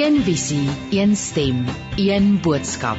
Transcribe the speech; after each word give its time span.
Een 0.00 0.22
visie, 0.24 0.68
een 0.90 1.16
stem, 1.16 1.64
een 1.96 2.40
boodskap. 2.40 2.98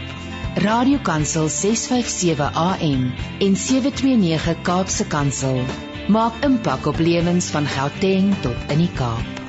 Radiokansel 0.56 1.48
657 1.50 2.54
AM 2.54 3.14
en 3.40 3.56
729 3.58 4.62
Kaapse 4.62 5.08
Kansel 5.08 5.64
maak 6.14 6.44
impak 6.46 6.86
op 6.86 7.00
lewens 7.02 7.48
van 7.56 7.66
Gauteng 7.66 8.36
tot 8.44 8.70
in 8.70 8.84
die 8.84 8.92
Kaap. 8.94 9.40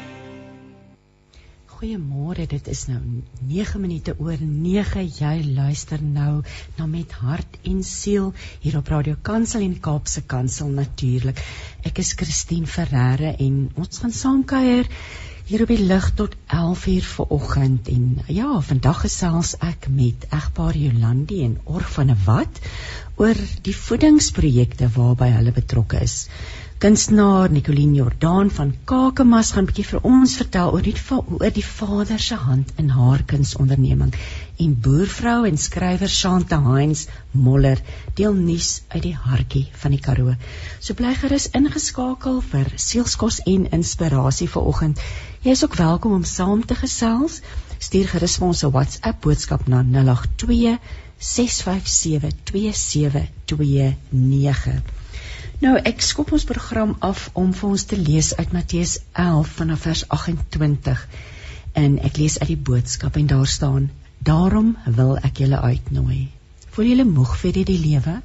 Goeiemôre, 1.74 2.46
dit 2.48 2.70
is 2.72 2.86
nou 2.88 3.00
9 3.50 3.80
minute 3.80 4.14
oor 4.18 4.40
9. 4.40 5.04
Jy 5.18 5.34
luister 5.52 6.00
nou 6.02 6.40
na 6.78 6.86
met 6.86 7.12
hart 7.20 7.58
en 7.68 7.82
siel 7.84 8.32
hier 8.62 8.78
op 8.80 8.88
Radio 8.88 9.18
Kansel 9.20 9.66
en 9.66 9.76
Kaapse 9.80 10.24
Kansel 10.24 10.72
natuurlik. 10.72 11.44
Ek 11.84 12.00
is 12.00 12.14
Christine 12.16 12.66
Ferreira 12.66 13.34
en 13.36 13.68
ons 13.74 14.00
gaan 14.00 14.16
saam 14.22 14.40
kuier 14.44 14.88
hier 15.46 15.62
op 15.64 15.70
die 15.72 15.82
lig 15.82 16.10
tot 16.14 16.34
11:00 16.46 17.06
vanoggend 17.14 17.88
en 17.88 18.04
ja, 18.26 18.60
vandag 18.60 19.00
gesels 19.04 19.54
ek 19.58 19.88
met 19.90 20.26
egpaar 20.30 20.76
Jolandi 20.78 21.42
en 21.44 21.58
Org 21.64 21.90
van 21.92 22.10
'n 22.10 22.18
wat 22.24 22.60
oor 23.16 23.38
die 23.62 23.76
voedingsprojekte 23.76 24.88
waarby 24.94 25.28
hulle 25.30 25.52
betrokke 25.52 26.00
is. 26.00 26.28
Kunstenaar 26.82 27.46
Nicoline 27.50 27.94
Jordaan 27.94 28.50
van 28.50 28.74
Kakemas 28.84 29.50
gaan 29.54 29.62
'n 29.62 29.66
bietjie 29.70 29.84
vir 29.88 30.00
ons 30.08 30.32
vertel 30.38 30.70
oor 30.76 30.82
die 30.82 30.94
oor 31.16 31.52
die 31.58 31.66
vader 31.66 32.20
se 32.24 32.38
hand 32.44 32.72
in 32.82 32.88
haar 32.94 33.20
kunsonderneming 33.32 34.16
en 34.64 34.72
boervrou 34.86 35.36
en 35.50 35.60
skrywer 35.64 36.10
Shanta 36.14 36.58
Heinz 36.64 37.00
Moller 37.44 37.78
deel 38.20 38.34
nuus 38.34 38.70
uit 38.88 39.04
die 39.04 39.14
hartjie 39.26 39.66
van 39.82 39.90
die 39.94 40.00
Karoo. 40.06 40.34
So 40.80 40.90
bly 40.98 41.12
gerus 41.20 41.46
ingeskakel 41.60 42.36
vir 42.48 42.66
sielskos 42.86 43.36
en 43.52 43.62
inspirasie 43.78 44.48
vir 44.56 44.66
oggend. 44.72 44.96
Jy 45.44 45.50
is 45.58 45.64
ook 45.64 45.76
welkom 45.82 46.12
om 46.18 46.24
saam 46.32 46.60
te 46.66 46.76
gesels. 46.80 47.34
Stuur 47.78 48.06
gerus 48.16 48.36
vir 48.40 48.48
ons 48.48 48.64
'n 48.64 48.74
WhatsApp 48.74 49.18
boodskap 49.28 49.62
na 49.68 49.78
082 49.84 50.78
657 51.18 52.32
2729. 52.50 55.01
Nou 55.62 55.76
ek 55.78 56.00
skop 56.02 56.32
ons 56.34 56.42
program 56.42 56.92
af 57.06 57.28
om 57.38 57.52
vir 57.54 57.68
ons 57.68 57.82
te 57.86 57.96
lees 57.96 58.32
uit 58.34 58.54
Matteus 58.54 58.96
11 59.24 59.50
vanaf 59.58 59.84
vers 59.86 60.00
28. 60.14 61.02
En 61.82 61.92
ek 62.08 62.16
lees 62.18 62.34
uit 62.40 62.48
die 62.48 62.62
boodskap 62.68 63.18
en 63.20 63.28
daar 63.30 63.46
staan: 63.52 63.84
Daarom 64.18 64.72
wil 64.96 65.12
ek 65.28 65.38
julle 65.44 65.60
uitnooi. 65.62 66.24
Voel 66.74 66.88
julle 66.90 67.06
moeg 67.06 67.36
vir 67.44 67.60
die 67.68 67.78
lewe? 67.84 68.16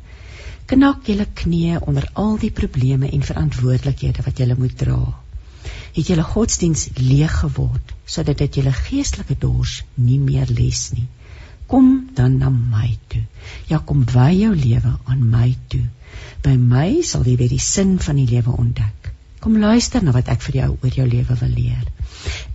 Knak 0.71 1.05
julle 1.11 1.27
knieë 1.41 1.83
onder 1.85 2.07
al 2.23 2.39
die 2.41 2.49
probleme 2.61 3.11
en 3.13 3.27
verantwoordelikhede 3.29 4.25
wat 4.25 4.41
julle 4.41 4.57
moet 4.57 4.73
dra. 4.81 4.97
Het 5.93 6.09
julle 6.09 6.25
godsdiens 6.31 6.87
leeg 6.97 7.37
geword 7.43 7.93
sodat 8.15 8.41
dit 8.41 8.57
julle 8.63 8.73
geestelike 8.79 9.37
dors 9.45 9.83
nie 9.93 10.17
meer 10.17 10.49
les 10.57 10.87
nie? 10.97 11.05
Kom 11.69 12.09
dan 12.17 12.41
na 12.41 12.49
my 12.49 12.89
toe. 13.13 13.21
Ja, 13.69 13.77
kom 13.77 14.07
wy 14.09 14.31
jou 14.39 14.55
lewe 14.57 14.97
aan 15.05 15.23
my 15.29 15.51
toe. 15.69 15.85
By 16.45 16.55
my 16.57 17.01
sal 17.01 17.25
jy 17.27 17.35
weer 17.39 17.51
die 17.51 17.63
sin 17.63 17.97
van 18.03 18.19
die 18.19 18.29
lewe 18.29 18.55
ontdek. 18.55 19.13
Kom 19.43 19.59
luister 19.61 20.03
na 20.03 20.11
wat 20.15 20.29
ek 20.33 20.41
vir 20.47 20.55
jou 20.61 20.69
oor 20.75 20.95
jou 20.99 21.05
lewe 21.07 21.35
wil 21.41 21.53
leer. 21.53 21.85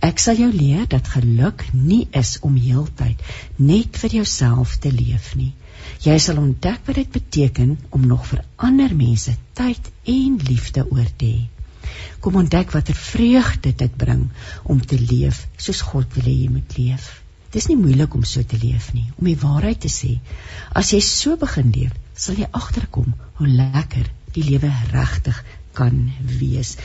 Ek 0.03 0.19
sal 0.19 0.39
jou 0.41 0.49
leer 0.51 0.85
dat 0.91 1.07
geluk 1.13 1.63
nie 1.73 2.03
is 2.19 2.35
om 2.43 2.57
heeltyd 2.59 3.21
net 3.57 3.99
vir 4.01 4.17
jouself 4.19 4.75
te 4.83 4.91
leef 4.91 5.31
nie. 5.39 5.53
Jy 6.03 6.17
sal 6.19 6.41
ontdek 6.41 6.83
wat 6.87 6.99
dit 6.99 7.15
beteken 7.15 7.77
om 7.95 8.05
nog 8.07 8.27
vir 8.27 8.43
ander 8.67 8.93
mense 8.95 9.35
tyd 9.57 9.89
en 10.11 10.37
liefde 10.49 10.83
oor 10.89 11.09
te 11.17 11.31
hê. 11.31 11.41
Kom 12.23 12.37
ontdek 12.39 12.71
watter 12.75 12.95
vreugde 12.95 13.73
dit 13.79 13.97
bring 14.03 14.27
om 14.63 14.79
te 14.79 14.99
leef 14.99 15.45
soos 15.57 15.81
God 15.91 16.15
wil 16.17 16.27
hê 16.29 16.35
jy 16.43 16.51
moet 16.51 16.77
leef. 16.79 17.09
Dis 17.53 17.67
nie 17.69 17.77
moeilik 17.77 18.15
om 18.17 18.23
so 18.25 18.43
te 18.43 18.57
leef 18.57 18.91
nie. 18.95 19.05
Om 19.19 19.27
die 19.29 19.39
waarheid 19.39 19.83
te 19.83 19.91
sê, 19.91 20.15
as 20.73 20.93
jy 20.95 21.01
so 21.05 21.37
begin 21.37 21.69
leef, 21.75 21.93
sal 22.23 22.39
jy 22.39 22.47
agterkom 22.51 23.13
hoe 23.39 23.47
lekker 23.47 24.07
die 24.35 24.45
lewe 24.47 24.71
regtig 24.91 25.39
kan 25.77 26.11
wees. 26.39 26.75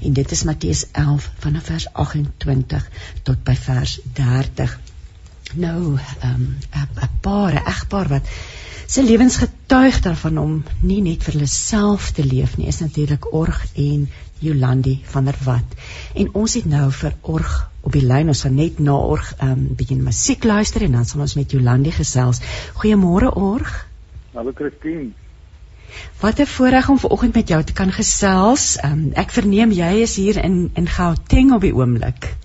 En 0.00 0.14
dit 0.16 0.32
is 0.36 0.44
Matteus 0.48 0.84
11 0.92 1.30
vanaf 1.44 1.68
vers 1.70 1.86
28 1.92 2.86
tot 3.28 3.42
by 3.44 3.54
vers 3.66 3.98
30. 4.20 4.78
Nou, 5.54 5.96
ehm 5.96 6.32
um, 6.32 6.56
'n 7.02 7.10
paar, 7.20 7.52
'n 7.52 7.68
egpaar 7.74 8.08
wat 8.08 8.26
se 8.86 9.02
lewens 9.04 9.36
getuig 9.36 10.00
daarvan 10.00 10.38
om 10.38 10.64
nie 10.80 11.00
net 11.02 11.24
vir 11.24 11.32
hulle 11.32 11.46
self 11.46 12.10
te 12.12 12.24
leef 12.24 12.56
nie, 12.56 12.66
is 12.66 12.80
natuurlik 12.80 13.32
Org 13.32 13.66
en 13.74 14.08
Jolandi 14.38 15.00
van 15.04 15.24
der 15.24 15.38
Walt. 15.44 15.74
En 16.14 16.34
ons 16.34 16.54
het 16.54 16.64
nou 16.64 16.92
vir 16.92 17.14
Org 17.22 17.70
op 17.80 17.92
die 17.92 18.04
lyn. 18.06 18.28
Ons 18.28 18.42
gaan 18.42 18.54
net 18.54 18.78
na 18.78 18.92
Org 18.92 19.34
ehm 19.38 19.50
um, 19.50 19.74
begin 19.76 20.02
musiek 20.02 20.44
luister 20.44 20.82
en 20.82 20.92
dan 20.92 21.04
sal 21.04 21.20
ons 21.20 21.34
met 21.34 21.50
Jolandi 21.50 21.90
gesels. 21.90 22.40
Goeiemôre 22.74 23.34
Org. 23.34 23.87
Hallo 24.38 24.52
Christine. 24.54 25.10
Wat 26.20 26.38
'n 26.38 26.46
voorreg 26.46 26.88
om 26.88 26.98
vanoggend 26.98 27.34
met 27.34 27.48
jou 27.48 27.62
te 27.64 27.72
kan 27.72 27.90
gesels. 27.92 28.78
Um, 28.84 29.10
ek 29.14 29.30
verneem 29.30 29.70
jy 29.70 29.88
is 30.02 30.16
hier 30.16 30.36
in 30.44 30.70
in 30.74 30.86
Gauteng 30.86 31.52
op 31.52 31.60
die 31.60 31.74
oomblik. 31.74 32.36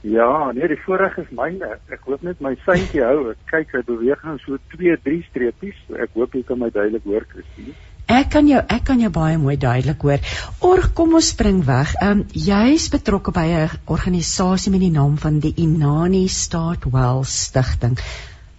Ja, 0.00 0.52
nee, 0.52 0.68
die 0.68 0.82
voorreg 0.84 1.16
is 1.16 1.30
myne. 1.30 1.78
Ek 1.88 2.04
hoop 2.04 2.22
net 2.22 2.40
my 2.40 2.52
seintjie 2.66 3.00
hou. 3.00 3.30
Ek 3.30 3.38
kyk 3.52 3.72
hy 3.72 3.82
beweeg 3.86 4.24
nou 4.24 4.36
so 4.42 4.58
2, 4.74 4.98
3 5.04 5.22
streepies. 5.30 5.78
Ek 6.02 6.12
hoop 6.20 6.36
jy 6.36 6.42
kan 6.42 6.58
my 6.58 6.68
duidelik 6.74 7.08
hoor, 7.08 7.24
Christine. 7.30 7.72
Ek 8.18 8.28
kan 8.30 8.48
jou 8.52 8.60
ek 8.76 8.84
kan 8.84 9.00
jou 9.00 9.10
baie 9.10 9.38
mooi 9.38 9.56
duidelik 9.56 10.02
hoor. 10.02 10.20
Org, 10.60 10.92
kom 10.92 11.14
ons 11.14 11.30
spring 11.32 11.64
weg. 11.64 11.94
Ehm 12.02 12.10
um, 12.10 12.26
jy's 12.32 12.90
betrokke 12.92 13.32
by 13.32 13.46
'n 13.62 13.70
organisasie 13.86 14.72
met 14.76 14.84
die 14.84 14.92
naam 15.00 15.16
van 15.16 15.40
die 15.40 15.54
Inani 15.56 16.28
Start 16.28 16.84
Well 16.92 17.24
Stichting. 17.24 17.96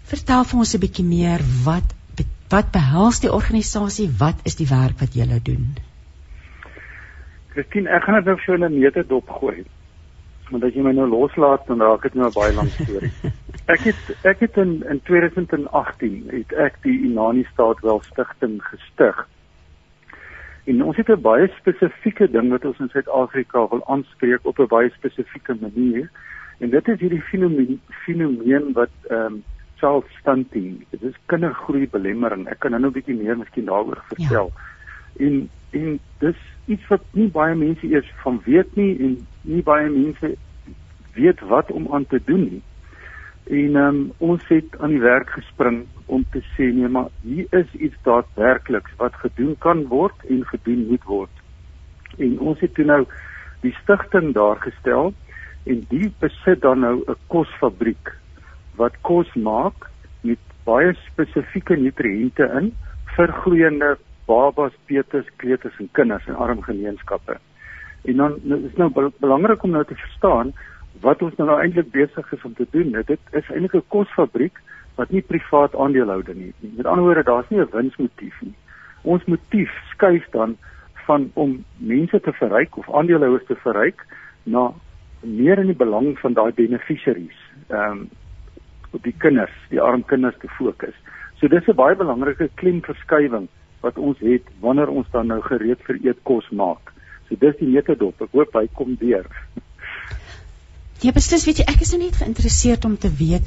Vertel 0.09 0.43
vir 0.43 0.59
ons 0.65 0.73
'n 0.73 0.83
bietjie 0.87 1.05
meer 1.05 1.45
wat 1.63 1.93
Wat 2.49 2.71
behels 2.71 3.19
die 3.19 3.31
organisasie? 3.31 4.07
Wat 4.19 4.39
is 4.47 4.55
die 4.55 4.67
werk 4.69 4.99
wat 5.03 5.15
julle 5.19 5.39
doen? 5.43 5.75
Christine, 7.51 7.89
ek 7.91 8.05
gaan 8.05 8.21
dit 8.21 8.29
nou 8.29 8.37
vir 8.37 8.45
jou 8.45 8.55
in 8.55 8.65
'n 8.65 8.79
meter 8.79 9.07
dop 9.07 9.29
gooi. 9.39 9.65
Want 10.51 10.63
as 10.63 10.73
jy 10.73 10.81
my 10.81 10.93
nou 10.95 11.07
loslaat, 11.09 11.67
dan 11.67 11.81
raak 11.81 12.01
dit 12.01 12.13
nou 12.13 12.27
'n 12.27 12.33
baie 12.33 12.53
lang 12.53 12.69
storie. 12.69 13.11
ek 13.73 13.81
het 13.89 14.01
ek 14.23 14.39
het 14.39 14.57
in 14.57 14.83
in 14.89 15.01
2018 15.03 16.29
het 16.31 16.53
ek 16.53 16.79
die 16.83 16.99
Inani 17.09 17.43
Staatwel 17.51 18.01
Stichting 18.01 18.63
gestig. 18.63 19.27
En 20.67 20.83
ons 20.83 20.95
het 20.95 21.09
'n 21.09 21.21
baie 21.21 21.51
spesifieke 21.59 22.31
ding 22.31 22.49
wat 22.49 22.65
ons 22.65 22.79
in 22.79 22.89
Suid-Afrika 22.89 23.67
wil 23.67 23.83
aanspreek 23.87 24.45
op 24.45 24.59
'n 24.59 24.67
baie 24.67 24.89
spesifieke 24.89 25.57
manier. 25.59 26.09
En 26.59 26.69
dit 26.69 26.87
is 26.87 26.99
hierdie 26.99 27.21
fenomeen 27.21 27.81
fenomeen 28.05 28.73
wat 28.73 28.95
ehm 29.09 29.25
um, 29.25 29.43
child 29.79 30.05
stunting. 30.19 30.85
Dit 30.89 31.01
is 31.01 31.17
kindergroei 31.25 31.87
belemmering. 31.89 32.47
Ek 32.47 32.59
kan 32.59 32.71
nou 32.71 32.81
'n 32.85 32.91
bietjie 32.91 33.15
meer 33.15 33.37
miskien 33.37 33.65
daaroor 33.65 34.03
vertel. 34.07 34.51
Ja. 34.53 35.25
En 35.25 35.49
en 35.71 35.99
dis 36.19 36.39
iets 36.65 36.87
wat 36.87 37.03
nie 37.11 37.27
baie 37.31 37.55
mense 37.55 37.87
eers 37.87 38.11
van 38.23 38.41
weet 38.45 38.75
nie 38.75 38.97
en 38.99 39.27
nie 39.41 39.63
baie 39.63 39.89
mense 39.89 40.35
weet 41.13 41.39
wat 41.39 41.71
om 41.71 41.87
aan 41.93 42.05
te 42.05 42.21
doen 42.25 42.43
nie. 42.51 42.61
En 43.47 43.75
um, 43.75 43.99
ons 44.17 44.43
het 44.47 44.79
aan 44.79 44.89
die 44.95 45.03
werk 45.03 45.29
gespring 45.29 45.85
om 46.05 46.25
te 46.31 46.41
sê 46.55 46.67
nee, 46.73 46.87
maar 46.87 47.07
hier 47.21 47.47
is 47.49 47.71
iets 47.73 47.95
daadwerkliks 48.03 48.95
wat 48.97 49.15
gedoen 49.23 49.55
kan 49.63 49.85
word 49.87 50.25
en 50.29 50.43
gedoen 50.45 50.87
moet 50.87 51.03
word. 51.03 51.43
En 52.17 52.39
ons 52.39 52.59
het 52.59 52.73
toe 52.73 52.85
nou 52.85 53.05
die 53.63 53.75
stigting 53.83 54.33
daar 54.33 54.59
gestel 54.63 55.13
en 55.63 55.83
die 55.89 56.11
besit 56.19 56.61
dan 56.61 56.79
nou 56.79 57.03
'n 57.07 57.15
kosfabriek 57.27 58.13
wat 58.77 58.97
kos 59.01 59.33
maak 59.35 59.89
met 60.21 60.39
baie 60.65 60.93
spesifieke 61.07 61.77
nutriënte 61.77 62.47
in 62.59 62.71
vir 63.15 63.33
groeiende 63.41 63.95
babas, 64.27 64.73
peuters, 64.85 65.27
kleuters 65.41 65.77
en 65.79 65.89
kinders 65.91 66.25
in 66.27 66.35
arm 66.35 66.61
gemeenskappe. 66.61 67.37
En 68.05 68.17
dan 68.17 68.35
nou, 68.43 68.59
is 68.67 68.75
nou 68.75 68.89
belangrik 69.19 69.63
om 69.63 69.75
nou 69.75 69.83
te 69.85 69.95
verstaan 69.95 70.53
wat 71.01 71.21
ons 71.21 71.35
nou 71.37 71.49
eintlik 71.61 71.91
besig 71.91 72.31
is 72.33 72.43
om 72.43 72.53
te 72.57 72.67
doen. 72.71 72.91
Dit 73.05 73.19
is 73.31 73.49
eintlik 73.49 73.75
'n 73.75 73.87
kosfabriek 73.87 74.61
wat 74.95 75.09
nie 75.09 75.21
privaat 75.21 75.75
aandeelhouder 75.75 76.35
nie. 76.35 76.53
Met 76.59 76.85
ander 76.85 77.03
woorde, 77.03 77.23
daar's 77.23 77.49
nie 77.49 77.59
'n 77.59 77.69
winsmotief 77.71 78.41
nie. 78.41 78.55
Ons 79.01 79.25
motief 79.25 79.71
skuif 79.91 80.25
dan 80.31 80.57
van 81.05 81.31
om 81.33 81.63
mense 81.77 82.19
te 82.19 82.33
verryk 82.33 82.77
of 82.77 82.93
aandeelhouers 82.93 83.45
te 83.45 83.55
verryk 83.55 84.05
na 84.43 84.71
meer 85.21 85.59
in 85.59 85.65
die 85.65 85.75
belang 85.75 86.19
van 86.19 86.33
daai 86.33 86.51
beneficiaries. 86.53 87.39
Ehm 87.67 87.91
um, 87.91 88.09
op 88.91 89.03
die 89.03 89.15
kinders, 89.17 89.53
die 89.69 89.81
arm 89.81 90.03
kinders 90.05 90.37
te 90.41 90.47
fokus. 90.57 90.95
So 91.39 91.47
dis 91.47 91.67
'n 91.67 91.75
baie 91.75 91.95
belangrike 91.95 92.49
klemverskywing 92.55 93.47
wat 93.81 93.97
ons 93.97 94.19
het 94.19 94.43
wanneer 94.59 94.89
ons 94.89 95.07
dan 95.11 95.27
nou 95.27 95.41
gereed 95.41 95.81
vir 95.87 95.99
eetkos 96.03 96.49
maak. 96.49 96.93
So 97.29 97.35
dis 97.39 97.57
die 97.59 97.67
metodop. 97.67 98.21
Ek 98.21 98.31
hoop 98.31 98.53
hy 98.53 98.67
kom 98.73 98.95
deur. 98.95 99.25
Ja, 101.01 101.11
beslis 101.11 101.45
weet 101.45 101.57
jy, 101.57 101.65
ek 101.69 101.81
is 101.81 101.91
nou 101.93 102.01
net 102.01 102.15
geïnteresseerd 102.15 102.85
om 102.85 102.97
te 102.97 103.11
weet 103.13 103.45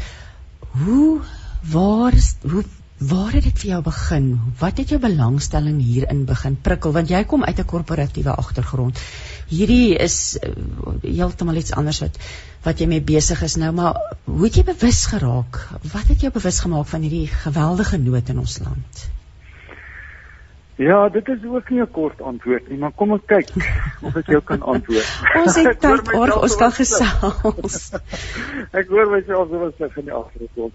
hoe 0.85 1.21
waar 1.73 2.15
hoe 2.43 2.63
Waar 3.01 3.33
het 3.33 3.47
dit 3.49 3.61
vir 3.63 3.69
jou 3.71 3.83
begin? 3.83 4.27
Wat 4.61 4.77
het 4.77 4.91
jou 4.93 4.99
belangstelling 5.01 5.79
hierin 5.81 6.27
begin 6.29 6.57
prikkel? 6.61 6.93
Want 6.93 7.09
jy 7.09 7.23
kom 7.25 7.45
uit 7.45 7.59
'n 7.59 7.65
korporatiewe 7.65 8.35
agtergrond. 8.35 9.01
Hierdie 9.49 9.97
is 9.97 10.37
uh, 10.37 10.51
heeltemal 11.03 11.55
iets 11.55 11.73
anders 11.73 12.01
wat 12.01 12.19
wat 12.63 12.79
jy 12.79 12.87
mee 12.87 13.01
besig 13.01 13.43
is 13.43 13.57
nou, 13.57 13.73
maar 13.73 13.97
hoe 14.25 14.45
het 14.45 14.55
jy 14.55 14.65
bewus 14.65 15.07
geraak? 15.07 15.63
Wat 15.93 16.13
het 16.13 16.21
jou 16.21 16.33
bewus 16.33 16.61
gemaak 16.61 16.87
van 16.87 17.01
hierdie 17.01 17.27
geweldige 17.27 17.97
nood 17.97 18.29
in 18.29 18.39
ons 18.39 18.59
land? 18.59 19.09
Ja, 20.77 21.09
dit 21.09 21.29
is 21.29 21.45
ook 21.45 21.71
nie 21.71 21.81
'n 21.81 21.91
kort 21.91 22.21
antwoord 22.21 22.69
nie, 22.69 22.79
maar 22.79 22.93
kom 22.93 23.11
ons 23.11 23.25
kyk 23.27 23.49
of 24.07 24.17
ek 24.17 24.27
jou 24.27 24.43
kan 24.45 24.63
antwoord. 24.63 25.09
ons 25.41 25.57
het 25.57 25.81
tyd 25.89 26.13
ons 26.13 26.57
kan 26.57 26.73
gesels. 26.73 27.93
ek 28.81 28.89
hoor 28.89 29.11
myself 29.11 29.49
so 29.49 29.59
wat 29.59 29.97
in 29.97 30.05
die 30.05 30.13
agtergrond. 30.13 30.73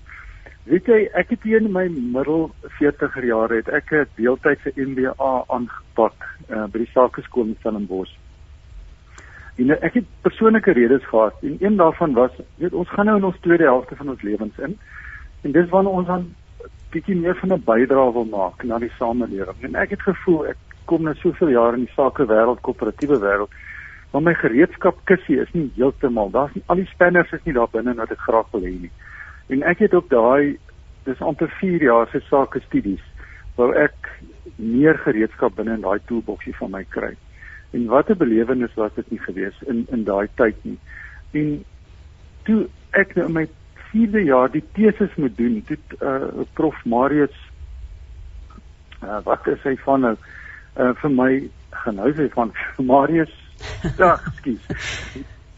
Weet 0.65 0.87
jy, 0.89 1.03
ek 1.13 1.29
het 1.29 1.43
hier 1.45 1.61
in 1.61 1.69
my 1.69 1.83
middel 1.93 2.47
40er 2.79 3.25
jare 3.27 3.59
het 3.59 3.67
ek 3.69 3.91
'n 3.93 4.07
deeltydse 4.17 4.71
MBA 4.73 5.33
aangepak 5.47 6.15
uh, 6.49 6.65
by 6.65 6.79
die 6.81 6.89
Sakeskool 6.89 7.51
in 7.51 7.57
Stellenbosch. 7.59 8.15
En 9.61 9.71
ek 9.77 9.93
het 9.93 10.07
persoonlike 10.25 10.73
redes 10.73 11.05
gehad 11.05 11.37
en 11.43 11.57
een 11.61 11.77
daarvan 11.77 12.13
was, 12.13 12.31
weet 12.57 12.73
ons 12.73 12.89
gaan 12.89 13.05
nou 13.05 13.17
in 13.17 13.29
ons 13.29 13.39
tweede 13.45 13.63
helfte 13.63 13.95
van 13.95 14.09
ons 14.09 14.21
lewens 14.21 14.57
in. 14.57 14.73
En 15.41 15.51
dis 15.51 15.69
wanneer 15.69 15.93
ons 15.93 16.07
aan 16.07 16.25
bietjie 16.89 17.15
meer 17.15 17.35
van 17.35 17.53
'n 17.53 17.63
bydrae 17.63 18.11
wil 18.13 18.25
maak 18.25 18.63
na 18.63 18.79
die 18.79 18.91
samelewing. 18.97 19.61
En 19.61 19.75
ek 19.75 19.89
het 19.89 20.01
gevoel 20.01 20.47
ek 20.47 20.57
kom 20.85 21.03
nou 21.03 21.15
soveel 21.15 21.49
jare 21.49 21.77
in 21.77 21.85
die 21.85 21.93
sake 21.95 22.25
wêreld, 22.25 22.61
koöperatiewe 22.61 23.19
wêreld, 23.19 23.53
maar 24.11 24.21
my 24.21 24.33
gereedskap 24.33 24.97
kussie 25.03 25.39
is 25.41 25.53
nie 25.53 25.71
heeltemal. 25.75 26.31
Daar's 26.31 26.53
nie 26.53 26.63
al 26.65 26.75
die 26.75 26.89
spanners 26.93 27.31
is 27.31 27.43
nie 27.43 27.53
daar 27.53 27.69
binne 27.71 27.93
wat 27.93 28.11
ek 28.11 28.25
graag 28.27 28.51
wil 28.51 28.61
hê 28.61 28.73
nie. 28.81 28.91
En 29.47 29.63
ek 29.63 29.79
het 29.85 29.93
ook 29.93 30.09
daai 30.09 30.57
dis 31.05 31.21
amper 31.21 31.49
4 31.59 31.83
jaar 31.83 32.07
se 32.11 32.21
sake 32.29 32.61
studies 32.65 33.03
waar 33.55 33.75
ek 33.85 34.09
meer 34.55 34.97
gereedskap 34.97 35.55
binne 35.55 35.77
in 35.77 35.85
daai 35.85 35.99
toolboxie 36.09 36.55
van 36.57 36.71
my 36.71 36.83
kry. 36.89 37.13
En 37.71 37.85
wat 37.91 38.09
'n 38.09 38.17
belewenis 38.17 38.73
was 38.73 38.93
dit 38.95 39.11
nie 39.11 39.19
gewees 39.19 39.61
in 39.67 39.85
in 39.91 40.03
daai 40.03 40.27
tyd 40.35 40.55
nie. 40.63 40.79
En 41.31 41.63
toe 42.43 42.67
ek 42.91 43.15
nou 43.15 43.29
my 43.29 43.47
4de 43.91 44.23
jaar 44.23 44.51
die 44.51 44.63
teses 44.73 45.15
moet 45.15 45.37
doen, 45.37 45.63
toe 45.67 45.77
uh, 46.01 46.43
prof 46.53 46.85
Marius 46.85 47.35
uh, 49.03 49.19
wat 49.23 49.47
is 49.47 49.61
hy 49.63 49.75
van 49.85 50.01
nou 50.01 50.15
uh, 50.77 50.91
vir 51.01 51.11
my 51.11 51.31
genou 51.85 52.11
sy 52.15 52.27
van 52.33 52.51
Marius 52.91 53.33
ja, 54.01 54.15
skus. 54.35 54.67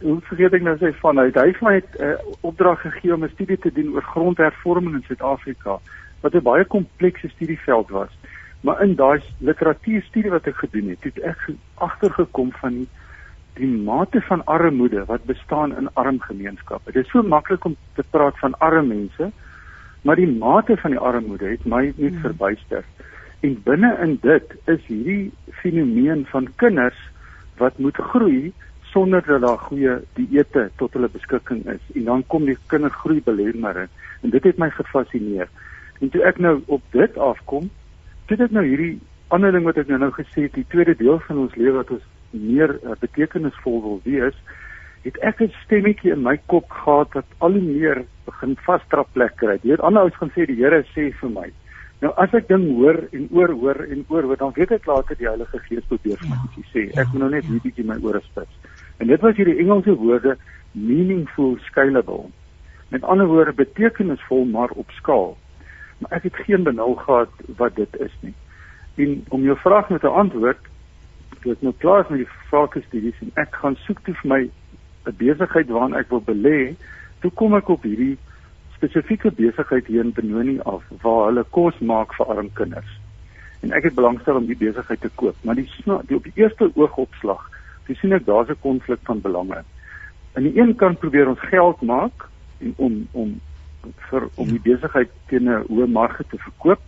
Hoe 0.01 0.19
vergeet 0.21 0.53
ek 0.53 0.61
nou 0.61 0.77
sy 0.77 0.91
van 1.01 1.17
hy 1.17 1.31
hy 1.33 1.47
het 1.47 1.61
my 1.61 1.75
'n 1.77 2.03
uh, 2.05 2.17
opdrag 2.41 2.81
gegee 2.81 3.13
om 3.13 3.23
'n 3.23 3.33
studie 3.33 3.57
te 3.57 3.71
doen 3.71 3.93
oor 3.93 4.03
grondhervorming 4.03 4.95
in 4.95 5.03
Suid-Afrika 5.07 5.79
wat 6.21 6.33
'n 6.33 6.43
baie 6.43 6.65
komplekse 6.65 7.29
studieveld 7.29 7.89
was. 7.89 8.13
Maar 8.61 8.81
in 8.83 8.95
daai 8.95 9.21
literatuurstudie 9.39 10.31
wat 10.31 10.47
ek 10.47 10.55
gedoen 10.55 10.89
het, 10.89 11.03
het 11.03 11.19
ek 11.19 11.49
agtergekom 11.75 12.51
van 12.51 12.73
die 12.73 12.87
die 13.57 13.67
mate 13.67 14.21
van 14.21 14.45
armoede 14.45 15.05
wat 15.05 15.23
bestaan 15.25 15.75
in 15.77 15.89
arm 15.93 16.19
gemeenskappe. 16.21 16.91
Dit 16.91 17.05
is 17.05 17.11
so 17.11 17.23
maklik 17.23 17.65
om 17.65 17.75
te 17.95 18.03
praat 18.09 18.37
van 18.39 18.57
arm 18.59 18.87
mense, 18.87 19.31
maar 20.01 20.15
die 20.15 20.29
mate 20.29 20.77
van 20.77 20.93
die 20.93 20.99
armoede 20.99 21.49
het 21.55 21.65
my 21.65 21.85
net 21.85 22.13
hmm. 22.13 22.21
verbuister. 22.21 22.85
En 23.39 23.57
binne 23.63 23.97
in 24.03 24.17
dit 24.21 24.55
is 24.65 24.85
hierdie 24.85 25.31
fenomeen 25.61 26.25
van 26.29 26.49
kinders 26.55 26.99
wat 27.57 27.77
moet 27.77 27.97
groei 28.11 28.53
sonder 28.97 29.21
dat 29.25 29.41
daar 29.41 29.57
goeie 29.69 29.99
dieete 30.17 30.69
tot 30.81 30.93
hulle 30.97 31.09
beskikking 31.13 31.61
is. 31.69 31.83
En 31.93 32.03
dan 32.09 32.23
kom 32.33 32.47
die 32.49 32.57
kindergroei 32.71 33.21
belemmering 33.21 33.89
en 34.25 34.33
dit 34.33 34.43
het 34.49 34.57
my 34.57 34.69
gefassineer. 34.73 35.51
En 36.01 36.09
toe 36.09 36.23
ek 36.25 36.39
nou 36.41 36.55
op 36.65 36.81
dit 36.95 37.17
afkom, 37.17 37.69
dit 38.31 38.41
het 38.41 38.51
nou 38.51 38.65
hierdie 38.65 38.95
ander 39.33 39.53
ding 39.53 39.67
wat 39.67 39.77
ek 39.77 39.91
nou 39.91 39.99
nou 40.01 40.09
gesê 40.15 40.47
het, 40.47 40.55
die 40.57 40.65
tweede 40.73 40.95
deel 40.97 41.19
van 41.27 41.43
ons 41.43 41.57
lewe 41.61 41.77
wat 41.83 41.93
ons 41.93 42.07
meer 42.31 42.73
uh, 42.79 42.95
betekenisvol 43.03 43.77
wil 43.83 44.01
wees, 44.07 44.41
het 45.05 45.21
ek 45.29 45.45
'n 45.45 45.53
stemmetjie 45.65 46.11
in 46.15 46.25
my 46.25 46.37
kop 46.49 46.65
gehad 46.69 47.13
wat 47.13 47.37
al 47.37 47.53
hoe 47.53 47.61
meer 47.61 48.03
begin 48.25 48.57
vasdrap 48.65 49.13
plek 49.13 49.37
kry. 49.37 49.59
Weet 49.61 49.85
ander 49.85 50.01
ouens 50.01 50.17
gaan 50.17 50.33
sê 50.33 50.49
die 50.49 50.57
Here 50.57 50.81
sê 50.95 51.11
vir 51.21 51.29
my. 51.29 51.51
Nou 52.01 52.11
as 52.17 52.33
ek 52.33 52.49
ding 52.49 52.65
hoor 52.77 52.97
en 53.11 53.29
oor 53.31 53.53
hoor 53.61 53.79
en 53.85 54.05
oor 54.09 54.23
hoor, 54.23 54.37
dan 54.37 54.51
weet 54.55 54.71
ek 54.71 54.85
later 54.85 55.15
die 55.17 55.29
Heilige 55.29 55.59
Gees 55.69 55.85
probeer 55.89 56.17
vir 56.17 56.29
my 56.29 56.37
ja, 56.37 56.65
sê. 56.73 56.83
Ek 56.97 57.13
moet 57.13 57.21
nou 57.21 57.29
net 57.29 57.43
ja. 57.43 57.51
hier 57.51 57.61
bietjie 57.61 57.85
my 57.85 57.97
ore 58.03 58.21
spits. 58.25 58.75
En 58.97 59.07
dit 59.07 59.21
was 59.21 59.35
hierdie 59.35 59.57
Engelse 59.57 59.95
woorde 59.95 60.37
meaningful 60.71 61.57
scalable. 61.61 62.25
Met 62.89 63.03
ander 63.03 63.27
woorde 63.27 63.53
betekenisvol 63.53 64.45
maar 64.45 64.69
op 64.69 64.91
skaal. 64.91 65.37
Maar 65.97 66.11
ek 66.11 66.23
het 66.23 66.35
geen 66.35 66.63
benul 66.63 66.95
gehad 66.95 67.29
wat 67.57 67.75
dit 67.75 67.99
is 67.99 68.13
nie. 68.19 68.33
En 68.95 69.23
om 69.29 69.43
jou 69.43 69.57
vraag 69.57 69.89
met 69.89 70.03
'n 70.03 70.17
antwoord, 70.23 70.57
ek 71.45 71.61
nou 71.61 71.73
klaar 71.77 72.03
is 72.03 72.09
met 72.09 72.19
die 72.19 72.35
vakke 72.49 72.81
studies 72.87 73.19
en 73.21 73.31
ek 73.33 73.55
gaan 73.55 73.75
soek 73.75 73.99
toe 74.03 74.13
vir 74.13 74.29
my 74.29 74.49
'n 75.05 75.15
besigheid 75.17 75.69
waaraan 75.69 75.95
ek 75.95 76.09
wil 76.09 76.21
belê, 76.21 76.75
toe 77.19 77.31
kom 77.31 77.55
ek 77.55 77.69
op 77.69 77.83
hierdie 77.83 78.17
spesifieke 78.75 79.31
besigheid 79.31 79.87
hier 79.87 80.03
in 80.03 80.13
Benoni 80.13 80.59
af 80.59 80.83
waar 81.01 81.25
hulle 81.25 81.43
kos 81.49 81.77
maak 81.79 82.13
vir 82.13 82.25
arm 82.25 82.49
kinders. 82.53 82.99
En 83.61 83.71
ek 83.71 83.83
het 83.83 83.95
belangstel 83.95 84.35
om 84.35 84.45
die 84.45 84.57
besigheid 84.57 85.01
te 85.01 85.09
koop, 85.15 85.35
maar 85.41 85.55
die, 85.55 85.69
die 86.07 86.15
op 86.15 86.23
die 86.23 86.35
eerste 86.35 86.69
oogopslag, 86.75 87.49
toe 87.87 87.95
sien 87.95 88.13
ek 88.13 88.25
daar's 88.25 88.49
'n 88.49 88.61
konflik 88.61 88.99
van 89.03 89.21
belange. 89.21 89.63
Aan 90.35 90.43
die 90.43 90.59
een 90.59 90.75
kant 90.75 90.99
probeer 90.99 91.27
ons 91.27 91.49
geld 91.49 91.81
maak 91.81 92.27
en 92.59 92.73
om 92.77 93.07
om 93.11 93.39
vir 94.09 94.27
om 94.35 94.47
die 94.47 94.61
besigheid 94.61 95.09
teen 95.27 95.49
'n 95.49 95.65
hoë 95.67 95.87
marge 95.87 96.23
te 96.29 96.37
verkoop 96.37 96.81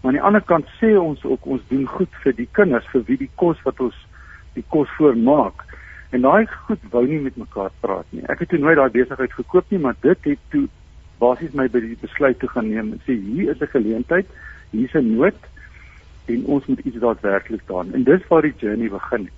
Maar 0.00 0.10
aan 0.12 0.18
die 0.18 0.26
ander 0.26 0.42
kant 0.42 0.66
sê 0.78 0.94
ons 0.98 1.24
ook 1.24 1.46
ons 1.46 1.62
doen 1.68 1.86
goed 1.86 2.12
vir 2.22 2.34
die 2.38 2.48
kinders 2.52 2.86
vir 2.92 3.02
wie 3.08 3.16
die 3.24 3.30
kos 3.34 3.58
wat 3.66 3.80
ons 3.82 3.96
die 4.54 4.64
kos 4.74 4.90
voormaak. 4.96 5.64
En 6.14 6.22
daai 6.22 6.46
goed 6.68 6.84
wou 6.92 7.02
nie 7.06 7.18
met 7.20 7.36
mekaar 7.36 7.72
praat 7.82 8.06
nie. 8.14 8.22
Ek 8.30 8.44
het 8.44 8.52
toe 8.52 8.60
nooit 8.62 8.78
daai 8.78 8.94
besigheid 8.94 9.34
gekoop 9.34 9.74
nie, 9.74 9.80
maar 9.82 9.98
dit 10.00 10.30
het 10.30 10.44
toe 10.54 10.66
basies 11.18 11.56
my 11.58 11.66
by 11.68 11.82
die 11.82 11.98
besluit 11.98 12.38
te 12.38 12.50
gaan 12.52 12.70
neem 12.70 12.94
en 12.94 13.02
sê 13.06 13.18
hier 13.18 13.50
is 13.50 13.60
'n 13.60 13.74
geleentheid, 13.74 14.26
hier's 14.70 14.94
'n 14.94 15.16
nood 15.16 15.40
en 16.26 16.44
ons 16.46 16.66
moet 16.66 16.78
iets 16.86 17.02
daadwerklik 17.02 17.66
doen. 17.66 17.92
En 17.94 18.04
dis 18.04 18.26
waar 18.28 18.42
die 18.42 18.54
journey 18.56 18.88
begin 18.88 19.24
het 19.24 19.37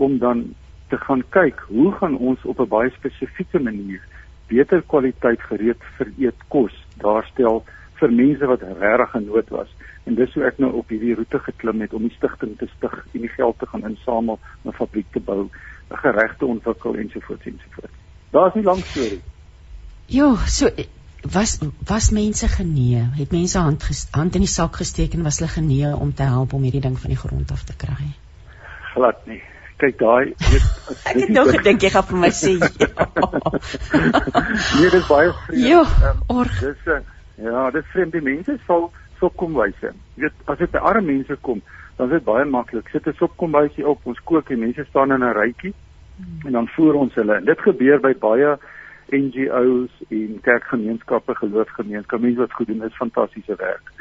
om 0.00 0.18
dan 0.18 0.42
te 0.90 0.98
gaan 1.06 1.22
kyk 1.36 1.60
hoe 1.68 1.92
gaan 1.98 2.16
ons 2.18 2.44
op 2.44 2.60
'n 2.60 2.68
baie 2.68 2.90
spesifieke 2.90 3.60
manier 3.60 4.02
beter 4.48 4.82
kwaliteit 4.82 5.40
gereed 5.40 5.82
vir 5.96 6.08
eetkos 6.18 6.74
daarstel 7.04 7.62
vir 8.00 8.12
mense 8.12 8.46
wat 8.46 8.62
regtig 8.62 9.14
in 9.14 9.26
nood 9.26 9.48
was. 9.48 9.70
En 10.08 10.14
dis 10.14 10.34
hoe 10.34 10.44
ek 10.48 10.58
nou 10.58 10.72
op 10.80 10.88
hierdie 10.88 11.14
roete 11.14 11.38
geklim 11.38 11.80
het 11.84 11.92
om 11.94 12.06
die 12.08 12.16
stigting 12.16 12.56
te 12.58 12.68
stig 12.76 12.96
en 13.14 13.20
die 13.26 13.34
geld 13.34 13.58
te 13.58 13.66
gaan 13.66 13.84
insamel 13.88 14.38
om 14.62 14.70
'n 14.70 14.78
fabriek 14.78 15.10
te 15.12 15.20
bou, 15.20 15.48
geregte 15.90 16.46
ontwikkel 16.46 16.94
ensovoorts 16.94 17.46
ensovoorts. 17.46 17.94
Daar's 18.30 18.54
'n 18.54 18.64
lang 18.64 18.82
storie. 18.84 19.20
Ja, 20.06 20.36
so 20.46 20.68
was 21.22 21.58
was 21.86 22.10
mense 22.10 22.48
genee, 22.48 23.04
het 23.12 23.30
mense 23.30 23.58
hand 23.58 24.08
hand 24.10 24.34
in 24.34 24.40
die 24.40 24.48
sak 24.48 24.76
gesteek 24.76 25.14
en 25.14 25.22
was 25.22 25.38
hulle 25.38 25.50
genee 25.50 25.96
om 25.96 26.14
te 26.14 26.22
help 26.22 26.52
om 26.52 26.62
hierdie 26.62 26.80
ding 26.80 26.98
van 26.98 27.10
die 27.10 27.18
grond 27.18 27.50
af 27.50 27.64
te 27.64 27.76
kry. 27.76 28.14
Glad 28.94 29.26
nie. 29.26 29.42
Kyk 29.80 29.98
daai, 29.98 30.34
weet 30.50 30.66
ek 31.08 31.20
het 31.22 31.30
nou 31.32 31.46
gedink 31.48 31.82
jy 31.82 31.90
gaan 31.94 32.04
vir 32.10 32.18
my 32.20 32.30
sê 32.36 32.52
ja. 32.60 33.06
nee, 34.76 34.90
dit 34.90 34.98
is 34.98 35.06
baie 35.08 35.32
vreemd. 35.32 35.62
Ja, 35.64 35.80
um, 36.28 36.44
dis 36.60 36.84
'n 36.86 37.04
Ja, 37.40 37.70
dit 37.70 37.84
vreemde 37.92 38.20
mense 38.20 38.58
sal 38.66 38.90
sopkombuise. 39.20 39.92
Jy 40.14 40.26
weet, 40.26 40.42
as 40.52 40.58
dit 40.60 40.72
by 40.72 40.82
arme 40.90 41.06
mense 41.12 41.36
kom, 41.46 41.62
dan 41.96 42.10
is 42.10 42.18
dit 42.18 42.26
baie 42.26 42.44
maklik. 42.44 42.88
Sit 42.92 43.06
'n 43.06 43.16
sopkombuisie 43.16 43.86
op, 43.88 44.04
ons 44.04 44.20
kook 44.24 44.50
en 44.50 44.60
mense 44.60 44.84
staan 44.88 45.12
in 45.12 45.24
'n 45.24 45.32
rytjie 45.32 45.72
hmm. 46.16 46.46
en 46.46 46.52
dan 46.52 46.68
voer 46.76 46.94
ons 46.94 47.14
hulle. 47.14 47.34
En 47.36 47.44
dit 47.44 47.60
gebeur 47.60 48.00
by 48.00 48.12
baie 48.14 48.58
NGO's 49.10 49.90
en 50.08 50.40
kerkgemeenskappe, 50.42 51.34
geloofsgemeenskappe, 51.34 52.24
mense 52.24 52.40
wat 52.40 52.52
goed 52.52 52.66
doen, 52.66 52.84
is 52.84 52.96
fantastiese 52.96 53.56
werk. 53.56 53.92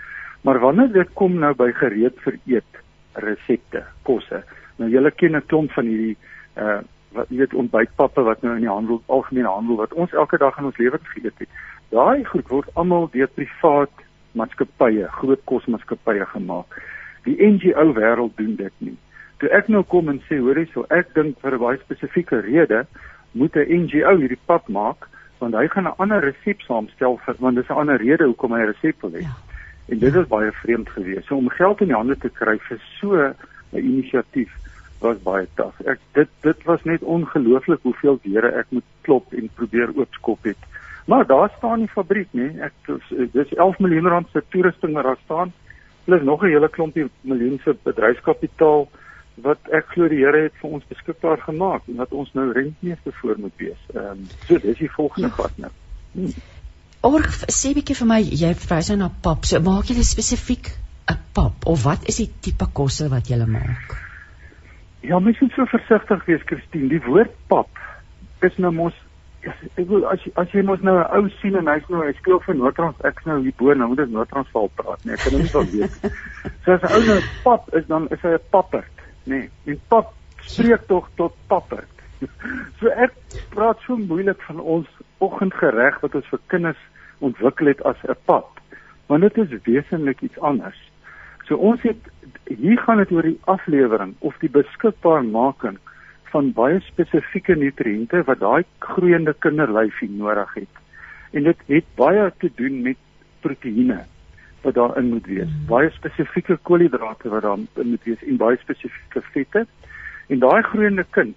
Maar 0.42 0.60
wanneer 0.60 0.92
dit 0.92 1.10
kom 1.14 1.40
nou 1.40 1.54
by 1.56 1.72
gereed 1.72 2.20
vir 2.24 2.40
eet 2.46 2.84
resepte, 3.14 3.84
kosse. 4.04 4.44
Nou 4.80 4.90
julle 4.90 5.12
ken 5.12 5.36
'n 5.36 5.46
klomp 5.46 5.72
van 5.72 5.86
hierdie 5.86 6.18
uh 6.56 6.80
wat 7.18 7.30
jy 7.34 7.40
weet 7.42 7.54
ontbytpappe 7.58 8.22
wat 8.22 8.44
nou 8.46 8.56
in 8.56 8.66
die 8.66 8.70
handel 8.70 9.02
algemene 9.08 9.50
handel 9.50 9.80
wat 9.82 9.94
ons 9.94 10.12
elke 10.14 10.38
dag 10.38 10.58
in 10.58 10.70
ons 10.70 10.78
lewens 10.78 11.08
geëet 11.14 11.42
het. 11.42 11.50
Daai 11.90 12.24
goed 12.26 12.48
word 12.54 12.70
almal 12.78 13.10
deur 13.10 13.28
privaat 13.34 14.04
maatskappye, 14.38 15.08
groot 15.18 15.42
kosmaatskappye 15.50 16.26
gemaak. 16.26 16.78
Die 17.26 17.38
NGO 17.42 17.94
wêreld 17.98 18.38
doen 18.38 18.56
dit 18.60 18.74
nie. 18.78 18.98
Toe 19.42 19.50
ek 19.56 19.72
nou 19.74 19.82
kom 19.88 20.10
en 20.12 20.22
sê, 20.28 20.38
hoorie, 20.38 20.68
so 20.74 20.86
ek 20.94 21.14
dink 21.16 21.40
vir 21.42 21.56
'n 21.56 21.64
baie 21.66 21.82
spesifieke 21.82 22.42
rede 22.46 22.86
moet 23.32 23.56
'n 23.56 23.86
NGO 23.86 24.18
hierdie 24.18 24.44
pap 24.46 24.70
maak 24.70 25.10
want 25.40 25.56
hy 25.56 25.68
gaan 25.68 25.88
'n 25.88 25.98
ander 25.98 26.22
resep 26.22 26.62
saamstel 26.62 27.18
vir 27.26 27.36
want 27.40 27.56
dis 27.56 27.70
'n 27.70 27.80
ander 27.82 27.98
rede 27.98 28.26
hoekom 28.26 28.54
hy 28.54 28.62
'n 28.62 28.74
resep 28.74 29.02
wil 29.02 29.12
hê. 29.12 29.22
Ja. 29.22 29.36
En 29.90 30.00
dit 30.00 30.16
is 30.16 30.28
baie 30.28 30.52
vreemd 30.52 30.90
geweest. 30.90 31.28
So 31.28 31.36
om 31.36 31.50
geld 31.50 31.82
in 31.82 31.88
die 31.88 31.96
hande 31.96 32.18
te 32.18 32.30
kry 32.30 32.60
vir 32.60 32.80
so 33.00 33.16
'n 33.18 33.36
inisiatief 33.74 34.52
was 35.00 35.22
baie 35.24 35.48
taaf. 35.56 35.80
Ek 35.86 36.00
dit 36.14 36.30
dit 36.42 36.64
was 36.64 36.84
net 36.84 37.04
ongelooflik 37.04 37.80
hoeveel 37.84 38.20
deure 38.24 38.52
ek 38.60 38.68
moet 38.70 38.86
klop 39.02 39.34
en 39.34 39.50
probeer 39.56 39.96
oopskop 39.96 40.44
het 40.44 40.70
Maar 41.10 41.26
daar 41.28 41.54
staan 41.58 41.80
die 41.80 41.88
fabriek, 41.90 42.28
nê. 42.32 42.52
Ek 42.62 42.74
dis 43.34 43.54
11 43.56 43.80
miljoen 43.82 44.08
rand 44.14 44.28
se 44.30 44.44
toerusting 44.54 44.94
wat 44.94 45.08
daar 45.08 45.22
staan. 45.24 45.54
Plus 46.06 46.22
nog 46.24 46.44
'n 46.44 46.52
hele 46.54 46.70
klompie 46.70 47.10
miljoen 47.22 47.60
se 47.64 47.74
bedryfskapitaal 47.84 48.90
wat 49.36 49.58
ek 49.72 49.86
glo 49.88 50.08
die 50.08 50.20
Here 50.26 50.42
het 50.42 50.54
vir 50.62 50.70
ons 50.70 50.84
beskikbaar 50.88 51.42
gemaak 51.42 51.82
en 51.88 51.96
wat 51.96 52.12
ons 52.12 52.34
nou 52.34 52.52
rentmeester 52.52 53.14
voor 53.22 53.40
moet 53.40 53.58
wees. 53.58 53.82
Ehm 53.94 54.06
um, 54.06 54.28
so 54.48 54.60
dis 54.60 54.78
die 54.78 54.92
volgende 54.92 55.30
pad 55.30 55.58
nou. 55.58 55.72
Hmm. 56.12 56.34
Org 57.02 57.40
sê 57.48 57.74
bietjie 57.74 57.96
vir 57.96 58.08
my, 58.08 58.20
jy 58.22 58.54
verwys 58.54 58.90
nou 58.90 58.98
na 58.98 59.10
pap. 59.22 59.46
So 59.46 59.60
maak 59.60 59.90
jy 59.90 60.04
spesifiek 60.04 60.70
'n 61.10 61.18
pap 61.34 61.66
of 61.66 61.84
wat 61.84 62.06
is 62.08 62.18
die 62.18 62.30
tipe 62.40 62.70
kosse 62.74 63.10
wat 63.10 63.28
jy 63.28 63.46
maak? 63.46 64.09
Ja, 65.02 65.20
mens 65.20 65.40
moet 65.40 65.52
so 65.56 65.66
versigtig 65.66 66.26
wees, 66.26 66.42
Christine. 66.46 66.90
Die 66.90 67.04
woord 67.06 67.32
pap 67.48 67.70
is 68.42 68.58
nou 68.58 68.72
mos 68.72 68.98
Ja, 69.40 69.54
ek 69.80 69.86
wil 69.88 70.04
as 70.12 70.24
as 70.42 70.52
jy 70.52 70.62
mos 70.68 70.82
nou 70.84 70.98
'n 71.00 71.12
ou 71.16 71.30
sien 71.40 71.56
en 71.56 71.68
hy's 71.72 71.86
nou 71.88 72.02
hy 72.04 72.12
speel 72.18 72.42
vir 72.44 72.56
Noordrans 72.60 73.06
ek 73.08 73.22
nou 73.26 73.38
hier 73.40 73.56
bo 73.56 73.74
nou 73.74 73.88
moet 73.88 74.02
ek 74.04 74.12
Noordransval 74.12 74.68
praat 74.76 75.06
nee 75.06 75.16
ek 75.16 75.24
kan 75.24 75.38
nie 75.40 75.52
van 75.54 75.70
weet. 75.72 75.96
So 76.66 76.74
as 76.74 76.84
'n 76.84 76.92
ou 76.98 77.06
nou 77.08 77.20
pap 77.46 77.70
is 77.80 77.88
dan 77.88 78.10
is 78.12 78.20
hy 78.20 78.34
'n 78.36 78.44
papperd 78.52 78.92
nê. 79.24 79.40
Nee, 79.40 79.50
en 79.72 79.80
pap 79.88 80.12
spreek 80.44 80.84
tog 80.92 81.08
tot 81.16 81.34
papperd. 81.48 81.96
So 82.80 82.92
ek 82.92 83.16
praat 83.56 83.80
so 83.88 83.96
moeilik 83.96 84.44
van 84.50 84.60
ons 84.60 84.88
oggendgereg 85.24 86.02
wat 86.04 86.16
ons 86.16 86.28
vir 86.28 86.40
kinders 86.48 86.84
ontwikkel 87.20 87.72
het 87.72 87.82
as 87.88 88.04
'n 88.04 88.20
pap. 88.26 88.60
Want 89.08 89.22
dit 89.22 89.38
is 89.38 89.64
wesentlik 89.64 90.22
iets 90.22 90.40
anders. 90.40 90.89
So 91.50 91.58
ons 91.58 91.82
het 91.82 92.10
hier 92.46 92.78
gaan 92.86 93.02
dit 93.02 93.12
oor 93.12 93.26
die 93.26 93.40
aflewering 93.50 94.14
of 94.26 94.38
die 94.44 94.52
beskikbaarmaking 94.54 95.80
van 96.30 96.52
baie 96.54 96.78
spesifieke 96.86 97.56
nutriënte 97.58 98.22
wat 98.28 98.44
daai 98.44 98.62
groeiende 98.86 99.34
kinderlyfie 99.46 100.12
nodig 100.14 100.54
het. 100.60 100.84
En 101.34 101.50
dit 101.50 101.66
het 101.74 101.90
baie 101.98 102.28
te 102.38 102.52
doen 102.62 102.82
met 102.86 103.02
proteïene 103.42 104.04
wat 104.62 104.78
daarin 104.78 105.10
moet 105.10 105.26
wees. 105.26 105.50
Mm. 105.50 105.66
Baie 105.72 105.90
spesifieke 105.98 106.60
koolhidrate 106.70 107.34
wat 107.34 107.48
daarin 107.48 107.68
moet 107.96 108.06
wees 108.06 108.24
en 108.30 108.38
baie 108.38 108.62
spesifieke 108.62 109.26
vette. 109.34 109.66
En 110.30 110.46
daai 110.46 110.62
groeiende 110.70 111.06
kind, 111.18 111.36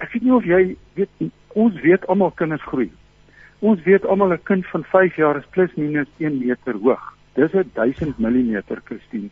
ek 0.00 0.14
weet 0.14 0.24
nie 0.24 0.36
of 0.36 0.48
jy 0.48 0.62
weet 0.96 1.32
ons 1.52 1.80
weet 1.84 2.06
almal 2.08 2.32
kinders 2.40 2.64
groei. 2.72 2.88
Ons 3.60 3.84
weet 3.84 4.06
almal 4.08 4.32
'n 4.32 4.46
kind 4.48 4.66
van 4.72 4.84
5 4.84 5.16
jaar 5.16 5.36
is 5.36 5.52
plus 5.52 5.74
minus 5.76 6.08
1 6.18 6.38
meter 6.38 6.74
hoog. 6.74 7.12
Dis 7.34 7.52
'n 7.52 7.70
1000 7.74 8.18
mm, 8.18 8.60
Christine. 8.84 9.28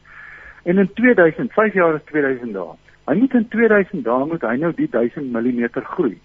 En 0.62 0.78
in 0.78 0.90
2000, 0.94 1.52
5 1.52 1.72
jaar 1.72 1.94
is 1.94 2.04
2000 2.04 2.52
dae. 2.52 2.74
Hy 3.04 3.14
moet 3.14 3.34
in 3.34 3.48
2000 3.48 4.04
dae 4.04 4.26
moet 4.26 4.42
hy 4.42 4.56
nou 4.56 4.72
die 4.76 4.88
1000 4.88 5.32
mm 5.32 5.68
groei. 5.72 6.18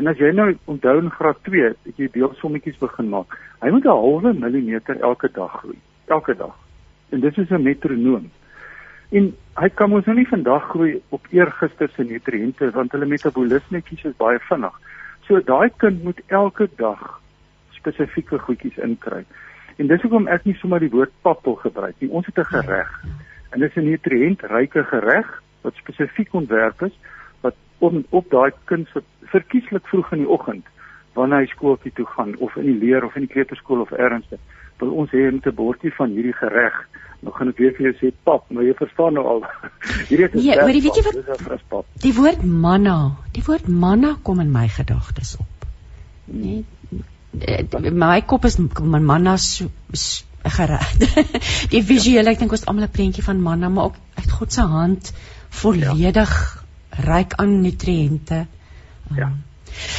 En 0.00 0.06
as 0.06 0.18
jy 0.18 0.32
nou 0.32 0.48
onthou 0.64 0.98
in 0.98 1.10
graad 1.10 1.38
2, 1.44 1.72
het 1.86 1.96
jy 2.00 2.08
deelsommetjies 2.12 2.78
begin 2.80 3.08
maak. 3.08 3.36
Hy 3.60 3.70
moet 3.70 3.84
'n 3.84 3.88
halwe 3.88 4.32
millimeter 4.32 5.00
elke 5.00 5.28
dag 5.32 5.58
groei, 5.60 5.78
elke 6.06 6.34
dag. 6.36 6.56
En 7.10 7.20
dit 7.20 7.38
is 7.38 7.50
'n 7.50 7.62
metronoom. 7.62 8.30
En 9.10 9.34
hy 9.60 9.68
kan 9.68 9.90
mos 9.90 10.04
nou 10.04 10.16
nie 10.16 10.28
vandag 10.28 10.68
groei 10.68 11.02
op 11.08 11.26
eergister 11.30 11.90
se 11.94 12.04
nutriënte 12.04 12.70
want 12.70 12.92
hulle 12.92 13.06
metabolismetjies 13.06 14.04
is 14.04 14.16
baie 14.16 14.38
vinnig. 14.38 14.72
So 15.26 15.40
daai 15.40 15.70
kind 15.76 16.02
moet 16.02 16.20
elke 16.26 16.68
dag 16.76 17.20
spesifieke 17.70 18.38
goedjies 18.38 18.78
inkry. 18.78 19.24
En 19.76 19.86
dis 19.86 20.02
hoekom 20.02 20.28
ek 20.28 20.44
nie 20.44 20.56
sommer 20.60 20.80
die 20.80 20.90
woord 20.90 21.12
pappel 21.22 21.54
gebruik 21.54 21.94
nie. 21.98 22.10
Ons 22.10 22.26
het 22.26 22.38
'n 22.38 22.44
gereg. 22.44 22.90
En 23.52 23.60
dit 23.60 23.70
is 23.70 23.76
'n 23.76 23.88
nutriëntryke 23.88 24.84
gereg 24.84 25.42
wat 25.62 25.74
spesifiek 25.74 26.34
ontwerp 26.34 26.82
is 26.82 26.94
wat 27.40 27.54
om 27.78 28.04
op 28.10 28.30
daai 28.30 28.52
kind 28.64 28.88
se 28.92 29.02
verkieslik 29.34 29.86
vroeg 29.86 30.12
in 30.12 30.24
die 30.24 30.28
oggend 30.28 30.66
wanneer 31.12 31.44
hy 31.44 31.46
skool 31.52 31.78
toe 31.94 32.06
gaan 32.16 32.36
of 32.38 32.56
in 32.56 32.66
die 32.70 32.78
leer 32.86 33.04
of 33.04 33.16
in 33.16 33.26
die 33.26 33.32
kleuterskool 33.34 33.80
of 33.80 33.92
ernstig 33.92 34.40
wil 34.80 34.94
ons 35.02 35.10
hê 35.14 35.30
met 35.30 35.46
'n 35.46 35.54
bordjie 35.54 35.94
van 35.94 36.10
hierdie 36.10 36.36
gereg 36.42 36.76
nou 37.20 37.34
gaan 37.34 37.48
ek 37.48 37.58
weer 37.62 37.74
vir 37.76 37.86
jou 37.86 37.94
sê 38.00 38.12
pap 38.24 38.50
maar 38.50 38.64
jy 38.64 38.74
verstaan 38.74 39.14
nou 39.14 39.26
al 39.34 39.42
hierdie 40.08 40.28
is 40.28 40.44
Ja, 40.44 40.56
maar 40.62 40.74
weet 40.74 40.96
jy 40.96 41.04
wat 41.08 41.14
Die 42.02 42.14
woord 42.14 42.42
manna, 42.42 43.16
die 43.32 43.44
woord 43.46 43.68
manna 43.68 44.16
kom 44.22 44.40
in 44.40 44.50
my 44.50 44.68
gedagtes 44.68 45.36
op. 45.38 45.66
Nee. 46.24 46.64
My 47.32 48.20
kop 48.28 48.44
is 48.44 48.58
my 48.58 48.98
manna 49.00 49.38
so, 49.38 49.70
so 49.92 50.24
gereg. 50.42 50.88
die 51.72 51.82
visuele, 51.86 52.34
ek 52.34 52.42
dink 52.42 52.52
ons 52.52 52.66
almal 52.66 52.88
'n 52.88 52.92
prentjie 52.92 53.24
van 53.24 53.40
manna, 53.40 53.70
maar 53.72 53.92
ook 53.92 53.96
uit 54.18 54.30
God 54.30 54.52
se 54.52 54.66
hand 54.66 55.12
volledig 55.62 56.32
ja. 56.32 57.04
ryk 57.06 57.38
aan 57.40 57.60
nutriënte. 57.62 58.46
Um, 59.10 59.16
ja. 59.16 59.30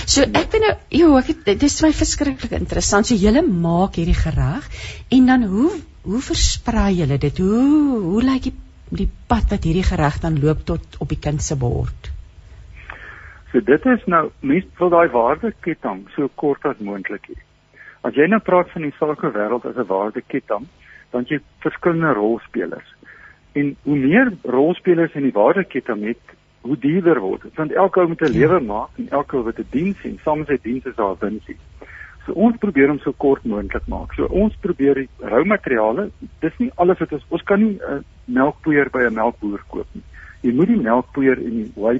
So 0.05 0.21
ek 0.21 0.51
ben 0.53 0.65
nou, 0.67 0.73
joh, 0.93 1.17
ek 1.17 1.45
dit 1.47 1.65
is 1.65 1.81
my 1.81 1.91
verskriklik 1.95 2.53
interessant. 2.59 3.09
So 3.09 3.17
julle 3.17 3.41
maak 3.41 3.97
hierdie 3.97 4.17
gereg 4.17 4.69
en 5.09 5.31
dan 5.31 5.47
hoe 5.49 5.71
hoe 6.03 6.21
versprei 6.21 6.91
julle 6.99 7.17
dit? 7.17 7.37
Hoe 7.39 8.01
hoe 8.03 8.23
lyk 8.23 8.49
die 8.49 8.57
die 8.93 9.09
pad 9.27 9.49
wat 9.49 9.63
hierdie 9.65 9.87
gereg 9.87 10.19
dan 10.21 10.37
loop 10.37 10.65
tot 10.67 10.99
op 10.99 11.09
die 11.09 11.17
kind 11.17 11.41
se 11.41 11.55
bord? 11.57 12.12
So 13.53 13.61
dit 13.61 13.83
is 13.85 14.05
nou 14.09 14.31
mens 14.41 14.65
wil 14.79 14.89
daai 14.89 15.11
waardeketting 15.13 16.07
so 16.15 16.25
kort 16.41 16.63
as 16.65 16.79
moontlik 16.81 17.27
hê. 17.29 17.35
As 18.01 18.15
jy 18.17 18.25
nou 18.25 18.39
praat 18.41 18.71
van 18.73 18.87
die 18.87 18.95
sakewêreld 18.97 19.67
as 19.69 19.77
'n 19.77 19.85
waardeketting, 19.91 20.65
dan 21.11 21.25
jy 21.29 21.37
verskillende 21.61 22.13
rolspelers. 22.17 22.89
En 23.53 23.75
hoe 23.83 23.97
meer 23.97 24.33
rolspelers 24.41 25.13
in 25.13 25.29
die 25.29 25.37
waardeketting 25.37 26.01
het, 26.01 26.33
hoe 26.61 26.77
duurder 26.77 27.19
word 27.19 27.41
dit. 27.41 27.55
Want 27.55 27.71
elke 27.71 27.99
ou 27.99 28.07
moet 28.07 28.21
'n 28.21 28.33
lewe 28.33 28.59
maak 28.59 28.89
en 28.97 29.09
elke 29.09 29.37
ou 29.37 29.43
wat 29.43 29.59
'n 29.59 29.67
diens 29.69 29.99
sien, 30.01 30.19
saam 30.23 30.39
met 30.39 30.47
sy 30.47 30.57
diens 30.61 30.85
is 30.85 30.95
daar 30.95 31.15
winsie. 31.19 31.57
So 32.25 32.31
ons 32.31 32.57
probeer 32.57 32.87
hom 32.87 32.99
so 32.99 33.11
kort 33.11 33.43
moontlik 33.43 33.87
maak. 33.87 34.13
So 34.13 34.25
ons 34.25 34.55
probeer 34.55 34.95
die 34.95 35.09
rou 35.19 35.45
materiale, 35.45 36.09
dis 36.39 36.57
nie 36.57 36.71
alles 36.75 36.97
wat 36.97 37.11
ons 37.11 37.25
ons 37.29 37.43
kan 37.43 37.59
nie 37.59 37.77
'n 37.77 37.97
uh, 37.97 38.01
melkpoeier 38.25 38.89
by 38.89 39.05
'n 39.05 39.13
melkboer 39.13 39.61
koop 39.67 39.87
nie. 39.91 40.03
Jy 40.41 40.53
moet 40.53 40.67
die 40.67 40.81
melkpoeier 40.81 41.37
en 41.37 41.51
die 41.51 41.71
whey 41.75 41.99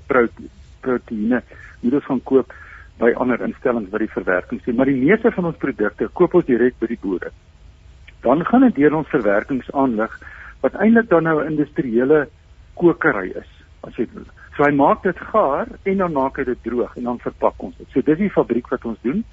proteïene 0.84 1.42
moet 1.82 1.98
ons 2.00 2.06
gaan 2.10 2.22
koop 2.30 2.54
by 3.02 3.10
ander 3.18 3.42
instellings 3.42 3.90
wat 3.92 4.04
die 4.04 4.14
verwerking 4.14 4.62
sien, 4.62 4.78
maar 4.78 4.92
die 4.92 5.00
meeste 5.00 5.32
van 5.34 5.50
ons 5.50 5.60
produkte 5.60 6.12
koop 6.20 6.38
ons 6.38 6.46
direk 6.48 6.78
by 6.80 6.92
die 6.92 7.00
boere. 7.02 7.34
Dan 8.24 8.46
gaan 8.48 8.68
dit 8.68 8.78
deur 8.80 9.00
ons 9.02 9.12
verwerkingsaanleg 9.12 10.14
wat 10.64 10.78
eintlik 10.80 11.10
dan 11.10 11.28
nou 11.28 11.42
'n 11.42 11.52
industriële 11.52 12.28
kokery 12.80 13.34
is 13.36 13.50
as 13.84 13.96
jy 13.98 14.08
wil. 14.14 14.26
So 14.56 14.64
hy 14.64 14.72
maak 14.72 15.04
dit 15.04 15.18
gaar 15.18 15.68
en 15.84 15.98
dan 15.98 16.14
maak 16.14 16.38
hy 16.38 16.44
dit 16.44 16.64
droog 16.64 16.96
en 16.98 17.04
dan 17.04 17.20
verpak 17.20 17.64
ons 17.64 17.78
dit. 17.78 17.88
So 17.94 18.02
dis 18.02 18.18
die 18.18 18.30
fabriek 18.30 18.70
wat 18.70 18.86
ons 18.86 19.02
doen 19.02 19.24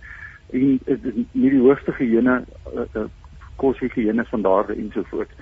en 0.53 0.81
is 0.85 0.99
nie 1.33 1.51
die 1.51 1.61
hoogste 1.61 1.93
higiëne 1.93 2.41
uh, 2.75 2.87
uh, 2.95 3.07
koshigiëne 3.61 4.25
standaarde 4.27 4.75
ensovoorts. 4.75 5.35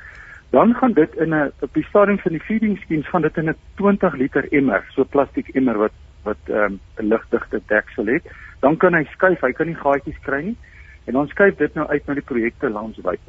Dan 0.50 0.74
gaan 0.74 0.92
dit 0.92 1.14
in 1.14 1.34
'n 1.34 1.52
op 1.60 1.74
die 1.74 1.84
stadium 1.84 2.18
van 2.18 2.32
die 2.32 2.40
feeding 2.40 2.78
schemes 2.78 3.08
gaan 3.08 3.22
dit 3.22 3.36
in 3.36 3.48
'n 3.48 3.56
20 3.74 4.14
liter 4.14 4.52
emmer, 4.52 4.84
so 4.88 5.04
plastiek 5.04 5.48
emmer 5.48 5.78
wat 5.78 5.92
wat 6.22 6.36
ehm, 6.44 6.72
'n 6.72 6.80
um, 6.96 7.08
ligdigte 7.08 7.60
deksel 7.66 8.06
het. 8.06 8.24
Dan 8.60 8.76
kan 8.76 8.94
hy 8.94 9.04
skuif, 9.04 9.40
hy 9.40 9.52
kan 9.52 9.66
nie 9.66 9.74
gaatjies 9.74 10.20
kry 10.20 10.42
nie. 10.44 10.56
En 11.04 11.12
dan 11.12 11.28
skuif 11.28 11.56
dit 11.56 11.74
nou 11.74 11.88
uit 11.88 12.06
na 12.06 12.14
die 12.14 12.22
projekte 12.22 12.70
landwyd. 12.70 13.20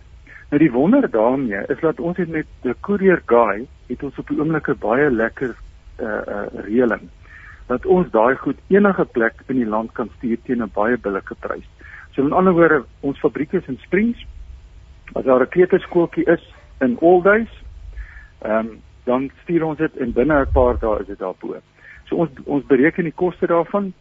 Nou 0.49 0.59
die 0.61 0.71
wonder 0.71 1.09
daarmee 1.09 1.63
is 1.67 1.79
dat 1.79 1.99
ons 1.99 2.17
het 2.17 2.29
met 2.29 2.45
die 2.61 2.73
courier 2.79 3.21
guy 3.25 3.67
het 3.87 4.03
ons 4.03 4.17
op 4.17 4.27
die 4.27 4.39
oomblik 4.39 4.67
'n 4.67 4.79
baie 4.79 5.11
lekker 5.11 5.55
uh 5.99 6.21
uh 6.27 6.45
reëling 6.65 7.09
dat 7.69 7.85
ons 7.85 8.09
daai 8.11 8.35
goed 8.35 8.57
enige 8.67 9.05
plek 9.05 9.43
in 9.47 9.55
die 9.55 9.69
land 9.69 9.91
kan 9.91 10.09
stuur 10.17 10.37
teen 10.43 10.63
'n 10.63 10.71
baie 10.73 10.97
billike 10.97 11.35
prys. 11.39 11.67
So 12.11 12.25
in 12.25 12.33
ander 12.33 12.53
woorde, 12.53 12.83
ons 12.99 13.19
fabriek 13.19 13.53
is 13.53 13.67
in 13.67 13.77
Springs. 13.77 14.25
As 15.13 15.23
daar 15.23 15.41
'n 15.41 15.49
kleuterskooltjie 15.49 16.25
is 16.25 16.53
in 16.79 16.97
Aldays, 16.99 17.49
ehm 18.41 18.67
um, 18.67 18.81
dan 19.03 19.31
stuur 19.41 19.63
ons 19.65 19.77
dit 19.77 19.97
en 19.97 20.11
binne 20.13 20.35
'n 20.41 20.51
paar 20.53 20.77
dae 20.79 20.99
is 20.99 21.07
dit 21.07 21.19
daar 21.19 21.33
bo. 21.39 21.55
So 22.05 22.15
ons 22.15 22.29
ons 22.45 22.65
bereken 22.65 23.03
die 23.03 23.15
koste 23.15 23.47
daarvan. 23.47 23.93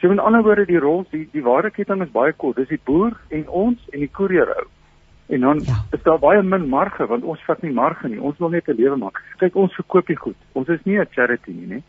So 0.00 0.10
in 0.10 0.18
ander 0.18 0.42
woorde, 0.42 0.66
die 0.66 0.78
rol 0.78 1.04
die 1.10 1.28
die 1.32 1.42
waardeketting 1.42 2.02
is 2.02 2.10
baie 2.10 2.32
kort. 2.32 2.56
Dis 2.56 2.68
die 2.68 2.80
boer 2.84 3.12
en 3.28 3.48
ons 3.48 3.78
en 3.92 4.00
die 4.00 4.10
koerier 4.12 4.48
ou. 4.56 4.66
En 5.26 5.40
dan 5.40 5.60
ja. 5.64 5.74
is 5.92 6.02
daar 6.02 6.18
baie 6.18 6.42
min 6.42 6.68
marge 6.68 7.06
want 7.06 7.24
ons 7.24 7.44
vat 7.46 7.62
nie 7.62 7.72
marge 7.72 8.08
nie. 8.08 8.20
Ons 8.20 8.38
wil 8.38 8.48
net 8.48 8.68
'n 8.68 8.76
lewe 8.76 8.96
maak. 8.96 9.22
Kyk, 9.38 9.56
ons 9.56 9.74
verkoop 9.74 10.06
die 10.06 10.16
goed. 10.16 10.36
Ons 10.52 10.68
is 10.68 10.84
nie 10.84 10.98
'n 10.98 11.06
charity 11.10 11.52
nie, 11.52 11.66
nê. 11.66 11.82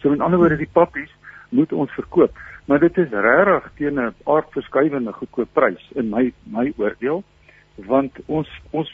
So 0.00 0.10
met 0.10 0.20
ander 0.20 0.38
woorde, 0.38 0.56
die 0.56 0.72
pappies 0.72 1.10
moet 1.48 1.72
ons 1.72 1.90
verkoop. 1.90 2.32
Maar 2.64 2.78
dit 2.78 2.98
is 2.98 3.10
regtig 3.10 3.70
teen 3.76 4.00
'n 4.00 4.14
aardverskuivende 4.24 5.12
goedkoop 5.12 5.48
prys 5.52 5.90
in 5.94 6.08
my 6.08 6.32
my 6.44 6.72
oordeel 6.76 7.22
want 7.76 8.12
ons 8.26 8.48
ons 8.70 8.90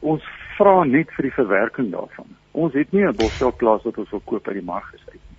ons 0.00 0.22
vra 0.62 0.82
net 0.88 1.12
vir 1.16 1.28
die 1.28 1.36
verwerking 1.36 1.90
daarvan. 1.92 2.28
Ons 2.52 2.74
het 2.78 2.92
nie 2.92 3.04
'n 3.06 3.16
bosselplaas 3.16 3.84
wat 3.88 3.98
ons 3.98 4.10
wil 4.10 4.22
koop 4.24 4.48
uit 4.48 4.58
die 4.60 4.68
mark 4.72 4.88
gesê 4.94 5.14
nie. 5.14 5.32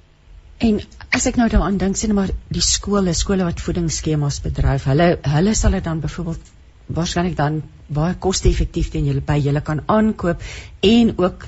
En 0.68 0.80
as 1.12 1.28
ek 1.28 1.38
nou 1.38 1.50
daaraan 1.50 1.78
dink, 1.78 1.96
sien 1.96 2.14
maar 2.16 2.30
die 2.58 2.62
skole, 2.62 3.14
skole 3.14 3.44
wat 3.44 3.60
voedingsskemas 3.60 4.42
bedryf, 4.42 4.86
hulle 4.92 5.18
hulle 5.36 5.54
sal 5.56 5.72
dit 5.72 5.84
dan 5.84 6.00
byvoorbeeld 6.00 6.52
waarskynlik 6.88 7.36
dan 7.38 7.62
baie 7.88 8.16
koste-effektief 8.20 8.92
teen 8.92 9.06
julle 9.06 9.22
by 9.22 9.38
julle 9.40 9.62
kan 9.62 9.82
aankoop 9.88 10.42
en 10.82 11.14
ook 11.18 11.46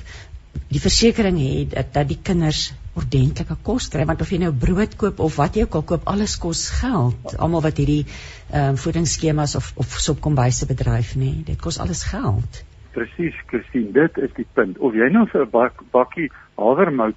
die 0.72 0.80
versekering 0.80 1.38
hê 1.38 1.66
dat 1.74 1.92
dat 1.94 2.08
die 2.08 2.18
kinders 2.22 2.72
ordentlike 2.96 3.56
kos 3.62 3.88
kry 3.92 4.06
want 4.08 4.22
of 4.24 4.30
jy 4.32 4.38
nou 4.42 4.52
brood 4.52 4.96
koop 4.96 5.20
of 5.20 5.36
wat 5.36 5.56
jy 5.56 5.66
ook 5.66 5.76
al 5.80 5.84
koop 5.90 6.08
alles 6.12 6.36
kos 6.40 6.68
geld 6.78 7.36
almal 7.36 7.64
wat 7.66 7.76
hierdie 7.82 8.04
ehm 8.06 8.72
um, 8.72 8.80
voedingsskemas 8.80 9.56
of 9.60 9.72
of 9.76 9.98
sopkombyse 10.06 10.66
bedryf 10.70 11.14
nê 11.20 11.32
dit 11.50 11.60
kos 11.60 11.78
alles 11.84 12.02
geld 12.14 12.62
presies 12.96 13.36
Christine 13.50 13.92
dit 13.92 14.18
is 14.24 14.32
die 14.40 14.48
punt. 14.58 14.78
Of 14.78 14.94
jy 14.94 15.08
nou 15.12 15.26
'n 15.28 15.50
bak, 15.50 15.82
bakkie 15.92 16.30
havermout 16.56 17.16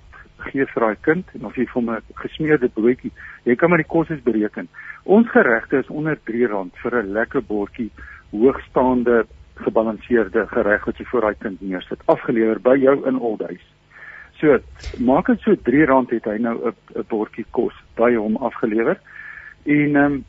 gee 0.50 0.66
vir 0.66 0.82
daai 0.86 0.98
kind 1.02 1.26
en 1.36 1.46
of 1.46 1.56
jy 1.56 1.66
vir 1.66 1.80
hom 1.82 1.90
'n 1.90 2.02
gesmeerde 2.16 2.70
broodjie 2.70 3.12
jy 3.46 3.56
kan 3.56 3.70
maar 3.70 3.82
die 3.82 3.94
kostes 3.96 4.22
bereken. 4.24 4.70
Ons 5.04 5.30
geregte 5.32 5.80
is 5.80 5.90
onder 5.90 6.18
R3 6.18 6.72
vir 6.84 7.04
'n 7.04 7.14
lekker 7.14 7.42
bordjie 7.42 7.92
hoogstaande 8.32 9.26
gebalanseerde 9.56 10.48
gereg 10.48 10.86
wat 10.86 10.98
jy 10.98 11.06
vir 11.12 11.22
daai 11.22 11.36
kind 11.40 11.62
neersit 11.62 12.02
afgelewer 12.06 12.60
by 12.60 12.76
jou 12.78 13.08
in 13.08 13.20
Oldhuis. 13.20 13.66
So, 14.40 14.60
maak 15.00 15.28
dit 15.28 15.40
so 15.42 15.52
R3 15.52 16.12
het 16.12 16.26
hy 16.26 16.38
nou 16.38 16.56
'n 16.68 17.04
bordjie 17.10 17.46
kos 17.52 17.74
by 17.96 18.16
hom 18.16 18.38
afgelewer. 18.38 19.00
En 19.66 19.96
ehm 19.96 20.06
um, 20.06 20.26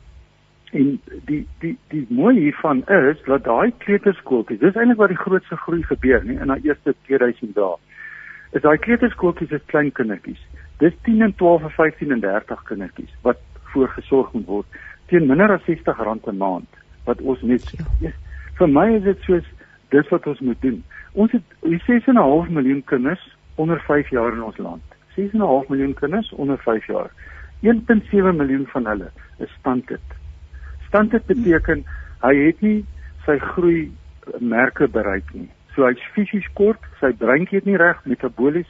en 0.71 1.01
die 1.25 1.41
die 1.59 1.77
die 1.91 2.05
mooi 2.09 2.35
hiervan 2.39 2.83
is 2.87 3.19
dat 3.25 3.43
daai 3.43 3.71
kleuterskooltjies, 3.83 4.59
dis 4.59 4.75
eintlik 4.75 4.97
waar 4.97 5.11
die 5.11 5.23
grootste 5.23 5.57
groei 5.65 5.83
gebeur 5.83 6.23
nie 6.23 6.37
in 6.39 6.53
daai 6.53 6.61
eerste 6.63 6.95
2000 7.07 7.55
dae. 7.55 7.75
Is 8.51 8.63
daai 8.65 8.77
kleuterskooltjies 8.77 9.51
is 9.57 9.65
klein 9.71 9.91
kindertjies. 9.91 10.39
Dis 10.83 10.95
10 11.07 11.21
en 11.27 11.35
12 11.35 11.67
en 11.67 11.75
15 11.77 12.11
en 12.11 12.23
30 12.23 12.63
kindertjies 12.69 13.17
wat 13.27 13.41
voorgesorg 13.73 14.31
moet 14.33 14.47
word 14.47 14.79
teen 15.11 15.27
minder 15.27 15.51
as 15.51 15.67
R60 15.67 16.27
'n 16.31 16.37
maand 16.37 16.79
wat 17.05 17.21
ons 17.21 17.41
net 17.41 17.63
ja. 17.99 18.11
vir 18.59 18.67
my 18.67 18.87
is 18.95 19.03
dit 19.03 19.19
soos 19.27 19.47
dis 19.89 20.09
wat 20.09 20.27
ons 20.27 20.39
moet 20.39 20.61
doen. 20.61 20.83
Ons 21.13 21.31
het 21.31 21.43
6.5 21.63 22.49
miljoen 22.49 22.83
kinders 22.83 23.23
onder 23.55 23.79
5 23.87 24.09
jaar 24.09 24.33
in 24.33 24.43
ons 24.43 24.57
land. 24.57 24.83
6.5 25.17 25.67
miljoen 25.67 25.93
kinders 25.93 26.31
onder 26.31 26.57
5 26.57 26.87
jaar. 26.87 27.11
1.7 27.61 28.35
miljoen 28.35 28.65
van 28.67 28.85
hulle 28.85 29.11
is 29.37 29.51
standet. 29.59 30.20
Standet 30.91 31.23
beteken 31.25 31.85
hy 32.21 32.33
het 32.35 32.61
nie 32.61 32.81
sy 33.25 33.37
groei 33.53 33.91
merke 34.43 34.89
bereik 34.91 35.29
nie. 35.33 35.47
So 35.75 35.87
hy's 35.87 36.01
fisies 36.15 36.47
kort, 36.59 36.83
sy 36.99 37.13
breintjie 37.15 37.61
het 37.61 37.69
nie 37.69 37.79
reg 37.79 38.01
metabolies 38.03 38.67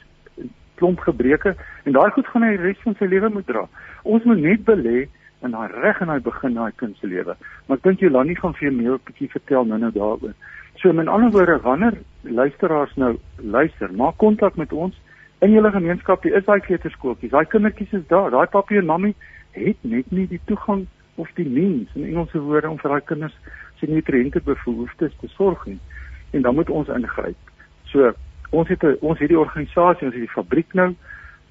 klomp 0.78 1.02
gebreke 1.02 1.56
en 1.82 1.96
daai 1.96 2.10
goed 2.14 2.30
gaan 2.30 2.46
hy 2.46 2.52
die 2.54 2.62
res 2.68 2.80
van 2.86 2.94
sy 2.98 3.10
lewe 3.10 3.30
moet 3.34 3.48
dra. 3.50 3.66
Ons 4.06 4.24
moet 4.28 4.38
net 4.38 4.62
belê 4.68 5.08
in 5.42 5.54
daai 5.56 5.66
reg 5.82 5.98
in 6.02 6.12
daai 6.12 6.22
begin 6.22 6.54
daai 6.58 6.70
kind 6.78 6.96
se 7.00 7.10
lewe. 7.10 7.34
Maar 7.66 7.80
ek 7.80 7.88
dink 7.88 8.06
Jolani 8.06 8.38
gaan 8.38 8.54
vir 8.58 8.68
jou 8.68 8.74
meer 8.78 8.94
'n 8.94 9.04
bietjie 9.10 9.30
vertel 9.34 9.66
nou 9.66 9.78
nou 9.82 9.90
daaroor. 9.90 10.34
So 10.78 10.90
in 10.90 11.08
ander 11.08 11.30
woorde, 11.30 11.58
wanneer 11.62 11.98
luisteraars 12.22 12.94
nou 12.96 13.18
luister, 13.42 13.92
maak 13.92 14.16
kontak 14.18 14.56
met 14.56 14.72
ons 14.72 14.94
in 15.40 15.52
julle 15.52 15.70
gemeenskap. 15.70 16.22
Hier 16.22 16.36
is 16.36 16.44
daai 16.44 16.60
kleuterskooltjies. 16.60 17.30
Daai 17.30 17.46
kindertjies 17.46 17.92
is 17.92 18.06
daar. 18.06 18.30
Daai 18.30 18.46
papie 18.46 18.78
en 18.78 18.86
mammie 18.86 19.14
het 19.50 19.76
net 19.82 20.10
nie 20.10 20.26
die 20.26 20.40
toegang 20.46 20.86
of 21.22 21.30
die 21.38 21.48
mens 21.48 21.94
in 21.94 22.08
Engelse 22.10 22.40
woorde 22.42 22.70
om 22.70 22.78
vir 22.82 22.94
daai 22.94 23.06
kinders 23.10 23.38
se 23.80 23.88
nutriënte 23.90 24.42
behoeftes 24.46 25.14
te 25.20 25.30
sorg 25.36 25.64
nie. 25.66 25.78
En 26.30 26.42
dan 26.46 26.54
moet 26.58 26.70
ons 26.70 26.90
ingryp. 26.92 27.50
So 27.92 28.12
ons 28.50 28.68
het 28.68 28.84
'n 28.84 28.96
ons 29.00 29.18
het 29.18 29.28
die 29.28 29.38
organisasie, 29.38 30.06
ons 30.06 30.14
het 30.14 30.26
die 30.26 30.36
fabriek 30.38 30.74
nou. 30.74 30.94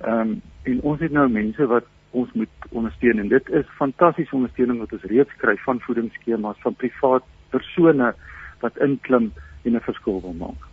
Ehm 0.02 0.20
um, 0.20 0.42
en 0.64 0.82
ons 0.82 1.00
het 1.00 1.12
nou 1.12 1.28
mense 1.30 1.66
wat 1.66 1.86
ons 2.12 2.32
moet 2.34 2.50
ondersteun 2.70 3.20
en 3.20 3.28
dit 3.28 3.50
is 3.50 3.78
fantastiese 3.78 4.36
ondersteuning 4.36 4.80
wat 4.80 4.92
ons 4.92 5.08
reeds 5.14 5.36
kry 5.38 5.56
van 5.66 5.80
voedingsskemas 5.80 6.60
van 6.66 6.76
privaat 6.76 7.24
persone 7.50 8.14
wat 8.60 8.78
inklim 8.78 9.32
en 9.64 9.76
'n 9.76 9.88
verskil 9.90 10.22
wil 10.22 10.34
maak. 10.34 10.71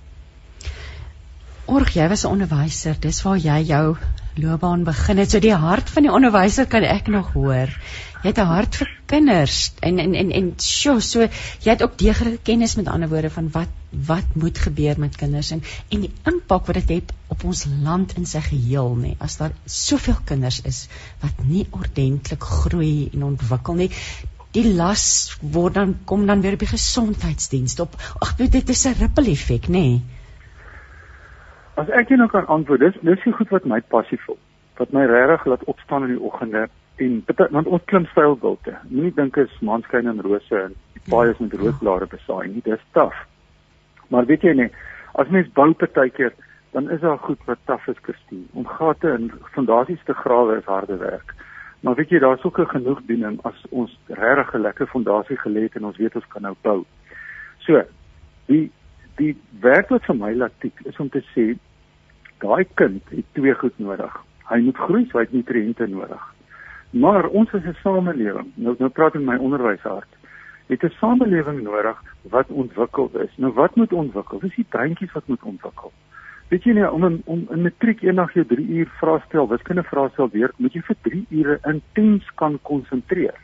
Org, 1.69 1.91
jy 1.93 2.07
was 2.09 2.23
'n 2.25 2.31
onderwyser. 2.33 2.97
Dis 2.99 3.19
waar 3.23 3.37
jy 3.37 3.57
jou 3.69 3.97
loopbaan 4.41 4.85
begin 4.85 5.19
het. 5.19 5.31
So 5.31 5.41
die 5.45 5.53
hart 5.53 5.91
van 5.91 6.07
die 6.07 6.13
onderwyser 6.13 6.67
kan 6.67 6.83
ek 6.83 7.11
nog 7.13 7.35
hoor. 7.35 7.69
Jy 8.23 8.31
het 8.31 8.39
'n 8.39 8.47
hart 8.53 8.77
vir 8.77 8.89
kinders 9.13 9.75
en 9.81 9.99
en 9.99 10.15
en 10.15 10.31
en 10.31 10.49
sjo, 10.57 10.99
so 11.01 11.21
jy 11.21 11.71
het 11.75 11.83
ook 11.83 11.99
deeglike 11.99 12.41
kennis 12.43 12.77
met 12.77 12.89
ander 12.89 13.09
woorde 13.09 13.31
van 13.31 13.51
wat 13.53 13.69
wat 14.07 14.35
moet 14.35 14.59
gebeur 14.59 14.99
met 14.99 15.17
kinders 15.17 15.51
en 15.51 15.63
en 15.91 16.01
die 16.01 16.13
impak 16.25 16.67
wat 16.67 16.81
dit 16.81 16.89
het 16.89 17.13
op 17.29 17.45
ons 17.45 17.65
land 17.83 18.17
in 18.17 18.27
sy 18.27 18.41
geheel 18.41 18.97
nê. 18.97 19.15
As 19.19 19.37
daar 19.37 19.53
soveel 19.67 20.19
kinders 20.25 20.63
is 20.65 20.89
wat 21.21 21.45
nie 21.45 21.67
ordentlik 21.71 22.43
groei 22.43 23.11
en 23.13 23.25
ontwikkel 23.25 23.75
nie, 23.75 23.91
die 24.53 24.73
las 24.73 25.37
word 25.41 25.75
dan 25.75 25.99
kom 26.05 26.27
dan 26.27 26.41
weer 26.41 26.53
op 26.53 26.65
die 26.65 26.77
gesondheidsdiens 26.77 27.81
op. 27.81 28.03
Ag, 28.21 28.37
dit 28.37 28.69
is 28.69 28.87
'n 28.87 28.95
ripple 28.99 29.31
effek, 29.31 29.69
nê? 29.69 29.71
Nee. 29.71 30.18
As 31.78 31.91
ek 31.95 32.08
jou 32.10 32.17
nou 32.19 32.26
kan 32.26 32.47
antwoord, 32.50 32.82
dis 32.82 32.97
dis 33.06 33.21
so 33.23 33.30
goed 33.38 33.52
wat 33.54 33.67
my 33.71 33.78
passie 33.95 34.19
voel. 34.25 34.38
Wat 34.80 34.91
my 34.95 35.04
regtig 35.06 35.45
laat 35.47 35.64
opstaan 35.71 36.08
in 36.08 36.17
die 36.17 36.25
oggende 36.26 36.67
en 36.99 37.21
want 37.54 37.69
ons 37.71 37.84
klim 37.86 38.06
styl-bulte. 38.10 38.75
Moenie 38.91 39.14
dink 39.14 39.36
is 39.38 39.52
maanskyn 39.62 40.10
en 40.10 40.23
rose 40.26 40.58
en 40.58 40.75
die 40.97 41.02
paai 41.06 41.30
is 41.30 41.38
met 41.38 41.54
roosblare 41.54 42.08
besaai 42.10 42.49
nie. 42.50 42.62
Dis 42.67 42.82
taaf. 42.97 43.14
Maar 44.10 44.26
weet 44.26 44.43
jy 44.43 44.56
nie, 44.58 44.67
as 45.23 45.30
mens 45.30 45.52
bou 45.54 45.69
partykeer, 45.78 46.34
dan 46.75 46.91
is 46.91 47.00
daar 47.04 47.21
goed 47.23 47.38
wat 47.47 47.62
taaf 47.71 47.86
is, 47.93 48.00
Christine. 48.02 48.49
Om 48.58 48.67
gate 48.67 49.14
in 49.14 49.30
fondasies 49.54 50.02
te 50.08 50.19
grawe 50.19 50.58
is 50.58 50.67
harde 50.67 50.99
werk. 50.99 51.36
Maar 51.86 51.95
weet 51.95 52.10
jy, 52.10 52.19
daar's 52.19 52.45
ook 52.45 52.58
'n 52.58 52.75
genoegdoening 52.75 53.38
as 53.45 53.62
ons 53.71 53.95
regtig 54.08 54.54
'n 54.54 54.67
lekker 54.67 54.86
fondasie 54.86 55.38
gelê 55.38 55.62
het 55.71 55.76
en 55.76 55.84
ons 55.84 55.97
weet 55.97 56.17
ons 56.17 56.28
kan 56.28 56.43
nou 56.43 56.54
bou. 56.62 56.84
So, 57.58 57.82
die 58.47 58.73
die 59.17 59.36
werk 59.60 59.88
wat 59.88 60.04
vir 60.04 60.17
my 60.17 60.34
latiek 60.34 60.80
is 60.84 60.99
om 60.99 61.08
te 61.08 61.23
sê 61.34 61.58
daai 62.39 62.67
kind 62.75 63.03
het 63.15 63.25
twee 63.33 63.55
goed 63.55 63.79
nodig. 63.79 64.17
Hy 64.49 64.61
moet 64.65 64.77
groei, 64.77 65.05
so 65.07 65.19
hy 65.19 65.25
het 65.25 65.33
nutriënte 65.33 65.87
nodig. 65.87 66.23
Maar 66.91 67.29
ons 67.29 67.53
is 67.53 67.65
'n 67.65 67.77
samelewing. 67.83 68.53
Nou 68.55 68.75
nou 68.79 68.91
praat 68.91 69.15
ek 69.15 69.23
my 69.23 69.37
onderwyshart. 69.37 70.09
Het 70.67 70.85
'n 70.85 70.95
samelewing 70.99 71.63
nodig 71.63 72.03
wat 72.23 72.49
ontwikkel 72.49 73.11
is. 73.13 73.33
Nou 73.37 73.53
wat 73.53 73.77
moet 73.77 73.93
ontwikkel? 73.93 74.39
Dis 74.39 74.55
die 74.55 74.67
breintjies 74.69 75.13
wat 75.13 75.27
moet 75.27 75.43
ontwikkel. 75.43 75.93
Weet 76.49 76.65
jy 76.65 76.73
nie 76.73 76.91
om 76.91 77.05
in, 77.05 77.23
om 77.25 77.47
in 77.51 77.63
matriek 77.63 78.03
eendag 78.03 78.33
jou 78.33 78.47
3 78.47 78.67
uur 78.67 78.89
vraestel, 79.01 79.49
wiskunde 79.49 79.83
vraestel 79.83 80.31
weer, 80.33 80.53
moet 80.57 80.73
jy 80.73 80.81
vir 80.81 80.97
3 81.03 81.27
ure 81.31 81.59
intens 81.69 82.31
kan 82.35 82.59
konsentreer. 82.63 83.35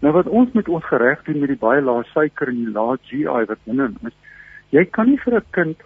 Nou 0.00 0.12
wat 0.12 0.28
ons 0.28 0.52
met 0.52 0.68
ons 0.68 0.84
gereg 0.84 1.22
doen 1.24 1.38
met 1.42 1.52
die 1.52 1.60
baie 1.60 1.82
lae 1.82 2.04
suiker 2.12 2.48
en 2.48 2.62
die 2.64 2.72
lae 2.72 2.96
GI 3.02 3.44
wat 3.50 3.60
binne 3.64 3.90
is, 4.08 4.16
jy 4.70 4.84
kan 4.84 5.10
nie 5.10 5.18
vir 5.24 5.36
'n 5.36 5.44
kind 5.50 5.84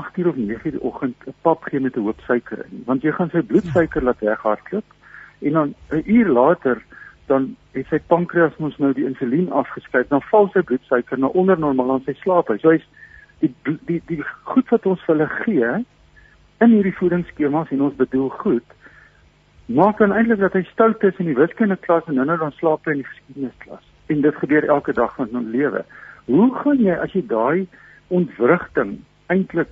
8 0.00 0.18
uur 0.18 0.28
of 0.28 0.36
9 0.36 0.60
uur 0.64 0.76
die 0.76 0.82
oggend 0.90 1.26
'n 1.26 1.34
pap 1.42 1.64
gee 1.68 1.80
met 1.80 1.96
'n 1.96 2.06
hoop 2.06 2.20
suiker 2.26 2.64
in, 2.64 2.82
want 2.86 3.02
jy 3.02 3.12
gaan 3.12 3.30
sy 3.30 3.42
bloedsuiker 3.42 4.02
laat 4.02 4.20
weghardloop 4.20 4.84
en 5.40 5.52
dan 5.52 5.74
'n 5.90 6.02
uur 6.04 6.28
later 6.28 6.82
dan 7.26 7.56
het 7.72 7.86
sy 7.86 7.98
pankreas 8.06 8.56
mos 8.58 8.78
nou 8.78 8.92
die 8.92 9.06
insulien 9.06 9.52
afgeskei, 9.52 10.04
dan 10.08 10.22
val 10.22 10.48
sy 10.52 10.60
bloedsuiker 10.60 11.18
na 11.18 11.26
onder 11.26 11.58
normaal 11.58 11.92
aan 11.92 12.04
sy 12.04 12.12
slaap. 12.12 12.52
So 12.60 12.70
hy's 12.70 12.88
die 13.40 13.54
die 13.86 14.02
die 14.06 14.22
goed 14.42 14.68
wat 14.68 14.86
ons 14.86 15.04
vir 15.04 15.16
hulle 15.16 15.28
gee 15.44 15.84
in 16.60 16.70
hierdie 16.70 16.96
voedingsskemas 16.96 17.70
en 17.70 17.82
ons 17.82 17.96
bedoel 17.96 18.28
goed 18.28 18.64
maak 19.66 19.98
dan 19.98 20.12
eintlik 20.12 20.40
dat 20.40 20.52
hy 20.52 20.62
stout 20.68 21.02
is 21.04 21.16
in 21.22 21.30
die 21.30 21.38
wiskunde 21.38 21.76
klas 21.76 22.04
en 22.08 22.20
nou 22.20 22.36
dan 22.36 22.52
slaap 22.58 22.84
hy 22.84 22.98
in 22.98 23.02
die 23.02 23.08
geskiedenis 23.08 23.56
klas 23.64 23.84
en 24.12 24.20
dit 24.20 24.36
gebeur 24.36 24.66
elke 24.68 24.92
dag 24.92 25.14
van 25.16 25.30
ons 25.32 25.48
lewe. 25.48 25.80
Hoe 26.28 26.48
gaan 26.60 26.82
jy 26.84 26.96
as 27.00 27.12
jy 27.16 27.22
daai 27.28 27.64
ontwrigting 28.12 28.98
eintlik 29.26 29.68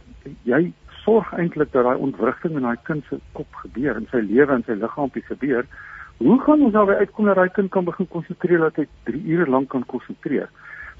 jy 0.48 0.72
sorg 1.04 1.32
eintlik 1.32 1.72
dat 1.72 1.84
daai 1.84 1.96
ontwrigting 1.96 2.56
in 2.56 2.68
daai 2.68 2.78
kind 2.82 3.04
se 3.08 3.18
kop 3.32 3.54
gebeur 3.64 3.96
in 3.96 4.08
sy 4.10 4.22
lewe 4.22 4.52
en 4.54 4.64
sy 4.66 4.78
liggaampie 4.78 5.24
gebeur 5.28 5.66
hoe 6.18 6.40
gaan 6.44 6.62
ons 6.62 6.72
daarby 6.72 6.92
uitkom 7.02 7.26
dat 7.26 7.36
daai 7.36 7.50
kind 7.50 7.70
kan 7.70 7.84
begin 7.84 8.08
konsentreer 8.08 8.58
dat 8.58 8.76
hy 8.76 8.86
3 9.10 9.22
ure 9.34 9.50
lank 9.50 9.68
kan 9.68 9.86
konsentreer 9.86 10.48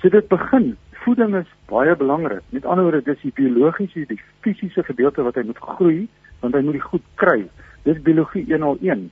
so 0.03 0.09
dit 0.09 0.29
begin 0.29 0.75
voeding 1.05 1.35
is 1.37 1.51
baie 1.71 1.97
belangrik. 1.97 2.43
Met 2.49 2.67
ander 2.67 2.85
woorde, 2.85 3.03
dis 3.07 3.21
die 3.23 3.33
biologiese, 3.35 4.05
die 4.11 4.21
fisiese 4.45 4.85
gedeelte 4.87 5.25
wat 5.27 5.38
hy 5.38 5.45
moet 5.49 5.62
groei, 5.62 5.99
want 6.43 6.57
hy 6.57 6.62
moet 6.67 6.79
dit 6.79 6.88
goed 6.91 7.05
kry. 7.23 7.41
Dis 7.87 8.01
biologie 8.07 8.45
101. 8.51 9.09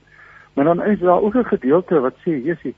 Maar 0.55 0.69
dan 0.71 0.83
is 0.87 0.99
daar 0.99 1.21
ook 1.21 1.35
'n 1.35 1.51
gedeelte 1.53 1.99
wat 1.99 2.15
sê, 2.23 2.31
Jesusie, 2.43 2.75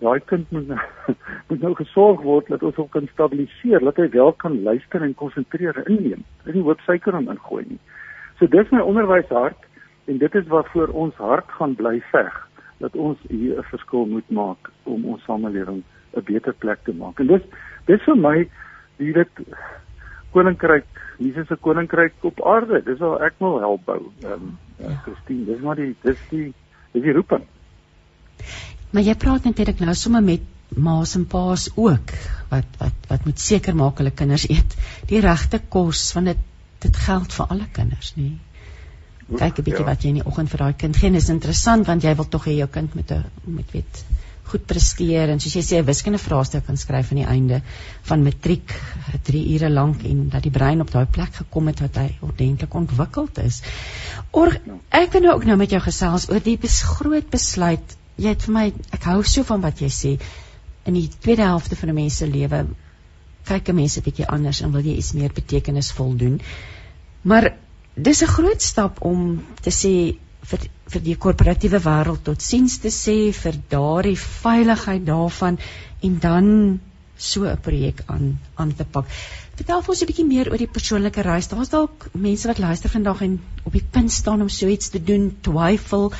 daai 0.00 0.20
kind 0.30 0.50
moet 0.50 0.68
nou, 0.68 0.80
moet 1.48 1.62
nou 1.64 1.72
gesorg 1.78 2.22
word 2.26 2.50
dat 2.52 2.62
ons 2.66 2.76
hom 2.80 2.88
kan 2.88 3.08
stabiliseer, 3.12 3.84
dat 3.84 3.96
hy 3.96 4.08
wel 4.14 4.32
kan 4.32 4.62
luister 4.66 5.02
en 5.02 5.14
konsentreer 5.14 5.82
en 5.82 5.90
inneem. 5.96 6.24
Dis 6.44 6.56
nie 6.56 6.64
hoop 6.66 6.80
suiker 6.86 7.16
om 7.16 7.30
ingooi 7.32 7.64
nie. 7.68 7.80
So 8.38 8.48
dis 8.50 8.70
my 8.74 8.80
onderwyshart 8.80 9.68
en 10.10 10.18
dit 10.18 10.38
is 10.40 10.48
waarvoor 10.48 10.94
ons 10.96 11.14
hart 11.20 11.50
gaan 11.58 11.76
bly 11.78 11.98
veg 12.10 12.38
dat 12.80 12.96
ons 12.96 13.18
hier 13.28 13.58
'n 13.58 13.70
verskil 13.72 14.06
moet 14.06 14.30
maak 14.30 14.70
om 14.84 15.04
ons 15.04 15.24
samelewing 15.24 15.82
'n 16.16 16.24
beter 16.24 16.52
plek 16.52 16.84
te 16.84 16.92
maak. 16.92 17.20
En 17.20 17.26
dis 17.26 17.42
dis 17.86 18.02
vir 18.02 18.16
my 18.16 18.48
wie 18.96 19.12
dit 19.12 19.28
koninkryk, 20.32 20.86
Jesus 21.18 21.46
se 21.46 21.56
koninkryk 21.56 22.14
op 22.20 22.46
aarde. 22.46 22.82
Dis 22.84 23.00
al 23.00 23.20
ek 23.22 23.34
wil 23.38 23.60
help 23.60 23.84
bou. 23.84 24.00
Ehm 24.24 24.32
um. 24.32 24.58
Christine, 25.04 25.44
dis 25.44 25.60
maar 25.60 25.76
die 25.76 25.94
dis 26.02 26.20
die 26.30 26.52
dis 26.92 27.02
die 27.02 27.12
roeping. 27.12 27.44
Maar 28.90 29.02
jy 29.02 29.14
praat 29.14 29.44
netlik 29.44 29.80
nou 29.80 29.94
sommer 29.94 30.22
met 30.22 30.42
ma's 30.76 31.16
en 31.18 31.26
pa's 31.26 31.68
ook 31.74 32.12
wat 32.50 32.78
wat 32.78 33.08
wat 33.08 33.24
moet 33.26 33.40
seker 33.40 33.74
maak 33.74 33.98
hulle 33.98 34.10
kinders 34.10 34.46
eet 34.48 34.76
die 35.10 35.20
regte 35.20 35.58
kos 35.68 36.12
want 36.14 36.26
dit 36.26 36.46
dit 36.80 36.96
geld 36.96 37.34
vir 37.36 37.50
alle 37.52 37.66
kinders, 37.72 38.14
nê? 38.16 38.30
kyk 39.38 39.58
'n 39.58 39.64
bietjie 39.64 39.84
ja. 39.84 39.90
wat 39.90 40.02
jy 40.02 40.08
in 40.10 40.20
die 40.20 40.26
oggend 40.26 40.50
vir 40.50 40.62
daai 40.64 40.74
kind 40.74 40.96
gee. 40.96 41.10
Dit 41.10 41.22
is 41.22 41.30
interessant 41.30 41.86
want 41.86 42.02
jy 42.02 42.14
wil 42.18 42.28
tog 42.28 42.46
hê 42.48 42.56
jou 42.56 42.68
kind 42.68 42.94
moet 42.94 43.12
'n 43.12 43.24
moet 43.44 43.70
weet 43.72 44.04
goed 44.50 44.66
presteer 44.66 45.30
en 45.30 45.38
soos 45.38 45.54
jy 45.54 45.62
sê 45.62 45.78
'n 45.78 45.86
wiskunde 45.86 46.18
vraestuk 46.18 46.66
kan 46.66 46.76
skryf 46.76 47.12
aan 47.12 47.22
die 47.22 47.30
einde 47.34 47.62
van 48.02 48.22
matriek 48.22 48.74
3 49.22 49.44
ure 49.54 49.70
lank 49.70 50.02
en 50.04 50.28
dat 50.28 50.42
die 50.42 50.50
brein 50.50 50.80
op 50.80 50.90
daai 50.90 51.06
plek 51.06 51.34
gekom 51.34 51.68
het 51.68 51.80
wat 51.80 51.96
hy 51.96 52.08
ordentlik 52.20 52.74
ontwikkeld 52.74 53.38
is. 53.38 53.62
Or 54.32 54.48
ek 54.90 55.12
wil 55.12 55.22
nou 55.22 55.34
ook 55.34 55.44
nou 55.44 55.56
met 55.56 55.70
jou 55.70 55.80
gesels 55.80 56.28
oor 56.30 56.42
die 56.42 56.58
bes 56.58 56.82
groot 56.82 57.30
besluit. 57.30 57.96
Jy 58.20 58.34
het 58.34 58.46
vir 58.46 58.54
my 58.54 58.66
ek 58.96 59.08
hou 59.08 59.22
so 59.24 59.46
van 59.48 59.64
wat 59.64 59.80
jy 59.80 59.90
sê 59.96 60.14
in 60.88 60.96
die 60.96 61.08
tweede 61.08 61.48
helfte 61.48 61.76
van 61.76 61.90
'n 61.90 61.94
mens 61.94 62.16
se 62.20 62.26
lewe 62.26 62.66
kyk 63.50 63.68
'n 63.68 63.76
mens 63.76 63.96
'n 63.96 64.06
bietjie 64.08 64.28
anders 64.36 64.60
en 64.60 64.72
wil 64.72 64.84
jy 64.84 64.96
iets 64.96 65.12
meer 65.12 65.32
betekenisvol 65.32 66.16
doen. 66.16 66.40
Maar 67.22 67.56
dis 67.94 68.22
'n 68.22 68.34
groot 68.36 68.62
stap 68.62 69.00
om 69.02 69.42
te 69.62 69.70
sê 69.70 69.94
vir 70.50 70.60
vir 70.92 71.02
die 71.06 71.16
korporatiewe 71.16 71.80
wêreld 71.84 72.22
tot 72.24 72.42
siens 72.42 72.78
te 72.78 72.88
sê 72.88 73.32
vir 73.32 73.54
daardie 73.68 74.18
veiligheid 74.18 75.04
daarvan 75.06 75.58
en 76.02 76.18
dan 76.18 76.80
so 77.16 77.44
'n 77.44 77.60
projek 77.60 78.02
aan 78.06 78.38
aan 78.54 78.74
te 78.74 78.84
pak. 78.84 79.06
Vertel 79.56 79.82
ons 79.88 80.02
'n 80.02 80.06
bietjie 80.06 80.26
meer 80.26 80.50
oor 80.50 80.58
die 80.58 80.74
persoonlike 80.76 81.22
reis. 81.22 81.48
Daar's 81.48 81.68
dalk 81.68 82.08
mense 82.12 82.48
wat 82.48 82.58
luister 82.58 82.90
vandag 82.90 83.20
en 83.22 83.40
op 83.64 83.72
die 83.72 83.86
punt 83.90 84.12
staan 84.12 84.40
om 84.40 84.48
so 84.48 84.66
iets 84.66 84.88
te 84.88 85.02
doen, 85.04 85.36
twyfel, 85.40 86.12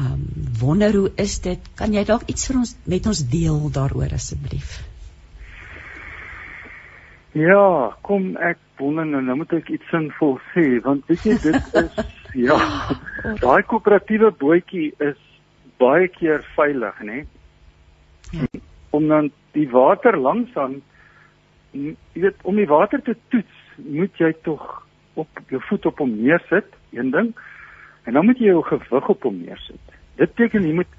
um, 0.00 0.26
wonder 0.60 0.92
hoe 0.96 1.10
is 1.16 1.38
dit? 1.44 1.70
Kan 1.78 1.94
jy 1.94 2.04
dalk 2.04 2.28
iets 2.30 2.46
vir 2.50 2.60
ons 2.62 2.76
met 2.84 3.06
ons 3.06 3.24
deel 3.32 3.58
daaroor 3.72 4.14
asseblief? 4.16 4.78
Ja, 7.36 7.92
kom 8.02 8.34
ek 8.40 8.58
wonder 8.80 9.04
nou, 9.08 9.22
nou 9.24 9.36
moet 9.42 9.52
ek 9.58 9.68
iets 9.72 9.88
sinvol 9.92 10.38
sê 10.52 10.78
want 10.84 11.04
weet 11.08 11.24
jy 11.28 11.36
dit 11.42 11.74
is 11.84 12.14
Ja. 12.36 12.56
Daai 13.40 13.62
koöperatiewe 13.64 14.28
bootjie 14.36 14.90
is 15.00 15.20
baie 15.80 16.08
keer 16.12 16.42
veilig, 16.56 16.98
né? 17.08 17.22
Ja. 18.32 18.48
Om 18.96 19.08
dan 19.08 19.30
die 19.56 19.68
water 19.72 20.18
langsaan 20.20 20.82
jy 21.72 21.94
weet 22.14 22.44
om 22.44 22.56
die 22.60 22.68
water 22.68 23.02
te 23.04 23.16
toets, 23.32 23.62
moet 23.76 24.20
jy 24.20 24.32
tog 24.44 24.62
op 25.16 25.40
jou 25.52 25.60
voet 25.68 25.88
op 25.88 26.00
hom 26.04 26.12
neersit, 26.16 26.68
een 26.92 27.10
ding. 27.12 27.32
En 28.04 28.16
dan 28.16 28.26
moet 28.28 28.40
jy 28.40 28.52
jou 28.52 28.62
gewig 28.64 29.08
op 29.12 29.28
hom 29.28 29.40
neersit. 29.42 29.85
Dit 30.16 30.34
beteken 30.34 30.66
jy 30.66 30.74
moet 30.74 30.92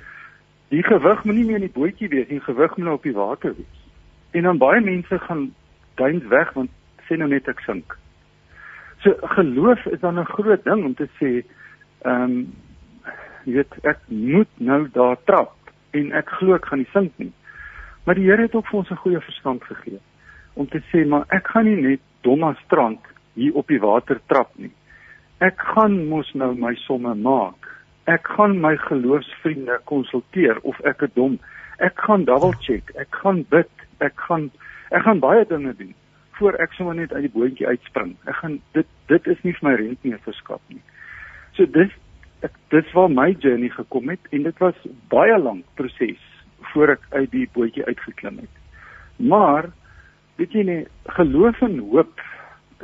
die 0.73 0.83
gewig 0.83 1.23
moenie 1.23 1.45
meer 1.45 1.61
in 1.61 1.67
die 1.67 1.73
bootjie 1.79 2.09
wees, 2.11 2.27
die 2.27 2.41
gewig 2.43 2.75
moet 2.77 2.85
nou 2.85 2.95
op 2.97 3.03
die 3.03 3.15
water 3.15 3.55
wees. 3.55 3.83
En 4.31 4.43
dan 4.43 4.57
baie 4.61 4.81
mense 4.81 5.19
gaan 5.19 5.53
duins 5.95 6.27
weg 6.27 6.53
want 6.53 6.71
sê 7.07 7.17
nou 7.17 7.29
net 7.31 7.47
ek 7.47 7.63
sink. 7.65 7.97
So 9.03 9.13
geloof 9.37 9.85
is 9.85 9.99
dan 9.99 10.19
'n 10.19 10.25
groot 10.25 10.63
ding 10.63 10.85
om 10.85 10.93
te 10.93 11.07
sê 11.19 11.43
ehm 12.01 12.23
um, 12.23 12.53
jy 13.45 13.53
weet 13.53 13.73
ek 13.83 13.99
moet 14.07 14.51
nou 14.59 14.87
daar 14.91 15.17
trap 15.23 15.55
en 15.91 16.11
ek 16.11 16.29
glo 16.29 16.55
ek 16.55 16.65
gaan 16.65 16.79
nie 16.79 16.93
sink 16.93 17.13
nie. 17.17 17.31
Maar 18.05 18.15
die 18.15 18.25
Here 18.27 18.41
het 18.41 18.55
ook 18.55 18.67
vir 18.67 18.79
ons 18.79 18.91
'n 18.91 19.03
goeie 19.03 19.21
verstand 19.21 19.63
gegee 19.63 19.99
om 20.53 20.67
te 20.67 20.81
sê 20.91 21.07
maar 21.07 21.25
ek 21.29 21.47
gaan 21.47 21.65
nie 21.65 21.81
net 21.81 22.01
domma 22.21 22.53
strand 22.65 22.99
hier 23.33 23.53
op 23.53 23.67
die 23.67 23.79
water 23.79 24.19
trap 24.27 24.51
nie. 24.55 24.71
Ek 25.39 25.59
gaan 25.59 26.07
mos 26.07 26.33
nou 26.33 26.55
my 26.55 26.73
somme 26.75 27.15
maak. 27.15 27.66
Ek 28.07 28.27
gaan 28.37 28.59
my 28.63 28.77
geloofsvriende 28.79 29.79
konsulteer 29.89 30.59
of 30.63 30.79
ek 30.87 31.03
is 31.07 31.13
dom. 31.15 31.39
Ek 31.83 31.99
gaan 32.07 32.23
double 32.27 32.55
check. 32.63 32.93
Ek 32.95 33.11
gaan 33.23 33.43
bid. 33.51 33.71
Ek 33.99 34.15
gaan 34.29 34.49
ek 34.95 35.03
gaan 35.03 35.19
baie 35.19 35.43
dinge 35.47 35.73
doen 35.75 35.95
voor 36.37 36.55
ek 36.61 36.75
sommer 36.77 36.95
net 36.95 37.13
uit 37.13 37.25
die 37.25 37.33
bootjie 37.33 37.67
uitspring. 37.67 38.13
Ek 38.29 38.37
gaan 38.41 38.59
dit 38.77 38.87
dit 39.11 39.27
is 39.33 39.39
nie 39.43 39.53
vir 39.57 39.67
my 39.67 39.73
rentmeesterskap 39.81 40.61
nie. 40.71 40.83
So 41.57 41.65
dis 41.65 41.91
ek 42.45 42.53
dis 42.71 42.91
waar 42.95 43.09
my 43.11 43.31
journey 43.43 43.71
gekom 43.73 44.11
het 44.13 44.31
en 44.31 44.45
dit 44.45 44.63
was 44.63 44.77
baie 45.11 45.37
lank 45.41 45.65
proses 45.79 46.21
voor 46.71 46.93
ek 46.95 47.07
uit 47.15 47.31
die 47.33 47.47
bootjie 47.55 47.85
uitgeklim 47.87 48.43
het. 48.43 48.61
Maar 49.17 49.71
weet 50.37 50.53
jy 50.53 50.65
nie 50.67 50.81
geloof 51.17 51.61
en 51.65 51.79
hoop 51.89 52.21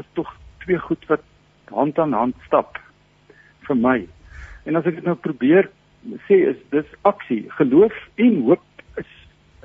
is 0.01 0.09
tog 0.17 0.31
twee 0.65 0.79
goed 0.81 1.05
wat 1.12 1.23
hand 1.69 1.99
aan 1.99 2.17
hand 2.17 2.36
stap 2.47 2.79
vir 3.67 3.77
my. 3.77 3.99
En 4.63 4.76
as 4.76 4.86
ek 4.86 4.95
dit 4.99 5.08
nou 5.08 5.15
probeer 5.15 5.69
sê 6.28 6.39
is 6.52 6.60
dis 6.71 6.95
aksie. 7.02 7.43
Geloof 7.60 7.95
en 8.15 8.41
hoop 8.47 8.63
is 9.02 9.12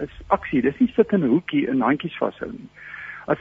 is 0.02 0.20
aksie. 0.34 0.62
Dis 0.62 0.78
nie 0.78 0.92
sit 0.94 1.12
in 1.12 1.24
'n 1.24 1.32
hoekie 1.34 1.66
en 1.68 1.80
handjies 1.82 2.18
vashou 2.18 2.50
nie. 2.52 2.68
As 3.26 3.38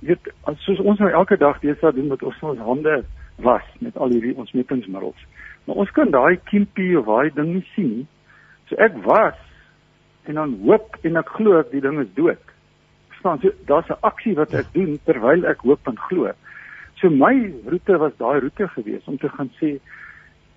weet 0.00 0.32
soos 0.64 0.80
ons 0.80 0.98
nou 0.98 1.10
elke 1.10 1.36
dag 1.36 1.60
deesdae 1.60 1.92
doen 1.92 2.08
met 2.08 2.22
ons 2.22 2.42
ons 2.42 2.58
hande 2.58 3.04
was 3.36 3.66
met 3.80 3.96
al 3.96 4.08
hierdie 4.08 4.36
ontsmettingsmiddels. 4.36 5.26
Maar 5.64 5.76
ons 5.76 5.90
kan 5.90 6.10
daai 6.10 6.40
kiempie 6.50 6.98
of 6.98 7.06
daai 7.06 7.30
ding 7.34 7.54
nie 7.54 7.66
sien 7.74 7.90
nie. 7.96 8.06
So 8.68 8.76
ek 8.76 8.96
was 9.04 9.38
en 10.24 10.34
dan 10.34 10.56
hoop 10.64 10.96
en 11.02 11.16
ek 11.16 11.34
glo 11.38 11.62
die 11.70 11.80
ding 11.80 12.00
is 12.00 12.10
dood. 12.14 12.40
Verstaan? 13.08 13.40
So 13.42 13.50
daar's 13.66 13.90
'n 13.90 14.02
aksie 14.02 14.34
wat 14.34 14.54
ek 14.54 14.72
doen 14.72 14.98
terwyl 15.04 15.46
ek 15.46 15.60
hoop 15.60 15.86
en 15.86 15.98
glo. 16.08 16.32
So 17.00 17.10
my 17.10 17.52
roete 17.66 17.98
was 17.98 18.16
daai 18.18 18.40
roete 18.40 18.68
gewees 18.68 19.06
om 19.06 19.18
te 19.18 19.28
gaan 19.28 19.50
sê 19.60 19.78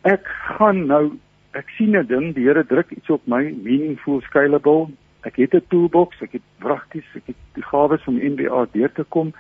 ek 0.06 0.28
gaan 0.58 0.86
nou 0.88 1.18
ek 1.54 1.70
sien 1.78 1.96
'n 1.98 2.08
ding, 2.08 2.34
die 2.36 2.46
Here 2.46 2.64
druk 2.64 2.92
iets 2.92 3.10
op 3.10 3.22
my 3.28 3.44
meaningful 3.64 4.22
scalable 4.22 4.92
Ek 5.26 5.36
het 5.36 5.54
'n 5.54 5.66
toolbox, 5.68 6.22
ek 6.22 6.32
het 6.32 6.42
prakties, 6.58 7.10
ek 7.16 7.26
het 7.26 7.36
die 7.54 7.64
gawes 7.64 8.06
om 8.06 8.22
NBA 8.22 8.66
deur 8.72 8.92
te 8.92 9.04
kom. 9.04 9.34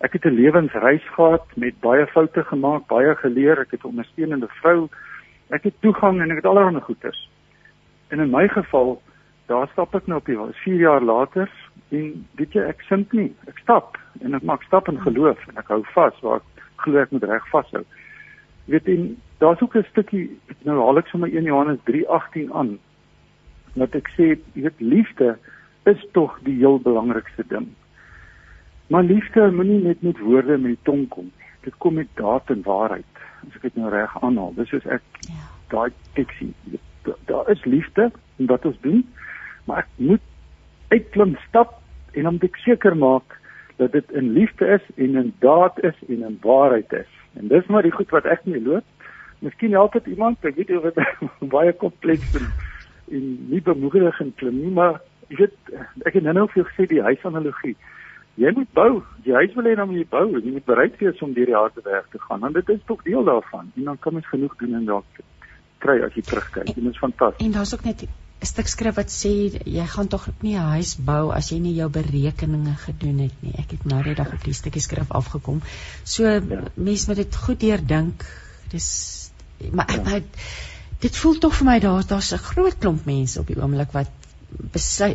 Ek 0.00 0.12
het 0.12 0.24
'n 0.24 0.36
lewensreis 0.40 1.06
gehad 1.16 1.46
met 1.56 1.80
baie 1.80 2.06
foute 2.06 2.44
gemaak, 2.44 2.86
baie 2.86 3.14
geleer, 3.16 3.60
ek 3.60 3.70
het 3.70 3.84
'n 3.84 3.86
ondersteunende 3.86 4.48
vrou. 4.48 4.88
Ek 5.48 5.62
het 5.62 5.74
toegang 5.80 6.20
en 6.20 6.30
ek 6.30 6.36
het 6.36 6.44
allerlei 6.44 6.80
goeders. 6.80 7.30
En 8.08 8.20
in 8.20 8.30
my 8.30 8.48
geval, 8.48 9.02
daar 9.46 9.68
stap 9.68 9.94
ek 9.94 10.06
nou 10.06 10.18
op 10.18 10.26
die 10.26 10.38
4 10.52 10.76
jaar 10.76 11.02
later 11.02 11.50
en 11.88 12.26
weet 12.34 12.52
jy, 12.52 12.60
ek 12.60 12.80
sink 12.80 13.12
nie. 13.12 13.34
Ek 13.46 13.58
stap 13.58 13.98
en 14.20 14.34
ek 14.34 14.42
maak 14.42 14.62
stap 14.62 14.88
in 14.88 15.00
geloof 15.00 15.48
en 15.48 15.56
ek 15.56 15.68
hou 15.68 15.82
vas 15.84 16.20
waar 16.20 16.36
ek 16.36 16.62
glo 16.76 16.98
ek 16.98 17.10
moet 17.10 17.24
reg 17.24 17.48
vashou. 17.48 17.84
Weet 18.64 18.84
jy, 18.84 19.16
daar's 19.40 19.60
ook 19.60 19.76
'n 19.76 19.86
stukkie 19.90 20.38
nou 20.62 20.78
haal 20.78 20.98
ek 20.98 21.06
sommer 21.06 21.28
1 21.28 21.44
Johannes 21.44 21.78
3:18 21.84 22.52
aan 22.52 22.78
wat 23.74 23.94
ek 23.94 24.08
sê, 24.16 24.36
jy 24.54 24.62
weet 24.66 24.80
liefde 24.80 25.38
is 25.88 26.06
tog 26.12 26.38
die 26.44 26.56
heel 26.56 26.78
belangrikste 26.78 27.44
ding. 27.48 27.68
Maar 28.90 29.02
liefde 29.02 29.50
moenie 29.54 29.82
net 29.82 30.02
met 30.02 30.18
woorde 30.18 30.58
met 30.58 30.74
die 30.74 30.84
tong 30.88 31.08
kom 31.08 31.24
nie. 31.24 31.48
Dit 31.62 31.76
kom 31.78 31.94
met 31.94 32.08
daad 32.14 32.50
en 32.50 32.62
waarheid. 32.66 33.20
As 33.46 33.54
ek 33.54 33.62
dit 33.62 33.76
nou 33.76 33.90
reg 33.92 34.16
aanhaal, 34.22 34.54
dis 34.56 34.68
soos 34.68 34.86
ek 34.90 35.02
ja. 35.28 35.44
daai 35.72 35.90
teksie. 36.18 36.52
Daar 37.30 37.50
is 37.50 37.64
liefde 37.64 38.10
en 38.36 38.46
wat 38.46 38.64
ons 38.64 38.80
doen, 38.80 39.04
maar 39.64 39.84
ek 39.84 39.88
moet 39.96 40.26
uitklim 40.88 41.36
stap 41.48 41.78
en 42.12 42.26
dan 42.26 42.32
moet 42.36 42.48
ek 42.50 42.58
seker 42.64 42.96
maak 42.96 43.38
dat 43.78 43.92
dit 43.92 44.10
in 44.10 44.32
liefde 44.36 44.66
is 44.66 44.84
en 44.96 45.16
in 45.16 45.32
daad 45.38 45.78
is 45.84 45.96
en 46.08 46.26
in 46.26 46.38
waarheid 46.42 46.92
is. 46.92 47.12
En 47.38 47.48
dis 47.48 47.66
maar 47.66 47.86
die 47.86 47.94
goed 47.94 48.10
wat 48.10 48.26
ek 48.26 48.44
nie 48.44 48.60
loop. 48.60 48.84
Miskien 49.40 49.72
help 49.72 49.92
dit 49.92 50.06
iemand, 50.06 50.44
ek 50.44 50.56
weet 50.56 50.68
jy 50.68 50.80
wat 50.84 50.98
baie 51.56 51.72
kompleks 51.72 52.34
is 52.34 52.48
en 53.10 53.30
nie 53.50 53.62
bemoedigend 53.66 54.36
klim 54.38 54.60
nie, 54.60 54.70
maar 54.74 55.00
jy 55.30 55.40
weet 55.44 55.72
ek 56.06 56.18
het 56.18 56.26
nou-nou 56.26 56.46
vir 56.52 56.68
gesê 56.68 56.86
die 56.90 57.02
huisanalogie. 57.02 57.76
Jy 58.40 58.52
moet 58.56 58.70
bou, 58.76 59.02
die 59.24 59.34
huis 59.34 59.52
wil 59.56 59.66
hê 59.66 59.74
dan 59.76 59.90
moet 59.90 60.00
jy 60.00 60.06
bou 60.12 60.26
en 60.28 60.44
jy 60.44 60.54
moet 60.54 60.68
bereid 60.68 60.96
wees 61.00 61.22
om 61.24 61.34
deur 61.36 61.50
die 61.50 61.58
harde 61.58 61.82
werk 61.84 62.08
te 62.12 62.22
gaan 62.22 62.44
want 62.44 62.56
dit 62.60 62.72
is 62.76 62.86
tog 62.88 63.02
deel 63.04 63.26
daarvan 63.26 63.72
en 63.76 63.90
dan 63.90 63.98
kan 63.98 64.16
mens 64.16 64.28
genoeg 64.30 64.54
doen 64.62 64.78
en 64.78 64.88
dalk 64.88 65.22
kry 65.82 65.98
as 66.04 66.16
jy 66.16 66.22
terugkyk. 66.28 66.70
Dit 66.76 66.90
is 66.92 67.00
fantasties. 67.00 67.46
En 67.46 67.56
daar's 67.56 67.74
ook 67.74 67.84
net 67.84 68.04
'n 68.04 68.46
stuk 68.48 68.68
skrif 68.68 68.96
wat 68.96 69.10
sê 69.12 69.32
jy 69.64 69.86
gaan 69.86 70.08
tog 70.08 70.28
nie 70.40 70.56
'n 70.56 70.72
huis 70.76 70.96
bou 70.96 71.32
as 71.32 71.50
jy 71.50 71.58
nie 71.58 71.74
jou 71.74 71.90
berekeninge 71.90 72.74
gedoen 72.86 73.18
het 73.18 73.36
nie. 73.42 73.54
Ek 73.58 73.70
het 73.70 73.84
nou 73.84 74.02
net 74.04 74.16
dag 74.16 74.32
op 74.32 74.44
die 74.44 74.54
stukkie 74.54 74.80
skrif 74.80 75.10
afgekom. 75.10 75.60
So 76.04 76.24
ja. 76.24 76.40
mense 76.74 77.08
moet 77.08 77.16
dit 77.16 77.36
goed 77.36 77.60
deurdink. 77.60 78.24
Dis 78.70 79.19
maar 79.72 79.92
ja. 79.94 80.02
maar 80.02 80.22
dit 81.00 81.16
voel 81.16 81.38
tog 81.38 81.54
vir 81.56 81.66
my 81.66 81.78
daar 81.80 82.06
daar's 82.06 82.32
'n 82.32 82.46
groot 82.50 82.78
klomp 82.78 83.04
mense 83.04 83.40
op 83.40 83.46
die 83.46 83.60
oomblik 83.60 83.92
wat 83.92 84.10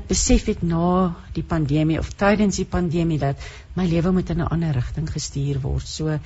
besef 0.08 0.46
het 0.46 0.62
na 0.64 1.16
die 1.36 1.44
pandemie 1.44 2.00
of 2.00 2.14
tydens 2.16 2.56
die 2.56 2.66
pandemie 2.66 3.18
dat 3.20 3.36
my 3.76 3.86
lewe 3.88 4.12
moet 4.12 4.30
in 4.30 4.42
'n 4.42 4.48
ander 4.48 4.72
rigting 4.74 5.12
gestuur 5.12 5.60
word. 5.62 5.88
So 5.88 6.20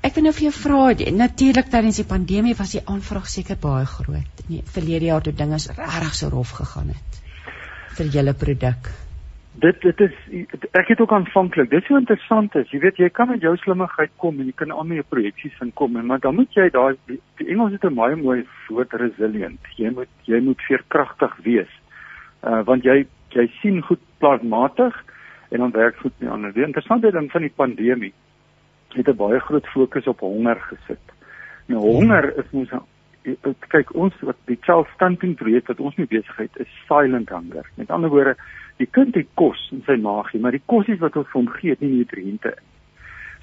ek 0.00 0.14
wil 0.14 0.22
nou 0.24 0.32
vir 0.32 0.42
jou 0.42 0.52
vra, 0.52 1.10
natuurlik 1.10 1.70
tydens 1.70 1.96
die 1.96 2.04
pandemie 2.04 2.54
was 2.54 2.70
die 2.70 2.82
aanvraag 2.84 3.28
seker 3.28 3.56
baie 3.56 3.86
groot. 3.86 4.42
Nee, 4.46 4.62
verlede 4.64 5.04
jaar 5.04 5.22
toe 5.22 5.32
dinge 5.32 5.56
regtig 5.56 6.14
so 6.14 6.28
rof 6.28 6.50
gegaan 6.50 6.88
het 6.88 7.20
vir 7.96 8.06
julle 8.06 8.34
produk 8.34 8.90
dit 9.62 9.80
dit 9.80 10.00
is 10.00 10.14
ek 10.74 10.88
het 10.88 11.00
ook 11.00 11.12
aanvanklik 11.12 11.70
dit 11.70 11.82
is 11.82 11.86
so 11.86 11.96
interessant 11.96 12.54
is 12.58 12.70
jy 12.74 12.80
weet 12.82 12.98
jy 12.98 13.08
kan 13.08 13.28
met 13.30 13.42
jou 13.44 13.54
slimmigheid 13.62 14.10
kom 14.22 14.40
en 14.40 14.48
jy 14.50 14.56
kan 14.58 14.72
al 14.74 14.86
met 14.88 14.98
jou 14.98 15.06
projeksies 15.14 15.60
inkom 15.62 15.96
en 15.96 16.06
maar 16.10 16.22
dan 16.24 16.34
moet 16.34 16.58
jy 16.58 16.66
daai 16.74 16.96
die, 17.06 17.20
Engels 17.46 17.72
het 17.72 17.84
'n 17.84 17.94
baie 17.94 18.16
mooi 18.16 18.44
woord 18.68 18.92
resilient. 18.92 19.60
Jy 19.76 19.90
moet 19.90 20.08
jy 20.24 20.40
moet 20.40 20.60
veerkragtig 20.68 21.36
wees 21.44 21.72
uh 22.42 22.62
want 22.66 22.84
jy 22.84 23.06
jy 23.30 23.46
sien 23.60 23.82
goed 23.82 24.00
plasmatig 24.18 24.94
en 25.50 25.58
dan 25.58 25.70
werk 25.70 25.96
goed 25.96 26.12
nie 26.18 26.30
ander. 26.30 26.52
Die 26.52 26.64
interessante 26.64 27.10
ding 27.10 27.30
van 27.30 27.42
die 27.42 27.54
pandemie 27.56 28.12
het 28.94 29.08
'n 29.08 29.16
baie 29.16 29.40
groot 29.40 29.66
fokus 29.66 30.06
op 30.06 30.20
honger 30.20 30.60
gesit. 30.60 31.06
Nou 31.66 31.80
honger 31.80 32.32
is 32.38 32.50
mos 32.50 32.68
kyk 33.72 33.94
ons 33.94 34.14
wat 34.20 34.36
die 34.44 34.58
child 34.60 34.86
stunting 34.94 35.36
projek 35.36 35.66
wat 35.66 35.80
ons 35.80 35.96
mee 35.96 36.06
besigheid 36.06 36.50
is 36.56 36.68
silent 36.88 37.28
hunger. 37.28 37.64
Met 37.74 37.90
ander 37.90 38.10
woorde, 38.10 38.36
die 38.76 38.86
kind 38.90 39.14
het 39.14 39.28
kos 39.34 39.68
in 39.72 39.82
sy 39.86 39.96
maagie, 40.00 40.40
maar 40.40 40.56
die 40.56 40.62
kosies 40.66 41.00
wat 41.02 41.16
ons 41.16 41.28
vir 41.30 41.40
hom 41.40 41.50
gee, 41.58 41.76
nie 41.80 41.92
nutriënte 42.00 42.54
in. 42.54 42.70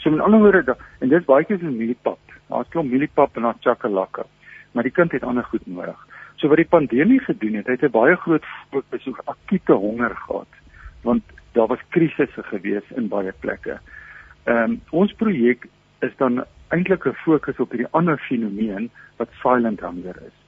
So 0.01 0.11
met 0.11 0.23
ander 0.25 0.41
woorde, 0.41 0.75
en 0.99 1.09
dis 1.09 1.27
baie 1.27 1.45
keer 1.45 1.59
so 1.61 1.71
mieliepap. 1.71 2.19
Daar's 2.49 2.69
klomp 2.73 2.91
mieliepap 2.91 3.37
en 3.37 3.47
daar's 3.47 3.61
chakalaka, 3.63 4.25
maar 4.73 4.87
die 4.87 4.95
kind 4.95 5.11
het 5.11 5.23
ander 5.23 5.45
goed 5.51 5.67
nodig. 5.67 5.99
So 6.41 6.49
wat 6.49 6.57
die 6.57 6.69
pandemie 6.69 7.19
gedoen 7.21 7.59
het, 7.59 7.67
het 7.67 7.83
'n 7.83 7.91
baie 7.91 8.15
groot 8.15 8.45
fokus 8.71 9.07
op 9.07 9.21
akute 9.25 9.73
honger 9.73 10.15
gehad, 10.15 10.51
want 11.03 11.23
daar 11.53 11.67
was 11.67 11.79
krisisse 11.89 12.43
gewees 12.43 12.87
in 12.95 13.07
baie 13.07 13.33
plekke. 13.39 13.79
Ehm 14.43 14.71
um, 14.71 14.81
ons 14.89 15.13
projek 15.13 15.67
is 15.99 16.15
dan 16.17 16.43
eintlik 16.69 17.05
'n 17.05 17.13
fokus 17.13 17.59
op 17.59 17.71
hierdie 17.71 17.91
ander 17.91 18.17
fenomeen 18.17 18.89
wat 19.17 19.29
silent 19.41 19.79
hunger 19.79 20.17
is. 20.25 20.40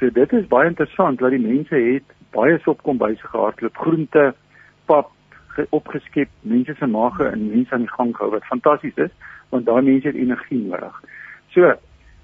So 0.00 0.08
dit 0.16 0.32
is 0.32 0.46
baie 0.48 0.68
interessant 0.70 1.18
dat 1.20 1.34
die 1.34 1.42
mense 1.42 1.76
het 1.76 2.12
baie 2.32 2.56
sop 2.64 2.78
kom 2.86 2.96
by 2.96 3.10
se 3.18 3.26
gehardloop 3.28 3.76
groente, 3.76 4.30
pap 4.88 5.10
opgeskep, 5.76 6.30
mense 6.48 6.72
se 6.78 6.86
maage 6.88 7.26
en 7.28 7.42
mense 7.50 7.74
aan 7.74 7.84
die 7.84 7.92
gang 7.92 8.14
gehou 8.16 8.30
wat 8.32 8.46
fantasties 8.48 8.96
is 8.96 9.12
want 9.50 9.66
daai 9.66 9.82
mense 9.84 10.08
het 10.08 10.16
energie 10.16 10.60
nodig. 10.62 10.96
So 11.52 11.74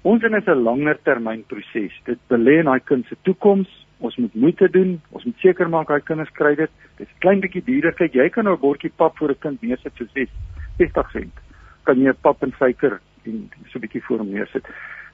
ons 0.01 0.23
is 0.23 0.47
'n 0.47 0.63
langer 0.63 0.97
termyn 1.03 1.43
proses. 1.45 1.93
Dit 2.05 2.19
belê 2.29 2.59
in 2.59 2.65
daai 2.65 2.79
kind 2.79 3.05
se 3.05 3.15
toekoms. 3.21 3.69
Ons 3.99 4.17
moet 4.17 4.35
moeite 4.35 4.69
doen. 4.69 5.01
Ons 5.11 5.25
moet 5.25 5.37
seker 5.37 5.69
maak 5.69 5.87
daai 5.87 6.01
kinders 6.01 6.31
kry 6.33 6.55
dit. 6.55 6.71
Dit 6.97 7.07
is 7.07 7.19
klein 7.19 7.41
bietjie 7.41 7.63
duurder. 7.63 7.93
Kyk, 7.93 8.13
jy 8.13 8.29
kan 8.29 8.45
nou 8.45 8.55
'n 8.55 8.59
bordjie 8.61 8.91
pap 8.95 9.17
vir 9.17 9.29
'n 9.29 9.39
kind 9.39 9.61
neersit 9.61 9.93
vir 9.97 10.27
60 10.77 11.11
sent. 11.11 11.33
Kan 11.83 12.01
jy 12.01 12.13
pap 12.13 12.43
en 12.43 12.53
suiker 12.57 12.99
en 13.25 13.49
so 13.69 13.77
'n 13.77 13.81
bietjie 13.81 14.03
voor 14.03 14.17
hom 14.17 14.31
neersit. 14.31 14.65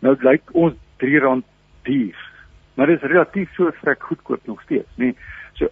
Nou 0.02 0.16
lyk 0.22 0.44
ons 0.54 0.74
R3 1.00 1.44
duur. 1.84 2.33
Maar 2.74 2.88
dit 2.88 3.02
is 3.04 3.10
relatief 3.10 3.54
so 3.54 3.72
vrek 3.82 4.04
goedkoop 4.04 4.46
nog 4.46 4.62
steeds, 4.62 4.90
nê. 4.98 5.14
So 5.54 5.70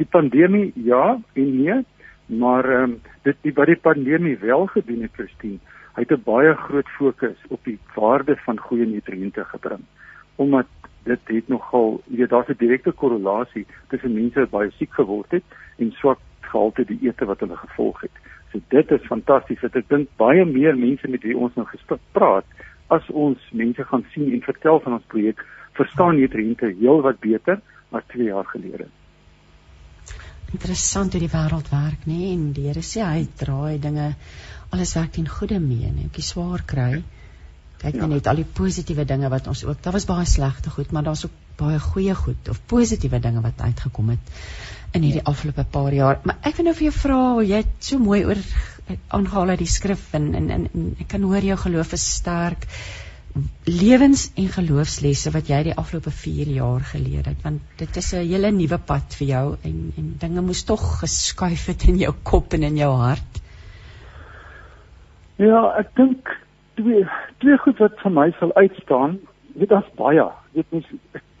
die 0.00 0.06
pandemie 0.06 0.72
ja 0.74 1.18
en 1.32 1.50
nee, 1.62 1.84
maar 2.26 2.64
ehm 2.64 2.82
um, 2.82 3.00
dit 3.22 3.36
die 3.42 3.52
wat 3.54 3.66
die 3.66 3.76
pandemie 3.76 4.38
wel 4.38 4.66
gedoen 4.66 5.02
het, 5.02 5.12
Christine, 5.12 5.58
hy 5.94 6.02
het 6.02 6.12
'n 6.12 6.22
baie 6.24 6.54
groot 6.54 6.88
fokus 6.88 7.38
op 7.48 7.64
die 7.64 7.78
waarde 7.94 8.36
van 8.36 8.58
goeie 8.58 8.86
nutriënte 8.86 9.44
gebring. 9.44 9.84
Omdat 10.36 10.66
dit 11.04 11.20
het 11.24 11.48
nogal, 11.48 12.02
jy 12.06 12.16
weet, 12.16 12.30
daar's 12.30 12.48
'n 12.48 12.58
direkte 12.58 12.92
korrelasie 12.92 13.66
tussen 13.88 14.12
mense 14.12 14.40
wat 14.40 14.50
baie 14.50 14.70
siek 14.70 14.92
geword 14.92 15.30
het 15.30 15.44
en 15.78 15.92
swak 15.92 16.18
gehalte 16.40 16.84
die 16.84 16.98
ete 17.02 17.24
wat 17.24 17.40
hulle 17.40 17.56
gevolg 17.56 18.00
het. 18.00 18.16
So 18.52 18.58
dit 18.68 18.90
is 18.90 19.06
fantasties. 19.06 19.62
Ek 19.62 19.88
dink 19.88 20.08
baie 20.16 20.44
meer 20.44 20.78
mense 20.78 21.08
met 21.08 21.22
wie 21.22 21.36
ons 21.36 21.54
nou 21.54 21.66
gespreek 21.66 22.00
praat 22.12 22.44
as 22.90 23.06
ons 23.10 23.38
mense 23.52 23.84
gaan 23.84 24.04
sien 24.12 24.32
en 24.32 24.42
vertel 24.42 24.80
van 24.80 24.92
ons 24.92 25.06
projek, 25.12 25.44
verstaan 25.80 26.18
nutriënte 26.20 26.72
heelwat 26.80 27.20
beter 27.22 27.60
as 27.90 28.06
2 28.14 28.30
jaar 28.30 28.48
gelede. 28.52 28.88
Interessant 30.50 31.14
hoe 31.14 31.22
die 31.22 31.30
wêreld 31.30 31.70
werk, 31.70 32.06
nê? 32.06 32.16
Nee? 32.16 32.32
En 32.34 32.46
die 32.54 32.66
Here 32.66 32.82
sê 32.82 33.04
hy 33.06 33.26
draai 33.38 33.78
dinge 33.82 34.12
alles 34.74 34.94
werk 34.98 35.14
ten 35.14 35.28
goeie 35.30 35.60
mee, 35.62 35.90
nê? 35.94 36.08
Oukie 36.08 36.26
swaar 36.26 36.64
kry. 36.66 37.02
Kyk 37.80 37.96
ja. 37.96 38.08
net 38.10 38.26
al 38.28 38.42
die 38.42 38.48
positiewe 38.58 39.06
dinge 39.08 39.30
wat 39.32 39.46
ons 39.48 39.62
ook. 39.64 39.78
Daar 39.82 39.96
was 39.96 40.08
baie 40.08 40.26
slegte 40.28 40.72
goed, 40.74 40.90
maar 40.92 41.06
daar's 41.06 41.24
ook 41.24 41.36
baie 41.60 41.78
goeie 41.80 42.14
goed 42.18 42.50
of 42.52 42.60
positiewe 42.68 43.20
dinge 43.22 43.40
wat 43.44 43.62
uitgekom 43.62 44.12
het 44.14 44.34
in 44.96 45.06
hierdie 45.06 45.24
afgelope 45.24 45.64
paar 45.70 45.94
jaar. 45.94 46.18
Maar 46.26 46.40
ek 46.50 46.58
wil 46.58 46.70
nou 46.70 46.74
vir 46.76 46.88
jou 46.88 46.96
vra, 46.98 47.20
jy 47.46 47.62
het 47.62 47.86
so 47.86 48.02
mooi 48.02 48.24
oor 48.26 48.40
aangehaal 49.14 49.54
uit 49.54 49.62
die 49.62 49.70
skrif 49.70 50.08
en 50.18 50.32
en, 50.34 50.50
en 50.50 50.66
en 50.66 50.88
ek 50.98 51.08
kan 51.14 51.24
hoor 51.30 51.46
jou 51.46 51.56
geloof 51.64 51.94
is 51.96 52.06
sterk 52.18 52.66
lewens 53.64 54.32
en 54.36 54.48
geloofslesse 54.50 55.30
wat 55.34 55.50
jy 55.50 55.60
die 55.68 55.74
afgelope 55.78 56.10
4 56.10 56.50
jaar 56.56 56.82
geleer 56.92 57.28
het 57.30 57.44
want 57.44 57.62
dit 57.78 57.96
is 57.96 58.12
'n 58.14 58.26
hele 58.26 58.50
nuwe 58.50 58.78
pad 58.78 59.14
vir 59.18 59.26
jou 59.28 59.46
en 59.64 59.92
en 59.96 60.14
dinge 60.24 60.42
moes 60.42 60.64
tog 60.64 60.82
geskuif 61.00 61.66
het 61.66 61.88
in 61.88 61.98
jou 61.98 62.12
kop 62.22 62.52
en 62.52 62.62
in 62.62 62.76
jou 62.76 62.92
hart. 62.96 63.42
Ja, 65.36 65.78
ek 65.78 65.94
dink 65.96 66.28
twee 66.74 67.04
twee 67.38 67.56
goed 67.58 67.78
wat 67.78 68.00
vir 68.02 68.10
my 68.10 68.30
sal 68.38 68.52
uitstaan, 68.54 69.18
dit 69.54 69.70
is 69.70 69.90
baie. 69.96 70.26
Dit 70.52 70.66
is 70.70 70.84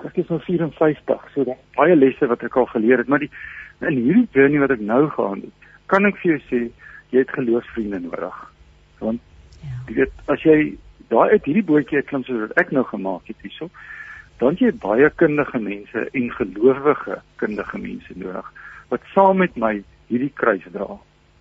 ek 0.04 0.16
is 0.16 0.28
nou 0.28 0.40
54, 0.40 1.26
so 1.34 1.44
daar 1.44 1.58
baie 1.76 1.96
lesse 1.96 2.26
wat 2.26 2.42
ek 2.42 2.56
al 2.56 2.66
geleer 2.66 2.98
het, 2.98 3.08
maar 3.08 3.18
die 3.18 3.30
in 3.80 3.96
hierdie 3.96 4.28
journey 4.32 4.60
wat 4.60 4.70
ek 4.70 4.80
nou 4.80 5.08
gaan, 5.16 5.42
kan 5.86 6.06
ek 6.06 6.16
vir 6.22 6.32
jou 6.32 6.40
sê 6.48 6.60
jy 7.10 7.18
het 7.18 7.30
geloofsvriende 7.30 8.00
nodig. 8.00 8.38
Want 9.00 9.20
ja. 9.62 9.76
jy 9.88 9.94
weet 9.94 10.12
as 10.26 10.44
jy 10.46 10.78
daai 11.10 11.30
uit 11.34 11.44
hierdie 11.48 11.66
bootjie 11.66 12.02
klim 12.08 12.24
soos 12.24 12.46
wat 12.46 12.58
ek 12.62 12.72
nou 12.74 12.84
gemaak 12.88 13.28
het 13.30 13.44
hierso, 13.44 13.70
dan 14.40 14.56
jy 14.60 14.72
baie 14.82 15.10
kundige 15.20 15.60
mense 15.60 16.06
en 16.16 16.30
gelowige 16.38 17.20
kundige 17.42 17.78
mense 17.78 18.16
nodig 18.16 18.50
wat 18.90 19.06
saam 19.14 19.38
met 19.38 19.56
my 19.56 19.76
hierdie 20.10 20.32
kruis 20.34 20.64
dra. 20.74 20.96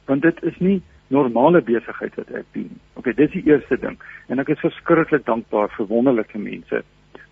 Want 0.05 0.21
dit 0.21 0.43
is 0.45 0.57
nie 0.61 0.77
normale 1.09 1.61
besigheid 1.65 2.13
wat 2.19 2.29
ek 2.37 2.45
doen. 2.53 2.69
Okay, 2.99 3.15
dis 3.17 3.31
die 3.33 3.45
eerste 3.49 3.79
ding 3.81 3.97
en 4.29 4.41
ek 4.43 4.51
is 4.53 4.61
verskriklik 4.61 5.25
dankbaar 5.25 5.71
vir 5.77 5.89
wonderlike 5.89 6.37
mense 6.37 6.83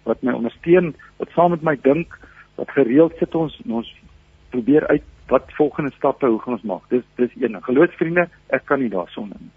wat 0.08 0.24
my 0.24 0.34
ondersteun, 0.38 0.94
wat 1.20 1.34
saam 1.36 1.52
met 1.52 1.66
my 1.68 1.76
dink, 1.84 2.14
wat 2.56 2.72
gereeld 2.74 3.14
sit 3.20 3.36
ons 3.36 3.54
ons 3.68 3.90
probeer 4.56 4.88
uit 4.88 5.04
wat 5.28 5.52
volgende 5.58 5.92
stappe 5.98 6.26
hoe 6.26 6.40
gaan 6.40 6.56
ons 6.56 6.68
maak. 6.72 6.86
Dis 6.90 7.04
dis 7.20 7.34
een. 7.36 7.58
Geloofsvriende, 7.64 8.30
ek 8.56 8.66
kan 8.66 8.80
nie 8.80 8.90
daarsonder 8.90 9.40
nie. 9.42 9.52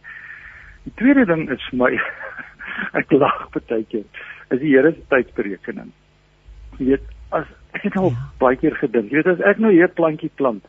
Die 0.89 0.95
tweede 0.99 1.25
ding 1.31 1.47
is 1.55 1.63
vir 1.71 1.79
my 1.85 1.91
ek 2.99 3.13
lag 3.13 3.47
baie 3.55 3.85
keer. 3.85 4.05
Is 4.51 4.61
die 4.61 4.75
Here 4.75 4.93
se 4.93 5.03
tydsberekening. 5.13 5.93
Jy 6.79 6.87
weet, 6.93 7.09
as 7.31 7.47
ek 7.77 7.87
het 7.89 7.97
al 7.97 8.11
ja. 8.11 8.27
baie 8.43 8.59
keer 8.59 8.77
gedink, 8.81 9.11
jy 9.11 9.21
weet 9.21 9.33
as 9.35 9.43
ek 9.47 9.59
nou 9.63 9.73
hier 9.73 9.89
'n 9.89 9.95
plantjie 9.95 10.31
plant, 10.35 10.65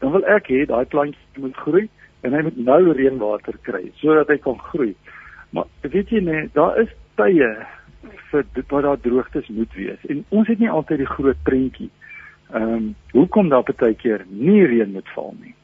dan 0.00 0.12
wil 0.12 0.24
ek 0.26 0.48
hê 0.48 0.66
daai 0.66 0.84
plantjie 0.84 1.42
moet 1.42 1.56
groei 1.56 1.88
en 2.22 2.32
hy 2.32 2.42
moet 2.42 2.56
nou 2.56 2.92
reënwater 2.92 3.58
kry 3.62 3.90
sodat 4.00 4.28
hy 4.28 4.38
kan 4.38 4.58
groei. 4.58 4.94
Maar 5.50 5.66
weet 5.82 6.10
jy 6.10 6.20
nee, 6.20 6.48
daar 6.54 6.78
is 6.80 6.92
tye 7.16 7.50
vir 8.30 8.44
wat 8.68 8.82
daar 8.82 9.00
droogtes 9.00 9.48
moet 9.48 9.72
wees. 9.74 10.00
En 10.08 10.24
ons 10.28 10.48
het 10.48 10.58
nie 10.58 10.70
altyd 10.70 11.04
die 11.04 11.12
groot 11.16 11.42
prentjie. 11.42 11.90
Ehm 12.54 12.72
um, 12.74 12.94
hoekom 13.12 13.48
daar 13.48 13.64
baie 13.66 13.94
keer 13.94 14.24
nie 14.28 14.66
reën 14.66 14.92
moet 14.92 15.08
val 15.14 15.34
nie. 15.40 15.54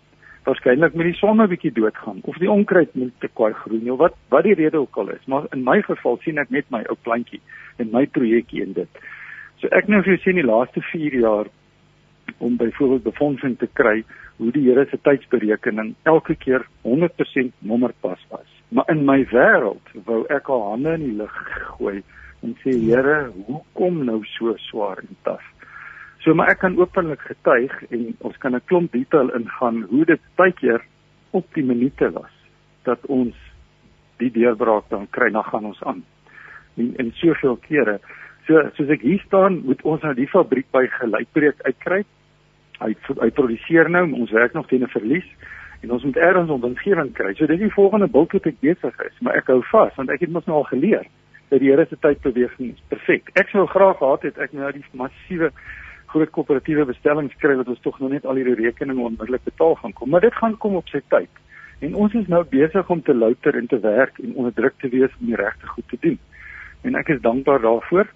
Waarskynlik 0.44 0.94
met 0.94 1.06
die 1.06 1.18
son 1.18 1.42
'n 1.42 1.48
bietjie 1.48 1.72
doodgaan 1.72 2.20
of 2.22 2.36
die 2.38 2.50
onkruid 2.50 2.94
moet 2.94 3.12
te 3.20 3.28
kwaai 3.28 3.52
groei 3.52 3.90
of 3.90 3.98
wat 3.98 4.14
wat 4.28 4.44
die 4.44 4.54
rede 4.54 4.78
ook 4.78 4.96
al 4.96 5.08
is. 5.08 5.24
Maar 5.26 5.46
in 5.52 5.64
my 5.64 5.82
geval 5.82 6.18
sien 6.22 6.38
ek 6.38 6.50
net 6.50 6.70
my 6.70 6.82
ou 6.88 6.96
plantjie 7.02 7.40
en 7.76 7.90
my 7.92 8.06
projekkie 8.06 8.62
in 8.62 8.72
dit. 8.72 8.88
So 9.60 9.68
ek 9.68 9.88
nou 9.88 10.02
vir 10.02 10.14
jou 10.14 10.22
sien 10.22 10.40
die 10.40 10.50
laaste 10.52 10.80
4 10.80 11.14
jaar 11.14 11.46
om 12.38 12.56
byvoorbeeld 12.56 13.02
befondsing 13.02 13.58
te 13.58 13.68
kry 13.72 14.04
hoe 14.36 14.52
die 14.52 14.64
Here 14.68 14.86
se 14.88 14.98
tydsberekening 15.02 15.94
elke 16.02 16.34
keer 16.34 16.64
100% 16.82 17.52
nommerpas 17.58 18.22
was. 18.28 18.48
Maar 18.68 18.84
in 18.88 19.04
my 19.04 19.24
wêreld 19.32 19.92
wou 20.06 20.24
ek 20.32 20.48
al 20.48 20.70
hande 20.70 20.94
in 20.96 21.04
die 21.04 21.16
lug 21.16 21.34
gooi 21.76 22.02
en 22.40 22.56
sê 22.62 22.72
Here, 22.72 23.32
hoekom 23.46 24.04
nou 24.04 24.22
so 24.38 24.54
swaar 24.70 25.02
en 25.04 25.16
taaf? 25.26 25.44
So 26.20 26.34
maar 26.34 26.50
ek 26.52 26.58
kan 26.60 26.76
openlik 26.76 27.22
getuig 27.24 27.72
en 27.88 28.16
ons 28.18 28.36
kan 28.38 28.54
'n 28.54 28.64
klomp 28.64 28.92
detail 28.92 29.30
ingaan 29.34 29.82
hoe 29.90 30.04
dit 30.04 30.20
baie 30.36 30.52
keer 30.52 30.82
op 31.30 31.46
die 31.54 31.64
minute 31.64 32.10
was 32.12 32.34
dat 32.84 33.06
ons 33.06 33.34
die 34.18 34.30
deurbraak 34.30 34.88
dan 34.88 35.06
kry, 35.10 35.30
dan 35.30 35.44
gaan 35.44 35.64
ons 35.64 35.82
aan. 35.82 36.04
En 36.76 36.94
en 36.96 37.12
soveel 37.12 37.56
kere. 37.56 38.00
So 38.46 38.70
soos 38.74 38.88
ek 38.88 39.00
hier 39.00 39.22
staan, 39.26 39.62
moet 39.64 39.82
ons 39.82 40.02
nou 40.02 40.14
die 40.14 40.28
fabriek 40.28 40.66
by 40.70 40.86
gelykbreek 40.86 41.62
uitkry. 41.62 42.04
Hy 42.80 42.94
hy 43.20 43.30
produseer 43.30 43.90
nou, 43.90 44.12
ons 44.12 44.30
werk 44.30 44.52
nog 44.52 44.68
teen 44.68 44.82
'n 44.82 44.92
verlies 44.92 45.28
en 45.82 45.90
ons 45.90 46.04
moet 46.04 46.16
ons 46.36 46.62
winsgewing 46.62 47.12
kry. 47.12 47.34
So 47.34 47.46
dis 47.46 47.58
die 47.58 47.72
volgende 47.72 48.08
bulk 48.08 48.32
wat 48.32 48.46
ek 48.46 48.60
besig 48.60 49.00
is, 49.06 49.20
maar 49.20 49.36
ek 49.36 49.46
hou 49.46 49.62
vas 49.62 49.94
want 49.96 50.10
ek 50.10 50.20
het 50.20 50.30
mos 50.30 50.46
nou 50.46 50.56
al 50.56 50.68
geleer 50.68 51.06
dat 51.48 51.60
die 51.60 51.70
Here 51.70 51.86
se 51.88 51.96
tydbeweging 51.96 52.72
is 52.72 52.82
perfek. 52.88 53.30
Ek 53.34 53.48
sou 53.48 53.66
graag 53.66 53.98
gehad 53.98 54.22
het 54.22 54.38
ek 54.38 54.52
nou 54.52 54.72
die 54.72 54.84
massiewe 54.92 55.50
groot 56.12 56.30
koöperatiewe 56.34 56.86
bestellings 56.88 57.36
kry 57.42 57.54
wat 57.58 57.68
ons 57.68 57.82
tog 57.84 57.98
nog 58.00 58.10
net 58.10 58.26
al 58.26 58.40
hierdie 58.40 58.58
rekeninge 58.58 59.06
onmiddellik 59.06 59.44
betaal 59.46 59.76
gaan 59.80 59.92
kom, 59.92 60.10
maar 60.10 60.26
dit 60.26 60.34
gaan 60.34 60.56
kom 60.58 60.78
op 60.80 60.88
sy 60.90 61.02
tyd. 61.12 61.30
En 61.80 61.94
ons 61.96 62.14
is 62.18 62.26
nou 62.28 62.42
besig 62.44 62.90
om 62.92 63.00
te 63.02 63.14
louter 63.14 63.56
en 63.56 63.66
te 63.66 63.78
werk 63.80 64.18
en 64.20 64.34
onder 64.34 64.52
druk 64.54 64.76
te 64.82 64.90
wees 64.92 65.12
om 65.20 65.30
die 65.30 65.38
regte 65.40 65.66
goed 65.66 65.88
te 65.88 65.98
doen. 66.00 66.18
En 66.84 66.96
ek 67.00 67.14
is 67.14 67.22
dankbaar 67.24 67.62
daarvoor. 67.64 68.10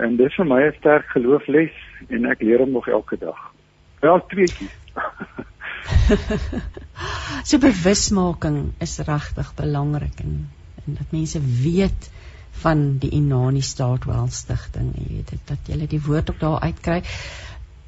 En 0.00 0.16
dis 0.16 0.36
vir 0.36 0.48
my 0.48 0.62
'n 0.66 0.76
sterk 0.78 1.08
geloofles 1.12 1.76
en 2.08 2.30
ek 2.30 2.42
leer 2.42 2.64
hom 2.64 2.72
nog 2.72 2.88
elke 2.88 3.16
dag. 3.16 3.52
Wel 4.00 4.20
tweetjies. 4.28 4.76
so 7.48 7.58
bewusmaking 7.58 8.72
is 8.80 8.98
regtig 8.98 9.54
belangrik 9.56 10.20
en, 10.20 10.48
en 10.84 10.96
dat 11.00 11.12
mense 11.12 11.40
weet 11.40 12.10
van 12.62 12.98
die 13.02 13.10
Inani 13.10 13.62
Staatwel 13.62 14.28
Stichting, 14.28 14.92
jy 14.96 15.06
weet 15.16 15.30
dit 15.30 15.40
dat 15.50 15.70
jy 15.70 15.86
die 15.86 16.02
woord 16.06 16.30
op 16.30 16.40
daar 16.40 16.60
uitkry. 16.60 17.02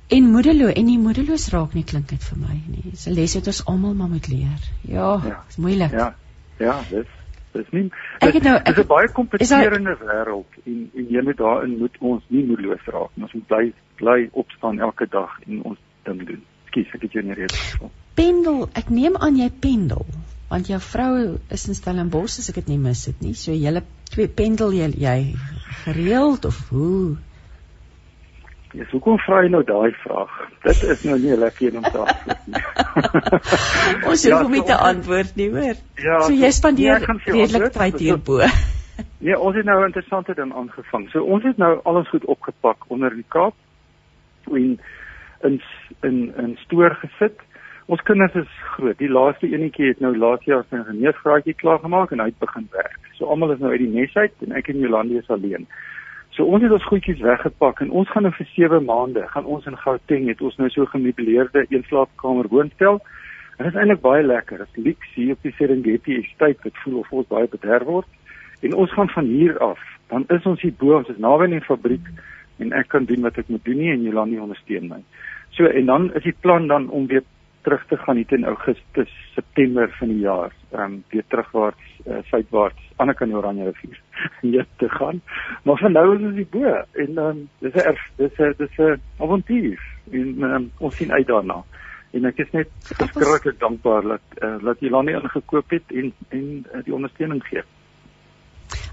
En 0.09 0.31
moedeloos 0.33 0.73
en 0.73 0.87
nie 0.89 0.99
moedeloos 0.99 1.51
raak 1.53 1.75
nie 1.77 1.85
klink 1.85 2.09
dit 2.09 2.23
vir 2.25 2.39
my 2.41 2.57
nie. 2.67 2.91
Dis 2.91 3.07
'n 3.09 3.13
les 3.13 3.35
wat 3.35 3.47
ons 3.47 3.65
almal 3.67 3.95
maar 3.95 4.09
moet 4.09 4.29
leer. 4.29 4.61
Ja, 4.83 5.21
ja. 5.25 5.45
is 5.49 5.57
moeilik. 5.57 5.93
Ja. 5.93 6.15
Ja, 6.59 6.81
dis 6.91 7.07
Dis 7.53 7.69
nie 7.73 7.89
Ek 8.21 8.35
het 8.37 8.45
nou 8.45 8.57
dit 8.63 8.77
is 8.77 8.85
'n 8.85 8.87
baie 8.87 9.09
kompeterende 9.13 9.97
daar... 9.99 10.09
wêreld 10.09 10.59
en 10.65 10.91
en 10.95 11.07
jy 11.11 11.23
moet 11.23 11.37
daarin 11.37 11.79
moet 11.79 11.97
ons 11.99 12.23
nie 12.29 12.45
moedeloos 12.45 12.85
raak 12.85 13.11
nie. 13.15 13.25
Ons 13.25 13.33
moet 13.33 13.47
bly 13.47 13.73
bly 14.01 14.29
opstaan 14.33 14.79
elke 14.79 15.07
dag 15.11 15.39
en 15.47 15.63
ons 15.63 15.79
ding 16.05 16.27
doen. 16.27 16.43
Skus, 16.67 16.95
ek 16.95 17.03
het 17.03 17.13
jou 17.13 17.25
nie 17.25 17.35
rede 17.35 17.55
geval. 17.55 17.91
Pendel, 18.15 18.69
ek 18.73 18.91
neem 18.91 19.17
aan 19.17 19.37
jy 19.37 19.51
pendel 19.61 20.07
want 20.49 20.67
jou 20.67 20.81
vrou 20.81 21.39
is 21.53 21.67
in 21.69 21.77
Stellenbosch 21.77 22.39
as 22.39 22.49
ek 22.49 22.61
dit 22.63 22.69
nie 22.69 22.79
mis 22.79 23.05
het 23.07 23.21
nie. 23.21 23.35
So 23.35 23.53
julle 23.53 23.83
twee 24.09 24.29
pendel 24.29 24.73
jy, 24.73 24.91
jy 24.97 25.19
gereeld 25.85 26.45
of 26.45 26.69
hoe? 26.69 27.17
Ja, 28.77 28.85
so 28.91 29.01
kom 29.01 29.17
vra 29.25 29.43
jy 29.43 29.53
nou 29.53 29.63
daai 29.65 29.93
vraag. 30.03 30.33
Dit 30.65 30.83
is 30.93 31.05
nou 31.09 31.17
nie 31.21 31.37
lekker 31.37 31.77
om 31.81 31.87
te 31.87 32.03
antwoord 32.05 32.49
nie. 32.53 32.65
ons 34.11 34.25
hoef 34.25 34.35
hom 34.35 34.53
ja, 34.53 34.57
nie 34.57 34.65
te 34.69 34.77
antwoord 34.91 35.39
nie, 35.41 35.49
hoor. 35.55 35.79
Ja, 35.97 36.19
so 36.27 36.35
jy 36.37 36.51
spandeer 36.53 37.07
ja, 37.07 37.17
redelik 37.27 37.73
tyd 37.79 38.03
hierbo. 38.05 38.43
Nee, 39.23 39.35
ons 39.39 39.55
het 39.55 39.67
nou 39.67 39.81
'n 39.81 39.91
interessante 39.91 40.35
ding 40.35 40.53
aangevang. 40.55 41.09
So 41.11 41.23
ons 41.23 41.45
het 41.45 41.57
nou 41.57 41.81
alles 41.83 42.09
goed 42.09 42.25
opgepak 42.25 42.85
onder 42.87 43.15
die 43.15 43.25
Kaap 43.29 43.55
en 44.51 44.81
in 45.43 45.63
in 46.03 46.35
in 46.37 46.59
stoor 46.65 46.95
gesit. 46.95 47.39
Ons 47.89 48.03
kinders 48.05 48.35
is 48.37 48.49
groot. 48.75 48.99
Die 49.01 49.09
laaste 49.09 49.49
enetjie 49.49 49.87
het 49.89 50.01
nou 50.05 50.11
laas 50.13 50.43
jaar 50.45 50.67
sy 50.69 50.77
geneesgraadjie 50.85 51.55
klaar 51.57 51.79
gemaak 51.81 52.11
en 52.13 52.21
hy 52.21 52.27
het 52.29 52.43
begin 52.43 52.67
werk. 52.75 52.99
So 53.17 53.31
almal 53.33 53.55
is 53.55 53.63
nou 53.63 53.71
uit 53.73 53.81
die 53.81 53.93
nes 53.95 54.17
uit 54.19 54.43
en 54.45 54.51
ek 54.59 54.67
en 54.69 54.83
Jolande 54.83 55.23
is 55.23 55.31
alleen. 55.33 55.65
So 56.37 56.45
ons 56.45 56.67
het 56.67 56.75
ons 56.77 56.85
goedjies 56.91 57.23
weggepak 57.25 57.81
en 57.81 57.95
ons 57.97 58.11
gaan 58.13 58.29
nou 58.29 58.33
vir 58.37 58.49
7 58.53 58.83
maande 58.85 59.23
gaan 59.33 59.49
ons 59.49 59.65
in 59.71 59.79
Gauteng 59.81 60.29
het 60.29 60.43
ons 60.45 60.59
nou 60.61 60.69
so 60.75 60.85
gemeubileerde 60.93 61.63
eenslaapkamer 61.71 62.51
woonstel. 62.53 63.01
En 63.57 63.65
dit 63.65 63.73
is 63.73 63.81
eintlik 63.81 64.05
baie 64.05 64.27
lekker. 64.27 64.67
Dit 64.67 64.85
lyk 64.91 65.09
hier 65.15 65.33
op 65.39 65.49
die 65.49 65.55
Serengeti 65.57 66.19
estate 66.19 66.69
wat 66.69 66.85
voel 66.85 67.01
of 67.01 67.17
ons 67.23 67.33
baie 67.33 67.49
bederf 67.57 67.89
word. 67.89 68.13
En 68.61 68.77
ons 68.85 68.93
gaan 68.99 69.09
van 69.17 69.33
hier 69.33 69.57
af, 69.65 69.81
dan 70.13 70.29
is 70.37 70.45
ons 70.45 70.61
hier 70.61 70.77
bo, 70.77 70.93
ons 71.01 71.09
is 71.09 71.25
naby 71.25 71.49
die 71.55 71.65
fabriek 71.65 72.13
en 72.61 72.77
ek 72.77 72.93
kan 72.93 73.09
doen 73.09 73.25
wat 73.25 73.41
ek 73.41 73.49
moet 73.49 73.65
doen 73.65 73.81
nie 73.81 73.91
en 73.97 74.05
Jolani 74.05 74.37
ondersteun 74.45 74.93
my. 74.93 75.01
So 75.57 75.73
en 75.73 75.89
dan 75.89 76.13
is 76.21 76.29
die 76.29 76.37
plan 76.45 76.69
dan 76.69 76.93
om 76.93 77.09
weer 77.09 77.25
terug 77.69 77.85
te 77.89 77.97
gaan 78.01 78.17
hier 78.17 78.33
in 78.33 78.45
Augustus, 78.49 79.11
September 79.35 79.91
van 79.99 80.09
die 80.09 80.23
jaar, 80.25 80.53
ehm 80.73 80.83
um, 80.83 81.05
weer 81.13 81.25
terugwaarts, 81.29 81.89
uh, 82.07 82.23
suidwaarts, 82.31 82.85
aan 82.97 83.11
die 83.13 83.17
kant 83.19 83.31
die 83.31 83.39
Oranje 83.39 83.67
rivier 83.69 84.01
hier 84.47 84.67
te 84.81 84.89
gaan. 84.89 85.21
Maar 85.69 85.83
vir 85.83 85.93
nou 85.93 86.07
is 86.15 86.25
ons 86.31 86.39
hier 86.41 86.49
bo 86.55 86.73
en 87.05 87.11
ehm 87.19 87.27
um, 87.27 87.43
dis 87.65 87.77
'n 87.77 87.99
dis 88.17 88.41
'n 88.41 88.55
dis 88.59 88.79
'n 88.79 89.01
avontuur 89.19 89.85
en 90.11 90.43
um, 90.51 90.71
ons 90.79 90.97
sien 90.97 91.13
uit 91.13 91.27
daarna. 91.27 91.63
En 92.17 92.25
ek 92.25 92.39
is 92.39 92.53
net 92.57 92.69
verskriklik 92.97 93.59
dankbaar 93.61 94.03
dat 94.03 94.43
uh, 94.43 94.57
dat 94.65 94.81
Jelani 94.81 95.13
ingekoop 95.13 95.71
het 95.71 95.93
en 95.93 96.13
en 96.29 96.47
uh, 96.73 96.85
die 96.85 96.95
ondersteuning 96.95 97.45
gee. 97.45 97.63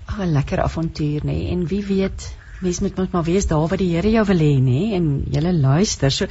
Ag 0.05 0.19
'n 0.19 0.35
lekker 0.35 0.59
avontuur 0.59 1.23
nê 1.23 1.31
nee. 1.31 1.51
en 1.51 1.67
wie 1.67 1.85
weet 1.85 2.44
mens 2.65 2.81
moet 2.83 2.97
mos 2.99 3.11
maar 3.13 3.25
wees 3.27 3.47
daar 3.49 3.67
waar 3.69 3.81
die 3.81 3.93
Here 3.93 4.11
jou 4.11 4.25
wil 4.27 4.41
hê 4.43 4.53
nê 4.63 4.81
en 4.97 5.09
jy 5.31 5.43
luister. 5.45 6.11
So 6.11 6.25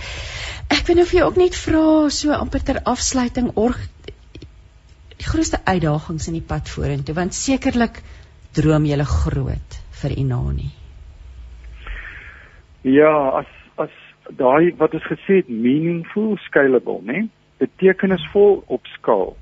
ek 0.68 0.86
wil 0.88 1.00
nou 1.00 1.06
vir 1.10 1.20
jou 1.20 1.28
ook 1.30 1.40
net 1.40 1.58
vra 1.58 1.84
so 2.10 2.34
amper 2.36 2.64
ter 2.66 2.82
afsluiting 2.84 3.52
org 3.54 3.80
die 5.14 5.26
grootste 5.26 5.60
uitdagings 5.64 6.28
in 6.28 6.38
die 6.38 6.46
pad 6.52 6.68
vorentoe 6.68 7.16
want 7.16 7.36
sekerlik 7.38 8.02
droom 8.54 8.86
jy 8.86 8.98
groot 9.08 9.78
vir 10.02 10.18
Inani. 10.18 10.70
Ja, 12.84 13.40
as 13.40 13.50
as 13.80 13.94
daai 14.38 14.74
wat 14.78 14.94
ons 14.94 15.06
gesê 15.08 15.40
het 15.40 15.48
meaningful 15.48 16.36
scalable 16.46 17.00
nê 17.02 17.26
betekenisvol 17.62 18.62
op 18.66 18.86
skaal 18.98 19.36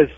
is 0.00 0.14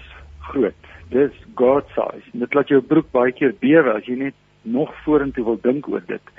groot. 0.48 0.82
Dis 1.10 1.34
God 1.58 1.86
size. 1.94 2.30
Dit 2.34 2.54
laat 2.54 2.70
jou 2.70 2.80
broek 2.82 3.10
baie 3.14 3.32
keer 3.32 3.54
bewe 3.60 3.96
as 3.96 4.06
jy 4.08 4.16
net 4.20 4.36
nog 4.66 4.92
vorentoe 5.04 5.44
wil 5.44 5.58
dink 5.62 5.88
oor 5.88 6.02
dit. 6.06 6.34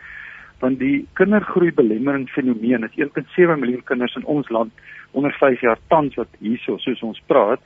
Want 0.60 0.80
die 0.80 1.08
kindergroei 1.14 1.72
belemmering 1.74 2.30
fenomeen 2.30 2.84
is 2.88 2.96
1.7 2.98 3.60
miljoen 3.60 3.84
kinders 3.84 4.16
in 4.16 4.26
ons 4.26 4.50
land 4.50 4.72
onder 5.12 5.34
5 5.40 5.62
jaar 5.62 5.80
tans 5.88 6.16
wat 6.16 6.40
hierso 6.40 6.78
soos 6.78 7.02
ons 7.02 7.22
praat. 7.26 7.62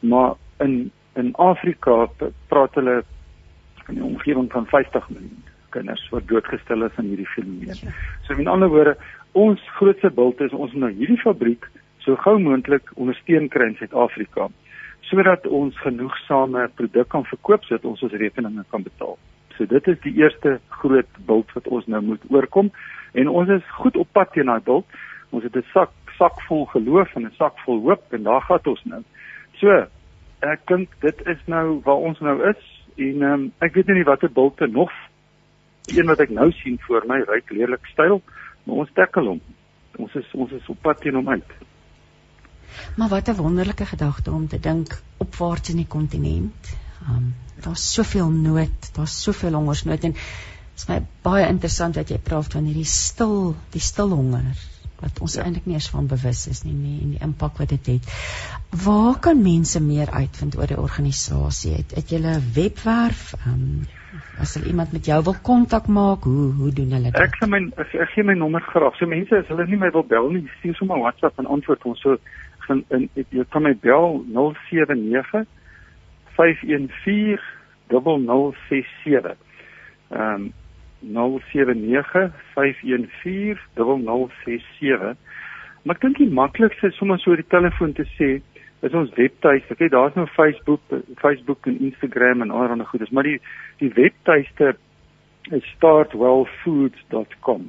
Maar 0.00 0.34
in 0.58 0.90
in 1.18 1.32
Afrika 1.34 2.06
praat 2.48 2.74
hulle 2.78 3.02
in 3.88 3.94
die 3.94 4.04
omgewing 4.04 4.50
van 4.52 4.66
50 4.66 5.08
miljoen 5.10 5.44
kinders 5.74 6.08
wat 6.10 6.28
doodgestel 6.28 6.84
is 6.86 6.96
aan 6.96 7.10
hierdie 7.10 7.28
fenomeen. 7.34 7.74
Ja. 7.82 7.94
So 8.26 8.36
met 8.38 8.46
ander 8.46 8.68
woorde, 8.68 8.96
ons 9.32 9.60
grootste 9.78 10.10
bult 10.10 10.40
is 10.40 10.52
ons 10.52 10.72
nou 10.72 10.90
hierdie 10.92 11.20
fabriek 11.20 11.66
so 12.04 12.16
gou 12.24 12.38
moontlik 12.40 12.90
ondersteun 12.94 13.48
kry 13.52 13.70
in 13.70 13.76
Suid-Afrika 13.78 14.48
sodat 15.10 15.46
ons 15.46 15.76
genoegsame 15.82 16.68
produk 16.78 17.08
kan 17.12 17.26
verkoop 17.28 17.66
sodat 17.66 17.86
ons 17.88 18.02
ons 18.06 18.16
rekeninge 18.22 18.64
kan 18.70 18.82
betaal. 18.86 19.18
So 19.60 19.68
dit 19.68 19.88
is 19.92 19.98
die 20.00 20.14
eerste 20.16 20.54
groot 20.80 21.16
bult 21.28 21.50
wat 21.52 21.66
ons 21.68 21.84
nou 21.92 21.98
moet 22.00 22.22
oorkom 22.32 22.70
en 23.12 23.28
ons 23.28 23.50
is 23.52 23.72
goed 23.76 23.98
op 24.00 24.08
pad 24.16 24.32
teen 24.32 24.48
daai 24.48 24.62
bult. 24.64 24.86
Ons 25.36 25.44
het 25.44 25.56
'n 25.56 25.66
sak 25.72 25.92
sak 26.16 26.40
vol 26.48 26.64
geloof 26.72 27.12
en 27.16 27.26
'n 27.26 27.36
sak 27.36 27.58
vol 27.64 27.80
hoop 27.84 28.12
en 28.16 28.22
daar 28.22 28.40
gaan 28.40 28.64
ons 28.64 28.84
nou. 28.84 29.02
So 29.60 29.68
ek 30.40 30.66
dink 30.66 30.88
dit 31.00 31.26
is 31.26 31.42
nou 31.46 31.80
waar 31.84 32.00
ons 32.08 32.20
nou 32.20 32.48
is 32.48 32.62
en 32.96 33.22
um, 33.22 33.52
ek 33.60 33.74
weet 33.74 33.86
nie 33.86 34.04
watter 34.04 34.32
bulte 34.32 34.66
nog 34.66 34.90
een 35.86 36.06
wat 36.06 36.20
ek 36.20 36.30
nou 36.30 36.50
sien 36.52 36.78
voor 36.80 37.04
my 37.06 37.20
ryk 37.20 37.50
leerlik 37.50 37.86
styl, 37.92 38.22
maar 38.64 38.76
ons 38.76 38.92
tackle 38.94 39.28
hom. 39.28 39.40
Ons 39.96 40.14
is 40.14 40.28
ons 40.32 40.52
is 40.52 40.68
op 40.68 40.80
pad 40.80 41.00
teen 41.00 41.14
hom 41.14 41.28
uit. 41.28 41.50
Maar 42.96 43.08
wat 43.08 43.28
'n 43.28 43.36
wonderlike 43.36 43.84
gedagte 43.84 44.30
om 44.30 44.48
te 44.48 44.60
dink 44.60 45.02
opwaarts 45.18 45.70
in 45.70 45.76
die 45.76 45.86
kontinent. 45.86 46.89
Um, 47.08 47.34
daar's 47.64 47.84
soveel 47.94 48.28
nood, 48.28 48.90
daar's 48.96 49.22
soveel 49.22 49.56
hongersnood 49.56 50.04
en 50.04 50.12
dit 50.12 50.20
is 50.76 50.88
my 50.88 51.00
baie 51.24 51.46
interessant 51.48 51.96
dat 51.96 52.10
jy 52.12 52.18
praat 52.24 52.52
van 52.52 52.68
hierdie 52.68 52.88
stil, 52.88 53.54
die 53.72 53.84
stil 53.84 54.12
honger 54.16 54.52
wat 55.00 55.20
ons 55.24 55.38
ja. 55.38 55.46
eintlik 55.46 55.64
nie 55.68 55.78
eens 55.78 55.88
van 55.92 56.08
bewus 56.08 56.42
is 56.50 56.60
nie, 56.66 56.74
nie 56.76 56.98
en 57.00 57.14
die 57.14 57.22
impak 57.24 57.60
wat 57.62 57.72
dit 57.72 57.86
het. 57.94 58.10
Waar 58.84 59.16
kan 59.24 59.40
mense 59.40 59.80
meer 59.80 60.10
uitvind 60.12 60.58
oor 60.58 60.68
die 60.68 60.80
organisasie? 60.80 61.72
Het, 61.78 61.94
het 61.96 62.12
jy 62.12 62.20
'n 62.20 62.42
webwerf? 62.54 63.32
Um, 63.46 63.86
as 64.40 64.54
hulle 64.54 64.68
iemand 64.72 64.92
met 64.92 65.06
jou 65.06 65.22
wil 65.24 65.36
kontak 65.42 65.86
maak, 65.86 66.24
hoe 66.24 66.52
hoe 66.52 66.70
doen 66.72 66.92
hulle 66.96 67.10
dit? 67.10 67.20
Ek 67.20 67.36
sê 67.40 67.48
my 67.48 67.60
ek, 67.76 67.94
ek 67.94 68.12
gee 68.14 68.24
my 68.24 68.34
nommer 68.34 68.60
graag. 68.60 68.96
So 68.98 69.06
mense 69.06 69.36
as 69.36 69.48
hulle 69.48 69.66
nie 69.66 69.80
my 69.80 69.90
wil 69.94 70.04
bel 70.04 70.30
nie, 70.30 70.44
stuur 70.58 70.76
sommer 70.76 70.98
WhatsApp 70.98 71.38
en 71.38 71.46
antwoord 71.46 71.84
ons 71.84 72.00
so 72.00 72.16
gaan 72.66 72.84
in 72.90 73.08
jy 73.16 73.44
kan 73.50 73.62
my 73.62 73.74
bel 73.74 74.24
079 74.34 75.46
5140067. 76.40 79.36
Ehm 80.10 80.34
um, 80.34 80.52
0795140067. 81.00 81.06
Maar 85.82 85.96
ek 85.96 86.02
dink 86.04 86.18
die 86.20 86.28
maklikste 86.28 86.86
is 86.90 86.98
sommer 87.00 87.16
so 87.20 87.30
oor 87.32 87.40
die 87.40 87.52
telefoon 87.52 87.92
te 87.96 88.04
sê 88.18 88.28
is 88.84 88.96
ons 88.96 89.14
webtuiste. 89.16 89.72
Okay, 89.72 89.90
daar's 89.92 90.16
nou 90.16 90.26
Facebook, 90.34 90.82
Facebook 91.20 91.60
en 91.68 91.76
Instagram 91.88 92.38
en 92.44 92.52
allerlei 92.52 92.88
goedes, 92.92 93.12
maar 93.16 93.26
die 93.28 93.40
die 93.80 93.92
webtuiste 93.96 94.66
is 95.56 95.64
startwellfoods.com. 95.76 97.62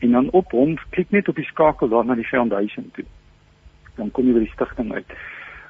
En 0.00 0.10
dan 0.16 0.26
op 0.36 0.48
hom 0.56 0.70
klik 0.96 1.10
net 1.12 1.26
op 1.28 1.36
die 1.36 1.50
skakel 1.52 1.88
daar 1.92 2.04
na 2.04 2.14
die 2.16 2.32
foundation 2.32 2.86
toe. 2.96 3.08
Dan 3.96 4.08
kom 4.16 4.24
jy 4.26 4.34
by 4.38 4.44
die 4.46 4.56
stigting 4.56 4.88
uit 4.96 5.10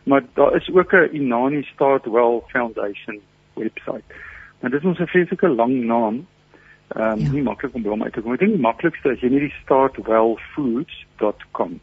maar 0.04 0.22
daar 0.34 0.56
is 0.56 0.70
ook 0.72 0.92
'n 0.92 1.08
Inani 1.12 1.62
Start 1.62 2.06
Well 2.06 2.40
Foundation 2.46 3.20
webwerf. 3.54 4.02
Maar 4.60 4.70
dit 4.70 4.80
is 4.80 4.86
ons 4.86 4.98
'n 4.98 5.06
vreeslike 5.06 5.48
lang 5.48 5.84
naam. 5.84 6.26
Ehm 6.88 7.12
um, 7.12 7.18
ja. 7.18 7.30
nie 7.32 7.42
maklik 7.42 7.74
om 7.74 7.82
by 7.82 7.88
hom 7.88 8.02
uit 8.02 8.12
te 8.12 8.20
kom. 8.20 8.32
Ek 8.32 8.38
dink 8.38 8.52
die 8.52 8.60
maklikste 8.60 9.12
is 9.12 9.20
jy 9.20 9.28
net 9.28 9.40
die 9.40 9.54
startwellfoods.com. 9.62 11.80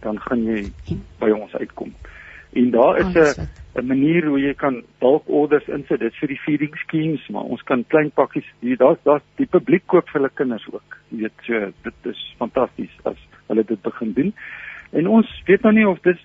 Dan 0.00 0.20
gaan 0.20 0.44
jy 0.44 0.72
by 1.18 1.30
ons 1.30 1.54
uitkom. 1.54 1.94
En 2.52 2.70
daar 2.70 2.98
is 2.98 3.14
'n 3.14 3.18
oh, 3.18 3.32
'n 3.74 3.86
manier 3.86 4.26
hoe 4.26 4.40
jy 4.40 4.54
kan 4.54 4.84
bulk 4.98 5.28
orders 5.28 5.68
insit. 5.68 6.00
Dit 6.00 6.14
vir 6.14 6.28
die 6.28 6.40
feeding 6.40 6.76
schemes, 6.76 7.28
maar 7.28 7.42
ons 7.42 7.62
kan 7.62 7.84
klein 7.86 8.10
pakkies, 8.10 8.44
daar's 8.60 8.98
daar's 9.02 9.22
die 9.36 9.46
publiek 9.46 9.86
koop 9.86 10.08
vir 10.08 10.20
hulle 10.20 10.30
kinders 10.34 10.66
ook. 10.72 10.96
Jy 11.08 11.18
weet, 11.18 11.32
so 11.42 11.72
dit 11.82 11.94
is 12.02 12.34
fantasties 12.38 12.98
as 13.02 13.16
hulle 13.46 13.64
dit 13.64 13.82
begin 13.82 14.12
doen. 14.12 14.34
En 14.92 15.06
ons 15.06 15.42
weet 15.46 15.62
nou 15.62 15.74
nie 15.74 15.88
of 15.88 16.00
dit 16.00 16.18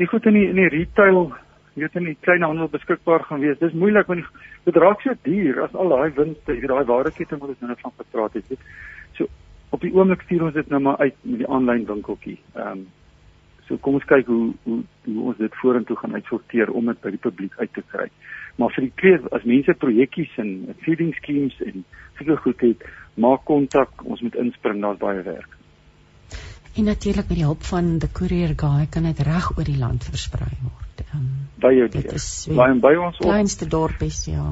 die 0.00 0.06
goed 0.06 0.26
in 0.26 0.38
die 0.38 0.48
in 0.48 0.60
die 0.60 0.70
retail 0.72 1.32
weet 1.74 1.94
in 1.96 2.08
die 2.10 2.16
kleinhandel 2.20 2.68
beskikbaar 2.68 3.24
gaan 3.24 3.40
wees. 3.40 3.58
Dis 3.58 3.72
moeilik 3.72 4.06
want 4.06 4.24
dit 4.64 4.76
raak 4.76 5.00
so 5.00 5.14
duur 5.24 5.62
as 5.64 5.74
al 5.74 5.92
daai 5.92 6.12
winste, 6.16 6.56
jy 6.56 6.68
daai 6.68 6.84
wareketting 6.88 7.40
wat 7.40 7.54
ons 7.54 7.62
nou 7.64 7.76
van 7.80 7.94
gepraat 7.96 8.34
het. 8.40 8.66
So 9.16 9.28
op 9.72 9.80
die 9.80 9.92
oomblik 9.94 10.24
stuur 10.26 10.48
ons 10.48 10.58
dit 10.58 10.68
nou 10.68 10.82
maar 10.84 11.00
uit 11.00 11.16
met 11.22 11.44
die 11.44 11.48
aanlyn 11.48 11.86
winkeltjie. 11.88 12.38
Ehm 12.56 12.82
um, 12.82 12.90
so 13.68 13.78
kom 13.78 13.94
ons 13.94 14.04
kyk 14.10 14.26
hoe 14.26 14.52
hoe 14.66 14.82
hoe 15.06 15.26
ons 15.30 15.38
dit 15.38 15.54
vorentoe 15.60 15.96
gaan 15.96 16.14
uitsorteer 16.18 16.70
om 16.70 16.90
dit 16.90 17.00
by 17.00 17.12
die 17.14 17.24
publiek 17.28 17.54
uit 17.56 17.72
te 17.72 17.84
kry. 17.94 18.08
Maar 18.60 18.74
vir 18.74 18.88
die 18.88 18.96
kleer 19.00 19.22
as 19.32 19.46
mense 19.48 19.74
projekkies 19.84 20.34
en 20.42 20.50
feeding 20.84 21.14
schemes 21.20 21.56
en 21.64 21.84
seker 22.18 22.36
goed 22.44 22.60
het, 22.60 22.84
maak 23.14 23.46
kontak, 23.48 24.04
ons 24.04 24.20
moet 24.20 24.36
inspring, 24.42 24.82
daar's 24.82 25.00
baie 25.00 25.22
werk. 25.24 25.56
En 26.74 26.84
natuurlik 26.84 27.28
met 27.28 27.36
die 27.36 27.44
hulp 27.44 27.62
van 27.68 27.98
die 27.98 28.08
courier 28.12 28.52
guy 28.56 28.86
kan 28.90 29.02
dit 29.04 29.18
reg 29.18 29.50
oor 29.56 29.64
die 29.64 29.78
land 29.78 30.04
versprei 30.08 30.54
word. 30.64 31.02
Um, 31.14 31.26
by 31.60 31.72
jou 31.76 31.88
deur. 31.92 32.14
Waar 32.56 32.78
by 32.80 32.92
ons 32.96 33.18
op 33.20 33.26
kleinste 33.26 33.68
dorpies, 33.68 34.24
ja. 34.24 34.46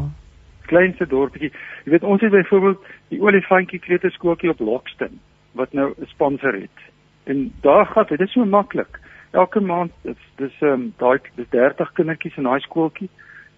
Kleinste 0.69 1.07
dorpie. 1.09 1.49
Jy 1.85 1.95
weet 1.95 2.05
ons 2.05 2.21
het 2.21 2.35
byvoorbeeld 2.35 2.91
die 3.09 3.21
olifantjie 3.25 3.81
kleuterskooltjie 3.81 4.53
op 4.53 4.61
Lockston 4.61 5.17
wat 5.57 5.73
nou 5.73 5.95
'n 5.97 6.07
sponsor 6.13 6.61
het. 6.61 6.85
En 7.25 7.53
daar 7.61 7.87
gaan 7.87 8.07
dit 8.09 8.21
is 8.21 8.33
so 8.33 8.45
maklik. 8.45 9.01
Elke 9.31 9.61
maand 9.61 9.93
dis 10.03 10.21
dis 10.37 10.61
ehm 10.61 10.73
um, 10.73 10.95
daai 10.97 11.19
dis 11.37 11.49
30 11.49 11.93
kindertjies 11.93 12.37
in 12.37 12.43
daai 12.43 12.61
skooltjie. 12.61 13.09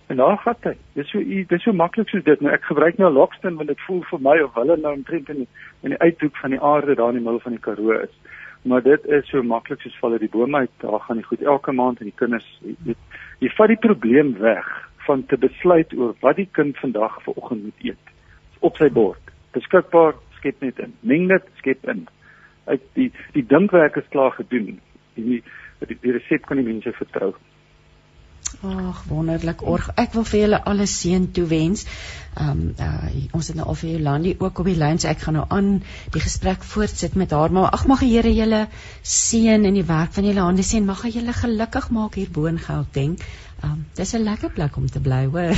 En 0.06 0.16
daar 0.16 0.38
gaan 0.38 0.56
hy. 0.62 0.76
Dis 0.92 1.10
so 1.10 1.18
dis 1.48 1.62
so 1.62 1.72
maklik 1.72 2.08
soos 2.08 2.24
dit. 2.24 2.40
Nou 2.40 2.54
ek 2.54 2.62
gebruik 2.64 2.98
nou 2.98 3.12
Lockston 3.12 3.56
want 3.56 3.68
dit 3.68 3.80
voel 3.80 4.02
vir 4.02 4.20
my 4.20 4.38
of 4.40 4.54
hulle 4.54 4.76
nou 4.76 4.92
omtrent 4.94 5.28
in 5.28 5.36
die, 5.36 5.48
in 5.80 5.90
die 5.90 5.98
uithoek 5.98 6.36
van 6.36 6.50
die 6.50 6.60
aarde 6.60 6.94
daar 6.94 7.08
in 7.08 7.18
die 7.18 7.24
middel 7.24 7.40
van 7.40 7.52
die 7.52 7.60
Karoo 7.60 7.90
is 7.90 8.14
maar 8.62 8.82
dit 8.82 9.04
is 9.04 9.28
so 9.28 9.42
maklik 9.42 9.80
soos 9.82 9.98
val 9.98 10.12
uit 10.12 10.24
die 10.26 10.32
boom 10.32 10.56
uit. 10.56 10.70
Daar 10.82 11.00
gaan 11.00 11.18
die 11.18 11.26
goed 11.26 11.42
elke 11.42 11.72
maand 11.72 12.00
en 12.00 12.10
die 12.10 12.16
kinders 12.16 12.46
jy, 12.62 12.94
jy 13.42 13.50
vat 13.56 13.72
die 13.72 13.80
probleem 13.88 14.34
weg 14.38 14.68
van 15.06 15.24
te 15.26 15.36
besluit 15.36 15.94
oor 15.98 16.14
wat 16.22 16.38
die 16.38 16.48
kind 16.58 16.78
vandag 16.78 17.18
vanoggend 17.26 17.64
moet 17.64 17.86
eet 17.90 18.12
op 18.62 18.78
sy 18.78 18.88
bord. 18.94 19.32
Beskikbaar, 19.56 20.14
skep 20.38 20.60
net 20.62 20.78
in. 20.78 20.94
Meng 21.00 21.26
dit, 21.28 21.48
skep 21.58 21.88
in. 21.90 22.06
Uit 22.70 22.84
die 22.98 23.10
die 23.34 23.46
dinkwerk 23.46 23.98
is 23.98 24.10
klaar 24.14 24.30
gedoen. 24.38 24.78
Die 25.18 25.42
die, 25.82 25.98
die 25.98 26.14
resep 26.14 26.46
kan 26.46 26.62
die 26.62 26.68
mense 26.68 26.94
vertrou. 26.94 27.32
Ag, 28.60 29.04
wonderlik. 29.08 29.62
Org, 29.66 29.88
ek 29.96 30.12
wil 30.16 30.24
vir 30.28 30.40
julle 30.40 30.58
alle 30.68 30.86
seën 30.86 31.30
toewens. 31.34 31.86
Ehm 32.32 32.50
um, 32.50 32.60
uh, 32.80 33.22
ons 33.36 33.48
het 33.50 33.56
nou 33.58 33.66
al 33.68 33.76
vir 33.76 33.90
Jolandi 33.90 34.30
ook 34.38 34.60
op 34.62 34.68
die 34.70 34.76
lyn, 34.80 34.98
so 34.98 35.08
ek 35.10 35.24
gaan 35.24 35.36
nou 35.36 35.44
aan 35.52 35.70
die 36.14 36.22
gesprek 36.24 36.64
voortsit 36.64 37.16
met 37.20 37.34
haar. 37.36 37.52
Maar 37.52 37.70
ag, 37.76 37.86
mag 37.90 38.04
die 38.04 38.12
Here 38.14 38.32
julle 38.32 38.66
seën 39.02 39.68
in 39.68 39.76
die 39.76 39.86
werk 39.88 40.12
van 40.16 40.28
julle 40.28 40.44
hande 40.46 40.64
sien. 40.64 40.88
Mag 40.88 41.02
hy 41.04 41.12
julle 41.18 41.34
gelukkig 41.36 41.90
maak 41.92 42.16
hier 42.20 42.30
bo 42.32 42.46
in 42.48 42.60
Gauteng. 42.60 43.18
Ehm 43.62 43.72
um, 43.72 43.82
dis 43.94 44.14
'n 44.14 44.24
lekker 44.24 44.50
plek 44.50 44.76
om 44.76 44.86
te 44.90 45.00
bly, 45.00 45.26
hoor. 45.26 45.52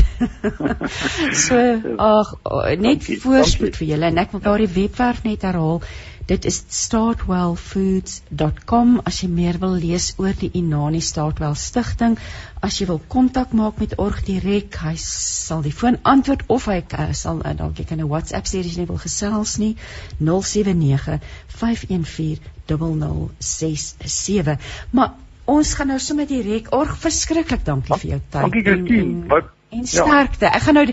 so 1.47 1.61
ag, 2.09 2.34
net 2.78 3.07
voorspoed 3.22 3.76
vir 3.76 3.88
julle 3.95 4.11
en 4.11 4.18
ek 4.18 4.34
wil 4.34 4.42
daardie 4.49 4.74
webwerf 4.74 5.22
net 5.24 5.47
herhaal. 5.47 5.80
Dit 6.24 6.46
is 6.48 6.64
startwellfoods.com 6.72 8.94
as 9.04 9.20
jy 9.20 9.28
meer 9.28 9.60
wil 9.60 9.76
lees 9.76 10.16
oor 10.16 10.32
die 10.40 10.48
Inani 10.56 11.04
Startwell 11.04 11.52
Stichting. 11.60 12.16
As 12.64 12.80
jy 12.80 12.88
wil 12.88 12.96
kontak 13.12 13.52
maak 13.52 13.76
met 13.82 13.92
Org 14.00 14.24
direk, 14.24 14.72
hy 14.80 14.96
sal 15.00 15.60
die 15.66 15.74
foon 15.76 15.98
antwoord 16.14 16.42
of 16.48 16.64
hy 16.72 16.80
uh, 16.80 17.12
sal 17.12 17.44
uh, 17.44 17.52
dalk 17.58 17.76
jy 17.76 17.84
kan 17.90 18.00
'n 18.00 18.08
WhatsApp 18.08 18.48
stuur 18.48 18.64
as 18.70 18.78
jy 18.80 18.86
wil 18.88 18.96
gesels 19.02 19.52
nie 19.60 19.76
079 20.16 21.20
514 21.60 22.40
0067. 22.72 24.56
Maar 24.96 25.20
ons 25.44 25.76
gaan 25.76 25.92
nou 25.92 26.00
sommer 26.00 26.24
direk 26.26 26.72
Org 26.72 26.96
verskriklik 27.04 27.68
dankie 27.68 28.00
vir 28.00 28.16
jou 28.16 28.20
tyd. 28.30 28.48
Dankie 28.48 28.64
Christine. 28.64 29.28
Wat 29.28 29.52
en 29.74 29.82
ja. 29.82 29.90
sterkte. 29.90 30.46
Ja. 30.46 30.54
Ek 30.54 30.66
gaan 30.66 30.78
nou 30.80 30.86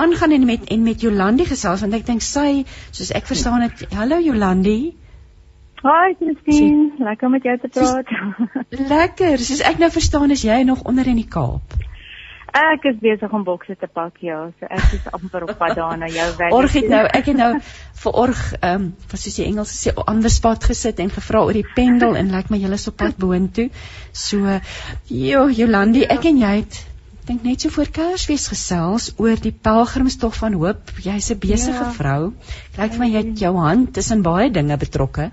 aangaan 0.00 0.30
en 0.30 0.46
met 0.46 0.70
en 0.70 0.82
met 0.86 1.00
Jolandi 1.00 1.46
gesels 1.48 1.84
want 1.84 1.98
ek 1.98 2.06
dink 2.06 2.24
sy 2.24 2.62
soos 2.90 3.12
ek 3.16 3.28
verstaan 3.30 3.66
dit. 3.66 3.86
Hallo 3.96 4.20
Jolandi. 4.22 4.80
Hi 5.80 6.12
Christine, 6.18 6.90
lekker 7.00 7.26
om 7.26 7.38
met 7.38 7.46
jou 7.48 7.58
te 7.58 7.68
praat. 7.72 8.10
lekker. 8.94 9.38
Soos 9.40 9.62
ek 9.64 9.80
nou 9.80 9.88
verstaan 9.92 10.30
is 10.34 10.44
jy 10.44 10.62
nog 10.68 10.84
onder 10.88 11.08
in 11.08 11.22
die 11.22 11.28
Kaap. 11.28 11.78
Ek 12.50 12.82
is 12.90 12.96
besig 12.98 13.30
om 13.30 13.44
bokse 13.46 13.76
te 13.78 13.86
pak 13.86 14.16
ja, 14.26 14.40
so 14.58 14.66
ek 14.66 14.96
is 14.96 15.04
amper 15.14 15.44
op 15.46 15.52
pad 15.58 15.76
daar 15.78 15.94
na 15.98 16.08
jou 16.10 16.26
werk. 16.40 16.54
Org 16.56 16.74
het 16.74 16.88
nou, 16.90 17.04
ek 17.06 17.30
het 17.30 17.38
nou 17.38 17.50
vir 18.02 18.18
Org 18.24 18.40
ehm 18.58 18.74
um, 18.74 18.88
wat 19.12 19.22
soos 19.22 19.36
die 19.38 19.46
Engels 19.46 19.74
sê, 19.84 19.94
ander 19.94 20.32
spot 20.34 20.66
gesit 20.66 20.98
en 21.04 21.14
gevra 21.14 21.44
oor 21.46 21.54
die 21.54 21.66
pendel 21.76 22.18
en 22.18 22.34
lyk 22.34 22.48
like 22.48 22.54
my 22.54 22.58
julle 22.58 22.80
is 22.80 22.88
op 22.90 22.98
pad 22.98 23.14
boontoe. 23.22 23.68
So, 24.10 24.58
jo, 25.06 25.46
Jolandi, 25.54 26.02
ek 26.10 26.26
en 26.32 26.42
jy 26.42 26.54
het 26.58 26.80
dink 27.30 27.44
net 27.46 27.62
so 27.62 27.70
voor 27.70 27.90
Kersfees 27.94 28.48
gesels 28.50 29.12
oor 29.22 29.38
die 29.38 29.54
pelgrimstog 29.66 30.34
van 30.34 30.56
hoop. 30.58 30.90
Jy's 31.04 31.30
'n 31.30 31.38
besige 31.38 31.84
ja. 31.84 31.92
vrou. 31.94 32.32
Kyk 32.74 32.96
vir 32.96 33.02
my 33.04 33.10
jy 33.10 33.22
het 33.22 33.38
jou 33.38 33.54
hand 33.56 33.94
tussen 33.94 34.22
baie 34.26 34.50
dinge 34.50 34.76
betrokke. 34.76 35.30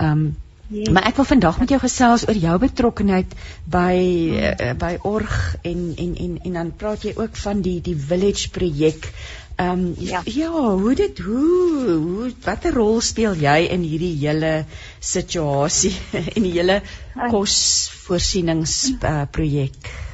Ehm 0.00 0.10
um, 0.10 0.36
yes. 0.68 0.90
maar 0.90 1.06
ek 1.06 1.16
wil 1.16 1.28
vandag 1.30 1.58
met 1.62 1.70
jou 1.70 1.78
gesels 1.80 2.26
oor 2.28 2.38
jou 2.42 2.58
betrokkeheid 2.58 3.34
by 3.64 3.94
uh, 4.42 4.72
by 4.74 4.96
Org 5.02 5.56
en 5.62 5.92
en 5.96 6.16
en 6.24 6.38
en 6.42 6.52
dan 6.52 6.72
praat 6.76 7.02
jy 7.06 7.14
ook 7.16 7.36
van 7.36 7.62
die 7.62 7.80
die 7.80 7.96
village 7.96 8.50
projek. 8.50 9.06
Ehm 9.56 9.70
um, 9.70 9.94
ja. 9.98 10.22
ja, 10.24 10.50
hoe 10.50 10.94
dit 10.94 11.18
hoe 11.18 11.94
hoe 11.94 12.32
watter 12.44 12.74
rol 12.74 13.00
speel 13.00 13.38
jy 13.38 13.68
in 13.70 13.86
hierdie 13.86 14.16
hele 14.26 14.64
situasie 14.98 15.94
in 16.36 16.42
die 16.42 16.52
hele 16.58 16.82
kosvoorsienings 17.30 18.76
uh, 18.98 19.22
projek? 19.30 20.05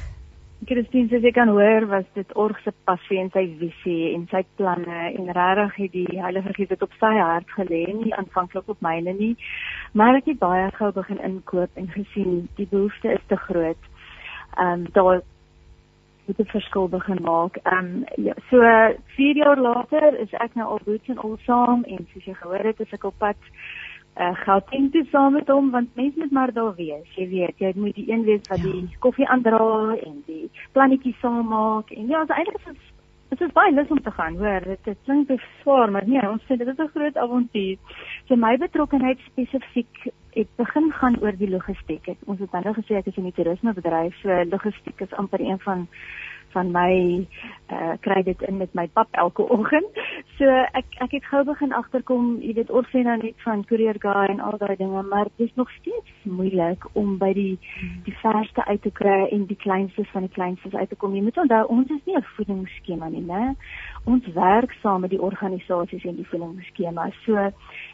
Christine, 0.67 1.09
soos 1.09 1.23
jy 1.25 1.31
kan 1.35 1.49
hoor, 1.51 1.85
was 1.91 2.05
dit 2.17 2.29
Org 2.39 2.59
se 2.63 2.71
passie 2.87 3.17
en 3.21 3.29
sy 3.33 3.43
visie 3.59 4.13
en 4.13 4.25
sy 4.31 4.43
planne 4.59 4.99
en 5.09 5.31
regtig 5.37 5.75
het 5.81 5.93
die 5.95 6.19
Heilige 6.21 6.53
Gees 6.57 6.69
dit 6.69 6.85
op 6.85 6.95
sy 6.99 7.11
hart 7.17 7.49
gelê, 7.57 7.81
nie 7.97 8.13
aanvanklik 8.17 8.69
op 8.71 8.81
myne 8.85 9.15
nie. 9.17 9.33
Maar 9.97 10.19
ek 10.21 10.31
het 10.31 10.39
baie 10.41 10.69
gou 10.77 10.91
begin 10.95 11.21
inkoop 11.25 11.79
en 11.79 11.91
gesien 11.95 12.47
die 12.59 12.67
behoefte 12.71 13.15
is 13.17 13.23
te 13.31 13.39
groot. 13.47 13.89
Ehm 14.57 14.85
um, 14.85 14.87
daar 14.97 15.21
moet 16.25 16.39
'n 16.39 16.53
verskil 16.55 16.87
begin 16.89 17.21
maak. 17.21 17.55
Ehm 17.63 17.85
um, 17.85 18.03
ja, 18.15 18.33
so 18.49 18.59
4 19.15 19.35
jaar 19.35 19.59
later 19.59 20.19
is 20.19 20.31
ek 20.31 20.55
nou 20.55 20.67
al 20.67 20.79
boots 20.85 21.07
en 21.07 21.17
al 21.17 21.37
saam 21.45 21.83
en 21.83 22.07
soos 22.13 22.25
jy 22.25 22.33
gehoor 22.33 22.63
het, 22.63 22.79
is 22.79 22.93
ek 22.93 23.03
op 23.03 23.17
pad 23.17 23.37
uh, 24.17 24.57
teen 24.69 24.89
toe 24.91 25.05
saam 25.11 25.33
met 25.33 25.47
hom 25.47 25.71
want 25.71 25.95
mense 25.95 26.19
moet 26.19 26.31
maar 26.31 26.53
daar 26.53 26.75
wees. 26.75 27.15
Jy 27.15 27.27
weet, 27.29 27.57
jy 27.57 27.71
moet 27.75 27.95
die 27.95 28.11
een 28.11 28.23
wees 28.23 28.41
wat 28.49 28.57
ja. 28.57 28.71
die 28.71 28.97
koffie 28.99 29.27
aandra 29.27 29.95
en 29.95 30.23
die 30.25 30.49
plannetjies 30.71 31.19
saam 31.19 31.47
maak 31.47 31.91
en 31.91 32.07
ja, 32.07 32.25
so 32.25 32.33
eintlik 32.33 32.67
is 32.73 32.91
dit 33.33 33.47
is 33.47 33.53
baie 33.53 33.71
lus 33.73 33.89
om 33.89 34.01
te 34.01 34.11
gaan, 34.11 34.35
hoor. 34.37 34.65
Dit 34.67 34.83
dit 34.83 34.97
klink 35.05 35.27
beswaar, 35.27 35.91
maar 35.91 36.05
nee, 36.07 36.21
ons 36.29 36.43
sê 36.47 36.57
dit 36.57 36.67
is 36.67 36.77
'n 36.77 36.91
groot 36.95 37.17
avontuur. 37.17 37.77
So 38.27 38.35
my 38.35 38.57
betrokkeheid 38.57 39.19
spesifiek 39.29 40.11
het 40.33 40.47
begin 40.55 40.91
gaan 40.91 41.17
oor 41.21 41.35
die 41.37 41.49
logistiek. 41.49 42.07
Ek, 42.07 42.17
ons 42.25 42.39
het 42.39 42.51
nou 42.51 42.73
gesê 42.73 42.95
ek 42.97 43.07
is 43.07 43.17
in 43.17 43.23
die 43.29 43.33
toerismebedryf, 43.37 44.15
so 44.21 44.43
logistiek 44.49 45.01
is 45.01 45.13
amper 45.13 45.41
een 45.41 45.59
van 45.59 45.87
van 46.53 46.71
my 46.71 46.93
uh 47.73 47.93
kry 48.05 48.21
dit 48.23 48.41
in 48.47 48.57
met 48.57 48.73
my 48.73 48.87
pap 48.93 49.07
elke 49.11 49.45
oggend. 49.55 50.01
So 50.37 50.49
ek 50.79 50.85
ek 51.05 51.11
het 51.17 51.25
gou 51.31 51.43
begin 51.47 51.73
agterkom, 51.73 52.37
jy 52.41 52.53
weet 52.59 52.71
ons 52.71 52.89
sê 52.93 53.03
nou 53.05 53.17
net 53.21 53.45
van 53.45 53.65
courier 53.69 53.97
guy 53.99 54.27
en 54.29 54.39
al 54.39 54.57
daai 54.61 54.75
dinge, 54.77 55.03
maar 55.09 55.29
dit 55.37 55.47
is 55.47 55.55
nog 55.55 55.71
steeds 55.79 56.11
moeilik 56.23 56.85
om 56.93 57.17
by 57.17 57.33
die 57.33 57.57
die 58.05 58.15
verste 58.21 58.65
uit 58.65 58.81
te 58.81 58.91
kry 58.91 59.19
en 59.31 59.45
die 59.49 59.59
kleinstes 59.65 60.09
van 60.13 60.27
die 60.27 60.35
kleinstes 60.35 60.75
uit 60.75 60.89
te 60.89 60.95
kom. 60.95 61.15
Jy 61.15 61.23
moet 61.27 61.41
onthou 61.45 61.63
ons 61.77 61.89
is 61.89 62.05
nie 62.05 62.17
'n 62.17 62.25
voedingsskema 62.35 63.09
nie, 63.09 63.25
né? 63.25 63.55
Ons 64.03 64.25
werk 64.35 64.73
saam 64.81 65.05
met 65.05 65.13
die 65.13 65.21
organisasies 65.21 66.03
en 66.03 66.17
die 66.19 66.27
voedingsskemas. 66.27 67.15
So 67.23 67.39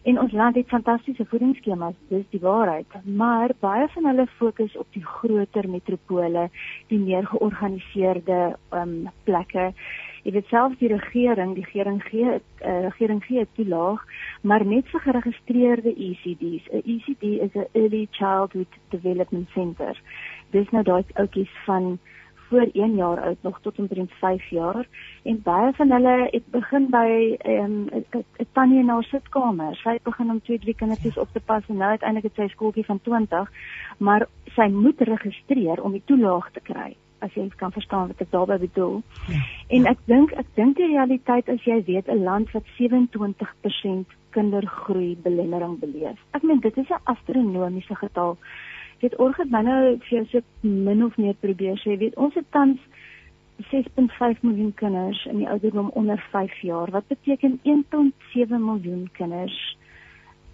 en 0.09 0.19
ons 0.19 0.31
land 0.33 0.55
het 0.57 0.71
fantastiese 0.71 1.25
voedingsskemas, 1.29 1.93
dis 2.09 2.25
die 2.33 2.41
waarheid, 2.41 2.95
maar 3.05 3.53
baie 3.61 3.85
van 3.93 4.09
hulle 4.09 4.25
fokus 4.39 4.77
op 4.77 4.87
die 4.97 5.05
groter 5.05 5.69
metropole, 5.69 6.47
die 6.89 6.99
meer 6.99 7.29
georganiseerde 7.29 8.55
um 8.73 8.95
plekke. 9.29 9.69
Jy 10.25 10.33
weet 10.35 10.49
selfs 10.49 10.81
die 10.81 10.89
regering, 10.91 11.53
die 11.55 11.63
regering 11.63 12.01
gee 12.09 12.39
uh, 12.39 12.79
regering 12.89 13.21
gee 13.23 13.45
toelaag, 13.55 14.01
maar 14.41 14.65
net 14.65 14.89
vir 14.91 15.05
geregistreerde 15.05 15.93
ECDs. 15.93 16.65
'n 16.73 16.83
ECD 16.85 17.37
is 17.45 17.53
'n 17.53 17.69
Early 17.71 18.07
Childhood 18.11 18.81
Development 18.89 19.49
Center. 19.53 20.01
Dis 20.51 20.69
nou 20.69 20.83
daai 20.83 21.03
oudjies 21.13 21.53
van 21.65 21.99
voor 22.49 22.69
1 22.73 22.95
jaar 22.95 23.19
oud 23.21 23.37
nog 23.41 23.59
tot 23.61 23.79
omtrent 23.79 24.11
5 24.11 24.49
jaar 24.49 24.87
en 25.23 25.41
baie 25.41 25.73
van 25.73 25.91
hulle 25.91 26.27
het 26.31 26.47
begin 26.51 26.87
by 26.89 27.35
ehm, 27.37 27.71
'n 27.71 28.05
um, 28.11 28.23
tannie 28.53 28.79
in 28.79 28.89
haar 28.89 29.03
sitkamer. 29.03 29.75
Sy 29.75 29.89
het 29.89 30.03
begin 30.03 30.29
om 30.29 30.41
twee 30.41 30.59
drie 30.59 30.75
kindertjies 30.75 31.17
op 31.17 31.29
te 31.33 31.39
pas 31.39 31.63
en 31.67 31.77
nou 31.77 31.89
uiteindelik 31.89 32.23
het 32.23 32.35
sy 32.35 32.47
skooltjie 32.53 32.85
van 32.85 33.01
20, 33.01 33.51
maar 33.97 34.27
sy 34.55 34.67
moet 34.67 35.01
registreer 35.01 35.83
om 35.83 35.91
die 35.91 36.05
toelaag 36.05 36.51
te 36.51 36.59
kry 36.59 36.95
as 37.19 37.33
jy 37.33 37.49
kan 37.59 37.71
verstaan 37.71 38.07
wat 38.07 38.21
ek 38.21 38.31
daarmee 38.31 38.57
bedoel. 38.57 39.01
Ja. 39.27 39.41
En 39.67 39.85
ek 39.91 39.99
dink 40.05 40.31
ek 40.31 40.47
dink 40.55 40.77
die 40.77 40.87
realiteit 40.87 41.49
as 41.49 41.63
jy 41.67 41.83
weet 41.85 42.07
'n 42.07 42.23
land 42.23 42.51
wat 42.51 42.65
27% 42.77 44.07
kindergroei 44.29 45.17
belemmering 45.23 45.79
beleef. 45.79 46.19
Ek 46.31 46.43
meen 46.43 46.59
dit 46.59 46.77
is 46.77 46.89
'n 46.89 47.01
astronomiese 47.03 47.95
getal 47.95 48.37
weet 49.01 49.49
my 49.51 49.61
nou 49.61 49.97
vir 50.07 50.17
jou 50.17 50.25
so 50.31 50.41
min 50.61 51.03
of 51.03 51.17
meer 51.17 51.35
probeer 51.39 51.77
sê 51.83 51.97
weet 51.97 52.15
ons 52.15 52.33
het 52.33 52.45
tans 52.51 52.79
6.5 53.71 54.39
miljoen 54.41 54.73
kinders 54.73 55.25
in 55.25 55.37
die 55.37 55.49
ouderdom 55.49 55.89
onder 55.99 56.27
5 56.31 56.61
jaar. 56.61 56.91
Wat 56.91 57.07
beteken 57.07 57.59
1.7 57.63 58.47
miljoen 58.55 59.09
kinders 59.11 59.77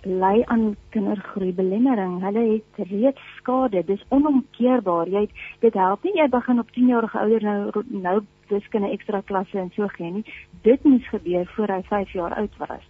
ly 0.05 0.43
aan 0.45 0.75
kindergroei 0.89 1.53
belemmering 1.53 2.21
hulle 2.21 2.43
het 2.53 2.87
reeds 2.89 3.21
skade. 3.37 3.83
Dis 3.85 4.05
onomkeerbaar. 4.09 5.09
Jy 5.09 5.27
dit 5.59 5.73
help 5.73 6.03
nie 6.03 6.15
jy 6.17 6.27
begin 6.29 6.59
op 6.59 6.71
10 6.71 6.87
jarige 6.93 7.19
ouder 7.19 7.43
nou 7.43 7.85
nou 7.89 8.19
wiskunde 8.49 8.91
ekstra 8.93 9.21
klasse 9.21 9.59
en 9.59 9.71
so 9.75 9.87
gee 9.97 10.11
nie. 10.11 10.25
Dit 10.61 10.83
moes 10.83 11.07
gebeur 11.09 11.45
voor 11.55 11.77
hy 11.77 11.81
5 11.89 12.13
jaar 12.13 12.37
oud 12.41 12.57
was. 12.57 12.85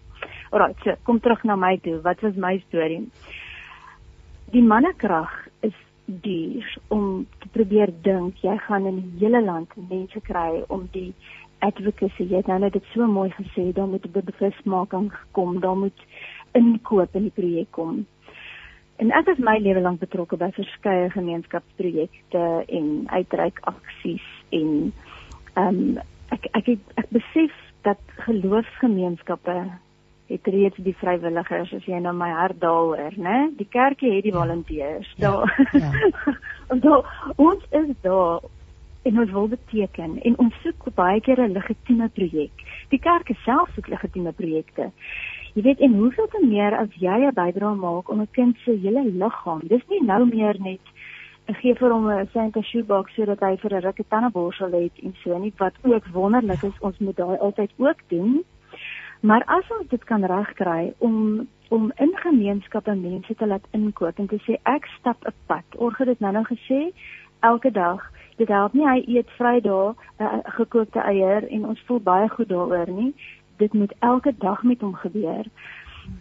Alraai, 0.52 0.74
so, 0.84 0.96
kom 1.04 1.20
terug 1.20 1.44
na 1.44 1.56
my 1.56 1.78
toe. 1.84 2.02
Wat 2.02 2.22
was 2.22 2.36
my 2.36 2.58
storie? 2.68 3.04
Die 4.54 4.64
mannekrag 4.64 5.32
is 5.60 5.78
duur 6.06 6.78
om 6.94 7.26
te 7.40 7.48
probeer 7.48 7.90
dink 8.06 8.38
jy 8.46 8.58
gaan 8.68 8.86
in 8.86 9.02
die 9.02 9.26
hele 9.26 9.42
land 9.42 9.74
mense 9.90 10.22
kry 10.28 10.64
om 10.68 10.88
die 10.94 11.14
advocacy 11.66 12.28
jy 12.30 12.42
het 12.44 12.48
nou 12.52 12.60
net 12.60 12.74
dit 12.78 12.90
so 12.94 13.08
mooi 13.08 13.30
gesê 13.38 13.72
daar 13.74 13.88
moet 13.88 14.06
'n 14.06 14.22
bewusmaking 14.22 15.12
kom 15.32 15.60
daar 15.60 15.78
moet 15.78 16.00
inkoop 16.54 17.16
in 17.16 17.28
die 17.28 17.36
projek 17.36 17.72
kom. 17.72 18.06
En 18.96 19.12
ek 19.12 19.28
is 19.28 19.38
my 19.44 19.58
lewe 19.60 19.82
lank 19.84 20.00
betrokke 20.00 20.38
by 20.38 20.52
verskeie 20.56 21.10
gemeenskapsprojekte 21.10 22.44
en 22.68 23.08
uitreik 23.12 23.60
aksies 23.72 24.28
en 24.50 24.94
ehm 25.56 25.68
um, 25.68 25.98
ek 26.30 26.48
ek 26.52 26.68
ek, 26.68 26.80
ek 26.96 27.10
besef 27.10 27.52
dat 27.84 28.00
geloofsgemeenskappe 28.26 29.56
het 30.28 30.48
reeds 30.48 30.78
die 30.78 30.96
vrywilligers 30.98 31.74
as 31.74 31.86
jy 31.86 32.00
nou 32.02 32.14
my 32.18 32.32
hart 32.34 32.60
daaroor, 32.60 33.14
né? 33.18 33.52
Die 33.58 33.68
kerkie 33.70 34.16
het 34.16 34.24
die 34.24 34.34
ja. 34.34 34.40
volonteërs. 34.40 35.14
Ja. 35.18 35.32
Daar. 35.32 35.70
Ja. 35.74 35.92
daar 36.86 37.34
ons 37.36 37.64
is 37.70 37.94
daar 38.02 38.40
en 39.06 39.20
ons 39.20 39.32
wil 39.32 39.48
beteken 39.48 40.18
en 40.22 40.38
ons 40.42 40.62
soek 40.64 40.88
baie 40.96 41.22
keer 41.22 41.42
'n 41.42 41.54
legitieme 41.54 42.10
projek. 42.10 42.66
Die 42.90 43.00
kerk 43.00 43.30
self 43.46 43.70
soek 43.76 43.88
legitieme 43.88 44.32
projekte. 44.32 44.92
Jy 45.54 45.62
weet 45.62 45.80
en 45.80 45.94
hoeveel 45.94 46.28
te 46.28 46.46
meer 46.46 46.74
as 46.78 46.90
jy 47.00 47.18
'n 47.28 47.34
bydrae 47.34 47.76
maak 47.76 48.10
om 48.10 48.22
'n 48.22 48.32
kind 48.32 48.58
se 48.58 48.72
hele 48.72 49.06
liggaam. 49.06 49.62
Dis 49.64 49.88
nie 49.90 50.02
nou 50.04 50.26
meer 50.26 50.56
net 50.60 50.82
gee 51.54 51.76
vir 51.76 51.92
hom 51.94 52.10
'n 52.10 52.28
Santa 52.34 52.62
shoebox 52.62 53.14
sodat 53.14 53.40
hy 53.40 53.56
vir 53.58 53.74
'n 53.74 53.82
rukke 53.82 54.04
tandeborsel 54.10 54.72
het 54.72 54.92
en 55.04 55.14
so 55.24 55.38
nie 55.38 55.54
wat 55.58 55.74
ook 55.84 56.06
wonderlik 56.08 56.64
is 56.64 56.80
ons 56.80 56.98
moet 56.98 57.16
daai 57.16 57.38
altyd 57.38 57.72
ook 57.78 58.00
doen. 58.08 58.44
Maar 59.26 59.44
as 59.46 59.70
ons 59.80 59.88
dit 59.90 60.04
kan 60.04 60.26
regkry 60.26 60.94
om 60.98 61.48
om 61.70 61.92
in 61.96 62.12
gemeenskappe 62.14 62.94
mense 62.96 63.36
te 63.36 63.48
laat 63.48 63.64
inkoop 63.72 64.20
en 64.22 64.28
te 64.28 64.38
sê 64.46 64.58
ek 64.70 64.86
stap 65.00 65.18
'n 65.26 65.34
pad. 65.46 65.64
Orge 65.76 66.06
dit 66.06 66.20
nou-nou 66.20 66.46
gesê 66.46 66.94
elke 67.40 67.72
dag. 67.72 68.12
Dit 68.38 68.48
help 68.48 68.74
nie 68.74 68.88
hy 68.88 69.04
eet 69.08 69.30
Vrydag 69.38 69.96
'n 70.20 70.24
uh, 70.24 70.40
gekookte 70.44 71.00
eier 71.00 71.48
en 71.50 71.66
ons 71.66 71.82
voel 71.86 72.00
baie 72.00 72.30
goed 72.30 72.50
daaroor 72.50 72.90
nie. 72.90 73.16
Dit 73.58 73.74
moet 73.74 73.94
elke 74.00 74.34
dag 74.38 74.64
met 74.64 74.82
hom 74.82 74.94
gebeur. 74.94 75.46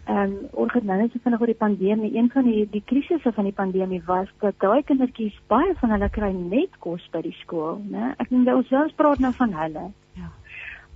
Ehm 0.05 0.17
um, 0.17 0.37
orge 0.51 0.79
nou 0.83 0.97
net 1.01 1.11
so 1.11 1.19
vinnig 1.23 1.39
oor 1.39 1.53
die 1.53 1.63
pandemie. 1.65 2.15
Een 2.17 2.31
van 2.31 2.43
die 2.43 2.69
die 2.69 2.83
krisisse 2.85 3.31
van 3.31 3.43
die 3.43 3.53
pandemie 3.61 4.01
was 4.05 4.29
dat 4.39 4.53
daai 4.57 4.83
kindertjies 4.83 5.39
baie 5.47 5.75
van 5.75 5.89
hulle 5.89 6.09
kry 6.09 6.31
net 6.31 6.79
kos 6.79 7.09
by 7.11 7.21
die 7.21 7.37
skool, 7.41 7.81
né? 7.89 8.15
Ek 8.17 8.29
dink 8.29 8.47
ons 8.47 8.67
selfs 8.67 8.93
praat 8.93 9.19
nou 9.19 9.33
van 9.33 9.53
hulle. 9.53 9.91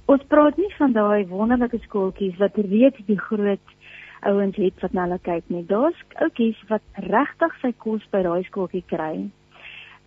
Ons 0.10 0.24
praat 0.32 0.58
nie 0.58 0.72
van 0.78 0.94
daai 0.96 1.28
wonderlike 1.30 1.78
skooltjies 1.84 2.38
wat 2.42 2.56
reeds 2.58 3.02
die 3.06 3.20
groot 3.20 3.76
ouens 4.26 4.58
het 4.58 4.82
wat 4.84 4.96
na 4.98 5.06
hulle 5.06 5.20
kyk 5.22 5.52
nie. 5.54 5.62
Daar's 5.70 6.00
oudjies 6.24 6.60
wat 6.72 6.82
regtig 7.06 7.54
sy 7.62 7.72
kos 7.86 8.06
by 8.14 8.24
daai 8.26 8.42
skooltjie 8.48 8.84
kry. 8.90 9.30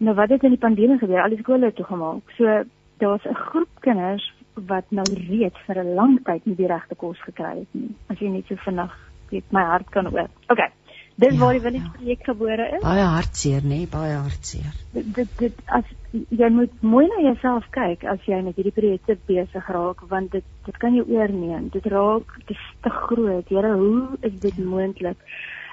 Nou 0.02 0.14
wat 0.18 0.34
het 0.34 0.42
in 0.42 0.56
die 0.56 0.64
pandemie 0.64 0.98
gebeur? 0.98 1.22
Al 1.22 1.36
die 1.36 1.42
skole 1.44 1.70
het 1.70 1.78
toegemaak. 1.78 2.34
So 2.36 2.64
daar's 2.98 3.26
'n 3.30 3.42
groep 3.46 3.70
kinders 3.80 4.26
wat 4.54 4.90
nou 4.90 5.06
reeds 5.28 5.58
vir 5.66 5.78
'n 5.84 5.94
lang 5.94 6.18
tyd 6.24 6.46
nie 6.46 6.56
die 6.56 6.66
regte 6.66 6.94
kos 6.94 7.18
gekry 7.22 7.58
het 7.58 7.72
nie. 7.72 7.94
As 8.08 8.18
jy 8.18 8.28
net 8.28 8.46
so 8.46 8.56
vinnig 8.56 8.92
weet 9.30 9.52
my 9.52 9.62
hart 9.62 9.90
kan 9.90 10.06
oop. 10.06 10.30
Okay. 10.48 10.70
Dis 11.14 11.32
ja, 11.32 11.38
waar 11.38 11.52
die 11.52 11.60
Village 11.60 11.84
ja. 11.84 11.90
projek 11.96 12.24
gebore 12.24 12.70
is. 12.76 12.82
Baie 12.82 13.04
hartseer, 13.04 13.62
nê, 13.62 13.68
nee, 13.68 13.86
baie 13.86 14.16
hartseer. 14.16 14.74
Dit 14.92 15.14
dit, 15.14 15.38
dit 15.38 15.54
as 15.66 15.84
jy 16.12 16.48
moet 16.52 16.72
mooi 16.84 17.06
na 17.08 17.22
jouself 17.24 17.64
kyk 17.72 18.04
as 18.04 18.20
jy 18.28 18.42
met 18.44 18.58
hierdie 18.58 18.74
projekte 18.76 19.16
besig 19.28 19.68
raak 19.76 20.02
want 20.10 20.32
dit 20.36 20.44
dit 20.66 20.76
kan 20.82 20.94
jou 20.94 21.04
oorneem. 21.08 21.70
Dit 21.72 21.86
raak 21.92 22.36
dit 22.46 22.54
is 22.56 22.68
te 22.84 22.90
groot. 22.90 23.48
Here, 23.48 23.72
hoe 23.80 24.18
is 24.20 24.38
dit 24.40 24.58
moontlik? 24.58 25.16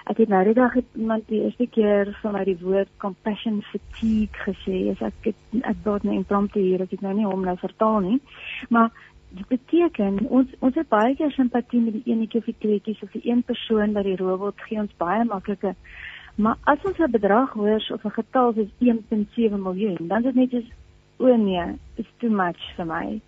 Ek 0.10 0.18
het 0.24 0.32
nou 0.32 0.42
die 0.48 0.56
dag 0.58 0.74
iemand 0.80 1.28
die 1.30 1.44
eerste 1.44 1.68
keer 1.70 2.10
van 2.22 2.34
my 2.34 2.46
die 2.48 2.58
woord 2.64 2.90
compassion 3.04 3.60
fatigue 3.70 4.42
gesê. 4.46 4.88
As 4.96 5.04
ek 5.12 5.30
het, 5.30 5.42
ek 5.62 5.84
dink 5.84 6.08
net 6.08 6.22
impromptu 6.24 6.64
hier, 6.64 6.82
ek 6.82 6.96
het 6.96 7.04
nou 7.06 7.14
nie 7.14 7.28
hom 7.28 7.44
nou 7.46 7.58
vertaal 7.60 8.00
nie. 8.08 8.18
Maar 8.74 8.90
dit 9.30 9.48
beteken 9.52 10.24
ons 10.34 10.56
ons 10.66 10.76
het 10.76 10.90
baie 10.90 11.14
keer 11.20 11.36
simpatie 11.36 11.82
met 11.84 12.00
die 12.00 12.14
enetjie 12.14 12.42
of 12.42 12.48
die 12.50 12.58
tweetjies 12.64 13.04
of 13.06 13.12
die 13.14 13.28
een 13.28 13.44
persoon 13.46 13.94
wat 13.94 14.08
die 14.08 14.18
robot 14.18 14.64
gee 14.66 14.80
ons 14.82 14.96
baie 14.98 15.28
maklike 15.30 15.76
maar 16.40 16.58
as 16.64 16.84
ons 16.84 16.98
'n 16.98 17.12
bedrag 17.12 17.54
hoor 17.54 17.84
of 17.94 18.04
'n 18.04 18.18
getal 18.20 18.54
soos 18.54 18.72
1.7 18.80 19.62
miljoen 19.62 20.08
dan 20.08 20.18
is 20.18 20.24
dit 20.24 20.36
net 20.36 20.50
soos 20.50 20.70
o 21.18 21.36
nee 21.36 21.78
it's 21.96 22.14
too 22.18 22.30
much 22.30 22.62
vir 22.76 22.86
my 22.86 23.22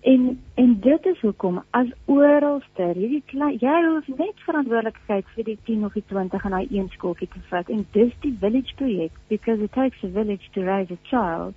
en 0.00 0.40
en 0.54 0.80
dit 0.80 1.06
is 1.06 1.20
hoekom 1.20 1.62
as 1.70 1.86
oralste 2.04 2.84
hierdie 3.00 3.22
klein 3.26 3.58
jy 3.60 3.76
hoef 3.86 4.08
net 4.08 4.44
verantwoordelikheid 4.48 5.26
vir 5.34 5.44
die 5.44 5.58
10 5.64 5.84
of 5.84 5.92
die 5.92 6.04
20 6.06 6.44
in 6.44 6.50
daai 6.50 6.66
een 6.70 6.88
skooltjie 6.88 7.28
te 7.28 7.40
vat 7.50 7.68
en 7.68 7.86
dis 7.92 8.12
die 8.20 8.36
village 8.40 8.74
projek 8.74 9.12
because 9.28 9.62
it 9.62 9.72
takes 9.72 10.04
a 10.04 10.08
village 10.08 10.50
to 10.52 10.62
raise 10.62 10.92
a 10.92 11.00
child 11.10 11.54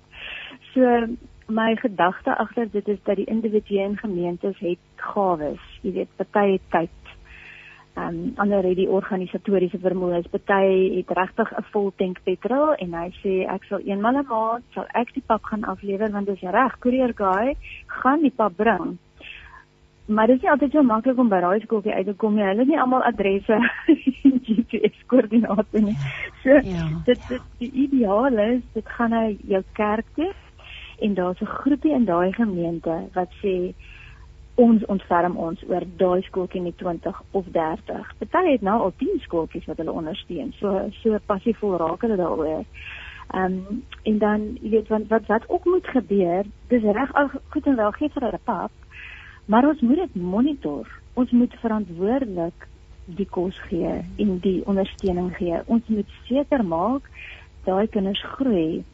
so 0.74 1.06
my 1.52 1.76
gedagte 1.76 2.36
agter 2.36 2.70
dit 2.70 2.88
is 2.88 2.98
dat 3.02 3.16
die 3.16 3.26
individue 3.26 3.80
en 3.80 3.96
gemeentes 3.96 4.58
het 4.58 4.78
gawes. 4.96 5.60
Jy 5.82 5.92
weet, 5.92 6.08
party 6.16 6.52
het 6.52 6.66
tyd. 6.70 7.01
Ehm 7.94 8.06
um, 8.08 8.32
ander 8.36 8.64
het 8.64 8.76
die 8.76 8.88
organisatoriese 8.88 9.78
vermoë. 9.78 10.22
Party 10.32 10.96
het 10.96 11.10
regtig 11.18 11.50
'n 11.58 11.64
vol 11.72 11.92
tank 11.96 12.22
petrol 12.24 12.72
en 12.74 12.94
hy 12.94 13.08
sê 13.22 13.32
ek 13.54 13.64
sal 13.64 13.80
eenmal 13.84 14.16
'n 14.16 14.26
maand 14.28 14.64
sal 14.74 14.86
ek 14.94 15.12
die 15.14 15.22
pap 15.26 15.44
gaan 15.44 15.64
aflewer 15.64 16.10
want 16.10 16.26
dis 16.26 16.40
reg. 16.40 16.78
Courier 16.78 17.12
guy 17.14 17.54
gaan 17.86 18.22
die 18.22 18.32
pap 18.36 18.56
bring. 18.56 18.98
Maar 20.06 20.26
dit 20.26 20.36
is 20.36 20.42
nie 20.42 20.50
altyd 20.50 20.72
so 20.72 20.82
maklik 20.82 21.18
om 21.18 21.28
by 21.28 21.40
daai 21.40 21.60
skooltjie 21.60 21.94
uit 21.94 22.06
te 22.06 22.14
kom 22.14 22.34
nie. 22.34 22.44
Hulle 22.44 22.58
het 22.58 22.68
nie 22.68 22.80
almal 22.80 23.02
adresse 23.02 23.58
en 24.24 24.40
GPS 24.46 25.06
koördinate 25.06 25.80
nie. 25.80 25.96
So 26.42 26.48
ja. 26.48 26.88
dit 27.04 27.28
dit 27.28 27.42
die 27.58 27.72
ideaal 27.72 28.38
is 28.38 28.62
dit 28.72 28.88
gaan 28.88 29.10
na 29.10 29.28
jou 29.28 29.62
kerk 29.72 30.06
toe 30.14 30.32
en 30.98 31.14
daar's 31.14 31.40
'n 31.40 31.54
groepie 31.60 31.92
in 31.92 32.04
daai 32.04 32.32
gemeente 32.32 33.08
wat 33.12 33.30
sê 33.42 33.74
ons 34.62 34.84
ontferm 34.92 35.36
ons 35.36 35.62
oor 35.68 35.84
daai 35.98 36.22
skooltjie 36.28 36.62
met 36.62 36.76
20 36.78 37.22
of 37.38 37.46
30. 37.54 38.10
Party 38.30 38.50
het 38.54 38.66
nou 38.66 38.78
al 38.86 38.92
10 39.00 39.22
skooltjies 39.26 39.66
wat 39.70 39.80
hulle 39.82 39.94
ondersteun. 39.94 40.52
So 40.60 40.88
so 41.00 41.18
passievol 41.26 41.78
raak 41.82 42.04
hulle 42.06 42.18
daaroor. 42.20 42.66
Ehm 43.32 43.58
um, 43.58 43.82
en 44.02 44.18
dan 44.18 44.44
jy 44.60 44.70
weet 44.76 44.90
wat 44.92 45.08
wat 45.08 45.26
wat 45.26 45.48
ook 45.48 45.64
moet 45.64 45.86
gebeur, 45.86 46.44
dis 46.68 46.82
reg 46.82 47.14
al 47.14 47.30
goed 47.54 47.66
en 47.66 47.76
wel 47.76 47.94
gee 47.98 48.10
vir 48.14 48.26
hulle 48.28 48.40
pap, 48.44 48.72
maar 49.46 49.68
ons 49.68 49.80
moet 49.80 50.02
dit 50.04 50.14
monitor. 50.14 50.88
Ons 51.14 51.30
moet 51.30 51.54
verantwoordelik 51.60 52.68
die 53.06 53.28
kos 53.30 53.58
gee 53.68 53.94
en 54.24 54.38
die 54.44 54.60
ondersteuning 54.66 55.32
gee. 55.36 55.62
Ons 55.66 55.88
moet 55.88 56.18
seker 56.28 56.64
maak 56.64 57.08
daai 57.66 57.86
kinders 57.86 58.22
groei. 58.36 58.84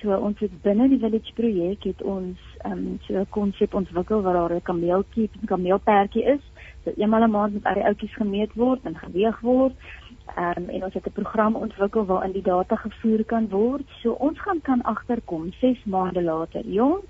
So 0.00 0.14
ons 0.14 0.38
het 0.38 0.54
binne 0.62 0.88
die 0.88 1.00
village 1.02 1.34
projek 1.34 1.90
het 1.90 2.02
ons 2.02 2.47
ehm 2.62 2.72
um, 2.72 2.98
so 3.06 3.14
'n 3.14 3.26
konsep 3.30 3.74
ontwikkel 3.74 4.22
waar 4.22 4.34
daar 4.34 4.54
'n 4.54 4.62
kameeltjie, 4.62 5.30
'n 5.42 5.46
kameelperdjie 5.46 6.24
is. 6.24 6.44
So 6.84 6.92
eenmal 6.96 7.22
'n 7.22 7.30
maand 7.30 7.52
moet 7.52 7.64
al 7.64 7.74
die 7.74 7.84
oudjies 7.84 8.14
gemeet 8.14 8.54
word 8.54 8.80
en 8.84 8.96
geweeg 8.96 9.40
word. 9.40 9.74
Ehm 10.36 10.62
um, 10.62 10.68
en 10.68 10.84
ons 10.84 10.94
het 10.94 11.06
'n 11.06 11.18
program 11.20 11.54
ontwikkel 11.56 12.04
waarin 12.04 12.32
die 12.32 12.42
data 12.42 12.76
gevoer 12.76 13.24
kan 13.24 13.48
word. 13.48 13.86
So 14.02 14.12
ons 14.12 14.40
gaan 14.40 14.60
kan 14.60 14.82
agterkom 14.82 15.52
6 15.52 15.84
maande 15.84 16.22
later. 16.22 16.66
Jong, 16.66 17.02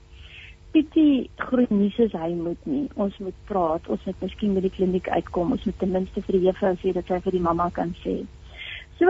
Pietie 0.70 1.30
groet 1.36 1.70
nie 1.72 1.88
soos 1.96 2.12
hy 2.12 2.34
moet 2.36 2.66
nie. 2.68 2.88
Ons 3.00 3.16
moet 3.24 3.36
praat. 3.48 3.86
Ons 3.88 4.04
moet 4.04 4.20
miskien 4.20 4.54
by 4.54 4.60
die 4.60 4.72
kliniek 4.74 5.08
uitkom. 5.08 5.54
Ons 5.56 5.64
moet 5.64 5.78
ten 5.80 5.94
minste 5.94 6.22
vir 6.26 6.36
die 6.36 6.44
juffrou 6.44 6.74
sê 6.82 6.92
dat 6.92 7.08
sy 7.08 7.20
vir 7.24 7.32
die 7.38 7.40
mamma 7.40 7.70
kan 7.70 7.94
sê. 8.02 8.18
So, 8.98 9.08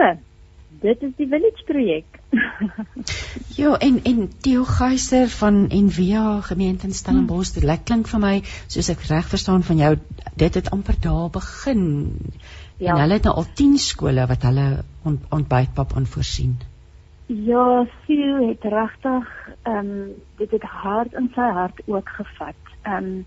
dit 0.81 1.01
is 1.03 1.11
die 1.17 1.27
village 1.27 1.63
projek. 1.65 2.19
ja, 3.61 3.73
en 3.77 3.99
en 4.03 4.21
Theo 4.41 4.63
Geyser 4.63 5.27
van 5.27 5.67
Envia 5.69 6.41
gemeente 6.41 6.87
in 6.87 6.93
Stellenbosch, 6.93 7.53
dit 7.53 7.63
hmm. 7.63 7.83
klink 7.83 8.07
vir 8.07 8.23
my 8.23 8.33
soos 8.67 8.89
ek 8.93 9.03
reg 9.09 9.27
verstaan 9.31 9.63
van 9.63 9.83
jou, 9.83 9.91
dit 10.35 10.59
het 10.61 10.71
amper 10.75 10.99
daar 11.01 11.29
begin. 11.29 11.85
Ja. 12.77 12.93
En 12.93 13.03
hulle 13.03 13.19
het 13.19 13.27
nou 13.27 13.35
al 13.35 13.47
10 13.53 13.77
skole 13.77 14.25
wat 14.27 14.43
hulle 14.47 14.67
ont, 15.03 15.23
ontbytpap 15.35 15.95
aanvoorsien. 15.99 16.57
Ja, 17.29 17.85
Theo 18.07 18.47
het 18.47 18.63
regtig 18.63 19.27
ehm 19.63 19.77
um, 19.77 20.11
dit 20.37 20.51
het 20.51 20.63
hard 20.63 21.13
in 21.13 21.31
sy 21.35 21.49
hart 21.59 21.81
ook 21.85 22.09
gevat. 22.09 22.61
Ehm 22.81 23.03
um, 23.03 23.25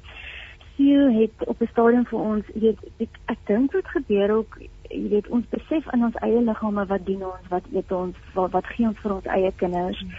Theo 0.76 1.20
het 1.20 1.46
op 1.46 1.60
'n 1.60 1.68
stadium 1.70 2.06
vir 2.06 2.18
ons, 2.18 2.44
weet 2.54 2.78
ek, 2.98 3.18
ek 3.24 3.38
dink 3.46 3.72
dit 3.72 3.88
gebeur 3.88 4.30
ook 4.30 4.58
jy 4.92 5.08
weet 5.08 5.28
ons 5.28 5.48
besef 5.50 5.88
in 5.92 6.04
ons 6.04 6.20
eie 6.26 6.40
liggame 6.40 6.86
wat 6.86 7.06
dien 7.06 7.24
ons, 7.24 7.48
wat 7.50 7.66
eet 7.72 7.92
ons, 7.92 8.16
wat, 8.34 8.52
wat 8.52 8.66
gee 8.76 8.86
ons 8.86 8.98
vir 9.04 9.16
ons 9.18 9.30
eie 9.36 9.52
kinders. 9.56 10.00
Hmm. 10.00 10.12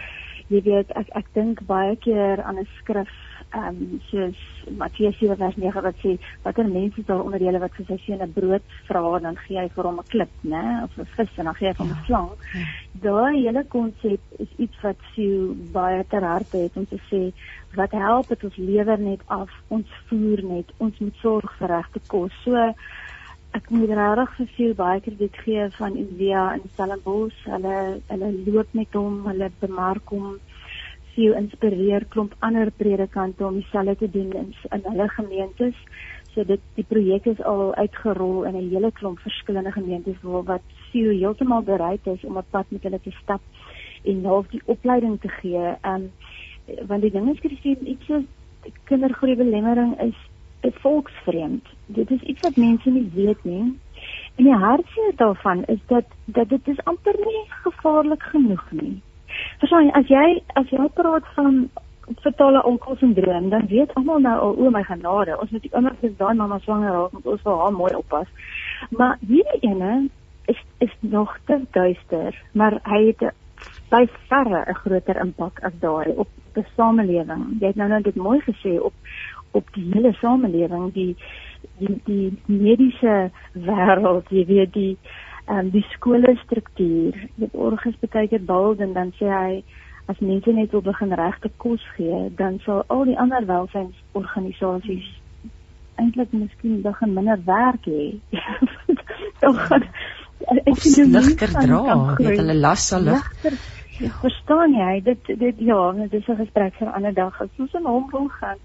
Jy 0.52 0.60
weet 0.66 0.90
ek 1.00 1.08
ek 1.16 1.30
dink 1.32 1.62
baie 1.68 1.96
keer 1.96 2.42
aan 2.44 2.60
'n 2.60 2.68
skrif 2.80 3.12
ehm 3.54 3.76
um, 3.80 4.00
soos 4.10 4.40
Matteus 4.78 5.16
7:9 5.20 5.82
wat 5.86 5.96
sê 6.02 6.18
watter 6.42 6.68
mense 6.68 7.02
daar 7.06 7.22
onder 7.22 7.40
julle 7.40 7.60
wat 7.62 7.74
vir 7.76 7.86
sy 7.86 7.96
seun 8.04 8.22
'n 8.22 8.32
brood 8.32 8.66
vra 8.88 9.18
dan 9.26 9.36
gee 9.44 9.58
hy 9.58 9.68
vir 9.76 9.84
hom 9.84 10.00
'n 10.00 10.10
klip, 10.12 10.32
né, 10.42 10.64
of 10.84 10.98
'n 10.98 11.06
vis 11.16 11.38
en 11.38 11.44
dan 11.44 11.54
gee 11.54 11.68
hy 11.68 11.74
hom 11.78 11.88
'n 11.88 11.96
ja. 11.96 12.04
slang. 12.06 12.30
Ja. 12.54 12.64
Daai 13.06 13.36
hele 13.46 13.64
konsep 13.76 14.20
is 14.38 14.50
iets 14.56 14.76
wat 14.82 14.98
sou 15.14 15.54
baie 15.72 16.04
ter 16.08 16.24
harte 16.24 16.56
het 16.56 16.76
om 16.76 16.86
te 16.86 16.98
sê 17.10 17.32
wat 17.74 17.92
help 17.92 18.28
dit 18.28 18.44
ons 18.44 18.56
lewer 18.56 18.98
net 18.98 19.22
af, 19.26 19.50
ons 19.68 19.88
voer 20.08 20.42
net, 20.44 20.68
ons 20.78 20.98
moet 20.98 21.16
sorg 21.22 21.52
vir 21.58 21.68
regte 21.68 22.00
kos. 22.06 22.32
So 22.44 22.74
ek 23.54 23.68
moet 23.70 23.92
regtig 23.94 24.32
vir 24.36 24.48
veel 24.56 24.72
baie 24.78 25.00
krediet 25.02 25.36
gee 25.44 25.66
van 25.76 25.94
Envia 25.98 26.42
in 26.56 26.64
Stellenbosch. 26.72 27.36
Hulle 27.46 27.76
hulle 28.08 28.30
loop 28.46 28.72
met 28.74 28.96
hom, 28.98 29.20
hulle 29.28 29.50
bemark 29.60 30.10
hom 30.14 30.40
veel 31.14 31.36
inspireer 31.38 32.06
klomp 32.10 32.34
ander 32.42 32.72
predikante 32.74 33.46
om 33.46 33.60
dieselfde 33.60 33.94
te 34.00 34.10
doen 34.16 34.32
in, 34.40 34.50
in 34.74 34.82
hulle 34.88 35.06
gemeentes. 35.14 35.78
So 36.34 36.42
dit 36.48 36.62
die 36.74 36.86
projek 36.90 37.30
is 37.30 37.44
al 37.46 37.70
uitgerol 37.78 38.42
in 38.50 38.58
'n 38.58 38.70
hele 38.74 38.90
klomp 38.98 39.22
verskillende 39.22 39.72
gemeentes 39.72 40.18
waar 40.22 40.44
wat 40.50 40.66
veel 40.90 41.14
heeltemal 41.14 41.62
bereid 41.62 42.06
is 42.06 42.24
om 42.24 42.36
op 42.42 42.50
pad 42.50 42.66
met 42.68 42.82
hulle 42.82 43.00
te 43.00 43.14
stap 43.22 43.40
en 44.04 44.24
half 44.24 44.46
die 44.50 44.62
opleiding 44.64 45.20
te 45.20 45.28
gee. 45.28 45.76
Um 45.92 46.10
want 46.88 47.02
die 47.02 47.10
ding 47.10 47.30
is 47.30 47.40
gesien 47.40 47.88
iets 47.88 48.06
so 48.06 48.22
kindergroei 48.90 49.36
belemmering 49.36 50.00
is 50.00 50.18
volksvreemd. 50.72 51.66
Dit 51.86 52.10
is 52.10 52.20
iets 52.20 52.40
wat 52.40 52.56
mense 52.56 52.90
nie 52.90 53.10
weet 53.14 53.44
nie. 53.44 53.80
En 54.36 54.44
die 54.44 54.54
hartseer 54.54 55.12
daarvan 55.16 55.64
is 55.64 55.80
dat 55.86 56.04
dat 56.24 56.48
dit 56.48 56.68
is 56.68 56.84
amper 56.84 57.16
nie 57.18 57.44
gevaarlik 57.48 58.22
genoeg 58.22 58.70
nie. 58.70 59.02
Verstaan 59.58 59.84
jy 59.84 59.92
as 59.92 60.08
jy 60.08 60.42
as 60.54 60.70
jy 60.70 60.88
praat 60.94 61.26
van 61.34 61.68
vertale 62.20 62.64
onkelsyndroom, 62.64 63.48
dan 63.48 63.66
weet 63.66 63.94
almal 63.94 64.18
nou 64.18 64.34
al 64.40 64.56
o 64.56 64.70
my 64.70 64.82
genade, 64.84 65.38
ons 65.40 65.50
moet 65.50 65.68
ouers 65.72 66.02
is 66.08 66.16
daai 66.18 66.34
mamma 66.34 66.58
swanger 66.58 66.92
raak, 66.92 67.14
ons 67.22 67.46
wil 67.46 67.60
haar 67.62 67.72
mooi 67.72 67.94
oppas. 67.96 68.28
Maar 68.90 69.16
hierdie 69.26 69.70
ene 69.70 70.08
is 70.52 70.60
is 70.78 70.92
nog 71.00 71.38
te 71.44 71.60
duister, 71.70 72.42
maar 72.52 72.78
hy 72.82 73.06
het 73.06 73.32
by 73.90 74.04
verre 74.28 74.64
'n 74.68 74.74
groter 74.74 75.16
impak 75.24 75.62
as 75.62 75.72
daai 75.80 76.12
op 76.16 76.28
die 76.54 76.66
samelewing. 76.76 77.44
Jy 77.60 77.66
het 77.66 77.76
nou 77.76 77.88
nou 77.88 78.02
dit 78.02 78.16
mooi 78.16 78.40
gesê 78.40 78.80
op 78.80 78.92
op 79.54 79.70
die 79.74 79.86
hele 79.92 80.12
samelewing, 80.20 80.92
die 80.94 81.16
die 81.78 81.94
die 82.06 82.26
mediese 82.46 83.30
wêreld, 83.52 84.30
jy 84.30 84.44
weet 84.50 84.74
die 84.74 84.92
ehm 85.46 85.66
um, 85.66 85.70
die 85.70 85.84
skoolstruktuur. 85.92 87.18
Dit 87.40 87.56
orges 87.66 87.98
baie 88.00 88.28
keer 88.28 88.44
bald 88.44 88.80
en 88.80 88.94
dan 88.96 89.12
sê 89.18 89.28
hy 89.30 89.64
as 90.12 90.20
mense 90.20 90.52
net 90.52 90.72
wil 90.72 90.84
begin 90.84 91.12
regte 91.16 91.50
kos 91.56 91.84
gee, 91.96 92.30
dan 92.36 92.58
sal 92.64 92.84
al 92.92 93.04
die 93.08 93.18
ander 93.18 93.46
welsynsorganisasies 93.48 95.12
eintlik 96.00 96.32
miskien 96.32 96.82
begin 96.82 97.14
minder 97.14 97.38
werk 97.46 97.86
hê. 97.86 98.06
Dan 99.40 99.54
gaan 99.66 99.86
ek 100.64 100.82
sien 100.82 101.12
ligter 101.14 101.52
dra, 101.54 101.82
weet 102.18 102.40
hulle 102.40 102.56
las 102.58 102.88
sal 102.90 103.06
ligter. 103.08 103.58
Ja. 104.02 104.10
Verstaan 104.20 104.74
jy? 104.74 104.94
Dit 105.06 105.30
dit 105.40 105.60
ja, 105.68 105.80
dit 106.00 106.14
is 106.18 106.28
'n 106.28 106.40
gesprek 106.42 106.74
vir 106.78 106.88
'n 106.88 106.96
ander 106.98 107.14
dag. 107.14 107.40
As 107.40 107.48
ons 107.58 107.74
in 107.74 107.86
hom 107.86 108.10
wil 108.10 108.28
gaan. 108.40 108.58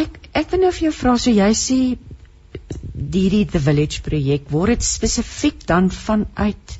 Ek 0.00 0.18
ek 0.32 0.50
wil 0.50 0.64
nou 0.64 0.72
vir 0.72 0.86
jou 0.88 0.94
vra 0.98 1.16
so 1.20 1.30
jy 1.30 1.50
sê 1.60 1.78
hierdie 3.14 3.44
the 3.50 3.60
village 3.60 4.00
projek 4.06 4.48
word 4.50 4.74
dit 4.74 4.86
spesifiek 4.86 5.66
dan 5.68 5.90
vanuit 5.90 6.78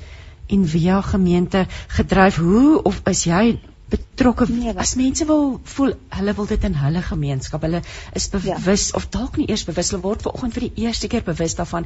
en 0.55 0.65
via 0.73 1.01
gemeente 1.01 1.65
gedryf 1.97 2.37
hoe 2.41 2.81
of 2.91 3.01
is 3.11 3.25
jy 3.29 3.59
betrokke 3.89 4.47
nee, 4.49 4.73
as 4.73 4.95
mense 4.97 5.25
wil 5.29 5.59
voel 5.75 5.93
hulle 6.17 6.33
wil 6.37 6.47
dit 6.49 6.63
in 6.69 6.77
hulle 6.81 7.01
gemeenskap 7.05 7.65
hulle 7.67 7.81
is 8.19 8.29
ja. 8.31 8.39
bewus 8.39 8.89
ja. 8.89 8.97
of 8.97 9.09
dalk 9.13 9.37
nie 9.37 9.49
eers 9.49 9.65
bewus 9.69 9.91
hulle 9.93 10.01
word 10.05 10.25
vanoggend 10.25 10.57
vir 10.57 10.67
die 10.67 10.87
eerste 10.87 11.09
keer 11.11 11.25
bewus 11.27 11.57
daarvan 11.59 11.85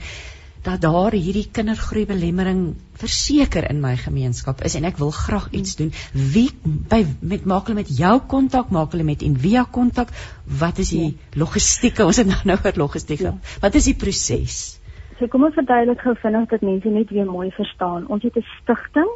dat 0.64 0.82
daar 0.82 1.16
hierdie 1.16 1.48
kindergroei 1.52 2.06
belemmering 2.06 2.76
verseker 3.00 3.70
in 3.70 3.80
my 3.82 3.96
gemeenskap 3.98 4.64
is 4.68 4.76
en 4.76 4.88
ek 4.90 4.98
wil 4.98 5.12
graag 5.12 5.48
iets 5.52 5.78
doen 5.80 5.94
wie 6.34 6.50
by 6.64 7.06
met 7.22 7.46
maak 7.46 7.68
hulle 7.68 7.80
met 7.80 7.94
jou 8.00 8.20
kontak 8.28 8.74
maak 8.76 8.92
hulle 8.92 9.08
met 9.08 9.24
Envia 9.24 9.64
kontak 9.80 10.12
wat 10.60 10.84
is 10.84 10.92
die 10.96 11.06
ja. 11.06 11.40
logistieke 11.46 12.06
ons 12.06 12.20
het 12.20 12.28
nou 12.28 12.42
nou 12.44 12.60
oor 12.66 12.84
logistieke 12.88 13.32
ja. 13.32 13.38
wat 13.64 13.76
is 13.76 13.88
die 13.92 13.96
proses 13.96 14.80
so 15.20 15.28
kom 15.28 15.44
ons 15.44 15.58
verduidelik 15.58 16.00
gou 16.04 16.14
vinnig 16.22 16.48
dat 16.52 16.62
mense 16.64 16.92
net 16.96 17.10
weer 17.12 17.28
mooi 17.28 17.50
verstaan. 17.52 18.08
Ons 18.08 18.24
het 18.24 18.38
'n 18.38 18.46
stigting 18.62 19.10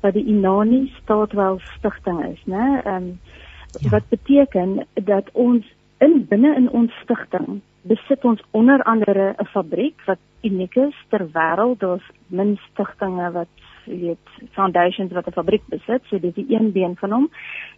wat 0.00 0.14
die 0.14 0.24
Inani 0.24 0.92
Staatwel 1.02 1.58
Stichting 1.76 2.24
is, 2.32 2.42
né? 2.46 2.80
Ehm 2.84 2.94
um, 2.96 3.20
ja. 3.80 3.88
wat 3.90 4.08
beteken 4.08 4.86
dat 4.94 5.30
ons 5.32 5.64
in 5.98 6.26
binne 6.28 6.54
in 6.56 6.70
ons 6.70 6.92
stigting 7.02 7.60
besit 7.82 8.24
ons 8.24 8.42
onder 8.50 8.82
andere 8.82 9.34
'n 9.38 9.46
fabriek 9.46 10.02
wat 10.06 10.18
uniek 10.42 10.76
is 10.76 10.96
ter 11.08 11.26
wêreld. 11.32 11.78
Daar's 11.78 12.10
min 12.26 12.58
stigtinge 12.70 13.32
wat 13.32 13.48
weet 13.84 14.28
foundations 14.52 15.12
wat 15.12 15.26
'n 15.26 15.32
fabriek 15.32 15.62
besit, 15.68 16.02
so 16.04 16.18
dis 16.18 16.34
die 16.34 16.46
een 16.48 16.72
been 16.72 16.96
van 16.96 17.12
hom. 17.12 17.30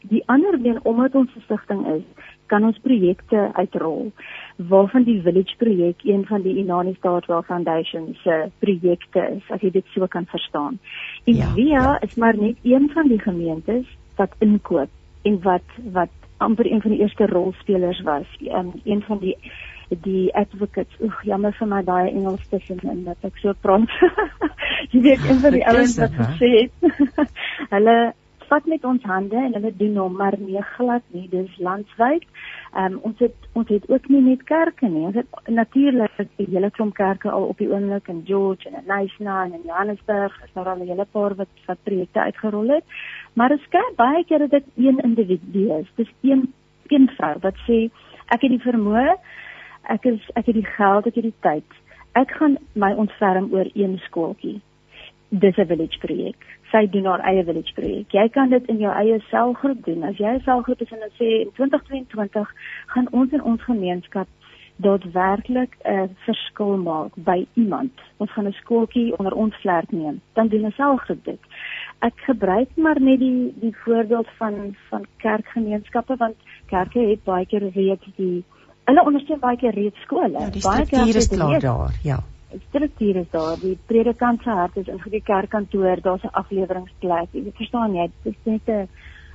Die 0.09 0.23
ander 0.27 0.61
been 0.61 0.85
omdat 0.85 1.15
ons 1.15 1.31
'n 1.37 1.41
stigting 1.41 1.87
is, 1.87 2.03
kan 2.47 2.65
ons 2.65 2.79
projekte 2.79 3.51
uitrol 3.53 4.13
waarvan 4.57 5.03
die 5.03 5.21
village 5.23 5.57
projek 5.57 6.05
een 6.05 6.27
van 6.27 6.43
die 6.43 6.57
Inani 6.57 6.95
Staatwel 6.95 7.43
Foundation 7.43 8.17
se 8.23 8.51
projekte 8.59 9.31
is 9.37 9.51
as 9.51 9.61
jy 9.61 9.71
dit 9.71 9.87
so 9.87 10.07
kan 10.07 10.27
verstaan. 10.27 10.79
En 11.25 11.35
ja, 11.35 11.47
Via 11.55 11.83
ja. 11.83 12.01
is 12.01 12.15
maar 12.15 12.37
net 12.37 12.57
een 12.63 12.91
van 12.95 13.09
die 13.09 13.21
gemeentes 13.21 13.87
wat 14.17 14.35
inkoop 14.39 14.91
en 15.23 15.43
wat 15.43 15.69
wat 15.93 16.11
amper 16.37 16.73
een 16.73 16.81
van 16.81 16.91
die 16.91 17.01
eerste 17.01 17.27
rolspelers 17.27 18.01
was. 18.03 18.27
Um, 18.41 18.73
een 18.85 19.03
van 19.03 19.19
die 19.19 19.37
die 20.01 20.35
advocates. 20.35 20.97
Oeg, 21.01 21.23
jammer 21.25 21.53
vir 21.59 21.69
my 21.69 21.83
daai 21.85 22.11
Engels 22.11 22.49
tussenin 22.51 23.05
dat 23.05 23.29
ek 23.29 23.39
so 23.43 23.55
praat. 23.61 23.89
jy 24.93 25.01
weet 25.05 25.29
een 25.29 25.41
van 25.45 25.57
die 25.57 25.67
ouens 25.67 25.99
wat 26.01 26.19
gesê 26.19 26.51
het 26.57 27.29
hulle 27.75 27.97
vat 28.53 28.67
met 28.69 28.85
ons 28.85 29.05
hande 29.09 29.39
en 29.41 29.55
hulle 29.57 29.71
doen 29.79 29.95
hom 29.97 30.17
maar 30.21 30.35
nie 30.39 30.61
glad 30.75 31.05
nie 31.17 31.29
dis 31.33 31.53
landwyd. 31.59 32.27
Ehm 32.73 32.97
um, 32.97 32.99
ons 33.09 33.23
het 33.25 33.49
ons 33.59 33.69
het 33.73 33.89
ook 33.89 34.09
nie 34.13 34.23
net 34.27 34.43
kerke 34.49 34.89
nie. 34.89 35.07
Ons 35.09 35.19
het 35.21 35.51
natuurlik 35.61 36.19
'n 36.21 36.51
hele 36.55 36.71
klomp 36.71 36.95
kerke 36.95 37.31
al 37.31 37.49
op 37.53 37.59
die 37.59 37.71
oomblik 37.73 38.09
in 38.09 38.23
George 38.27 38.69
en 38.69 38.75
in 38.81 38.89
Nyasa 38.91 39.45
en 39.45 39.55
in 39.59 39.67
Johannesburg. 39.71 40.41
Is 40.45 40.53
daar 40.55 40.69
al 40.69 40.83
'n 40.83 40.89
hele 40.93 41.07
paar 41.17 41.35
wat 41.35 41.53
wat 41.67 41.83
projekte 41.83 42.21
uitgerol 42.21 42.69
het. 42.69 42.85
Maar 43.35 43.49
dit 43.49 43.61
skep 43.61 43.93
baie 43.97 44.25
keer 44.25 44.39
dat 44.39 44.51
dit 44.51 44.67
een 44.77 44.99
individu 44.99 45.73
is. 45.81 45.89
Dis 45.97 46.13
een 46.21 46.53
een 46.89 47.09
vrou 47.17 47.37
wat 47.41 47.57
sê 47.69 47.89
ek 48.27 48.41
het 48.41 48.51
die 48.51 48.67
vermoë, 48.71 49.17
ek 49.89 50.05
is 50.05 50.31
ek 50.35 50.47
het 50.47 50.55
die 50.55 50.67
geld, 50.77 51.07
ek 51.07 51.15
het 51.15 51.25
die 51.25 51.41
tyd. 51.41 51.65
Ek 52.13 52.31
gaan 52.31 52.59
my 52.73 52.93
ontferm 52.93 53.53
oor 53.53 53.69
een 53.75 53.99
skooltjie. 53.99 54.61
Dis 55.29 55.57
'n 55.57 55.67
village 55.67 55.99
projek 55.99 56.53
sy 56.73 56.87
doen 56.93 57.09
haar 57.11 57.23
eie 57.29 57.45
village 57.45 57.75
projek. 57.77 58.13
Jy 58.17 58.29
kan 58.35 58.53
dit 58.53 58.69
in 58.73 58.81
jou 58.83 58.93
eie 58.97 59.19
selgroep 59.31 59.85
doen. 59.87 60.05
As 60.09 60.21
jy 60.21 60.37
'n 60.37 60.45
selgroep 60.45 60.81
is 60.81 60.93
en 60.93 61.05
dan 61.05 61.17
sê 61.19 61.29
in 61.45 61.51
2022 61.59 62.55
gaan 62.95 63.09
ons 63.11 63.33
in 63.33 63.43
ons 63.43 63.63
gemeenskap 63.63 64.29
daadwerklik 64.77 65.77
'n 65.85 66.17
verskil 66.27 66.77
maak 66.77 67.13
by 67.15 67.47
iemand. 67.55 67.93
Ons 68.17 68.33
gaan 68.33 68.47
'n 68.49 68.61
skooltjie 68.63 69.19
onder 69.19 69.35
ons 69.35 69.55
vlerk 69.63 69.91
neem. 69.93 70.21
Dan 70.33 70.49
doen 70.49 70.67
'n 70.67 70.73
selgroep 70.73 71.25
dit. 71.25 71.41
Ek 71.99 72.17
gebruik 72.17 72.69
maar 72.77 73.01
net 73.01 73.19
die 73.19 73.53
die 73.61 73.77
voorbeeld 73.85 74.29
van 74.39 74.77
van 74.89 75.05
kerkgemeenskappe 75.17 76.17
want 76.17 76.37
kerke 76.67 76.99
het 76.99 77.25
baie 77.25 77.47
keer 77.47 77.69
reeds 77.69 78.07
die 78.17 78.45
hulle 78.85 79.05
ondersteun 79.07 79.41
baie 79.41 79.57
keer 79.57 79.75
reeds 79.75 80.01
skole. 80.07 80.31
Ja, 80.33 80.51
baie 80.63 80.87
keer 80.87 81.17
is 81.17 81.29
klaar 81.29 81.61
daar, 81.61 81.99
ja 82.03 82.23
struktuur 82.69 83.17
is 83.17 83.31
daar. 83.31 83.57
Die 83.61 83.79
predikant 83.87 84.43
se 84.43 84.51
hart 84.51 84.77
is 84.77 84.89
in 84.91 85.01
die 85.11 85.23
kerkkantoor, 85.23 86.01
daar's 86.03 86.25
'n 86.25 86.33
afleweringsplek. 86.33 87.29
Jy 87.33 87.53
verstaan 87.57 87.95
jy, 87.95 88.11
dit 88.23 88.35
is 88.35 88.45
net 88.45 88.69
'n 88.69 88.89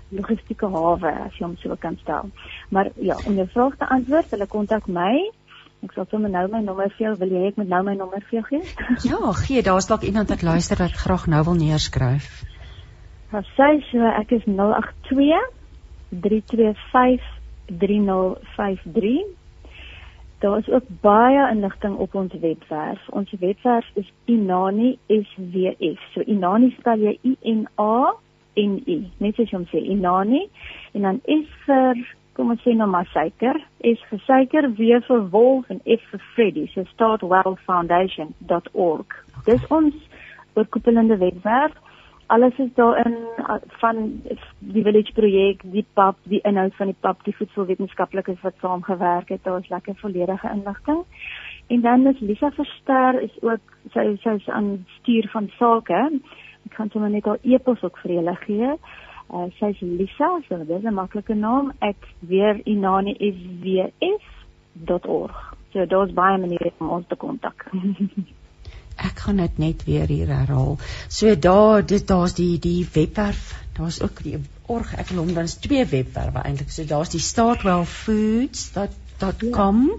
logistieke 0.10 0.68
hawe 0.68 1.12
as 1.26 1.34
jy 1.38 1.46
hom 1.46 1.58
so 1.58 1.76
kan 1.76 1.98
stel. 2.02 2.30
Maar 2.70 2.90
ja, 2.96 3.16
om 3.26 3.36
jou 3.36 3.48
vraag 3.48 3.78
te 3.78 3.90
antwoord, 3.90 4.32
hulle 4.32 4.48
kontak 4.48 4.88
my. 4.88 5.32
Ek 5.84 5.92
sal 5.92 6.06
sommer 6.10 6.30
nou 6.30 6.48
my 6.52 6.62
nommer 6.62 6.90
vir 6.90 7.08
jou, 7.08 7.16
wil 7.18 7.30
jy 7.30 7.48
ek 7.48 7.58
moet 7.58 7.68
nou 7.68 7.84
my 7.84 7.94
nommer 7.94 8.22
vir 8.30 8.40
jou 8.40 8.44
gee? 8.50 8.62
ja, 9.10 9.32
gee, 9.32 9.62
daar's 9.62 9.88
dalk 9.88 10.02
iemand 10.02 10.30
wat 10.30 10.42
luister 10.42 10.78
wat 10.78 10.92
graag 10.92 11.28
nou 11.28 11.44
wil 11.44 11.54
neerskryf. 11.54 12.44
Wat 13.32 13.46
sê 13.58 13.84
so, 13.92 14.00
ek 14.00 14.32
is 14.32 14.46
082 14.46 15.52
325 16.10 17.37
3053 17.68 19.26
Daar 20.40 20.58
is 20.58 20.70
ook 20.70 20.84
baie 21.02 21.50
inligting 21.50 21.96
op 21.96 22.16
ons 22.16 22.34
webwerf. 22.42 23.10
Ons 23.10 23.34
webwerf 23.40 23.90
is 23.94 24.12
Inani 24.26 24.98
SWF. 25.08 26.12
So 26.14 26.22
Inani 26.26 26.76
spel 26.78 27.00
jy 27.00 27.20
I 27.22 27.38
N 27.42 27.68
A 27.82 28.14
N 28.54 28.82
I. 28.86 29.12
Net 29.18 29.36
soos 29.36 29.50
jy 29.50 29.58
hom 29.58 29.66
sê, 29.72 29.78
Inani 29.82 30.50
en 30.94 31.02
dan 31.08 31.22
S 31.26 31.48
vir 31.66 31.96
kom 32.38 32.50
ons 32.54 32.62
sê 32.62 32.72
nou 32.78 32.90
maar 32.90 33.08
suiker, 33.10 33.58
S 33.82 34.02
vir 34.12 34.22
suiker, 34.28 34.64
W 34.78 34.82
vir 35.08 35.22
wolf 35.34 35.66
en 35.74 35.80
F 35.82 36.04
vir 36.12 36.22
Freddy. 36.36 36.66
So 36.76 36.80
startwellfoundation.org. 36.94 39.10
Dis 39.50 39.64
ons 39.74 39.96
oorkoepelende 40.54 41.18
webwerf 41.18 41.74
alles 42.28 42.58
is 42.58 42.74
daarin 42.76 43.18
van 43.82 44.22
die 44.60 44.84
village 44.84 45.14
projek, 45.14 45.62
die 45.72 45.86
pap, 45.94 46.18
die 46.24 46.42
inhoud 46.44 46.76
van 46.76 46.92
die 46.92 47.00
pap, 47.00 47.24
die 47.24 47.36
voedselwetenskaplikes 47.36 48.42
wat 48.44 48.56
saamgewerk 48.62 49.30
het, 49.30 49.44
daar 49.44 49.60
is 49.60 49.70
lekker 49.70 49.96
volledige 49.96 50.50
inligting. 50.50 51.04
En 51.68 51.82
dan 51.82 52.08
is 52.08 52.20
Lisa 52.20 52.52
Verster 52.52 53.22
is 53.22 53.42
ook 53.42 53.76
sy 53.94 54.06
sy 54.24 54.38
is 54.40 54.48
aan 54.50 54.86
stuur 55.00 55.28
van 55.32 55.50
sake. 55.58 56.00
Ek 56.68 56.76
kan 56.76 56.90
sommer 56.92 57.12
net 57.12 57.28
haar 57.28 57.44
e-pos 57.44 57.84
ook 57.84 58.00
vir 58.04 58.18
julle 58.20 58.36
gee. 58.46 58.72
Uh, 59.28 59.48
sy 59.60 59.74
is 59.76 59.84
Lisa, 59.84 60.30
so 60.48 60.58
dit 60.64 60.78
is 60.78 60.84
'n 60.84 60.94
maklike 60.94 61.36
naam. 61.36 61.72
Ek 61.80 62.08
weer 62.20 62.62
inani 62.64 63.16
is 63.20 63.36
weer 63.62 63.92
is.org. 64.00 65.36
So 65.36 65.58
So 65.78 65.86
daar's 65.86 66.14
baie 66.14 66.38
maniere 66.38 66.72
om 66.80 66.90
ons 66.90 67.08
te 67.08 67.16
kontak. 67.16 67.68
Ek 68.98 69.20
gaan 69.26 69.38
dit 69.38 69.58
net 69.62 69.84
weer 69.86 70.08
hier 70.10 70.28
herhaal. 70.28 70.78
So 71.08 71.40
daar 71.40 71.86
dit 71.86 72.08
daar's 72.08 72.34
die 72.34 72.60
die 72.60 72.88
webwerf, 72.94 73.54
daar's 73.78 74.02
ook 74.02 74.24
die 74.24 74.38
org 74.66 74.96
ek 74.98 75.08
wil 75.12 75.20
hom 75.24 75.34
dan's 75.34 75.58
twee 75.64 75.86
webwerwe 75.86 76.40
eintlik. 76.44 76.72
So 76.74 76.84
daar's 76.86 77.10
die 77.14 77.22
startwellfoods.com. 77.22 79.88
Ja. 79.88 79.96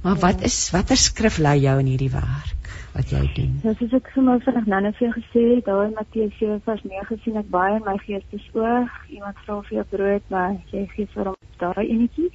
Maar 0.03 0.16
ja. 0.16 0.20
wat 0.20 0.41
is 0.41 0.72
watter 0.72 0.97
skrif 0.97 1.38
lei 1.38 1.59
jou 1.59 1.80
in 1.80 1.86
hierdie 1.86 2.11
werk 2.11 2.70
wat 2.93 3.09
jy 3.09 3.22
doen? 3.36 3.59
Ja, 3.63 3.74
soos 3.74 3.93
ek 3.93 4.11
sommer 4.13 4.41
vanaand 4.43 4.68
nou 4.68 4.82
net 4.82 4.95
vir 4.95 5.13
gesê 5.13 5.55
het, 5.55 5.66
daar 5.66 5.86
in 5.86 5.95
Matteus 5.95 6.34
7:9 6.39 7.24
sien 7.24 7.38
ek 7.38 7.49
baie 7.49 7.76
in 7.76 7.86
my 7.86 7.97
geestesoog, 7.97 8.91
iemand 9.09 9.38
vra 9.45 9.61
vir 9.61 9.76
jou 9.78 9.86
brood, 9.89 10.30
maar 10.30 10.55
jy 10.72 10.88
gee 10.95 11.07
vir 11.13 11.26
hom 11.26 11.36
daai 11.57 11.88
enetjie. 11.88 12.30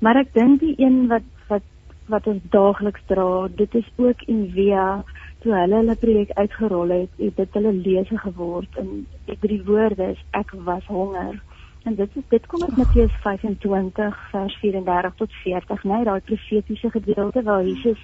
Maar 0.00 0.16
ek 0.16 0.32
dink 0.34 0.60
die 0.60 0.74
een 0.78 1.06
wat 1.08 1.26
wat 1.48 1.62
wat 2.06 2.26
ons 2.26 2.42
daagliks 2.50 3.02
dra, 3.06 3.48
dit 3.48 3.74
is 3.74 3.88
ook 3.96 4.22
in 4.26 4.50
via 4.54 5.04
toe 5.42 5.54
hulle 5.54 5.80
hulle 5.80 5.96
projek 5.98 6.30
uitgerol 6.38 6.92
het, 6.94 7.14
het 7.18 7.36
dit 7.36 7.56
hulle 7.58 7.72
lese 7.72 8.18
geword 8.24 8.76
en 8.82 8.90
die 9.26 9.38
drie 9.44 9.62
woorde 9.66 10.12
is 10.14 10.20
ek 10.38 10.54
was 10.68 10.86
honger. 10.86 11.40
En 11.84 11.96
dit 11.98 12.16
is 12.16 12.26
dit 12.30 12.46
kom 12.46 12.62
uit 12.62 12.76
Matteus 12.78 13.14
25 13.24 14.18
vers 14.30 14.58
34 14.62 15.14
tot 15.18 15.32
40, 15.42 15.84
né, 15.84 15.94
nee, 15.94 16.04
daai 16.04 16.20
profetiese 16.20 16.90
gedeelte 16.90 17.42
waar 17.42 17.64
Jesus 17.66 17.98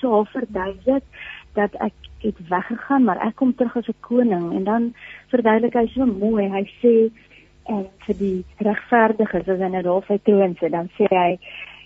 so 0.00 0.10
half 0.10 0.30
verduidelik 0.36 1.04
dat 1.56 1.74
ek 1.80 1.96
het 2.22 2.38
weggegaan, 2.48 3.04
maar 3.04 3.20
ek 3.26 3.36
kom 3.40 3.54
terug 3.54 3.76
as 3.76 3.88
'n 3.88 4.00
koning 4.00 4.52
en 4.52 4.64
dan 4.64 4.94
verduidelik 5.32 5.74
hy 5.74 5.86
so 5.94 6.06
mooi. 6.06 6.48
Hy 6.48 6.64
sê 6.82 6.94
en 7.64 7.86
vir 8.06 8.16
die 8.18 8.44
regverdiges 8.58 9.48
as 9.48 9.58
hy 9.58 9.68
nou 9.70 9.82
daar 9.82 10.00
op 10.00 10.06
sy 10.10 10.18
troon 10.22 10.56
sit, 10.60 10.72
dan 10.72 10.90
sê 10.98 11.06
hy 11.10 11.38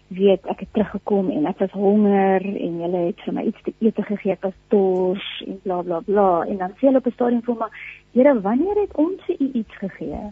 weet 0.08 0.46
ek 0.46 0.60
het 0.60 0.72
teruggekom 0.72 1.30
en 1.30 1.46
ek 1.50 1.58
was 1.58 1.74
honger 1.74 2.44
en 2.44 2.80
julle 2.80 3.02
het 3.08 3.20
vir 3.26 3.34
my 3.34 3.44
iets 3.50 3.62
te 3.66 3.72
eet 3.80 3.98
gegee 4.08 4.32
ek 4.32 4.46
was 4.46 4.56
dors 4.70 5.28
en 5.46 5.60
bla 5.64 5.82
bla 5.82 6.00
bla. 6.06 6.30
En 6.46 6.58
dan 6.62 6.74
sê 6.78 6.86
hulle 6.88 7.02
op 7.02 7.06
'n 7.06 7.12
stadium 7.18 7.42
vir 7.42 7.54
my 7.54 7.70
Here 8.12 8.40
wanneer 8.40 8.76
het 8.80 8.96
ons 8.96 9.20
vir 9.26 9.36
u 9.40 9.50
iets 9.52 9.76
gegee? 9.76 10.22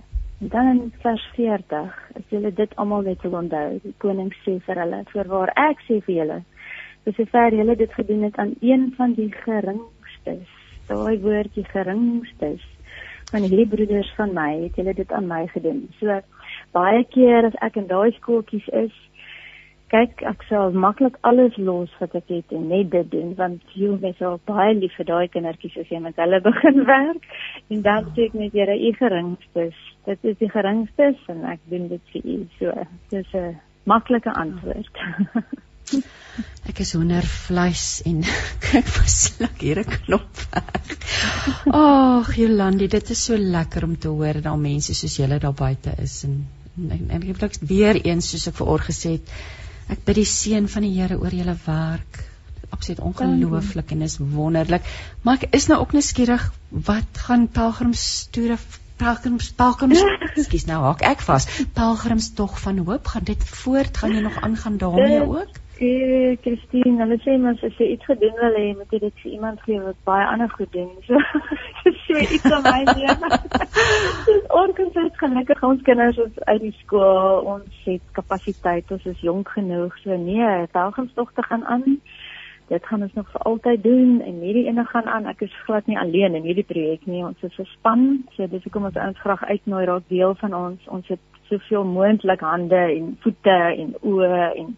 En 0.40 0.48
dan 0.48 0.66
in 0.66 0.92
vers 1.02 1.24
40 1.34 2.10
as 2.16 2.22
julle 2.28 2.52
dit 2.52 2.76
almal 2.76 3.02
net 3.02 3.22
wil 3.22 3.34
onthou 3.40 3.78
die 3.82 3.94
koning 3.98 4.32
sê 4.44 4.60
vir 4.66 4.80
hulle 4.82 5.02
voorwaar 5.12 5.52
ek 5.56 5.80
sê 5.88 6.00
vir 6.04 6.14
julle 6.14 6.42
dis 7.04 7.16
sover 7.16 7.52
julle 7.52 7.76
dit 7.76 7.92
gedoen 7.92 8.22
het 8.22 8.36
aan 8.36 8.54
een 8.60 8.92
van 8.96 9.12
die 9.12 9.32
geringstes. 9.32 10.48
Daai 10.88 11.18
woordjie 11.20 11.64
geringstes 11.64 12.62
van 13.30 13.42
hierdie 13.42 13.68
broeders 13.68 14.12
van 14.16 14.32
my 14.32 14.50
het 14.62 14.76
julle 14.76 14.94
dit 14.94 15.12
aan 15.12 15.26
my 15.26 15.46
gedoen. 15.52 15.88
So 16.00 16.20
baie 16.72 17.04
keer 17.04 17.44
as 17.50 17.58
ek 17.66 17.76
in 17.76 17.90
daai 17.90 18.12
skooltjies 18.16 18.68
is 18.68 18.94
kyk 19.92 20.22
ek 20.30 20.44
sal 20.48 20.72
maklik 20.84 21.16
alles 21.28 21.56
los 21.56 21.92
wat 22.00 22.14
ek 22.18 22.30
het 22.32 22.54
en 22.56 22.68
net 22.68 22.90
dit 22.92 23.10
doen 23.12 23.34
want 23.38 23.76
jy 23.78 23.92
is 24.10 24.22
al 24.22 24.40
baie 24.50 24.72
lief 24.78 24.94
vir 24.98 25.08
daai 25.10 25.28
kindertjies 25.34 25.76
as 25.82 25.92
jy 25.92 26.00
met 26.00 26.16
hulle 26.22 26.40
begin 26.50 26.84
werk. 26.88 27.28
En 27.70 27.82
dan 27.82 28.08
sê 28.14 28.28
ek 28.30 28.38
net 28.40 28.56
jare 28.56 28.78
u 28.78 28.94
geringstes. 28.98 29.76
Dit 30.08 30.24
is 30.32 30.40
die 30.40 30.50
geringstes 30.56 31.20
en 31.28 31.44
ek 31.52 31.62
doen 31.70 31.88
dit 31.92 32.12
vir 32.14 32.26
u. 32.34 32.40
So 32.58 32.88
dis 33.10 33.34
'n 33.34 33.54
maklike 33.84 34.32
antwoord. 34.32 34.94
Ek 36.64 36.78
is 36.80 36.94
honder 36.96 37.22
vleis 37.22 38.02
en 38.08 38.22
kyk 38.64 38.88
versluk 38.88 39.60
hier 39.60 39.78
'n 39.82 39.90
knop 39.98 40.44
ag 41.70 42.30
Jolandi 42.36 42.88
dit 42.88 43.10
is 43.10 43.24
so 43.28 43.36
lekker 43.36 43.84
om 43.84 43.96
te 43.96 44.08
hoor 44.08 44.40
dat 44.46 44.58
mense 44.60 44.94
soos 44.94 45.16
julle 45.20 45.38
daar 45.38 45.54
buite 45.54 45.92
is 46.02 46.24
en 46.24 46.46
en 46.76 47.10
ek 47.14 47.40
het 47.40 47.60
weer 47.68 48.00
eens 48.00 48.30
soos 48.30 48.48
ek 48.50 48.56
vooroor 48.58 48.82
gesê 48.88 49.14
het 49.18 49.34
Ek 49.92 50.04
bid 50.04 50.20
die 50.20 50.28
seën 50.28 50.68
van 50.70 50.86
die 50.86 50.94
Here 50.94 51.18
oor 51.20 51.34
julle 51.34 51.56
werk. 51.66 52.22
Absoluut 52.74 53.02
ongelooflik 53.06 53.92
en 53.94 54.02
is 54.02 54.16
wonderlik. 54.18 54.86
Maar 55.22 55.42
ek 55.42 55.58
is 55.58 55.68
nou 55.70 55.80
ook 55.82 55.92
nuuskierig, 55.94 56.46
wat 56.88 57.20
gaan 57.26 57.48
pelgrimstoere 57.48 58.58
pelgrims 58.98 59.50
pelgrims 59.58 60.02
Ekskuus 60.38 60.66
nou 60.70 60.80
haak 60.86 61.02
ek 61.06 61.22
vas. 61.26 61.46
Pelgrimstog 61.76 62.56
van 62.62 62.78
hoop, 62.86 63.12
gaan 63.14 63.26
dit 63.26 63.44
voort? 63.62 63.96
Gaan 63.96 64.14
jy 64.14 64.24
nog 64.24 64.40
aangaan 64.40 64.78
daarmee 64.78 65.22
ook? 65.22 65.60
Eh, 65.78 66.36
Christine, 66.40 67.00
hulle 67.02 67.16
sê 67.24 67.32
mens 67.34 67.62
as 67.66 67.74
jy 67.80 67.88
iets 67.96 68.06
gedoen 68.06 68.36
wil 68.38 68.58
hê, 68.60 68.66
moet 68.78 68.92
jy 68.94 69.00
dit 69.02 69.16
vir 69.24 69.30
iemand 69.32 69.62
gee 69.66 69.80
wat 69.82 69.96
baie 70.06 70.26
ander 70.30 70.52
goed 70.54 70.70
doen. 70.72 70.92
So 71.84 71.90
so 72.06 72.20
iets 72.20 72.44
aan 72.46 72.62
my 72.62 72.84
lewe. 72.86 73.38
Dis 74.28 74.44
ongelukkig 74.54 75.18
gelukkig 75.18 75.64
ons 75.66 75.82
kinders 75.82 76.20
is 76.22 76.38
uit 76.46 76.60
die 76.62 76.72
skool, 76.78 77.42
ons 77.56 77.82
het 77.88 78.04
kapasiteit, 78.16 78.92
ons 78.94 79.04
is 79.10 79.20
jonk 79.26 79.50
genoeg. 79.56 79.98
So 80.04 80.16
nee, 80.16 80.52
pelgrimstogte 80.76 81.42
gaan 81.48 81.66
aan. 81.66 81.98
Dit 82.70 82.86
gaan 82.86 83.02
ons 83.02 83.18
nog 83.18 83.26
vir 83.32 83.44
altyd 83.50 83.82
doen 83.82 84.20
en 84.24 84.38
hierdie 84.46 84.68
ene 84.70 84.86
gaan 84.92 85.10
aan. 85.10 85.26
Ek 85.26 85.42
is 85.44 85.58
glad 85.66 85.90
nie 85.90 85.98
alleen 85.98 86.38
in 86.38 86.46
hierdie 86.46 86.64
projek 86.70 87.04
nie. 87.10 87.24
Ons 87.26 87.42
is 87.42 87.58
'n 87.58 87.68
span. 87.74 88.24
So 88.36 88.46
dis 88.46 88.62
hoekom 88.62 88.84
ons 88.84 88.96
ons 88.96 89.20
graag 89.26 89.44
uitnooi 89.44 89.84
raak 89.84 90.08
deel 90.08 90.34
van 90.34 90.54
ons. 90.54 90.86
Ons 90.86 91.08
het 91.08 91.20
soveel 91.50 91.84
moontlik 91.84 92.40
hande 92.40 92.82
en 92.96 93.16
voete 93.20 93.58
en 93.82 93.94
oë 94.00 94.56
en 94.56 94.76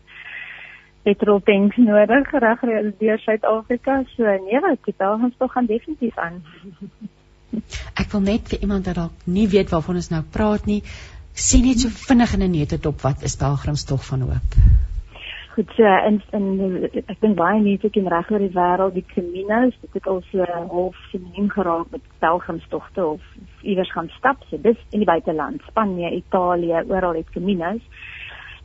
petrol 1.07 1.41
tanks 1.47 1.79
nodig 1.79 2.33
reg 2.45 2.65
deur 2.99 3.21
Suid-Afrika. 3.23 4.01
So 4.17 4.25
nee, 4.47 4.61
wat 4.65 4.83
die 4.89 4.97
pelgrims 4.97 5.39
tog 5.39 5.53
gaan 5.55 5.71
definitief 5.71 6.19
aan. 6.19 6.43
Ek 8.01 8.11
wil 8.13 8.25
net 8.27 8.51
vir 8.51 8.67
iemand 8.67 8.89
wat 8.91 8.99
dalk 8.99 9.29
nie 9.31 9.47
weet 9.49 9.71
waarvan 9.73 10.01
ons 10.03 10.11
nou 10.13 10.23
praat 10.35 10.67
nie, 10.69 10.83
sê 11.37 11.63
net 11.63 11.81
so 11.81 11.93
vinnig 12.09 12.35
in 12.35 12.43
'n 12.43 12.53
netop 12.59 13.01
wat 13.07 13.23
is 13.23 13.37
pelgrims 13.37 13.85
tog 13.85 14.05
van 14.11 14.27
hoop. 14.27 14.59
Goed, 15.57 15.71
so 15.77 15.85
in 16.09 16.21
in 16.37 16.85
ek 17.09 17.21
dink 17.21 17.37
baie 17.37 17.61
mense 17.65 17.89
ken 17.89 18.09
reg 18.13 18.31
oor 18.31 18.43
die 18.45 18.53
wêreld 18.53 18.93
die 18.95 19.07
Caminos, 19.15 19.79
dit 19.81 19.95
het 19.97 20.07
al 20.07 20.21
so 20.31 20.45
half 20.45 20.99
sinoniem 21.11 21.49
geraak 21.55 21.87
met 21.91 22.03
pelgrimstogte 22.21 23.07
of 23.07 23.23
iewers 23.63 23.93
gaan 23.93 24.11
stap, 24.19 24.43
so 24.51 24.59
dis 24.59 24.77
in 24.91 25.01
die 25.01 25.09
buiteland, 25.09 25.63
Spanje, 25.71 26.11
Italië, 26.11 26.83
oral 26.89 27.17
het 27.17 27.31
Caminos. 27.33 27.81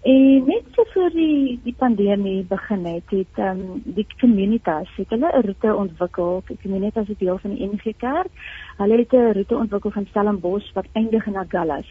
En 0.02 0.44
net 0.46 0.64
so 0.72 0.84
voor 0.94 1.10
die 1.14 1.60
die 1.64 1.76
pandemie 1.78 2.46
begin 2.50 2.86
het, 2.86 3.10
het 3.10 3.38
ehm 3.38 3.60
um, 3.60 3.82
die 3.86 4.08
communitas 4.20 4.90
het 4.96 5.10
hulle 5.10 5.30
'n 5.34 5.46
roete 5.46 5.76
ontwikkel. 5.76 6.44
Die 6.48 6.58
communitas 6.62 7.08
is 7.08 7.18
deel 7.18 7.38
van 7.38 7.56
die 7.56 7.68
NG 7.68 7.94
Kerk. 7.98 8.32
Hulle 8.78 8.98
het 8.98 9.14
'n 9.14 9.34
roete 9.34 9.58
ontwikkel 9.58 9.92
van 9.92 10.06
Stellenbosch 10.10 10.74
wat 10.74 10.86
eindig 10.92 11.26
in 11.26 11.38
Agulhas. 11.38 11.90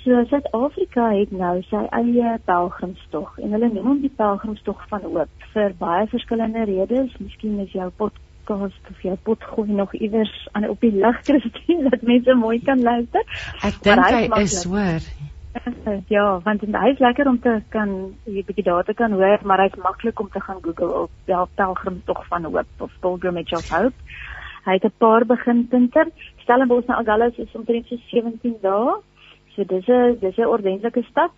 So 0.00 0.24
Suid-Afrika 0.24 1.10
het 1.12 1.30
nou 1.30 1.62
sy 1.62 1.82
eie 1.90 2.38
pelgrimstog 2.44 3.38
en 3.38 3.52
hulle 3.52 3.68
noem 3.72 3.86
hom 3.86 3.98
die 4.00 4.12
pelgrimstog 4.16 4.88
van 4.88 5.02
hoop 5.02 5.48
vir 5.52 5.74
baie 5.78 6.06
verskillende 6.06 6.64
redes. 6.64 7.16
Miskien 7.18 7.58
is 7.58 7.72
jou 7.72 7.90
podcast 7.90 8.90
of 8.90 9.02
jou 9.02 9.16
pot 9.22 9.44
gooi 9.44 9.68
nog 9.72 9.94
iewers 9.94 10.48
aan 10.52 10.68
op 10.68 10.80
die 10.80 10.92
lig 10.92 11.20
Christine 11.22 11.88
dat 11.90 12.02
mense 12.02 12.34
mooi 12.34 12.60
kan 12.64 12.82
luister. 12.82 13.24
Ek 13.62 13.82
dink 13.82 14.06
hy 14.06 14.40
is 14.40 14.64
hoor. 14.64 15.29
Ja, 16.06 16.40
want 16.44 16.60
dit 16.60 16.68
is 16.68 16.98
lekker 16.98 17.26
om 17.26 17.40
te 17.40 17.62
kan 17.68 17.88
'n 18.26 18.44
bietjie 18.46 18.64
data 18.64 18.92
kan 18.92 19.12
hoor, 19.12 19.38
maar 19.42 19.58
hy's 19.58 19.74
maklik 19.82 20.20
om 20.20 20.28
te 20.30 20.40
gaan 20.40 20.62
Google 20.62 20.92
op 21.02 21.10
ja, 21.24 21.44
Pelgrim 21.54 22.02
tog 22.04 22.26
van 22.26 22.44
hoop 22.44 22.66
of 22.78 22.92
Pilgrimage 23.00 23.56
of 23.56 23.68
Hope. 23.68 23.96
Hy 24.64 24.72
het 24.72 24.84
'n 24.84 24.98
paar 24.98 25.26
beginpunte. 25.26 26.10
Stellenbosch 26.36 26.86
na 26.86 26.96
Agulhas 26.96 27.38
is 27.38 27.52
omtrent 27.52 27.86
so 27.86 27.96
17 27.96 28.56
dae. 28.60 29.00
So 29.54 29.64
dis 29.64 29.88
'n 29.88 30.16
dis 30.20 30.36
'n 30.36 30.46
ordentlike 30.46 31.02
stad 31.02 31.30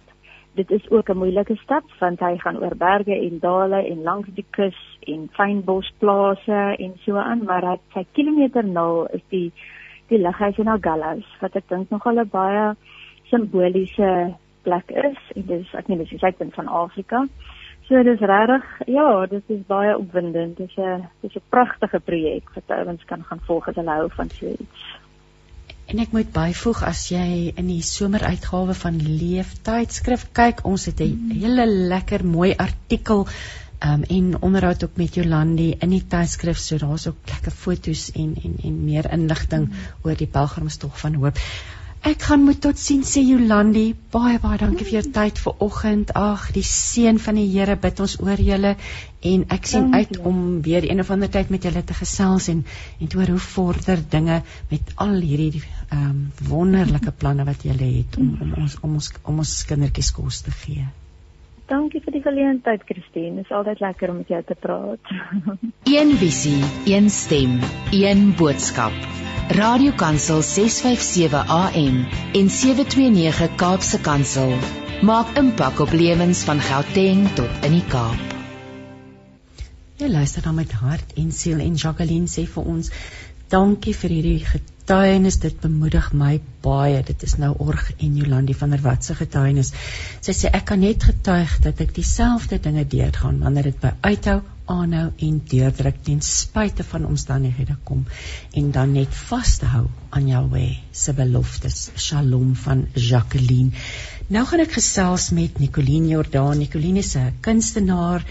dit 0.55 0.71
is 0.71 0.91
ook 0.91 1.09
'n 1.09 1.17
moeilike 1.17 1.57
stap 1.57 1.85
want 1.99 2.21
hy 2.21 2.37
gaan 2.37 2.59
oor 2.59 2.77
berge 2.77 3.15
en 3.15 3.39
dale 3.39 3.87
en 3.87 4.03
langs 4.03 4.29
die 4.35 4.47
kus 4.51 4.99
en 5.01 5.29
fynbosplase 5.33 6.77
en 6.79 6.93
so 7.05 7.17
aan, 7.17 7.45
maar 7.45 7.65
hy 7.65 7.77
sy 7.93 8.07
kilometer 8.13 8.65
0 8.65 9.07
is 9.13 9.23
die 9.29 9.53
die 10.09 10.19
lughuis 10.19 10.59
in 10.59 10.69
Agallas 10.69 11.25
wat 11.41 11.57
ek 11.57 11.69
dink 11.69 11.91
nogal 11.91 12.19
'n 12.19 12.29
baie 12.29 12.77
simboliese 13.33 14.13
plek 14.63 14.93
is 14.93 15.19
en 15.35 15.47
dit 15.49 15.61
is 15.65 15.75
ek 15.79 15.89
nie 15.91 15.99
dis 16.03 16.15
die 16.15 16.21
suidpunt 16.23 16.55
van 16.59 16.69
Afrika. 16.69 17.27
So 17.89 18.03
dis 18.07 18.23
regtig, 18.23 18.67
ja, 18.87 19.07
dit 19.27 19.49
is 19.53 19.63
baie 19.69 19.95
opwindend. 19.99 20.57
Dit 20.57 20.71
is 20.71 20.77
'n 20.79 21.09
dis 21.21 21.35
'n 21.37 21.49
pragtige 21.51 22.01
projek 22.01 22.53
wat 22.55 22.77
ouens 22.79 23.05
kan 23.05 23.25
gaan 23.25 23.41
volg 23.47 23.69
as 23.69 23.75
hulle 23.75 23.97
hou 23.99 24.09
van 24.17 24.31
so 24.31 24.47
iets. 24.47 24.85
En 25.91 25.99
ek 25.99 26.13
moet 26.13 26.31
byvoeg 26.33 26.83
as 26.87 27.09
jy 27.11 27.53
in 27.57 27.67
die 27.67 27.83
someruitgawe 27.83 28.75
van 28.75 28.97
Leeftydskrif 28.97 30.29
kyk, 30.33 30.65
ons 30.65 30.87
het 30.87 31.01
'n 31.01 31.11
mm. 31.11 31.31
hele 31.43 31.67
lekker 31.67 32.25
mooi 32.25 32.55
artikel 32.57 33.27
um, 33.87 34.03
en 34.03 34.37
onderhoud 34.41 34.85
ook 34.85 34.97
met 34.97 35.15
Jolandi 35.15 35.75
in 35.81 35.91
die 35.91 36.07
tydskrif, 36.07 36.59
so 36.59 36.79
daar's 36.79 37.07
ook 37.07 37.17
lekker 37.27 37.53
foto's 37.53 38.13
en 38.13 38.35
en 38.45 38.57
en 38.63 38.85
meer 38.85 39.11
inligting 39.13 39.69
mm. 39.69 39.75
oor 40.03 40.17
die 40.17 40.31
pelgrimstog 40.31 40.99
van 40.99 41.15
hoop. 41.15 41.39
Ek 42.03 42.25
gaan 42.27 42.43
moet 42.43 42.59
tot 42.59 42.79
sien 42.83 43.05
sê 43.07 43.21
Jolandi, 43.23 43.93
baie 44.11 44.41
baie 44.43 44.57
dankie 44.59 44.83
vir 44.89 44.97
jou 44.97 45.03
tyd 45.15 45.39
vanoggend. 45.39 46.09
Ag, 46.19 46.49
die 46.57 46.65
seën 46.67 47.21
van 47.23 47.37
die 47.39 47.45
Here 47.53 47.77
bid 47.79 48.01
ons 48.03 48.17
oor 48.19 48.43
julle 48.43 48.73
en 49.31 49.45
ek 49.55 49.69
sien 49.71 49.93
uit 49.95 50.19
om 50.27 50.41
weer 50.67 50.83
een 50.89 50.99
of 50.99 51.13
ander 51.15 51.31
tyd 51.31 51.53
met 51.55 51.63
julle 51.63 51.85
te 51.87 51.95
gesels 51.95 52.49
en 52.51 52.65
en 52.99 53.07
te 53.07 53.21
hoor 53.21 53.31
hoe 53.37 53.45
vorder 53.45 54.03
dinge 54.17 54.41
met 54.73 54.91
al 55.07 55.15
hierdie 55.23 55.63
ehm 55.63 56.09
um, 56.09 56.25
wonderlike 56.51 57.15
planne 57.23 57.47
wat 57.47 57.63
julle 57.63 57.95
het 58.01 58.19
om 58.19 58.35
om 58.41 58.55
ons 58.65 58.79
om 58.83 58.99
ons 58.99 59.13
om 59.23 59.39
ons 59.47 59.57
kindertjies 59.71 60.11
kos 60.19 60.43
te 60.43 60.59
gee. 60.65 60.91
Dankie 61.71 62.03
vir 62.03 62.19
die 62.19 62.25
geleentheid, 62.25 62.83
Christine. 62.89 63.37
Dit 63.39 63.47
is 63.47 63.55
altyd 63.55 63.81
lekker 63.81 64.11
om 64.11 64.25
met 64.25 64.35
jou 64.35 64.43
te 64.43 64.59
praat. 64.59 65.15
een 65.99 66.17
visie, 66.19 66.59
een 66.91 67.11
stem, 67.11 67.61
een 67.95 68.33
boodskap. 68.35 69.32
Radiokansel 69.49 70.43
657 70.43 71.35
AM 71.49 72.07
en 72.33 72.51
729 72.51 73.55
Kaapse 73.57 73.99
Kansel. 74.01 74.55
Maak 75.03 75.37
impak 75.37 75.81
op 75.81 75.91
lewens 75.91 76.45
van 76.47 76.61
Gauteng 76.61 77.27
tot 77.35 77.51
in 77.67 77.75
die 77.75 77.83
Kaap. 77.91 78.37
Jy 79.99 80.09
luister 80.09 80.47
na 80.47 80.53
met 80.53 80.73
hart 80.73 81.19
en 81.19 81.33
siel 81.35 81.59
en 81.59 81.75
Jacqueline 81.75 82.31
sê 82.31 82.47
vir 82.47 82.71
ons 82.71 82.93
dankie 83.51 83.97
vir 83.99 84.15
hierdie 84.15 84.47
getuienis. 84.47 85.41
Dit 85.43 85.59
bemoedig 85.61 86.13
my 86.15 86.39
baie. 86.63 87.03
Dit 87.03 87.27
is 87.27 87.35
nou 87.43 87.51
org 87.59 87.91
en 87.99 88.17
Jolandi 88.23 88.55
van 88.55 88.71
der 88.71 88.87
Walt 88.87 89.05
se 89.05 89.19
getuienis. 89.19 89.75
Sy 90.23 90.39
sê 90.39 90.55
ek 90.55 90.71
kan 90.71 90.87
net 90.87 91.03
getuig 91.11 91.59
dat 91.67 91.83
ek 91.83 91.95
dieselfde 91.99 92.63
dinge 92.63 92.87
deurgaan 92.87 93.43
wanneer 93.43 93.73
dit 93.73 93.83
by 93.83 93.97
uithou 94.07 94.39
aanhou 94.71 95.11
en 95.27 95.41
deurdruk 95.51 96.03
ten 96.07 96.21
spyte 96.23 96.85
van 96.85 97.07
omstandighede 97.07 97.77
kom 97.85 98.05
en 98.55 98.71
dan 98.71 98.93
net 98.93 99.15
vas 99.29 99.57
te 99.59 99.67
hou 99.67 99.87
aan 100.11 100.29
Jahweh 100.29 100.79
se 100.91 101.13
beloftes. 101.13 101.91
Shalom 101.97 102.55
van 102.55 102.87
Jacqueline. 102.95 103.71
Nou 104.29 104.45
gaan 104.47 104.63
ek 104.65 104.77
gesels 104.79 105.31
met 105.35 105.59
Nicoline 105.59 106.15
Jordan. 106.15 106.59
Nicoline 106.59 106.99
is 106.99 107.17
'n 107.17 107.35
kunstenaar, 107.41 108.25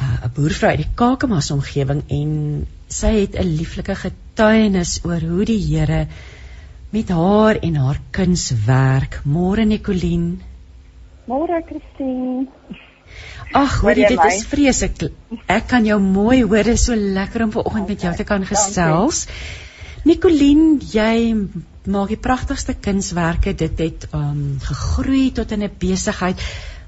uh, 0.00 0.24
'n 0.24 0.32
boervrou 0.34 0.70
uit 0.70 0.82
die 0.84 0.94
Kakamas 0.94 1.50
omgewing 1.50 2.02
en 2.08 2.66
sy 2.88 3.12
het 3.20 3.36
'n 3.36 3.56
lieflike 3.56 3.94
getuienis 3.94 5.00
oor 5.04 5.20
hoe 5.20 5.44
die 5.44 5.62
Here 5.62 6.06
met 6.90 7.08
haar 7.08 7.56
en 7.56 7.74
haar 7.74 8.00
kuns 8.10 8.50
werk. 8.66 9.20
Môre 9.24 9.64
Nicoline. 9.64 10.38
Môre 11.26 11.62
Christine. 11.66 12.48
Ag, 13.56 13.80
hoorie, 13.80 14.04
dit 14.08 14.24
is 14.28 14.42
vreeslik. 14.48 15.08
Ek 15.48 15.68
kan 15.70 15.86
jou 15.86 15.96
mooi 16.02 16.42
hoor. 16.42 16.66
Dit 16.66 16.76
is 16.76 16.84
so 16.84 16.96
lekker 16.96 17.46
om 17.46 17.52
vanoggend 17.54 17.88
met 17.88 18.02
jou 18.04 18.14
te 18.16 18.24
kan 18.28 18.44
gesels. 18.44 19.24
Nicoline, 20.04 20.78
jy 20.92 21.34
maak 21.88 22.12
die 22.12 22.20
pragtigste 22.20 22.74
kunswerke. 22.76 23.54
Dit 23.56 23.80
het 23.80 24.08
um 24.12 24.58
gegroei 24.60 25.30
tot 25.32 25.52
in 25.56 25.64
'n 25.64 25.72
besigheid. 25.80 26.36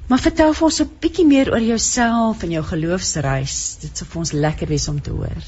Maar 0.09 0.19
vertel 0.19 0.53
vir 0.53 0.65
ons 0.65 0.81
'n 0.83 0.91
bietjie 1.01 1.27
meer 1.27 1.53
oor 1.53 1.65
jouself 1.65 2.43
en 2.43 2.51
jou 2.51 2.63
geloofsreis. 2.63 3.79
Dit 3.81 3.97
sou 3.97 4.07
vir 4.09 4.19
ons 4.19 4.33
lekker 4.33 4.69
wees 4.69 4.89
om 4.89 5.01
te 5.01 5.11
hoor. 5.11 5.45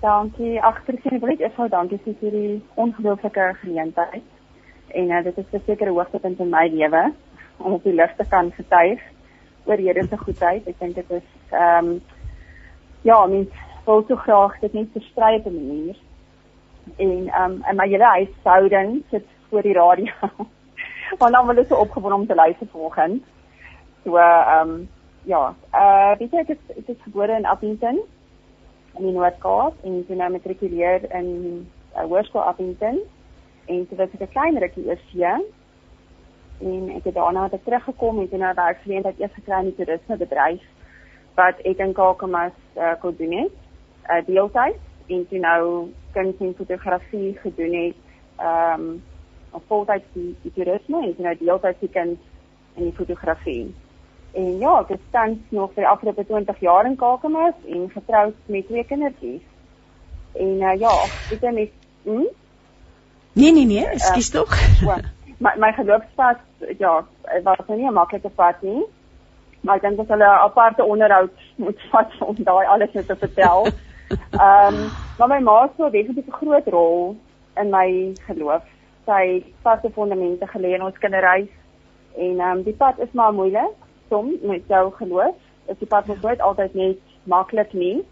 Dankie. 0.00 0.62
Agtersien 0.62 1.20
wil 1.20 1.30
ek 1.30 1.40
effe 1.40 1.68
dankie 1.68 2.00
vir 2.04 2.14
hierdie 2.20 2.62
ongelooflike 2.74 3.56
geleentheid. 3.60 4.24
En 4.94 5.10
uh, 5.10 5.24
dit 5.24 5.38
is 5.38 5.52
'n 5.52 5.62
sekere 5.66 5.90
hoogtepunt 5.90 6.38
in 6.38 6.50
my 6.50 6.68
lewe 6.68 7.12
om 7.56 7.72
op 7.72 7.84
die 7.84 7.94
lig 7.94 8.14
te 8.16 8.24
kan 8.28 8.52
getuig 8.52 9.00
oor 9.66 9.76
Here 9.76 10.06
se 10.08 10.16
goedheid. 10.16 10.66
Ek 10.66 10.78
dink 10.80 10.94
dit 10.94 11.10
is 11.10 11.28
ehm 11.50 11.88
um, 11.88 12.02
ja, 13.06 13.26
mens 13.26 13.48
wil 13.86 14.04
so 14.08 14.16
graag 14.16 14.58
dit 14.60 14.72
net 14.72 14.92
versprei 14.92 15.36
op 15.38 15.46
'n 15.46 15.54
manier. 15.54 15.96
En 16.96 17.28
ehm 17.28 17.52
um, 17.52 17.62
en 17.62 17.76
my 17.76 17.88
hele 17.88 18.04
huishouding 18.04 19.02
sit 19.10 19.26
voor 19.48 19.62
die 19.62 19.72
radio. 19.72 20.12
Want 21.20 21.32
dan 21.32 21.46
wil 21.46 21.58
ek 21.58 21.68
so 21.68 21.76
opgewonde 21.76 22.16
om 22.16 22.26
te 22.26 22.34
luister 22.34 22.66
vanoggend. 22.66 23.22
So 24.04 24.16
ehm 24.16 24.70
um, 24.70 24.88
ja, 25.24 25.54
uh 25.74 26.12
weet 26.18 26.32
jy 26.32 26.38
ek 26.38 26.54
is 26.54 26.76
ek 26.76 26.88
is 26.88 27.02
gebore 27.02 27.36
in 27.36 27.46
Appington 27.46 27.98
in 28.96 29.04
die 29.04 29.12
Noord-Kaap 29.12 29.84
en 29.84 30.04
toe 30.06 30.16
nou 30.16 30.30
matrikuleer 30.30 31.04
in 31.14 31.28
uh, 31.96 32.04
Hoërskool 32.06 32.42
Appington 32.42 33.00
en 33.66 33.86
toe 33.88 33.98
was 33.98 34.14
ek 34.14 34.20
'n 34.20 34.32
klein 34.32 34.58
rukkie 34.58 34.86
eers 34.86 35.02
hier 35.12 35.42
en 36.60 36.88
ek 36.96 37.04
het 37.04 37.14
daarna 37.14 37.48
het 37.50 37.64
teruggekom 37.64 38.20
en 38.20 38.28
toe 38.28 38.38
nou 38.38 38.54
werksgeleentheid 38.54 39.20
eers 39.20 39.34
gekry 39.34 39.58
in 39.58 39.70
die 39.70 39.74
toerismebedryf 39.74 40.62
wat 41.36 41.60
ek 41.68 41.82
in 41.84 41.92
Kakamas 41.92 42.54
uh, 42.76 42.94
kon 43.00 43.16
doen 43.18 43.32
het, 43.32 43.56
uh, 44.08 44.22
deeltyd 44.26 44.78
en 45.06 45.26
toe 45.28 45.38
nou 45.38 45.62
kuns 46.12 46.40
en 46.40 46.54
fotografie 46.56 47.36
gedoen 47.42 47.74
het 47.82 48.02
ehm 48.36 48.80
um, 48.80 49.02
op 49.56 49.62
voltyd 49.66 50.02
die, 50.12 50.36
die 50.42 50.52
toerisme 50.52 51.02
en 51.02 51.14
toe 51.16 51.24
nou 51.24 51.36
deeltyd 51.38 51.76
die 51.80 51.88
kuns 51.88 52.18
en 52.76 52.82
die 52.82 52.92
fotografie. 52.92 53.74
En 54.36 54.58
ja, 54.60 54.72
ek 54.82 54.90
is 54.98 55.04
tans 55.14 55.38
nog 55.48 55.70
vir 55.72 55.86
die 55.86 55.88
afgelope 55.88 56.24
20 56.28 56.58
jaar 56.60 56.84
in 56.84 56.96
Kakamas 57.00 57.56
en 57.64 57.86
getroud 57.94 58.34
met 58.52 58.66
twee 58.68 58.84
kindertjies. 58.84 59.44
En 60.36 60.60
uh, 60.60 60.74
ja, 60.80 60.92
ek 61.32 61.40
het 61.40 61.54
net 61.56 61.72
hm? 62.04 62.26
Nee 63.32 63.52
nee 63.52 63.64
nee, 63.64 63.86
ekskuus 63.86 64.28
uh, 64.28 64.40
tog. 64.40 64.58
my 65.38 65.52
my 65.60 65.72
geloofspad 65.72 66.44
ja, 66.78 67.04
dit 67.34 67.42
was 67.42 67.66
nou 67.66 67.78
nie 67.78 67.88
'n 67.88 67.92
maklike 67.92 68.28
pad 68.28 68.62
nie. 68.62 68.84
Maar 69.60 69.76
ek 69.76 69.82
dink 69.82 69.96
dat 69.96 70.08
hulle 70.08 70.24
'n 70.24 70.44
aparte 70.48 70.84
onderhoud 70.84 71.30
moet 71.64 71.80
vat 71.90 72.12
om 72.20 72.34
daai 72.38 72.66
alles 72.66 72.92
net 72.92 73.06
te 73.06 73.16
vertel. 73.16 73.66
Ehm, 74.30 74.74
um, 74.74 74.90
maar 75.18 75.28
my 75.28 75.38
ma 75.38 75.68
so 75.76 75.90
definitief 75.90 76.26
'n 76.26 76.38
groot 76.40 76.66
rol 76.66 77.16
in 77.56 77.70
my 77.70 78.12
geloof. 78.26 78.62
Sy 79.04 79.22
het 79.34 79.44
vaste 79.62 79.90
fondamente 79.90 80.46
gelê 80.46 80.74
in 80.74 80.82
ons 80.82 80.98
kinderreis 80.98 81.48
en 82.16 82.40
ehm 82.40 82.56
um, 82.56 82.62
die 82.62 82.74
pad 82.74 82.98
is 82.98 83.12
maar 83.12 83.32
moeilik 83.32 83.74
soms 84.08 84.40
met 84.42 84.62
jou 84.66 84.92
geloof. 84.92 85.34
Dit 85.66 85.78
die 85.78 85.88
pad 85.88 86.06
moet 86.06 86.22
nooit 86.22 86.40
altyd 86.40 86.74
net 86.74 86.98
maklik 87.22 87.72
nie. 87.72 88.04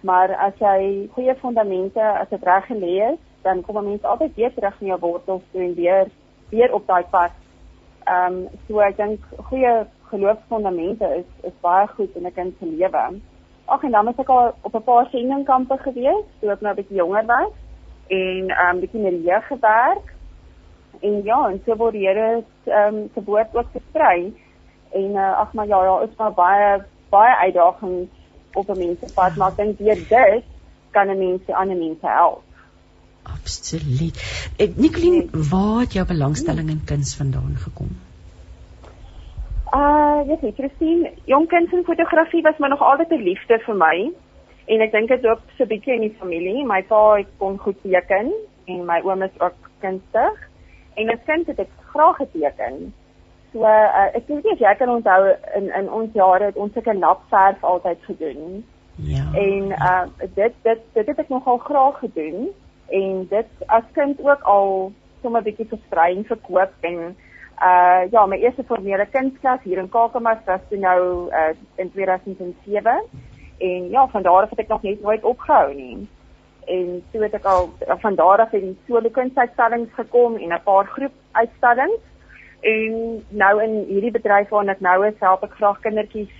Maar 0.00 0.34
as 0.34 0.52
jy 0.58 1.08
goeie 1.12 1.34
fondamente, 1.34 2.00
as 2.00 2.28
dit 2.28 2.42
reg 2.42 2.66
gelê 2.66 2.94
is, 3.12 3.18
dan 3.42 3.60
kom 3.60 3.76
'n 3.76 3.84
mens 3.84 4.02
altyd 4.02 4.34
weer 4.34 4.54
terug 4.54 4.80
na 4.80 4.86
jou 4.86 5.00
wortels 5.00 5.42
toe 5.52 5.60
en 5.62 5.74
weer 5.74 6.06
weer 6.48 6.72
op 6.74 6.86
daai 6.86 7.04
pad. 7.10 7.30
Ehm 8.10 8.34
um, 8.34 8.48
so 8.66 8.80
ek 8.82 8.96
dink 8.96 9.26
goeie 9.48 9.72
geloofsfondamente 10.10 11.06
is 11.18 11.28
is 11.48 11.56
baie 11.66 11.86
goed 11.96 12.16
in 12.18 12.26
'n 12.26 12.32
kind 12.38 12.54
se 12.58 12.66
lewe. 12.66 13.04
Ag 13.64 13.82
en 13.82 13.90
dan 13.90 14.06
het 14.06 14.18
ek 14.18 14.28
al 14.28 14.54
op 14.62 14.74
'n 14.74 14.82
paar 14.82 15.06
sendingkampe 15.10 15.76
gewees, 15.78 16.26
toe 16.40 16.50
ek 16.50 16.60
nou 16.60 16.72
'n 16.72 16.80
bietjie 16.80 16.96
jonger 17.02 17.26
was 17.26 17.52
en 18.08 18.50
ehm 18.50 18.74
um, 18.74 18.80
bietjie 18.80 19.02
met 19.02 19.16
die 19.18 19.28
jeug 19.30 19.46
gewerk. 19.46 20.06
En 21.00 21.22
ja, 21.22 21.48
en 21.48 21.62
so 21.64 21.76
word 21.76 21.92
die 21.92 22.06
Here 22.06 22.44
ehm 22.64 22.94
um, 22.94 23.10
se 23.14 23.24
woord 23.24 23.54
ook 23.54 23.70
versprei. 23.72 24.34
En 24.92 25.10
uh, 25.10 25.38
ag 25.38 25.52
maar 25.52 25.66
ja, 25.66 25.80
daar 25.82 26.02
is 26.02 26.16
maar 26.16 26.32
baie 26.32 26.82
baie 27.10 27.36
uitdagings 27.36 28.10
op 28.54 28.68
'n 28.68 28.78
mens 28.78 28.98
se 28.98 29.08
pad, 29.14 29.36
maar 29.36 29.50
ek 29.50 29.56
dink 29.56 29.78
deur 29.78 30.00
dit 30.08 30.44
kan 30.90 31.08
'n 31.08 31.18
mens 31.18 31.44
se 31.44 31.54
ander 31.54 31.76
mense 31.76 32.06
help. 32.06 32.42
Absoluut. 33.22 34.16
Ek 34.56 34.76
Nicoline, 34.76 35.28
waar 35.50 35.80
het 35.80 35.92
jou 35.92 36.06
belangstelling 36.06 36.70
in 36.70 36.84
kuns 36.84 37.16
vandaan 37.16 37.56
gekom? 37.56 37.92
Uh, 39.70 40.26
ja, 40.26 40.36
ek 40.40 40.56
Christine, 40.56 41.12
jong 41.30 41.46
kuns 41.48 41.72
en 41.72 41.84
fotografie 41.86 42.42
was 42.42 42.58
maar 42.58 42.72
nog 42.72 42.82
altyd 42.82 43.10
'n 43.10 43.22
liefde 43.22 43.58
vir 43.66 43.76
my. 43.76 44.10
En 44.66 44.80
ek 44.80 44.92
dink 44.92 45.08
dit 45.08 45.22
loop 45.22 45.42
so 45.56 45.64
'n 45.64 45.68
bietjie 45.68 45.94
in 45.94 46.00
die 46.00 46.16
familie. 46.18 46.64
My 46.66 46.82
pa 46.82 47.22
kon 47.38 47.58
goed 47.58 47.82
teken 47.82 48.32
en 48.64 48.84
my 48.86 49.00
oom 49.04 49.22
is 49.22 49.40
ook 49.40 49.70
kunstig. 49.80 50.48
En 50.94 51.10
as 51.10 51.24
kind 51.26 51.46
het 51.46 51.58
ek 51.58 51.70
graag 51.92 52.16
geteken. 52.16 52.94
So 53.52 53.62
uh, 53.62 54.08
ek 54.14 54.26
weet 54.26 54.44
nie 54.44 54.52
of 54.52 54.58
jy 54.58 54.74
kan 54.78 54.88
onthou 54.88 55.34
in 55.58 55.70
in 55.74 55.90
ons 55.90 56.12
jare 56.14 56.44
het 56.44 56.56
ons 56.56 56.72
sulke 56.72 56.94
lapverf 56.94 57.64
altyd 57.64 57.98
gedoen. 58.02 58.64
Ja. 58.94 59.24
En 59.34 59.70
uh 59.70 60.04
dit 60.34 60.52
dit 60.62 60.80
dit 60.92 61.06
het 61.06 61.18
ek 61.18 61.28
nogal 61.28 61.58
graag 61.58 61.98
gedoen 61.98 62.50
en 62.90 63.26
dit 63.30 63.66
as 63.66 63.90
kind 63.92 64.20
ook 64.20 64.42
al 64.42 64.92
sommer 65.22 65.42
bietjie 65.42 65.68
versprei 65.68 66.16
en 66.16 66.24
verkoop 66.24 66.88
en 66.92 67.16
Uh 67.60 68.08
ja, 68.10 68.26
my 68.26 68.38
eerste 68.40 68.64
formele 68.64 69.04
kunstklas 69.12 69.60
hier 69.62 69.78
in 69.78 69.88
Kakamas 69.92 70.38
was 70.46 70.60
toe 70.68 70.78
nou 70.80 71.28
uh 71.28 71.50
in 71.76 71.90
2007 71.92 73.02
en 73.58 73.90
ja, 73.90 74.06
van 74.08 74.22
daar 74.22 74.42
af 74.42 74.50
het 74.50 74.58
ek 74.58 74.68
nog 74.68 74.82
net 74.82 75.02
nooit 75.02 75.24
opgehou 75.24 75.74
nie. 75.74 76.08
En 76.64 77.02
toe 77.10 77.22
het 77.22 77.34
ek 77.36 77.44
al 77.44 77.68
van 78.00 78.14
daar 78.14 78.40
af 78.40 78.52
in 78.52 78.78
solo 78.86 79.10
kunsuitstallings 79.12 79.92
gekom 79.94 80.36
en 80.36 80.54
'n 80.54 80.62
paar 80.64 80.86
groepuitstallings. 80.86 82.00
En 82.60 83.24
nou 83.28 83.62
in 83.62 83.84
hierdie 83.88 84.16
bedryf 84.16 84.48
waar 84.48 84.68
ek 84.68 84.80
nou 84.80 85.06
is, 85.06 85.18
help 85.18 85.44
ek 85.44 85.52
graag 85.60 85.80
kindertjies 85.80 86.32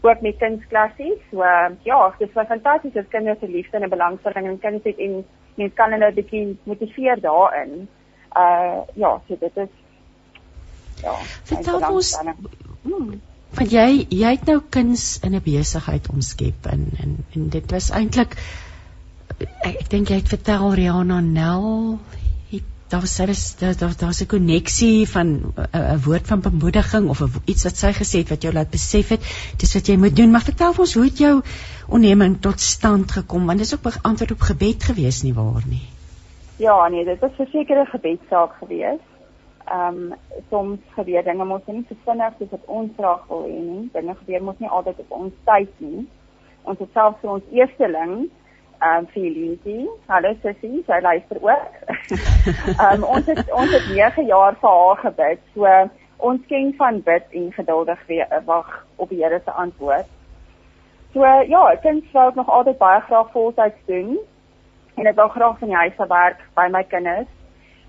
ook 0.00 0.20
met 0.20 0.36
kunsklassies. 0.36 1.20
So 1.30 1.40
uh, 1.40 1.68
ja, 1.82 2.14
dit 2.18 2.28
is 2.28 2.46
fantasties 2.48 2.96
as 2.96 3.08
kinders 3.08 3.38
se 3.38 3.48
liefde 3.48 3.78
en 3.78 3.88
belangstelling 3.88 4.46
in 4.46 4.58
kuns 4.58 4.84
het 4.84 4.98
en 4.98 5.24
mens 5.56 5.74
kan 5.74 5.92
hulle 5.92 6.10
'n 6.10 6.14
bietjie 6.14 6.58
motiveer 6.64 7.20
daarin. 7.20 7.88
Uh 8.36 8.84
ja, 8.94 9.20
so 9.28 9.36
dit 9.40 9.56
is 9.56 9.72
ja. 11.02 11.14
Vertel 11.44 11.80
ons 11.88 12.12
hmm. 12.82 13.20
want 13.56 13.72
jy 13.72 14.06
jy 14.10 14.30
het 14.36 14.46
nou 14.46 14.60
kuns 14.70 15.18
in 15.22 15.34
'n 15.34 15.42
besigheid 15.42 16.08
omskep 16.12 16.66
en 16.66 16.90
en 17.02 17.16
en 17.34 17.48
dit 17.48 17.70
was 17.70 17.90
eintlik 17.90 18.36
ek, 19.38 19.74
ek 19.82 19.90
dink 19.90 20.08
jy 20.08 20.20
het 20.20 20.28
vertel 20.28 20.74
Rihanna 20.74 21.20
Nel 21.20 21.98
daar 22.88 23.00
was 23.00 23.16
daar 23.58 23.76
daar 23.78 23.96
daar's 23.98 24.20
'n 24.22 24.26
koneksie 24.26 25.08
van 25.08 25.26
'n 25.72 26.02
woord 26.04 26.26
van 26.26 26.40
bemoediging 26.40 27.08
of 27.08 27.20
iets 27.44 27.64
wat 27.64 27.76
sy 27.76 27.92
gesê 27.92 28.18
het 28.18 28.28
wat 28.28 28.42
jou 28.42 28.54
laat 28.54 28.70
besef 28.70 29.08
het 29.08 29.22
dis 29.56 29.74
wat 29.74 29.86
jy 29.86 29.96
moet 29.96 30.16
doen. 30.16 30.30
Maar 30.30 30.42
vertel 30.50 30.72
ons 30.78 30.94
hoe 30.94 31.04
het 31.04 31.18
jou 31.18 31.42
onderneming 31.88 32.40
tot 32.40 32.60
stand 32.60 33.12
gekom? 33.12 33.46
Want 33.46 33.58
dis 33.58 33.74
ook 33.74 33.86
'n 33.86 34.02
antwoord 34.02 34.30
op 34.30 34.40
gebed 34.40 34.82
gewees 34.82 35.22
nie 35.22 35.34
waar 35.34 35.62
nie? 35.66 35.88
Ja 36.56 36.88
nee 36.88 37.04
dit 37.04 37.18
was 37.18 37.38
'n 37.38 37.48
sekere 37.50 37.84
gebedsaak 37.84 38.52
gewees. 38.58 39.00
Ehm 39.64 39.96
um, 39.96 40.14
soms 40.50 40.78
gebeur 40.94 41.24
dinge 41.24 41.44
mos 41.44 41.62
nie 41.66 41.84
so 41.88 41.94
vinnig 42.04 42.32
soos 42.38 42.50
wat 42.50 42.64
ons 42.66 42.90
graag 42.96 43.26
wil 43.28 43.42
hê 43.42 43.60
nie. 43.70 43.88
Dinge 43.92 44.14
gebeur 44.14 44.42
mos 44.42 44.58
nie 44.58 44.68
altyd 44.68 44.98
op 44.98 45.10
ons 45.10 45.32
tyd 45.44 45.70
nie. 45.78 46.08
Ons 46.62 46.78
het 46.78 46.88
selfs 46.92 47.20
vir 47.20 47.30
ons 47.30 47.42
eersteling 47.50 48.30
um 48.82 49.06
vir 49.06 49.30
Lindsay. 49.30 49.86
Hallo 50.08 50.34
sussie, 50.42 50.82
sy 50.86 51.00
luister 51.00 51.38
ook. 51.42 51.78
um 52.90 53.04
ons 53.14 53.26
het 53.26 53.52
ons 53.52 53.72
het 53.72 53.88
9 53.92 54.26
jaar 54.26 54.58
vir 54.60 54.70
haar 54.70 55.00
gebid. 55.04 55.40
So 55.54 55.72
ons 56.16 56.46
ken 56.48 56.74
van 56.76 57.00
bid 57.02 57.24
en 57.30 57.52
geduldig 57.52 57.98
wag 58.44 58.86
op 58.96 59.08
die 59.08 59.22
Here 59.22 59.40
se 59.44 59.50
antwoord. 59.50 60.06
So 61.12 61.24
ja, 61.24 61.62
ek 61.72 61.82
dink 61.82 62.04
sou 62.12 62.28
ek 62.28 62.36
nog 62.36 62.48
altyd 62.48 62.78
baie 62.78 63.00
graag 63.08 63.30
voltyds 63.32 63.86
doen. 63.86 64.16
En 64.96 65.06
ek 65.06 65.16
wou 65.16 65.28
graag 65.32 65.58
van 65.58 65.68
die 65.68 65.76
huis 65.76 65.98
af 66.00 66.08
werk 66.08 66.40
by 66.56 66.68
my 66.72 66.84
kinders. 66.84 67.28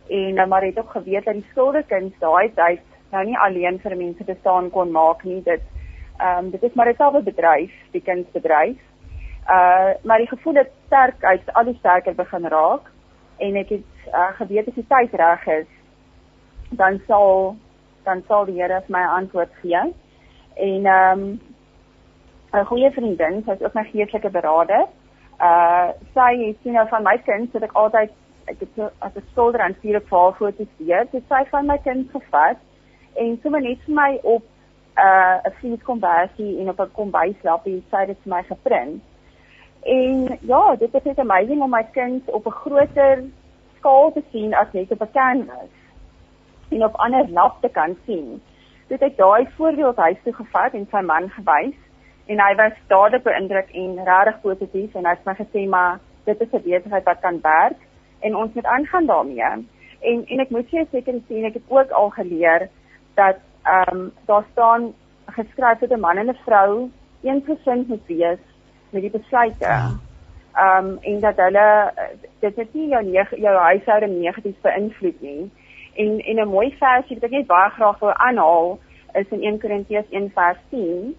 En 0.09 0.33
nou 0.39 0.47
maar 0.47 0.63
het 0.63 0.79
ook 0.79 0.91
geweet 0.91 1.25
dat 1.25 1.35
die 1.35 1.47
skuldekind 1.51 2.15
daai 2.19 2.51
tyd 2.55 2.83
nou 3.11 3.23
nie 3.25 3.37
alleen 3.39 3.79
vir 3.79 3.95
mense 3.95 4.23
bestaan 4.23 4.69
kon 4.71 4.91
maak 4.91 5.23
nie. 5.23 5.41
Dit 5.43 5.63
ehm 6.17 6.45
um, 6.45 6.51
dit 6.51 6.63
is 6.63 6.73
maar 6.73 6.89
'n 6.89 6.95
selfe 6.95 7.21
bedryf, 7.21 7.71
die 7.91 8.01
kindsbedryf. 8.01 8.79
Uh 9.49 9.91
maar 10.03 10.17
die 10.17 10.27
gevoel 10.27 10.55
het 10.55 10.71
sterk 10.87 11.23
uit 11.23 11.53
al 11.53 11.63
die 11.63 11.77
sterker 11.79 12.15
begin 12.15 12.47
raak 12.47 12.91
en 13.37 13.55
ek 13.55 13.69
het 13.69 14.13
uh, 14.13 14.31
geweet 14.41 14.67
as 14.67 14.79
die 14.79 14.87
tyd 14.87 15.13
reg 15.21 15.47
is 15.47 15.67
dan 16.69 17.01
sal 17.07 17.55
dan 18.03 18.23
sal 18.27 18.45
die 18.45 18.55
Here 18.61 18.81
my 18.87 19.03
antwoord 19.03 19.51
gee. 19.61 19.81
En 20.55 20.85
ehm 20.85 21.19
um, 21.19 21.39
'n 22.53 22.65
goeie 22.65 22.91
vriendin, 22.91 23.43
sy 23.45 23.51
is 23.51 23.61
ook 23.61 23.73
my 23.73 23.83
geestelike 23.83 24.29
beraader. 24.29 24.87
Uh 25.41 25.89
sy 26.13 26.29
het 26.45 26.57
sien 26.63 26.73
nou 26.73 26.87
van 26.87 27.03
my 27.03 27.17
kind, 27.25 27.51
so 27.51 27.59
ek 27.59 27.73
altyd 27.73 28.11
ek 28.45 28.59
het 28.59 28.79
as 28.99 29.15
'n 29.15 29.25
skilder 29.31 29.61
aan 29.61 29.75
vier 29.81 29.97
of 29.97 30.07
vyf 30.11 30.37
foto's 30.37 30.71
hier, 30.77 31.07
so 31.11 31.19
sy 31.29 31.43
van 31.49 31.65
my 31.65 31.77
kind 31.77 32.11
gevat 32.11 32.57
en 33.15 33.39
sommer 33.43 33.61
net 33.61 33.79
vir 33.85 33.95
my 33.95 34.19
op 34.23 34.43
uh 34.97 35.37
'n 35.45 35.53
vlieskombersie 35.59 36.59
en 36.59 36.69
op 36.69 36.79
'n 36.79 36.91
kombuislappie 36.91 37.83
sy 37.91 37.97
het 37.97 38.07
dit 38.07 38.17
vir 38.23 38.35
my 38.35 38.43
geprint. 38.43 39.03
En 39.87 40.37
ja, 40.41 40.75
dit 40.75 40.93
is 40.93 41.03
net 41.03 41.19
amazing 41.19 41.61
om 41.61 41.69
my 41.71 41.83
kind 41.95 42.29
op 42.29 42.45
'n 42.45 42.59
groter 42.63 43.23
skaal 43.77 44.11
te 44.11 44.23
sien 44.31 44.53
as 44.53 44.71
net 44.71 44.91
op 44.91 45.01
'n 45.01 45.11
canvas 45.13 45.73
en 46.69 46.83
op 46.83 46.95
ander 46.95 47.29
lap 47.29 47.61
te 47.61 47.69
kan 47.69 47.97
sien. 48.05 48.41
Dit 48.87 48.99
het 48.99 49.17
daai 49.17 49.47
voorbeeld 49.55 49.95
huis 49.95 50.17
toe 50.23 50.33
gevat 50.33 50.73
en 50.73 50.87
sy 50.91 51.01
man 51.01 51.29
gewys 51.29 51.79
en 52.25 52.39
hy 52.39 52.55
was 52.55 52.73
dadelik 52.87 53.23
beïndruk 53.23 53.69
en 53.71 54.03
regtig 54.03 54.41
positief 54.41 54.95
en 54.95 55.05
hy 55.05 55.09
het 55.11 55.25
my 55.25 55.33
gesê 55.33 55.67
maar 55.69 55.99
dit 56.23 56.41
is 56.41 56.51
'n 56.51 56.61
besigheid 56.61 57.03
wat 57.03 57.19
kan 57.19 57.39
werk 57.41 57.79
en 58.19 58.35
ons 58.35 58.53
moet 58.53 58.65
aangaan 58.65 59.05
daarmee. 59.05 59.67
En 59.99 60.25
en 60.27 60.39
ek 60.39 60.49
moet 60.49 60.67
sê 60.67 60.89
seker 60.91 61.19
sien 61.27 61.45
ek 61.45 61.53
het 61.53 61.67
ook 61.67 61.91
al 61.91 62.09
geleer 62.09 62.69
dat 63.13 63.37
ehm 63.63 63.97
um, 63.97 64.11
daar 64.25 64.45
staan 64.51 64.93
geskryf 65.25 65.79
dat 65.79 65.89
'n 65.91 65.99
man 65.99 66.17
en 66.17 66.29
'n 66.29 66.37
vrou 66.45 66.89
een 67.21 67.41
gesin 67.45 67.85
moet 67.87 68.05
wees 68.05 68.39
met 68.91 69.01
die 69.01 69.11
besluite. 69.11 69.65
Ja. 69.65 69.91
Ehm 70.57 70.85
um, 70.85 70.97
en 71.01 71.19
dat 71.19 71.35
hulle 71.35 71.93
dit 72.39 72.55
het 72.55 72.73
nie 72.73 72.87
jou 72.87 73.03
jou 73.29 73.55
huishouding 73.55 74.19
negatief 74.19 74.61
beïnvloed 74.61 75.21
nie. 75.21 75.51
En 75.93 76.19
en 76.19 76.39
'n 76.41 76.47
mooi 76.47 76.75
versie 76.79 77.15
wat 77.15 77.23
ek 77.23 77.37
net 77.37 77.47
baie 77.47 77.69
graag 77.69 77.99
wil 77.99 78.13
aanhaal 78.13 78.79
is 79.13 79.29
in 79.29 79.43
1 79.43 79.59
Korintiërs 79.59 80.09
1:10 80.09 81.15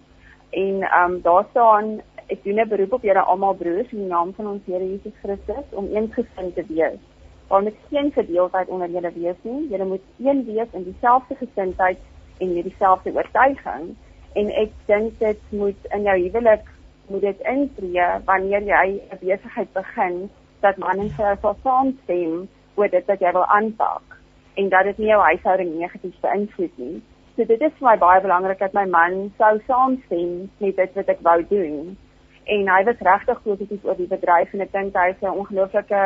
en 0.49 0.81
ehm 0.81 1.11
um, 1.11 1.21
daar 1.21 1.45
staan 1.49 2.01
ek 2.27 2.43
doen 2.43 2.59
'n 2.59 2.67
beroep 2.67 2.93
op 2.93 3.03
julle 3.03 3.19
almal 3.19 3.53
broers 3.53 3.91
in 3.91 3.97
die 3.97 4.07
naam 4.07 4.33
van 4.33 4.47
ons 4.47 4.65
Here 4.65 4.89
Jesus 4.89 5.13
Christus 5.21 5.65
om 5.69 5.87
eensgesind 5.95 6.55
te 6.55 6.63
wees. 6.67 6.99
Daar 7.47 7.61
moet 7.61 7.75
geen 7.89 8.11
verdeeldheid 8.11 8.67
onder 8.67 8.89
julle 8.89 9.11
wees 9.11 9.39
nie. 9.41 9.67
Julle 9.69 9.85
moet 9.85 10.05
een 10.17 10.45
wees 10.45 10.67
in 10.71 10.83
dieselfde 10.83 11.35
gesindheid 11.35 11.97
en 12.37 12.53
met 12.53 12.63
dieselfde 12.63 13.13
oortuiging. 13.13 13.95
En 14.33 14.49
ek 14.49 14.71
dink 14.85 15.19
dit 15.19 15.39
moet 15.49 15.85
in 15.89 16.01
jou 16.01 16.19
huwelik 16.19 16.65
moet 17.09 17.21
dit 17.21 17.39
intree 17.53 18.07
wanneer 18.25 18.63
jy 18.63 18.87
'n 19.11 19.19
besigheid 19.21 19.73
begin 19.73 20.29
dat 20.61 20.77
man 20.77 20.99
en 20.99 21.09
vrou 21.09 21.35
sal 21.41 21.55
saamstem 21.63 22.47
oor 22.75 22.89
dit 22.89 23.05
wat 23.05 23.19
jy 23.19 23.31
wil 23.31 23.45
aanpak 23.45 24.17
en 24.55 24.69
dat 24.69 24.83
dit 24.83 24.97
nie 24.97 25.07
jou 25.07 25.21
huishouding 25.21 25.75
negatief 25.79 26.19
beïnvloed 26.21 26.77
nie. 26.77 27.01
So 27.35 27.45
dit 27.45 27.61
is 27.61 27.75
vir 27.79 27.87
my 27.87 27.97
baie 27.97 28.21
belangrik 28.21 28.59
dat 28.59 28.73
my 28.73 28.85
man 28.85 29.31
sou 29.37 29.59
saamstem 29.67 30.49
met 30.57 30.75
dit 30.75 30.95
wat 30.95 31.11
ek 31.13 31.21
wou 31.27 31.37
doen. 31.51 31.97
En 32.45 32.71
hy 32.73 32.83
was 32.83 33.05
regtig 33.07 33.43
positief 33.43 33.85
oor 33.85 33.95
die 33.95 34.09
bedryf 34.11 34.53
en 34.53 34.65
ek 34.65 34.73
dink 34.73 34.97
hy 34.97 35.09
is 35.13 35.21
'n 35.21 35.37
ongelooflike 35.43 36.01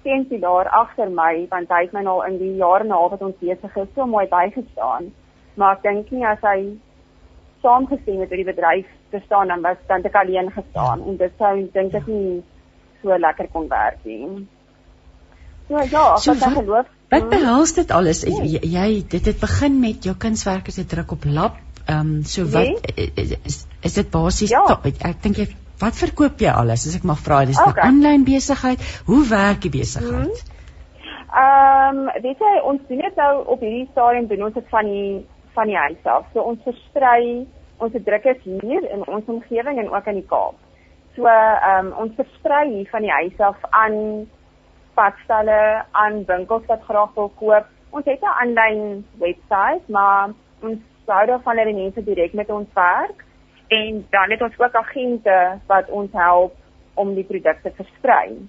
steunpilaar 0.00 0.68
agter 0.82 1.10
my 1.10 1.46
want 1.50 1.68
hy 1.68 1.82
het 1.82 1.92
my 1.92 2.02
nou 2.02 2.20
in 2.26 2.38
die 2.38 2.54
jare 2.56 2.84
na 2.84 3.00
wat 3.08 3.22
ons 3.22 3.36
besig 3.40 3.76
is 3.76 3.92
so 3.94 4.06
mooi 4.06 4.26
bygestaan. 4.26 5.12
Maar 5.54 5.76
ek 5.76 5.82
dink 5.82 6.10
nie 6.10 6.24
as 6.26 6.40
hy 6.40 6.58
saamgestem 7.62 8.20
het 8.22 8.30
oor 8.30 8.42
die 8.42 8.48
bedryf 8.48 8.86
te 9.10 9.20
staan 9.24 9.52
dan 9.52 9.62
was 9.66 9.76
dan 9.88 10.04
ek 10.04 10.16
alleen 10.22 10.50
gestaan 10.54 11.04
en 11.06 11.16
dit 11.20 11.32
sou 11.38 11.54
dink 11.74 11.94
ek 11.94 12.06
nie 12.06 12.42
so 13.02 13.16
lekker 13.16 13.48
kon 13.52 13.68
werk 13.68 14.04
nie. 14.04 14.46
So 15.68 15.82
ja, 15.86 16.04
so, 16.18 16.34
wat 16.34 16.46
ek 16.48 16.56
geloof. 16.58 16.86
Wat 17.10 17.24
hmm. 17.24 17.32
behels 17.32 17.72
dit 17.78 17.90
alles? 17.94 18.22
Nee. 18.26 18.52
Jy, 18.54 18.60
jy 18.74 18.88
dit 19.16 19.32
het 19.32 19.40
begin 19.40 19.80
met 19.82 20.06
jou 20.06 20.14
kunswerke 20.18 20.74
se 20.74 20.86
druk 20.86 21.16
op 21.16 21.26
lap. 21.26 21.58
Ehm 21.86 22.00
um, 22.00 22.14
so 22.28 22.46
wat 22.52 22.68
nee. 22.68 23.10
is, 23.16 23.64
is 23.82 23.98
dit 23.98 24.10
basies 24.10 24.52
ja. 24.52 24.62
Ek 24.84 25.22
dink 25.24 25.40
jy 25.40 25.48
wat 25.80 25.96
verkoop 25.96 26.42
jy 26.44 26.52
alles? 26.52 26.86
As 26.86 26.96
ek 26.98 27.06
mag 27.08 27.20
vra, 27.24 27.44
dis 27.48 27.58
'n 27.58 27.72
okay. 27.72 27.86
aanlyn 27.88 28.24
besigheid. 28.24 28.82
Hoe 29.08 29.22
werk 29.28 29.62
die 29.66 29.72
besigheid? 29.78 30.42
Ehm 31.30 31.98
um, 31.98 32.22
weet 32.22 32.42
jy 32.46 32.54
ons 32.66 32.80
doen 32.88 33.04
dit 33.06 33.16
nou 33.16 33.34
op 33.46 33.60
hierdie 33.60 33.88
stadium 33.92 34.26
doen 34.26 34.48
ons 34.50 34.54
dit 34.54 34.68
van 34.70 34.84
die 34.84 35.26
van 35.54 35.66
die 35.66 35.76
huis 35.76 36.04
af. 36.04 36.26
So 36.32 36.40
ons 36.40 36.62
versprei 36.64 37.46
ons 37.80 37.94
drukkers 38.04 38.42
hier 38.44 38.84
in 38.92 39.06
ons 39.08 39.24
omgewing 39.26 39.78
en 39.78 39.90
ook 39.90 40.06
in 40.06 40.20
die 40.20 40.28
Kaap. 40.28 40.58
So 41.16 41.26
ehm 41.26 41.86
um, 41.86 41.92
ons 42.04 42.14
versprei 42.18 42.68
hier 42.74 42.88
van 42.90 43.02
die 43.06 43.10
huis 43.10 43.38
af 43.38 43.56
aan 43.70 44.28
padstalle, 44.94 45.84
aan 45.90 46.24
winkels 46.28 46.66
wat 46.66 46.84
graag 46.88 47.14
wil 47.14 47.32
koop. 47.40 47.66
Ons 47.90 48.04
het 48.04 48.22
'n 48.22 48.36
aanlyn 48.42 49.06
webwerf, 49.18 49.88
maar 49.88 50.30
ons 50.62 50.78
sou 51.06 51.26
daarvan 51.26 51.58
hê 51.58 51.74
mense 51.74 52.04
direk 52.04 52.32
met 52.32 52.50
ons 52.50 52.68
werk 52.74 53.24
en 53.68 54.06
dan 54.10 54.30
het 54.30 54.42
ons 54.42 54.58
ook 54.58 54.74
agente 54.74 55.58
wat 55.66 55.88
ons 55.88 56.12
help 56.12 56.54
om 56.94 57.14
die 57.14 57.24
produkte 57.24 57.72
te 57.72 57.82
versprei. 57.82 58.48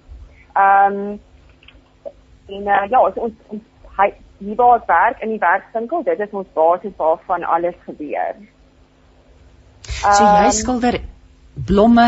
Ehm 0.54 0.96
um, 0.96 1.20
en 2.46 2.66
uh, 2.66 2.84
ja, 2.90 3.00
ons, 3.00 3.16
ons 3.48 3.62
hy 3.96 4.12
hier 4.44 4.58
waar 4.58 4.80
ek 4.80 4.90
werk 4.90 5.22
in 5.24 5.34
die 5.34 5.40
werkswinkel, 5.42 6.04
dit 6.08 6.20
is 6.20 6.36
ons 6.42 6.52
basis 6.58 6.94
waarvan 6.98 7.44
alles 7.56 7.78
gebeur. 7.86 8.38
So 9.82 10.22
jy 10.22 10.46
ehm, 10.46 10.56
skilder 10.58 11.00
blomme, 11.68 12.06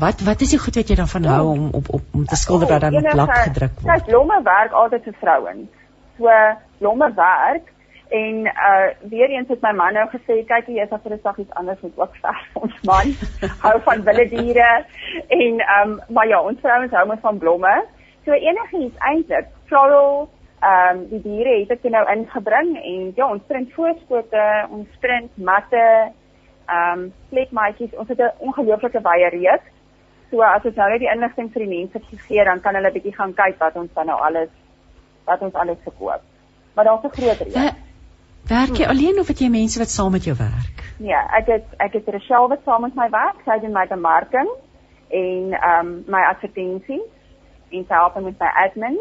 wat 0.00 0.24
wat 0.26 0.40
is 0.46 0.54
die 0.54 0.62
goed 0.62 0.78
wat 0.80 0.88
jy 0.88 0.96
daarvan 1.02 1.28
hou 1.28 1.44
om 1.52 1.68
op 1.80 1.92
op 1.98 2.16
om 2.16 2.24
te 2.26 2.38
skilder 2.40 2.70
wat 2.72 2.86
dan 2.86 2.96
op 3.02 3.10
blak 3.10 3.36
gedruk 3.36 3.78
word? 3.80 3.92
Kyk, 3.92 4.08
blomme 4.10 4.40
werk 4.48 4.72
altyd 4.84 5.08
vir 5.10 5.20
vrouens. 5.20 5.70
So 6.18 6.40
blomme 6.78 7.12
werk 7.18 7.72
en 8.12 8.46
uh 8.46 9.10
weer 9.10 9.30
eens 9.30 9.48
het 9.48 9.60
my 9.64 9.72
man 9.72 9.94
nou 9.96 10.04
gesê 10.12 10.42
kyk 10.48 10.68
jy 10.68 10.84
is 10.84 10.92
af 10.92 11.02
vir 11.04 11.14
'n 11.16 11.20
sag 11.22 11.38
iets 11.38 11.54
anders 11.60 11.80
moet 11.80 11.98
ook 12.04 12.16
vers 12.24 12.44
ons 12.64 12.76
man 12.90 13.14
hou 13.64 13.76
van 13.88 14.04
wilde 14.08 14.26
diere 14.34 14.70
en 15.38 15.62
um 15.78 16.00
maar 16.08 16.28
ja 16.28 16.40
ons 16.50 16.60
vrouens 16.60 16.92
hou 16.98 17.06
mos 17.06 17.24
van 17.28 17.38
blomme 17.38 17.74
so 18.24 18.32
enigiets 18.32 18.98
eintlik 19.10 19.48
floral 19.70 20.28
Ehm 20.62 20.96
um, 20.96 21.06
die 21.10 21.22
diere 21.22 21.54
het 21.58 21.70
ek 21.74 21.86
nou 21.90 22.02
ingebring 22.12 22.76
en 22.78 23.06
ja, 23.16 23.26
ons 23.26 23.42
print 23.50 23.70
voorskote, 23.74 24.42
ons 24.70 24.98
print 25.02 25.30
matte, 25.36 25.86
ehm 26.70 26.98
um, 26.98 27.06
plekmaatjies. 27.30 27.94
Ons 27.98 28.08
het 28.08 28.20
'n 28.22 28.30
ongelooflike 28.38 29.00
baie 29.00 29.28
reeks. 29.34 29.70
So 30.30 30.42
as 30.46 30.64
ons 30.64 30.76
nou 30.76 30.88
net 30.90 31.00
die 31.00 31.10
inligting 31.14 31.48
vir 31.52 31.64
die 31.64 31.72
mense 31.78 32.00
gee, 32.26 32.44
dan 32.44 32.60
kan 32.60 32.74
hulle 32.74 32.92
bietjie 32.92 33.14
gaan 33.14 33.34
kyk 33.34 33.58
wat 33.58 33.76
ons 33.76 33.90
dan 33.94 34.06
nou 34.06 34.20
alles 34.20 34.52
wat 35.24 35.42
ons 35.42 35.54
alles 35.54 35.80
verkoop. 35.84 36.22
Maar 36.74 36.84
daar's 36.84 37.04
'n 37.04 37.16
groot 37.16 37.40
reeks. 37.40 37.74
Werk 38.48 38.76
jy 38.76 38.86
alleen 38.86 39.18
of 39.18 39.26
het 39.26 39.38
jy 39.38 39.48
mense 39.48 39.78
wat 39.78 39.90
saam 39.90 40.12
met 40.12 40.24
jou 40.24 40.36
werk? 40.36 40.78
Ja, 40.98 41.26
ek 41.38 41.46
het 41.46 41.66
ek 41.78 41.92
het 41.92 42.08
Rochelle 42.08 42.48
wat 42.48 42.62
saam 42.64 42.82
met 42.82 42.94
my 42.94 43.10
werk. 43.10 43.42
Sy 43.44 43.58
doen 43.60 43.72
my 43.72 43.86
bemarking 43.86 44.48
en 45.08 45.52
ehm 45.52 45.86
um, 45.86 46.04
my 46.06 46.22
advertensies 46.30 47.10
en 47.70 47.84
sy 47.88 47.94
help 47.94 48.14
met 48.14 48.38
my 48.38 48.50
admin 48.64 48.98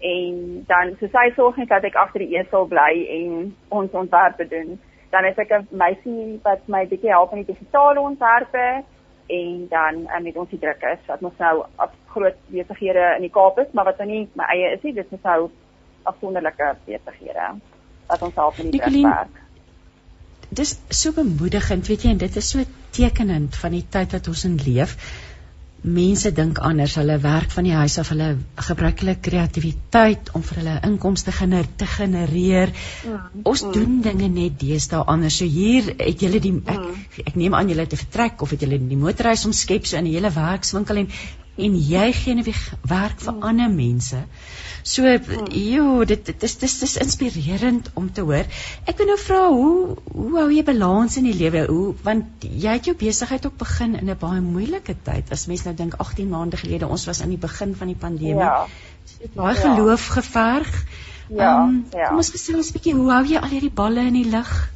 en 0.00 0.64
dan 0.66 0.94
so 1.00 1.08
sy 1.12 1.26
sorg 1.36 1.58
net 1.60 1.68
dat 1.68 1.84
ek 1.84 1.98
agter 2.00 2.24
die 2.24 2.38
esel 2.40 2.66
bly 2.68 2.92
en 3.16 3.50
ons 3.68 3.92
ontwerpe 3.92 4.46
doen. 4.48 4.78
Dan 5.12 5.26
is 5.28 5.38
ek 5.38 5.52
'n 5.52 5.66
meisie 5.70 6.40
wat 6.44 6.68
my 6.68 6.86
bietjie 6.86 7.10
help 7.10 7.34
met 7.34 7.46
die 7.46 7.54
digitale 7.54 8.00
ontwerpe 8.00 8.84
en 9.30 9.66
dan 9.70 10.06
um, 10.16 10.22
met 10.22 10.36
ons 10.36 10.50
die 10.50 10.58
drukkers 10.58 11.02
wat 11.06 11.22
ons 11.22 11.36
nou 11.38 11.64
op 11.76 11.92
groot 12.14 12.38
besighede 12.50 13.14
in 13.16 13.22
die 13.22 13.34
Kaap 13.34 13.58
is, 13.58 13.70
maar 13.72 13.84
wat 13.84 13.98
nou 13.98 14.08
nie 14.08 14.28
my 14.34 14.44
eie 14.54 14.72
is 14.74 14.82
nie, 14.82 14.94
dit 14.94 15.12
is 15.12 15.22
nou 15.22 15.50
afsonderlike 16.02 16.74
besighede 16.88 17.52
wat 18.08 18.22
ons 18.22 18.34
help 18.34 18.58
met 18.58 18.72
die 18.72 18.80
drukwerk. 18.80 19.38
Dis 20.50 20.80
so 20.88 21.12
bemoedigend, 21.14 21.86
weet 21.86 22.02
jy, 22.02 22.10
en 22.10 22.18
dit 22.18 22.36
is 22.36 22.48
so 22.50 22.64
tekenend 22.90 23.54
van 23.56 23.70
die 23.70 23.84
tyd 23.86 24.16
wat 24.16 24.28
ons 24.32 24.44
in 24.48 24.56
leef 24.64 24.96
mense 25.82 26.30
dink 26.36 26.58
anders, 26.58 26.94
hulle 27.00 27.16
werk 27.22 27.50
van 27.54 27.64
die 27.64 27.74
huis 27.74 27.96
af, 27.98 28.10
hulle 28.12 28.28
gebruik 28.68 29.00
hulle 29.00 29.14
kreatiwiteit 29.20 30.30
om 30.36 30.44
vir 30.44 30.60
hulle 30.60 30.76
inkomste 30.88 31.32
gener 31.32 31.68
te 31.80 31.88
genereer. 31.88 32.72
Mm, 33.06 33.42
Ons 33.42 33.64
mm. 33.64 33.72
doen 33.76 34.00
dinge 34.04 34.28
net 34.28 34.58
deesdae 34.60 35.04
anders. 35.06 35.38
So 35.40 35.48
hier 35.48 35.92
het 35.96 36.20
julle 36.20 36.40
die 36.40 36.52
ek, 36.60 36.80
mm. 36.80 37.26
ek 37.32 37.38
neem 37.40 37.56
aan 37.56 37.72
julle 37.72 37.86
het 37.86 37.94
'n 37.96 38.02
vertrek 38.04 38.42
of 38.42 38.50
het 38.50 38.60
julle 38.60 38.78
die 38.78 39.00
motorhuis 39.00 39.46
omskep 39.46 39.86
so 39.86 39.96
in 39.96 40.04
'n 40.04 40.12
hele 40.12 40.30
werkswinkel 40.30 41.04
en 41.04 41.08
en 41.60 41.76
jy 41.76 42.12
gee 42.12 42.34
net 42.34 42.48
werk 42.82 43.20
vir 43.20 43.34
mm. 43.34 43.42
ander 43.42 43.70
mense. 43.70 44.24
So 44.82 45.04
jo, 45.04 46.04
dit 46.04 46.24
dit 46.26 46.42
is 46.42 46.56
dis 46.58 46.78
dis 46.80 46.96
inspirerend 47.02 47.90
om 47.94 48.08
te 48.12 48.24
hoor. 48.24 48.48
Ek 48.88 48.96
wil 49.00 49.10
nou 49.12 49.18
vra 49.20 49.40
hoe 49.48 49.96
hoe 50.14 50.38
hou 50.38 50.48
jy 50.52 50.64
balans 50.64 51.16
in 51.20 51.28
die 51.28 51.36
lewe? 51.36 51.66
Hoe 51.68 51.94
want 52.06 52.46
jy 52.46 52.78
het 52.78 52.88
jou 52.88 52.96
besigheid 52.96 53.46
ook 53.46 53.58
begin 53.60 53.94
in 53.98 54.10
'n 54.10 54.18
baie 54.18 54.40
moeilike 54.40 54.96
tyd. 55.04 55.30
As 55.30 55.46
mens 55.46 55.64
nou 55.64 55.74
dink 55.74 55.94
18 55.94 56.28
maande 56.28 56.56
gelede, 56.56 56.88
ons 56.88 57.06
was 57.06 57.22
aan 57.22 57.34
die 57.34 57.44
begin 57.48 57.74
van 57.74 57.86
die 57.86 58.00
pandemie. 58.00 58.40
Ja. 58.40 58.66
Dit 59.18 59.34
baie 59.34 59.54
ja. 59.54 59.60
geloof 59.60 60.06
geverg. 60.06 60.84
Ja, 61.28 61.62
um, 61.62 61.86
ja. 61.92 62.08
Kom 62.08 62.16
ons 62.16 62.30
gesels 62.30 62.70
'n 62.70 62.72
bietjie 62.72 62.94
hoe 62.94 63.10
hou 63.12 63.24
jy 63.24 63.38
al 63.38 63.48
hierdie 63.48 63.74
balle 63.74 64.00
in 64.00 64.14
die 64.14 64.30
lug? 64.30 64.70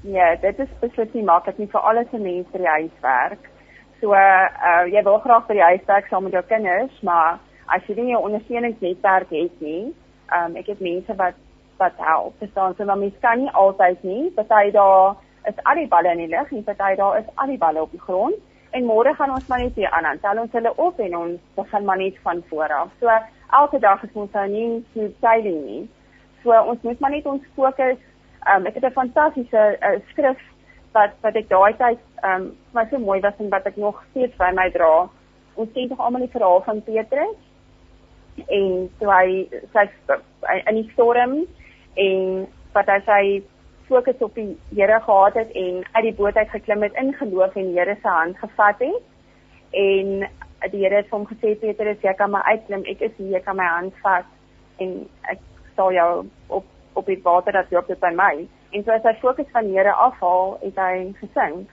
Ja, 0.00 0.36
dit 0.36 0.58
is 0.58 0.68
beslis 0.80 1.12
nie 1.12 1.24
maklik 1.24 1.58
nie 1.58 1.68
vir 1.72 1.80
alles 1.80 2.08
se 2.10 2.18
mense 2.18 2.50
vir 2.52 2.60
die 2.60 2.74
huiswerk. 2.76 3.50
So 4.00 4.12
uh 4.12 4.84
jy 4.92 5.02
wil 5.02 5.18
graag 5.18 5.46
vir 5.46 5.54
die 5.54 5.68
huiswerk 5.70 6.08
saam 6.08 6.24
met 6.24 6.32
jou 6.32 6.42
kinders, 6.42 7.02
maar 7.02 7.38
as 7.66 7.82
jy 7.86 7.94
nie 7.94 8.14
'n 8.14 8.24
ondersteuningsnetwerk 8.26 9.30
het 9.30 9.60
nie, 9.60 9.94
um 10.32 10.56
ek 10.56 10.66
het 10.66 10.80
mense 10.80 11.14
wat 11.16 11.34
wat 11.76 11.92
help. 11.96 12.34
Verstaan, 12.38 12.74
so 12.76 12.84
maar 12.84 12.98
mens 12.98 13.14
kan 13.20 13.38
nie 13.38 13.50
altyd 13.50 14.02
nie. 14.02 14.30
Party 14.30 14.70
daar 14.70 15.16
is 15.44 15.54
al 15.62 15.74
die 15.74 15.88
balle 15.88 16.10
in 16.10 16.18
die 16.18 16.28
lug 16.36 16.52
en 16.52 16.64
party 16.64 16.94
daar 16.94 17.18
is 17.18 17.30
al 17.34 17.46
die 17.46 17.58
balle 17.58 17.82
op 17.82 17.90
die 17.90 18.00
grond. 18.00 18.34
En 18.70 18.84
môre 18.84 19.14
gaan 19.14 19.30
ons 19.30 19.46
maar 19.46 19.62
net 19.62 19.74
weer 19.74 19.90
aan. 19.90 20.20
Tel 20.20 20.40
ons 20.40 20.52
hulle 20.52 20.76
op 20.76 20.98
en 20.98 21.16
ons 21.16 21.40
begin 21.54 21.84
maar 21.84 21.98
net 21.98 22.18
van 22.22 22.42
voor 22.48 22.72
af. 22.72 22.88
So 23.00 23.10
elke 23.50 23.78
dag 23.78 24.02
is 24.02 24.12
ons 24.12 24.32
nou 24.32 24.48
nie 24.48 24.84
so 24.94 25.08
sailing 25.20 25.64
nie. 25.66 25.88
So 26.42 26.50
ons 26.50 26.82
moet 26.82 27.00
maar 27.00 27.10
net 27.10 27.26
ons 27.26 27.42
fokus. 27.54 27.98
Um 28.54 28.66
ek 28.66 28.74
het 28.74 28.84
'n 28.84 28.98
fantastiese 29.00 29.78
uh, 29.80 29.98
skrif 30.10 30.40
wat 30.92 31.10
wat 31.20 31.34
ek 31.34 31.48
daai 31.48 31.74
tyd 31.76 31.98
ehm 32.22 32.42
um, 32.42 32.56
my 32.72 32.86
so 32.90 32.98
mooi 32.98 33.20
was 33.20 33.38
en 33.38 33.48
wat 33.48 33.66
ek 33.66 33.76
nog 33.76 34.02
steeds 34.10 34.36
by 34.36 34.50
my 34.54 34.70
dra. 34.70 35.08
Ons 35.54 35.72
sien 35.72 35.88
tog 35.88 36.00
almal 36.00 36.20
die 36.20 36.34
verhaal 36.36 36.62
van 36.62 36.82
Petrus 36.82 37.36
en 38.46 38.90
toe 38.98 39.10
hy 39.10 39.26
sy 39.72 39.88
in 40.68 40.78
die 40.80 40.88
storm 40.92 41.40
en 42.00 42.46
wat 42.74 42.90
hy 42.90 43.00
sy 43.06 43.24
fokus 43.88 44.22
op 44.24 44.34
die 44.34 44.56
Here 44.74 45.00
gehad 45.00 45.34
het 45.34 45.50
en 45.54 45.82
uit 45.92 46.04
die 46.08 46.14
boot 46.14 46.36
uit 46.36 46.50
geklim 46.50 46.82
het 46.82 46.96
in 47.00 47.12
geloof 47.14 47.56
en 47.56 47.70
die 47.70 47.78
Here 47.78 47.96
se 48.02 48.08
hand 48.08 48.38
gevat 48.38 48.78
het. 48.78 49.02
En 49.70 50.26
die 50.70 50.82
Here 50.82 50.96
het 51.02 51.10
hom 51.10 51.26
gesê 51.28 51.54
Petrus 51.60 52.02
jy 52.02 52.14
kan 52.18 52.30
maar 52.30 52.46
uitklim. 52.50 52.84
Ek 52.90 53.00
is 53.00 53.14
hier 53.16 53.36
jy 53.36 53.42
kan 53.44 53.56
my 53.60 53.68
hand 53.68 53.94
vat 54.02 54.26
en 54.82 54.96
ek 55.30 55.42
sal 55.76 55.92
jou 55.92 56.26
op 56.48 56.70
op 56.94 57.06
die 57.10 57.18
water 57.22 57.52
dat 57.52 57.70
loop 57.74 57.88
dit 57.90 57.98
by 58.00 58.12
my. 58.14 58.46
En 58.70 58.84
so 58.84 58.94
as 58.94 59.02
hy 59.02 59.14
fokus 59.20 59.50
van 59.52 59.66
die 59.66 59.78
Here 59.78 59.92
afhaal 59.92 60.58
het 60.62 60.78
hy 60.78 61.14
gesink 61.20 61.70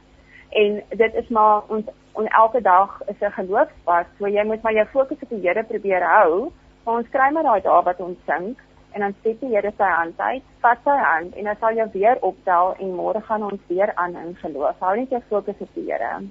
en 0.52 0.82
dit 0.90 1.14
is 1.24 1.28
maar 1.28 1.62
ons 1.68 1.86
en 2.20 2.28
elke 2.28 2.62
dag 2.62 3.02
is 3.08 3.20
'n 3.20 3.32
geloofspad. 3.32 4.06
So 4.18 4.28
jy 4.28 4.44
moet 4.44 4.62
maar 4.62 4.74
jou 4.74 4.88
fokus 4.92 5.18
op 5.22 5.30
die 5.30 5.48
Here 5.48 5.64
probeer 5.64 6.04
hou. 6.04 6.52
Maar 6.84 6.96
ons 6.96 7.10
kry 7.10 7.32
maar 7.32 7.44
daai 7.44 7.62
dae 7.62 7.84
wat 7.84 8.00
ons 8.00 8.18
sink 8.26 8.60
en 8.92 9.00
dan 9.00 9.16
steek 9.20 9.40
die 9.40 9.50
Here 9.54 9.72
sy 9.78 9.90
hand 9.96 10.20
uit, 10.20 10.44
vat 10.60 10.78
sy 10.84 10.98
hand 10.98 11.36
en 11.36 11.44
dan 11.44 11.56
sal 11.60 11.76
jy 11.76 11.88
weer 11.94 12.18
optel 12.22 12.76
en 12.80 12.96
môre 12.96 13.22
gaan 13.22 13.44
ons 13.44 13.62
weer 13.68 13.96
aan 13.96 14.16
in 14.16 14.36
geloof. 14.42 14.80
Hou 14.80 14.96
net 14.96 15.10
jou 15.10 15.22
fokus 15.30 15.56
op 15.60 15.70
die 15.74 15.86
Here. 15.92 16.22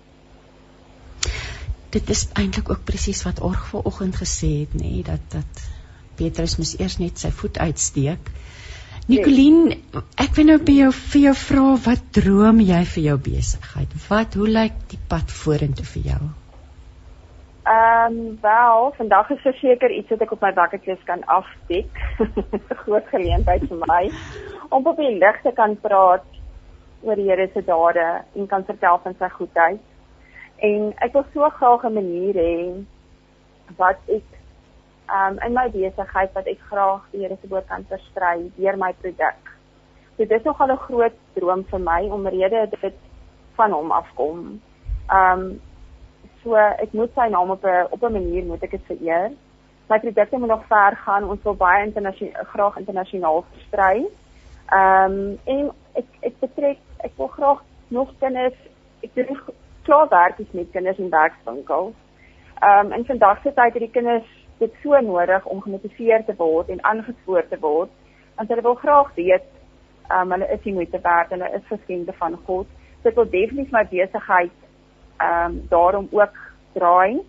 Dit 1.90 2.08
is 2.08 2.28
eintlik 2.38 2.70
ook 2.70 2.84
presies 2.84 3.24
wat 3.26 3.40
Org 3.40 3.66
vanoggend 3.66 4.16
gesê 4.16 4.50
het, 4.60 4.74
nê, 4.74 4.90
nee, 4.90 5.02
dat 5.02 5.24
dat 5.28 5.64
Petrus 6.14 6.58
moes 6.60 6.76
eers 6.78 6.98
net 6.98 7.18
sy 7.18 7.30
voet 7.30 7.58
uitsteek. 7.58 8.30
Nicoline, 9.08 9.76
ek 10.20 10.34
wil 10.36 10.46
nou 10.50 10.58
by 10.62 10.74
jou 10.76 10.90
vir 10.92 11.22
jou 11.22 11.32
vra 11.44 11.64
wat 11.86 12.02
droom 12.16 12.60
jy 12.60 12.82
vir 12.94 13.02
jou 13.08 13.16
besigheid? 13.30 13.96
Wat 14.08 14.36
hoe 14.38 14.48
lyk 14.48 14.76
die 14.92 15.00
pad 15.08 15.32
vorentoe 15.32 15.86
vir 15.94 16.02
jou? 16.12 16.20
Ehm 17.70 18.18
um, 18.18 18.38
wel, 18.42 18.92
vandag 18.96 19.30
is 19.30 19.42
verseker 19.44 19.92
iets 19.92 20.10
wat 20.10 20.22
ek 20.24 20.32
op 20.32 20.42
my 20.42 20.52
bucketlist 20.56 21.04
kan 21.04 21.24
afstek. 21.26 21.90
'n 22.20 22.78
Groot 22.82 23.06
geleentheid 23.12 23.66
vir 23.68 23.82
my 23.86 24.02
om 24.70 24.86
op 24.86 24.96
die 24.96 25.18
lig 25.18 25.42
te 25.42 25.52
kan 25.52 25.76
praat 25.80 26.24
oor 27.02 27.16
die 27.16 27.28
Here 27.28 27.48
se 27.52 27.62
dade 27.64 28.24
en 28.34 28.46
kan 28.46 28.64
vertel 28.64 29.00
van 29.04 29.14
sy 29.18 29.28
goedheid. 29.28 29.80
En 30.56 30.92
ek 31.04 31.12
wil 31.12 31.26
so 31.34 31.48
graag 31.58 31.84
'n 31.84 31.94
manier 31.94 32.34
hê 32.34 32.56
wat 33.76 33.98
ek 34.08 34.39
um, 35.10 35.38
in 35.46 35.54
my 35.54 35.68
besigheid 35.70 36.32
wat 36.32 36.46
ek 36.46 36.60
graag 36.70 37.06
die 37.12 37.22
Here 37.24 37.36
se 37.40 37.48
woord 37.48 37.66
kan 37.68 37.86
versprei 37.88 38.50
deur 38.56 38.76
my 38.76 38.92
produk. 38.92 39.50
So 40.16 40.24
dit 40.24 40.38
is 40.38 40.44
nogal 40.44 40.72
'n 40.72 40.76
groot 40.86 41.16
droom 41.34 41.64
vir 41.64 41.80
my 41.80 42.02
omrede 42.12 42.68
dit 42.80 42.94
van 43.56 43.72
hom 43.72 43.90
afkom. 43.90 44.60
Um 45.18 45.60
so 46.42 46.56
ek 46.56 46.92
moet 46.92 47.12
sy 47.14 47.28
naam 47.28 47.50
op 47.50 47.64
'n 47.64 47.86
op 47.90 48.02
'n 48.02 48.12
manier 48.12 48.44
moet 48.44 48.62
ek 48.62 48.70
dit 48.70 48.84
vereer. 48.86 49.30
My 49.88 49.98
produkte 49.98 50.38
moet 50.38 50.48
nog 50.48 50.66
ver 50.66 50.96
gaan. 50.96 51.28
Ons 51.28 51.42
wil 51.42 51.54
baie 51.54 51.86
internasionaal 51.86 52.44
graag 52.44 52.76
internasionaal 52.76 53.44
versprei. 53.52 53.96
Um 54.80 55.38
en 55.44 55.72
ek 55.94 56.08
ek 56.20 56.34
betrek 56.40 56.78
ek 56.98 57.12
wil 57.16 57.26
graag 57.28 57.62
nog 57.88 58.12
kinders 58.18 58.58
ek 59.02 59.14
doen 59.14 59.40
klaar 59.82 60.08
werkies 60.08 60.52
met 60.52 60.70
kinders 60.70 60.98
in 60.98 61.10
werkswinkels. 61.10 61.94
Um 62.62 62.92
in 62.92 63.04
vandag 63.04 63.42
se 63.42 63.52
tyd 63.52 63.72
het 63.72 63.82
die 63.82 63.90
kinders 63.90 64.28
dit 64.60 64.76
so 64.82 65.00
nodig 65.06 65.46
om 65.46 65.62
gemotiveer 65.64 66.24
te 66.26 66.36
word 66.38 66.68
en 66.68 66.84
aangespoor 66.92 67.48
te 67.48 67.58
word 67.60 67.90
want 68.36 68.52
hulle 68.52 68.66
wil 68.66 68.78
graag 68.82 69.10
weet 69.16 69.48
um, 70.12 70.30
hulle 70.34 70.48
is 70.54 70.62
die 70.66 70.76
moeite 70.76 71.00
werd 71.02 71.34
hulle 71.34 71.50
is 71.58 71.66
geskenke 71.68 72.12
van 72.22 72.38
God. 72.46 72.66
So 73.00 73.08
dit 73.08 73.18
wil 73.18 73.30
definitief 73.30 73.74
my 73.76 73.84
besigheid 73.90 74.56
ehm 75.20 75.44
um, 75.44 75.58
daarom 75.68 76.08
ook 76.10 76.38
draai 76.72 77.20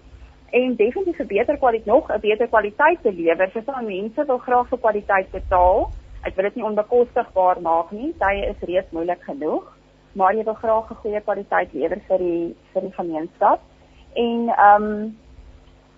en 0.52 0.76
definitief 0.76 1.20
'n 1.20 1.28
beter 1.28 1.58
kwaliteit 1.58 1.94
nog 1.94 2.12
'n 2.12 2.20
beter 2.20 2.48
kwaliteit 2.48 3.02
te 3.02 3.12
lewer 3.12 3.49
vir 3.49 3.64
so 3.66 3.82
mense 3.82 4.26
wil 4.26 4.38
graag 4.38 4.68
vir 4.68 4.80
kwaliteit 4.80 5.32
betaal. 5.32 5.90
Ek 6.24 6.36
wil 6.36 6.44
dit 6.44 6.56
nie 6.56 6.66
onbekostigbaar 6.66 7.62
maak 7.62 7.91
nie 7.91 8.14
dit 8.20 8.56
is 8.56 8.68
reeds 8.68 8.91
moeilik 8.91 9.24
genoeg 9.24 9.82
maar 10.14 10.36
jy 10.36 10.44
wil 10.44 10.53
graag 10.53 10.91
'n 10.91 11.02
goeie 11.03 11.22
kwaliteit 11.22 11.74
lewer 11.74 11.99
vir 12.08 12.18
die 12.18 12.56
vir 12.74 12.82
die 12.82 12.94
gemeenskap. 12.94 13.60
En 14.14 14.49
ehm 14.49 14.84
um, 14.84 15.18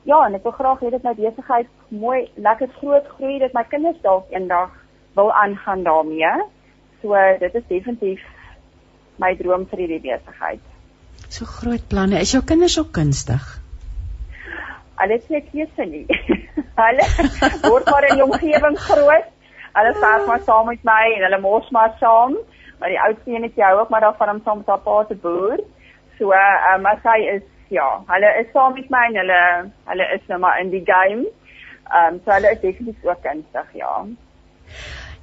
ja, 0.03 0.19
en 0.25 0.35
ek 0.35 0.43
wil 0.43 0.55
graag 0.57 0.84
hê 0.84 0.91
dit 0.93 1.03
my 1.05 1.13
besigheid 1.17 1.69
mooi 2.03 2.19
lekker 2.35 2.71
groot 2.80 3.07
groei 3.17 3.39
dat 3.39 3.55
my 3.55 3.63
kinders 3.71 3.99
dalk 4.03 4.31
eendag 4.35 4.71
wil 5.15 5.31
aangaan 5.31 5.84
daarmee. 5.84 6.31
So 7.01 7.17
dit 7.39 7.55
is 7.55 7.67
definitief 7.69 8.21
my 9.21 9.34
droom 9.39 9.67
vir 9.71 9.84
hierdie 9.84 10.01
besigheid. 10.03 10.63
So 11.30 11.45
groot 11.45 11.85
planne. 11.89 12.21
Is 12.21 12.34
jou 12.35 12.43
kinders 12.45 12.77
ook 12.80 12.91
kunstig? 12.95 13.43
Hulle 15.01 15.19
sê 15.25 15.39
ek 15.41 15.51
keuse 15.51 15.85
nie. 15.89 16.05
hulle 16.84 17.07
word 17.67 17.89
maar 17.91 18.09
in 18.09 18.19
die 18.19 18.25
omgewing 18.25 18.77
groot. 18.88 19.30
Hulle 19.73 19.93
werk 20.01 20.27
maar 20.30 20.43
saam 20.45 20.67
met 20.69 20.84
my 20.85 21.03
en 21.15 21.25
hulle 21.27 21.41
mors 21.41 21.69
maar 21.73 21.95
saam. 22.01 22.38
Maar 22.80 22.93
die 22.93 23.01
oudste 23.01 23.31
een 23.31 23.47
het 23.47 23.57
jy 23.57 23.71
ook 23.80 23.89
maar 23.89 24.05
daarvan 24.05 24.35
om 24.35 24.43
saam 24.45 24.61
met 24.61 24.69
haar 24.73 24.84
pa 24.85 24.99
te 25.09 25.15
boer. 25.15 25.63
So, 26.19 26.31
ehm 26.35 26.84
um, 26.84 26.91
as 26.91 27.01
hy 27.07 27.19
is 27.38 27.45
ja, 27.73 27.87
hulle 28.07 28.33
is 28.41 28.51
saam 28.55 28.73
met 28.77 28.89
my 28.93 29.05
en 29.09 29.21
hulle 29.21 29.39
hulle 29.91 30.09
is 30.17 30.27
nou 30.31 30.39
maar 30.43 30.59
in 30.61 30.69
die 30.73 30.83
game. 30.89 31.25
Ehm 31.91 32.13
um, 32.13 32.21
so 32.25 32.31
hulle 32.31 32.51
is 32.55 32.61
definitief 32.61 33.09
ook 33.09 33.23
kunstig, 33.23 33.73
ja. 33.79 33.95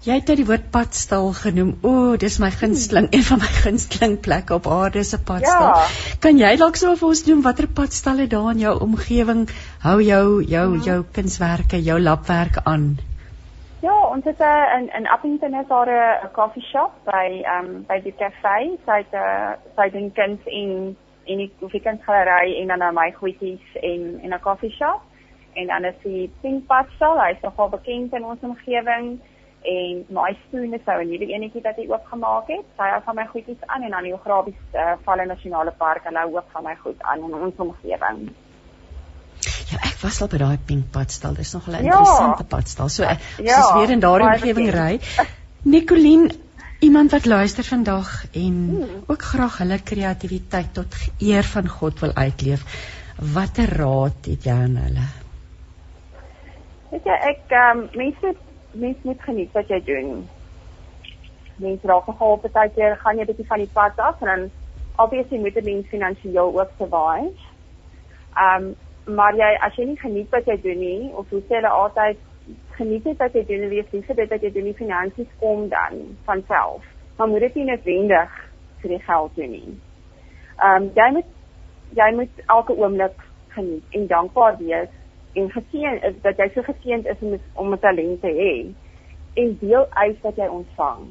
Jy 0.00 0.14
het 0.16 0.30
die 0.32 0.46
woord 0.48 0.70
padstal 0.72 1.26
genoem. 1.36 1.74
O, 1.84 2.16
dis 2.16 2.38
my 2.40 2.48
gunsteling, 2.54 3.10
een 3.12 3.24
van 3.26 3.42
my 3.42 3.50
gunsteling 3.56 4.14
plekke 4.24 4.54
op 4.56 4.68
aarde 4.72 5.02
se 5.04 5.18
padstal. 5.20 5.66
Ja. 5.66 6.14
Kan 6.24 6.40
jy 6.40 6.54
dalk 6.62 6.80
so 6.80 6.94
vir 6.96 7.08
ons 7.10 7.20
noem 7.26 7.42
watter 7.44 7.68
padstalle 7.80 8.24
daar 8.32 8.54
in 8.54 8.62
jou 8.64 8.72
omgewing 8.86 9.44
hou 9.84 9.98
jou 10.00 10.24
jou 10.40 10.66
ja. 10.78 10.84
jou 10.86 10.98
kunswerke, 11.18 11.82
jou 11.84 11.98
labwerk 12.00 12.62
aan? 12.64 12.88
Ja, 13.84 13.96
ons 14.08 14.24
het 14.24 14.40
'n 14.40 14.42
uh, 14.42 14.78
in 14.78 14.88
in 14.96 15.06
Appington 15.06 15.54
is 15.54 15.68
daar 15.68 15.88
'n 15.88 16.32
coffee 16.32 16.64
shop 16.72 16.92
by 17.04 17.42
ehm 17.44 17.64
um, 17.64 17.84
by 17.88 18.00
die 18.00 18.16
kafee, 18.16 18.78
sy 18.86 18.96
het 19.04 19.12
'n 19.12 19.16
uh, 19.16 19.52
sy 19.76 19.90
doen 19.90 20.12
kuns 20.12 20.40
in 20.44 20.96
in 21.32 21.42
die 21.42 21.50
koffiekantsgalery 21.60 22.56
en 22.60 22.72
dan 22.72 22.82
na 22.82 22.90
my 22.90 23.10
goedjies 23.18 23.76
en 23.82 24.06
in 24.22 24.34
'n 24.34 24.40
coffee 24.40 24.70
shop. 24.70 25.02
En 25.54 25.66
dan 25.66 25.84
is 25.84 25.98
die 26.02 26.30
Pink 26.40 26.66
Padstal, 26.66 27.20
hy's 27.20 27.42
nogal 27.42 27.68
bekend 27.68 28.12
in 28.12 28.24
ons 28.24 28.42
omgewing 28.42 29.20
en 29.62 30.04
my 30.08 30.36
spoon 30.46 30.74
is 30.74 30.84
nou 30.86 31.00
'n 31.02 31.08
nuwe 31.08 31.26
enetjie 31.26 31.62
wat 31.62 31.76
hy 31.76 31.86
oopgemaak 31.88 32.46
het. 32.48 32.66
Sy 32.76 32.88
hou 32.92 33.00
van 33.04 33.14
my 33.14 33.26
goedjies 33.26 33.66
aan 33.66 33.82
en 33.82 33.90
dan 33.90 34.02
die 34.02 34.12
Geografies 34.12 34.62
uh, 34.74 34.80
eh, 34.80 34.96
Valle 35.04 35.26
Nasionale 35.26 35.72
Park, 35.78 36.04
hulle 36.04 36.18
hou 36.18 36.36
ook 36.36 36.48
van 36.52 36.64
my 36.64 36.76
goed 36.76 37.02
aan 37.02 37.18
in 37.18 37.34
ons 37.34 37.56
omgewing. 37.56 38.30
Ja, 39.70 39.78
ek 39.86 40.00
was 40.02 40.20
al 40.22 40.28
by 40.28 40.38
daai 40.38 40.58
pink 40.66 40.90
padstal. 40.90 41.34
Dis 41.34 41.52
nog 41.52 41.66
'n 41.66 41.70
ja. 41.70 41.78
interessante 41.78 42.44
padstal. 42.44 42.88
So 42.88 43.02
ek 43.02 43.18
ja, 43.38 43.58
is 43.58 43.72
weer 43.72 43.90
in 43.90 44.00
daardie 44.00 44.28
omgewing 44.28 44.70
ry. 44.70 45.00
Nicoline, 45.62 46.30
iemand 46.80 47.10
wat 47.10 47.26
luister 47.26 47.64
vandag 47.64 48.24
en 48.32 48.56
ook 49.06 49.22
graag 49.22 49.58
hulle 49.58 49.78
kreatiwiteit 49.82 50.74
tot 50.74 50.96
eer 51.18 51.44
van 51.44 51.68
God 51.68 52.00
wil 52.00 52.14
uitleef. 52.14 52.62
Watter 53.34 53.76
raad 53.76 54.24
het 54.24 54.44
jy 54.44 54.52
aan 54.52 54.76
hulle? 54.80 55.06
Weet 56.90 57.04
jy, 57.04 57.18
ek 57.32 57.52
ehm 57.52 57.82
um, 57.82 57.88
mense 57.94 58.34
mens 58.72 58.96
moet 59.02 59.22
geniet 59.22 59.52
wat 59.52 59.68
jy 59.68 59.80
doen. 59.84 60.28
Mens 61.56 61.84
raak 61.84 62.08
op 62.08 62.44
'n 62.44 62.52
tydjie 62.56 62.94
gaan 63.02 63.16
jy 63.16 63.22
'n 63.22 63.30
bietjie 63.32 63.46
van 63.52 63.58
die 63.58 63.72
pad 63.72 63.98
af 63.98 64.20
en 64.20 64.26
dan 64.26 64.50
obviously 64.96 65.38
moet 65.38 65.54
jy 65.54 65.64
mens 65.64 65.86
finansiëel 65.86 66.58
ook 66.58 66.70
survive. 66.78 67.36
Um 68.46 68.74
maar 69.04 69.34
jy 69.34 69.56
as 69.60 69.74
jy 69.76 69.84
nie 69.84 70.00
geniet 70.00 70.30
wat 70.30 70.46
jy 70.46 70.60
doen 70.62 70.78
nie 70.78 71.10
of 71.14 71.28
hoe 71.30 71.40
sê 71.40 71.54
hulle 71.54 71.68
altyd 71.68 72.16
geniet 72.80 73.04
dit 73.04 73.18
wat 73.20 73.34
jy 73.36 73.44
doen 73.48 73.66
en 73.66 73.72
wees 73.72 73.92
lief 73.92 74.06
vir 74.08 74.18
dit 74.22 74.32
wat 74.32 74.44
jy 74.44 74.50
doen, 74.54 74.68
die 74.70 74.78
finansies 74.78 75.32
kom 75.42 75.66
dan 75.72 76.00
van 76.28 76.42
self. 76.48 76.86
Maar 77.18 77.28
moet 77.28 77.44
dit 77.46 77.60
nie 77.60 77.66
noodwendig 77.68 78.38
vir 78.80 78.94
die 78.94 79.02
geld 79.08 79.36
doen 79.36 79.52
nie. 79.56 79.74
Um 80.68 80.88
jy 80.96 81.08
moet 81.16 81.36
jy 81.98 82.08
moet 82.16 82.42
elke 82.46 82.76
oomblik 82.78 83.26
geniet 83.56 83.96
en 83.98 84.06
dankbaar 84.12 84.56
wees 84.60 84.92
en 85.38 85.50
geseën 85.50 86.00
is 86.08 86.16
dat 86.24 86.40
jy 86.40 86.48
so 86.54 86.64
geseënd 86.68 87.10
is 87.12 87.20
om 87.26 87.36
om 87.64 87.74
'n 87.74 87.82
talent 87.84 88.20
te 88.20 88.32
hê 88.40 88.54
en 89.42 89.58
deel 89.60 89.86
uit 89.90 90.22
wat 90.22 90.36
jy 90.36 90.48
ontvang. 90.48 91.04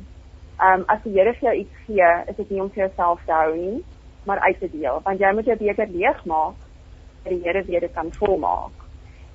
Um 0.70 0.84
as 0.88 1.04
die 1.04 1.14
Here 1.14 1.34
vir 1.34 1.50
jou 1.50 1.56
iets 1.62 1.78
gee, 1.86 2.10
is 2.28 2.36
dit 2.36 2.50
nie 2.50 2.62
om 2.62 2.70
vir 2.70 2.88
jouself 2.88 3.22
te 3.26 3.32
hou 3.32 3.56
nie, 3.56 3.84
maar 4.26 4.40
uit 4.40 4.60
te 4.60 4.70
deel, 4.72 5.02
want 5.04 5.20
jy 5.20 5.34
moet 5.34 5.46
jou 5.46 5.58
beker 5.58 5.88
leegmaak 5.88 6.56
dat 7.24 7.34
die 7.34 7.42
Here 7.44 7.64
weer 7.64 7.80
dit 7.80 7.94
kan 7.94 8.12
volmaak. 8.14 8.79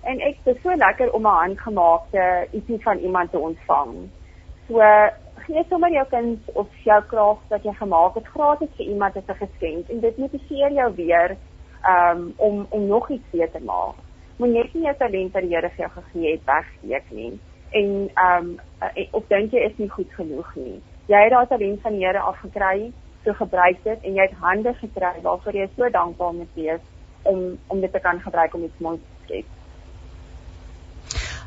En 0.04 0.20
ek 0.20 0.36
dis 0.44 0.62
so 0.62 0.76
lekker 0.76 1.12
om 1.12 1.26
'n 1.26 1.40
handgemaakte 1.40 2.46
ietsie 2.52 2.82
van 2.82 2.98
iemand 2.98 3.30
te 3.30 3.38
ontvang. 3.38 4.10
So 4.68 4.80
gee 5.46 5.64
sommer 5.68 5.90
jou 5.92 6.06
kind 6.08 6.40
of 6.54 6.66
jou 6.84 7.02
kraaf 7.02 7.38
wat 7.48 7.64
jy 7.64 7.72
gemaak 7.72 8.14
het 8.14 8.26
gratis 8.26 8.68
vir 8.76 8.86
iemand 8.86 9.16
as 9.16 9.28
'n 9.28 9.46
geskenk 9.46 9.88
en 9.88 10.00
dit 10.00 10.16
motiveer 10.16 10.72
jou 10.72 10.94
weer 10.94 11.36
um 11.88 12.32
om 12.36 12.66
om 12.70 12.86
nog 12.86 13.10
iets 13.10 13.30
weer 13.30 13.50
te 13.50 13.60
maak 13.60 13.94
moet 14.36 14.50
net 14.50 14.74
nie 14.74 14.86
jou 14.88 14.94
talent 14.98 15.34
wat 15.34 15.46
die 15.46 15.54
Here 15.54 15.70
vir 15.76 15.84
jou 15.84 15.90
gegee 15.94 16.32
het 16.32 16.44
wegsteek 16.48 17.10
nie. 17.14 17.30
En 17.70 17.90
ehm 18.14 18.48
um, 18.48 19.06
of 19.18 19.26
dink 19.30 19.54
jy 19.54 19.64
is 19.68 19.78
nie 19.78 19.90
goed 19.90 20.10
genoeg 20.18 20.50
nie. 20.58 20.80
Jy 21.10 21.22
het 21.26 21.34
daai 21.34 21.46
talent 21.52 21.82
van 21.86 21.96
die 21.96 22.06
Here 22.06 22.22
afgekry, 22.30 22.90
so 23.24 23.34
gebruik 23.38 23.82
dit 23.84 24.02
en 24.02 24.18
jy 24.18 24.26
het 24.26 24.38
hande 24.42 24.74
gekry 24.80 25.14
waarvoor 25.22 25.58
jy 25.60 25.68
so 25.76 25.90
dankbaar 25.90 26.34
moet 26.40 26.58
wees 26.58 26.82
om 27.22 27.44
om 27.68 27.80
dit 27.80 27.92
te 27.92 28.00
kan 28.00 28.20
gebruik 28.20 28.54
om 28.54 28.64
iets 28.64 28.80
moois 28.86 29.00
te 29.00 29.22
skep. 29.24 29.53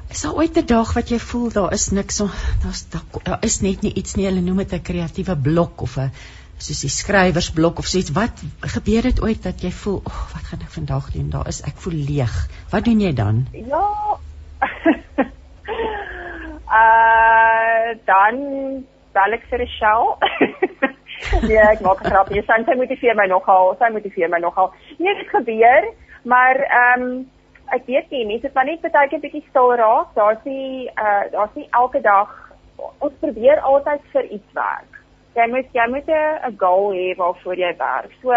Is 0.10 0.22
daar 0.22 0.34
ooit 0.34 0.58
'n 0.58 0.66
dag 0.66 0.94
wat 0.94 1.10
jy 1.10 1.20
voel 1.20 1.50
daar 1.52 1.74
is 1.74 1.90
niks, 1.90 2.18
daar's 2.64 2.86
daar 2.90 3.38
is 3.42 3.62
net 3.62 3.82
nie 3.82 3.94
iets 3.94 4.16
nie, 4.16 4.26
hulle 4.26 4.42
noem 4.42 4.58
dit 4.58 4.74
'n 4.74 4.82
kreatiewe 4.82 5.36
blok 5.36 5.82
of 5.82 5.98
'n 5.98 6.12
soos 6.58 6.80
die 6.82 6.90
skrywersblok 6.90 7.80
of 7.80 7.86
soiets. 7.86 8.12
Wat 8.12 8.44
gebeur 8.60 9.04
het 9.04 9.22
ooit 9.22 9.44
dat 9.44 9.62
jy 9.62 9.72
voel 9.72 10.02
ag 10.04 10.14
oh, 10.14 10.34
wat 10.34 10.44
gaan 10.44 10.62
ek 10.62 10.72
vandag 10.74 11.12
doen? 11.12 11.30
Daar 11.30 11.48
is 11.48 11.62
ek 11.62 11.78
voel 11.78 11.94
leeg. 11.94 12.48
Wat 12.72 12.86
doen 12.86 13.00
jy 13.00 13.14
dan? 13.14 13.48
Ja. 13.52 14.18
Uh 16.68 17.96
dan 18.06 18.36
bel 19.16 19.34
ek 19.38 19.46
vir 19.50 19.62
'n 19.64 19.72
show 19.80 20.18
ja 21.48 21.72
ek 21.72 21.82
maak 21.86 22.04
sy 22.04 22.42
sy 22.68 22.76
motiveer 22.76 23.16
my 23.16 23.28
nogal 23.32 23.76
sy 23.80 23.90
motiveer 23.94 24.30
my 24.30 24.40
nogal 24.44 24.74
nee 25.00 25.16
dit 25.16 25.30
gebeur 25.32 25.88
maar 26.24 26.60
ehm 26.60 27.02
um, 27.02 27.16
ek 27.76 27.86
weet 27.86 28.12
nie 28.12 28.26
mense 28.26 28.46
het 28.48 28.54
maar 28.56 28.66
net 28.66 28.82
baie 28.82 29.10
keer 29.10 29.20
bietjie 29.20 29.46
stil 29.50 29.76
raak 29.76 30.14
daar's 30.16 30.44
nie 30.46 30.88
uh 30.88 31.24
daar's 31.32 31.56
nie 31.56 31.68
elke 31.72 32.02
dag 32.02 32.30
ons 33.00 33.14
probeer 33.20 33.60
altyd 33.60 34.02
vir 34.14 34.32
iets 34.32 34.54
werk 34.54 34.98
jy 35.38 35.46
moet 35.54 35.76
jy 35.78 35.86
moet 35.94 36.10
'n 36.10 36.58
goal 36.58 36.94
hê 36.94 37.16
waarvoor 37.18 37.58
jy 37.58 37.74
werk. 37.78 38.12
So 38.22 38.32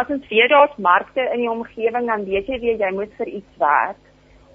as 0.00 0.08
ons 0.08 0.28
weer 0.28 0.48
daar's 0.48 0.76
markte 0.76 1.20
in 1.34 1.40
die 1.40 1.50
omgewing 1.50 2.06
dan 2.06 2.24
weet 2.24 2.46
jy 2.48 2.58
weer 2.60 2.78
jy 2.84 2.90
moet 2.94 3.12
vir 3.18 3.28
iets 3.28 3.54
werk 3.58 4.00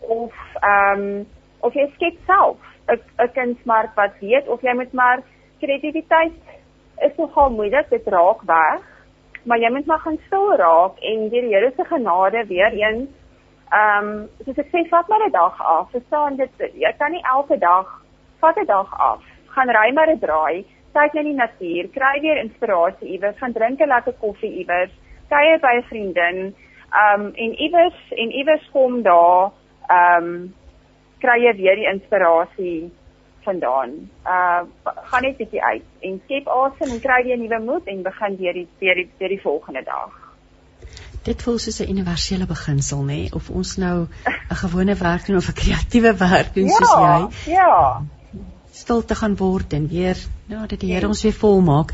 of 0.01 0.33
ehm 0.61 1.01
um, 1.01 1.27
of 1.61 1.73
jy 1.73 1.85
skep 1.95 2.17
self 2.25 2.57
'n 2.87 2.99
'n 3.19 3.33
kunsmark 3.37 3.95
wat 3.95 4.13
weet 4.21 4.47
of 4.47 4.61
jy 4.61 4.73
moet 4.73 4.93
maar 4.93 5.19
kreatiwiteit 5.59 6.41
is 7.07 7.17
nogal 7.17 7.49
moeilik 7.49 7.89
dit 7.89 8.07
raak 8.07 8.41
weg. 8.41 8.81
Maar 9.45 9.59
jy 9.59 9.69
moet 9.69 9.85
maar 9.85 9.99
gaan 9.99 10.19
stil 10.25 10.55
raak 10.55 10.97
en 10.99 11.29
deur 11.29 11.41
die 11.41 11.55
Here 11.55 11.71
se 11.75 11.85
genade 11.85 12.45
weer 12.47 12.73
eens 12.73 13.09
ehm 13.73 14.07
um, 14.07 14.29
soos 14.45 14.57
ek 14.57 14.71
sê 14.71 14.87
vat 14.89 15.07
maar 15.07 15.25
'n 15.27 15.31
dag 15.31 15.61
af. 15.61 15.91
Verstaan 15.91 16.35
dit 16.35 16.51
jy 16.73 16.93
kan 16.97 17.11
nie 17.11 17.25
elke 17.35 17.57
dag 17.57 17.87
vat 18.39 18.57
'n 18.57 18.65
dag 18.65 18.99
af. 18.99 19.21
Gaan 19.55 19.69
ry 19.69 19.91
maar 19.93 20.09
'n 20.09 20.19
draai 20.19 20.65
kyk 20.93 21.15
na 21.17 21.23
die 21.25 21.37
natuur, 21.37 21.87
kry 21.93 22.19
weer 22.21 22.39
inspirasie 22.41 23.15
iewers, 23.15 23.37
gaan 23.37 23.53
drink 23.53 23.81
'n 23.81 23.89
lekker 23.89 24.13
koffie 24.21 24.53
iewers, 24.61 24.91
kuier 25.29 25.59
by 25.59 25.73
'n 25.77 25.87
vriendin, 25.89 26.55
um 27.03 27.23
en 27.35 27.55
iewers 27.65 27.99
en 28.11 28.31
iewers 28.31 28.69
kom 28.73 29.01
daar 29.01 29.51
um 29.99 30.53
kry 31.19 31.37
jy 31.45 31.53
weer 31.55 31.75
die 31.75 31.89
inspirasie 31.93 32.91
vandaan. 33.43 34.09
Uh 34.25 34.61
gaan 35.09 35.21
net 35.21 35.37
bietjie 35.37 35.63
uit 35.63 35.87
en 36.01 36.21
skep 36.25 36.47
asem 36.47 36.91
en 36.91 37.01
kry 37.01 37.23
weer 37.23 37.37
nuwe 37.37 37.59
moed 37.59 37.87
en 37.87 38.03
begin 38.03 38.37
weer 38.37 38.53
die 38.53 38.67
weer 38.79 38.95
die, 38.95 39.09
die 39.17 39.41
volgende 39.41 39.83
dag. 39.83 40.11
Dit 41.23 41.41
voel 41.41 41.57
soos 41.57 41.79
'n 41.79 41.89
universele 41.89 42.45
beginsel 42.45 43.01
nê 43.01 43.05
nee? 43.05 43.33
of 43.33 43.49
ons 43.49 43.77
nou 43.77 44.07
'n 44.49 44.55
gewone 44.55 44.95
werk 44.95 45.25
doen 45.25 45.37
of 45.37 45.47
'n 45.49 45.53
kreatiewe 45.53 46.13
werk 46.17 46.53
doen 46.53 46.67
ja, 46.67 46.77
soos 46.77 46.93
jy. 47.45 47.53
Ja 47.53 48.01
stil 48.73 49.03
te 49.05 49.15
gaan 49.15 49.37
word 49.37 49.73
en 49.77 49.87
weer 49.87 50.19
ja 50.51 50.65
dat 50.67 50.81
die 50.81 50.93
Here 50.93 51.07
ons 51.07 51.23
weer 51.23 51.35
volmaak. 51.37 51.93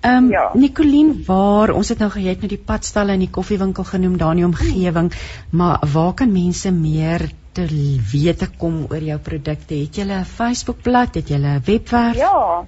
Ehm 0.00 0.24
um, 0.24 0.30
ja. 0.32 0.44
Nicoline, 0.54 1.16
waar 1.26 1.72
ons 1.76 1.88
het 1.92 1.98
nou 2.00 2.10
gehet 2.10 2.40
met 2.40 2.52
die 2.52 2.62
padstalle 2.70 3.12
en 3.16 3.24
die 3.24 3.32
koffiewinkel 3.36 3.84
genoem 3.84 4.16
daar 4.20 4.32
in 4.36 4.42
die 4.42 4.48
omgewing, 4.48 5.12
maar 5.50 5.84
waar 5.92 6.14
kan 6.14 6.32
mense 6.32 6.72
meer 6.72 7.26
te 7.52 7.66
wete 8.12 8.48
kom 8.58 8.86
oor 8.88 9.04
jou 9.10 9.18
produkte? 9.18 9.74
Het 9.74 9.96
jy 9.96 10.06
'n 10.08 10.24
Facebookblad? 10.24 11.14
Het 11.14 11.28
jy 11.28 11.36
'n 11.36 11.60
webwerf? 11.64 12.16
Ja. 12.16 12.64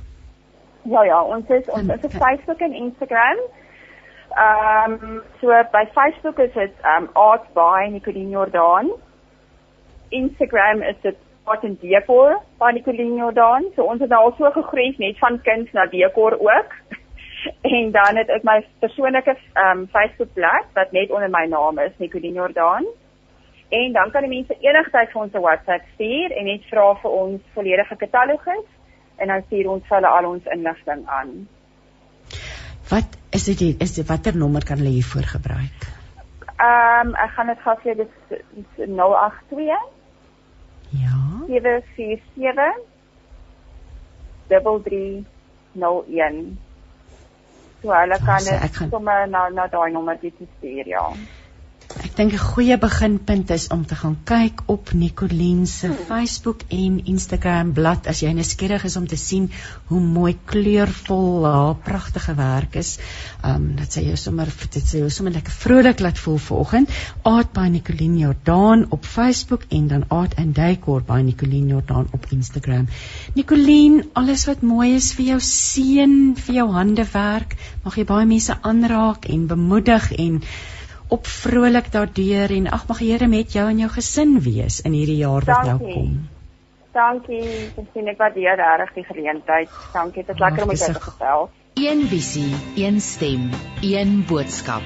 Ja 0.85 1.05
ja, 1.05 1.23
ons 1.23 1.49
is 1.49 1.67
ons 1.71 1.89
is 1.89 2.05
op 2.05 2.13
Facebook 2.13 2.59
en 2.59 2.73
Instagram. 2.73 3.39
Ehm 3.39 3.62
um, 4.37 5.23
so 5.41 5.49
by 5.73 5.85
Facebook 5.95 6.39
is 6.39 6.53
dit 6.55 6.73
ehm 6.83 7.03
um, 7.03 7.11
Art 7.13 7.53
by 7.55 7.89
Nicoline 7.91 8.31
Jordan. 8.31 8.91
Instagram 10.09 10.83
is 10.83 10.97
dit 11.03 11.17
wat 11.45 11.65
in 11.65 11.79
dekor 11.81 12.41
van 12.59 12.75
Nicoline 12.75 13.17
Jordan. 13.17 13.65
So 13.75 13.83
ons 13.83 14.01
het 14.01 14.11
nou 14.11 14.25
al 14.25 14.35
so 14.39 14.51
gegroei 14.51 14.95
net 14.99 15.19
van 15.19 15.41
kuns 15.43 15.73
na 15.73 15.87
dekor 15.87 16.39
ook. 16.39 16.75
en 17.77 17.91
dan 17.91 18.17
het 18.17 18.29
ek 18.31 18.45
my 18.47 18.59
persoonlike 18.81 19.37
ehm 19.37 19.79
um, 19.79 19.87
Facebookblad 19.95 20.69
wat 20.75 20.93
net 20.93 21.11
onder 21.11 21.31
my 21.31 21.47
naam 21.47 21.79
is, 21.79 21.97
Nicoline 21.99 22.35
Jordan. 22.35 22.87
En 23.69 23.93
dan 23.93 24.11
kan 24.11 24.23
die 24.27 24.35
mense 24.35 24.57
enigstyd 24.61 25.11
vir 25.11 25.23
ons 25.23 25.35
'n 25.35 25.47
WhatsApp 25.47 25.85
stuur 25.95 26.31
en 26.37 26.45
net 26.45 26.65
vra 26.71 26.95
vir 26.95 27.11
ons 27.11 27.41
volledige 27.55 27.97
katalogus 27.97 28.69
en 29.17 29.27
dan 29.29 29.43
stuur 29.47 29.71
ons 29.71 29.89
hulle 29.89 30.07
al 30.07 30.27
ons 30.27 30.45
inligting 30.45 31.03
aan. 31.07 31.49
Wat 32.91 33.22
is 33.33 33.49
dit 33.49 33.81
is 33.81 33.97
dit 33.97 34.09
watter 34.09 34.37
nommer 34.37 34.65
kan 34.65 34.81
hulle 34.81 34.97
hiervoor 34.99 35.27
gebruik? 35.37 35.89
Ehm 36.57 37.09
um, 37.09 37.17
ek 37.25 37.35
gaan 37.37 37.53
dit 37.53 37.65
gou 37.65 37.77
vir 37.83 38.05
dis 38.05 38.15
082 38.77 39.91
Ja. 40.93 41.17
747 41.49 42.77
3301. 44.49 46.59
So 47.83 47.91
hulle 47.91 48.19
kan 48.27 48.45
dit 48.45 48.91
sommer 48.91 49.29
na 49.29 49.49
na 49.49 49.67
daai 49.67 49.93
nommer 49.93 50.19
dit 50.21 50.35
stuur 50.59 50.89
ja. 50.89 51.13
Ek 52.13 52.19
dink 52.19 52.35
'n 52.37 52.45
goeie 52.45 52.77
beginpunt 52.77 53.51
is 53.55 53.71
om 53.73 53.87
te 53.89 53.97
gaan 53.97 54.19
kyk 54.29 54.59
op 54.73 54.91
Nicoline 54.93 55.67
se 55.67 55.87
hmm. 55.87 56.01
Facebook 56.09 56.65
en 56.69 56.99
Instagram 57.09 57.71
bladsy 57.73 58.11
as 58.11 58.19
jy 58.21 58.33
nuuskierig 58.37 58.83
is 58.85 58.97
om 59.01 59.07
te 59.09 59.17
sien 59.17 59.47
hoe 59.89 60.01
mooi 60.01 60.35
kleurvol 60.51 61.47
haar 61.47 61.79
pragtige 61.87 62.35
werk 62.37 62.77
is. 62.77 62.91
Um 63.51 63.65
dat 63.79 63.97
sy 63.97 64.03
jou 64.11 64.19
sommer 64.21 64.53
dit 64.75 64.85
sê 64.91 65.01
jou 65.01 65.09
sommer 65.09 65.33
lekker 65.39 65.57
vrolik 65.63 66.05
laat 66.05 66.21
voel 66.21 66.37
vanoggend. 66.49 66.93
Art 67.33 67.55
by 67.57 67.65
Nicoline 67.73 68.21
Jordan 68.27 68.85
op 68.91 69.09
Facebook 69.09 69.65
en 69.71 69.89
dan 69.89 70.05
Art 70.11 70.37
and 70.37 70.55
Decor 70.55 71.01
by 71.09 71.23
Nicoline 71.25 71.73
Jordan 71.73 72.13
op 72.13 72.29
Instagram. 72.29 72.91
Nicoline, 73.41 74.05
alles 74.13 74.45
wat 74.51 74.61
mooi 74.61 74.91
is 74.99 75.15
vir 75.17 75.31
jou 75.31 75.41
seën, 75.41 76.37
vir 76.37 76.61
jou 76.61 76.69
handewerk, 76.77 77.57
mag 77.89 77.97
jy 77.97 78.05
baie 78.05 78.29
mense 78.37 78.61
aanraak 78.61 79.33
en 79.33 79.49
bemoedig 79.57 80.13
en 80.13 80.41
op 81.13 81.27
vrolik 81.27 81.91
daardeur 81.93 82.53
en 82.57 82.71
ag 82.73 82.87
mag 82.89 83.01
die 83.03 83.11
Here 83.13 83.29
met 83.29 83.53
jou 83.53 83.67
en 83.69 83.81
jou 83.83 83.91
gesin 83.93 84.39
wees 84.41 84.81
in 84.81 84.95
hierdie 84.97 85.19
jaar 85.21 85.45
wat 85.45 85.67
nou 85.69 85.79
kom. 85.83 86.15
Dankie. 86.93 87.45
Sien 87.93 88.09
ek 88.13 88.19
waardeer 88.21 88.57
regtig 88.61 88.95
die 89.01 89.05
geleentheid. 89.11 89.77
Dankie. 89.93 90.25
Dit 90.25 90.35
is 90.35 90.41
lekker 90.41 90.65
om 90.65 90.73
dit 90.75 90.85
te 90.85 90.97
gestel. 91.01 91.49
Een 91.81 92.03
visie, 92.09 92.53
een 92.77 93.01
stem, 93.01 93.49
een 93.81 94.25
boodskap. 94.29 94.85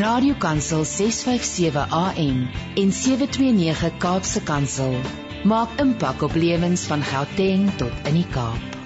Radiokansel 0.00 0.84
657 0.84 1.92
AM 1.92 2.46
en 2.80 2.92
729 2.92 3.98
Kaapse 4.04 4.42
Kansel 4.42 4.96
maak 5.44 5.76
impak 5.80 6.24
op 6.24 6.34
lewens 6.34 6.88
van 6.88 7.04
Gauteng 7.04 7.68
tot 7.80 8.08
in 8.08 8.22
die 8.22 8.28
Kaap. 8.32 8.83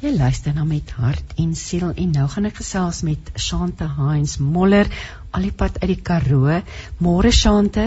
Jy 0.00 0.14
luister 0.16 0.54
na 0.56 0.62
met 0.64 0.94
hart 0.96 1.34
en 1.42 1.50
siel 1.52 1.90
en 1.92 2.12
nou 2.16 2.22
gaan 2.32 2.48
ek 2.48 2.54
gesels 2.56 3.02
met 3.04 3.26
Shante 3.36 3.84
Heinz 3.98 4.38
Moller 4.40 4.88
alipad 5.36 5.74
uit 5.82 5.90
die 5.90 5.96
Karoo. 6.08 6.54
Môre 7.04 7.28
Shante. 7.36 7.84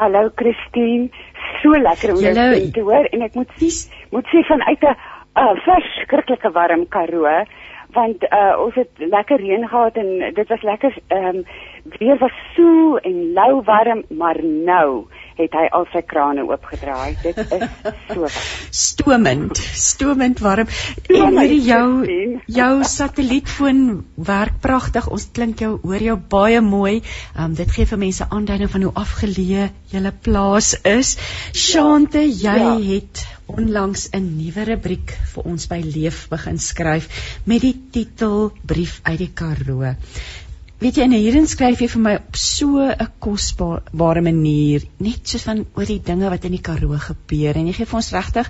Hallo 0.00 0.30
Christine. 0.32 1.10
So 1.60 1.76
lekker 1.76 2.14
om 2.14 2.22
jou 2.24 2.46
te 2.72 2.84
hoor 2.86 3.10
en 3.12 3.26
ek 3.28 3.36
moet 3.36 3.52
sies 3.60 3.82
moet 4.14 4.32
sê 4.32 4.40
vanuit 4.48 4.88
'n 4.88 4.96
uh, 5.44 5.52
verskriklike 5.66 6.54
warm 6.56 6.86
Karoo 6.88 7.44
want 7.92 8.24
uh, 8.32 8.56
ons 8.64 8.74
het 8.74 8.88
lekker 8.96 9.44
reën 9.44 9.68
gehad 9.68 10.00
en 10.00 10.32
dit 10.40 10.48
was 10.48 10.62
lekker 10.62 10.96
ehm 11.08 11.36
um, 11.36 11.44
weer 11.98 12.16
was 12.16 12.36
so 12.56 12.96
en 12.96 13.32
lou 13.36 13.60
warm 13.68 14.04
maar 14.08 14.40
nou 14.42 15.04
het 15.42 15.56
hy 15.58 15.66
al 15.78 15.86
sy 15.92 16.02
krane 16.06 16.44
oopgedraai. 16.46 17.16
Dit 17.22 17.38
is 17.42 17.66
so 18.08 18.30
stomend, 18.70 19.58
stomend 19.58 20.42
warm. 20.44 20.70
En 21.08 21.38
hierdie 21.38 21.62
jou 21.66 21.86
jou 22.46 22.72
satellietfoon 22.86 23.82
werk 24.16 24.60
pragtig. 24.64 25.08
Ons 25.12 25.28
klink 25.34 25.62
jou 25.64 25.74
hoor 25.82 26.06
jou 26.08 26.16
baie 26.36 26.62
mooi. 26.64 27.02
Um 27.36 27.56
dit 27.58 27.76
gee 27.76 27.88
vir 27.88 28.02
mense 28.06 28.26
aanduiding 28.28 28.72
van 28.72 28.88
hoe 28.88 28.96
afgeleë 29.04 29.68
julle 29.92 30.14
plaas 30.24 30.74
is. 30.88 31.16
Shante, 31.52 32.24
jy 32.24 32.58
ja. 32.62 32.74
het 32.94 33.26
onlangs 33.52 34.08
'n 34.16 34.36
nuwe 34.36 34.64
rubriek 34.64 35.12
vir 35.32 35.44
ons 35.44 35.66
by 35.68 35.80
Leef 35.84 36.28
begin 36.30 36.58
skryf 36.58 37.08
met 37.44 37.60
die 37.60 37.74
titel 37.92 38.52
Brief 38.64 39.00
uit 39.02 39.18
die 39.18 39.32
Karoo. 39.34 39.94
Weet 40.82 40.96
jy, 40.98 41.04
en 41.06 41.12
hierin 41.14 41.44
skryf 41.46 41.78
jy 41.78 41.86
vir 41.92 42.00
my 42.02 42.12
op 42.18 42.38
so 42.42 42.82
'n 42.82 43.06
kosbare 43.22 44.22
manier, 44.26 44.82
net 44.98 45.28
soos 45.30 45.44
van 45.46 45.60
oor 45.78 45.86
die 45.86 46.02
dinge 46.08 46.30
wat 46.32 46.46
in 46.48 46.56
die 46.56 46.64
Karoo 46.68 46.98
gebeur 47.04 47.58
en 47.60 47.68
jy 47.68 47.74
gee 47.76 47.86
vir 47.86 47.98
ons 48.00 48.10
regtig 48.16 48.48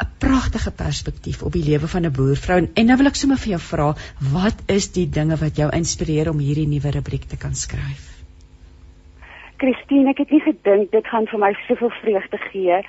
'n 0.00 0.08
pragtige 0.24 0.70
perspektief 0.70 1.42
op 1.42 1.52
die 1.52 1.66
lewe 1.66 1.86
van 1.86 2.06
'n 2.06 2.12
boervrou. 2.16 2.58
En 2.74 2.86
nou 2.86 2.96
wil 2.96 3.10
ek 3.12 3.20
sommer 3.20 3.36
vir 3.36 3.52
jou 3.56 3.60
vra, 3.60 3.94
wat 4.32 4.62
is 4.68 4.88
die 4.92 5.06
dinge 5.18 5.36
wat 5.36 5.56
jou 5.56 5.68
inspireer 5.68 6.30
om 6.30 6.38
hierdie 6.38 6.66
nuwe 6.66 6.90
rubriek 6.96 7.28
te 7.28 7.36
kan 7.36 7.54
skryf? 7.54 8.08
Christine, 9.58 10.08
ek 10.08 10.18
het 10.18 10.30
nie 10.30 10.40
gedink 10.40 10.90
dit 10.90 11.06
gaan 11.06 11.26
vir 11.26 11.38
my 11.38 11.52
soveel 11.68 11.92
vreugde 12.02 12.38
gee 12.52 12.80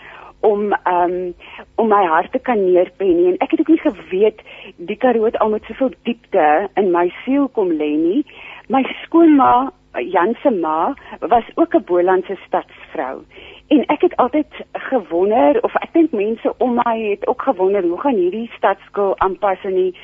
om 0.42 0.74
um 0.88 1.34
om 1.76 1.88
my 1.88 2.06
hart 2.06 2.32
te 2.32 2.40
kan 2.40 2.64
neerpen 2.66 3.16
nie 3.18 3.28
en 3.32 3.38
ek 3.46 3.52
het 3.52 3.60
ook 3.60 3.74
nie 3.74 3.84
geweet 3.84 4.42
die 4.78 4.98
Karoo 4.98 5.26
het 5.26 5.38
al 5.40 5.50
met 5.50 5.68
soveel 5.70 5.94
diepte 6.04 6.70
in 6.76 6.92
my 6.92 7.12
siel 7.24 7.48
kom 7.48 7.70
lê 7.70 7.92
nie. 7.98 8.24
My 8.72 8.86
skoonma, 9.04 9.70
Jan 10.00 10.36
se 10.42 10.50
ma, 10.50 10.94
was 11.20 11.44
ook 11.56 11.74
'n 11.76 11.84
Bolandse 11.84 12.38
stadsvrou. 12.46 13.24
En 13.68 13.86
ek 13.86 14.02
het 14.02 14.16
altyd 14.16 14.52
gewonder 14.72 15.64
of 15.64 15.76
ek 15.76 15.94
dink 15.94 16.12
mense 16.12 16.54
om 16.58 16.74
my 16.74 17.10
het 17.10 17.28
ook 17.28 17.42
gewonder 17.42 17.84
hoe 17.84 18.00
gaan 18.00 18.16
hierdie 18.16 18.52
stadskool 18.56 19.18
aanpas 19.18 19.64
in 19.64 19.76
die 19.76 19.96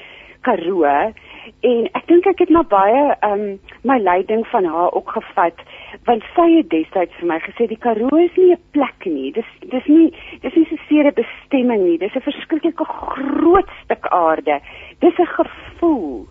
Karoo? 0.41 1.13
En 1.59 1.89
ek 1.91 2.07
dink 2.07 2.25
ek 2.25 2.39
het 2.39 2.49
maar 2.49 2.67
baie 2.67 3.15
um 3.21 3.59
my 3.83 3.99
leiding 3.99 4.47
van 4.47 4.65
haar 4.65 4.91
ook 4.91 5.09
gevat 5.09 5.55
want 6.03 6.23
sy 6.35 6.57
het 6.57 6.69
destyds 6.69 7.15
vir 7.19 7.27
my 7.27 7.39
gesê 7.39 7.67
die 7.67 7.79
Karoo 7.79 8.17
is 8.17 8.35
nie 8.35 8.51
'n 8.51 8.61
plek 8.71 9.05
nie. 9.05 9.31
Dis 9.31 9.51
dis 9.59 9.85
nie 9.85 10.13
dis 10.41 10.55
nie 10.55 10.67
'n 10.71 10.79
sekere 10.87 11.11
bestemming 11.11 11.83
nie. 11.83 11.97
Dis 11.97 12.15
'n 12.15 12.21
verskriklike 12.21 12.85
groot 12.85 13.69
stuk 13.83 14.07
aarde. 14.07 14.59
Dis 14.99 15.19
'n 15.19 15.25
gevoel. 15.25 16.27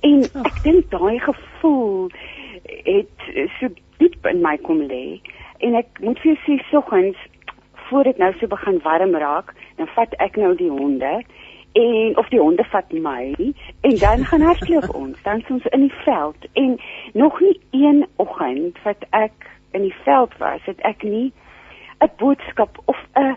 En 0.00 0.22
ek 0.22 0.62
dink 0.62 0.90
daai 0.90 1.18
gevoel 1.18 1.53
het 2.84 3.28
so 3.58 3.68
diep 3.98 4.26
in 4.26 4.42
my 4.42 4.56
kom 4.66 4.82
lê 4.88 5.20
en 5.64 5.74
ek 5.78 6.00
moet 6.04 6.18
vir 6.24 6.36
sê 6.44 6.58
soggens 6.70 7.16
voor 7.88 8.04
dit 8.04 8.18
nou 8.18 8.32
so 8.38 8.46
begin 8.46 8.80
warm 8.82 9.14
raak, 9.14 9.54
dan 9.76 9.88
vat 9.96 10.14
ek 10.24 10.36
nou 10.40 10.54
die 10.56 10.70
honde 10.70 11.22
en 11.74 12.16
of 12.16 12.28
die 12.32 12.40
honde 12.40 12.64
vat 12.72 12.92
my 12.92 13.34
en 13.80 13.96
dan 14.00 14.24
gaan 14.24 14.44
hardloop 14.46 14.94
ons, 15.02 15.18
dan 15.22 15.42
ons 15.50 15.66
in 15.76 15.86
die 15.86 15.96
veld 16.04 16.48
en 16.52 16.76
nog 17.12 17.40
nie 17.40 17.60
een 17.70 18.06
oggend 18.16 18.78
wat 18.84 19.04
ek 19.10 19.50
in 19.74 19.82
die 19.82 19.96
veld 20.04 20.36
was, 20.38 20.62
het 20.64 20.80
ek 20.80 21.02
nie 21.02 21.32
'n 22.00 22.10
boodskap 22.18 22.78
of 22.84 22.98
'n 23.18 23.36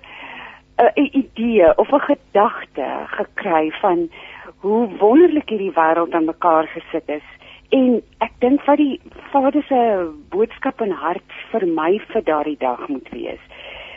'n 0.78 1.10
idee 1.12 1.78
of 1.78 1.91
'n 1.91 2.08
gedagte 2.12 2.88
gekry 3.06 3.72
van 3.82 4.10
hoe 4.58 4.88
wonderlik 4.98 5.49
hierdie 5.49 5.74
wêreld 5.74 6.14
aan 6.14 6.26
mekaar 6.26 6.68
gesit 6.68 7.10
is 7.10 7.28
en 7.76 8.02
ek 8.23 8.34
dink 8.44 8.64
wat 8.68 8.80
die 8.80 8.99
Vader 9.31 9.64
se 9.68 9.80
boodskap 10.31 10.81
in 10.85 10.94
hart 10.95 11.35
vir 11.52 11.65
my 11.80 11.98
vir 12.14 12.23
daardie 12.30 12.60
dag 12.61 12.88
moet 12.88 13.10
wees. 13.11 13.44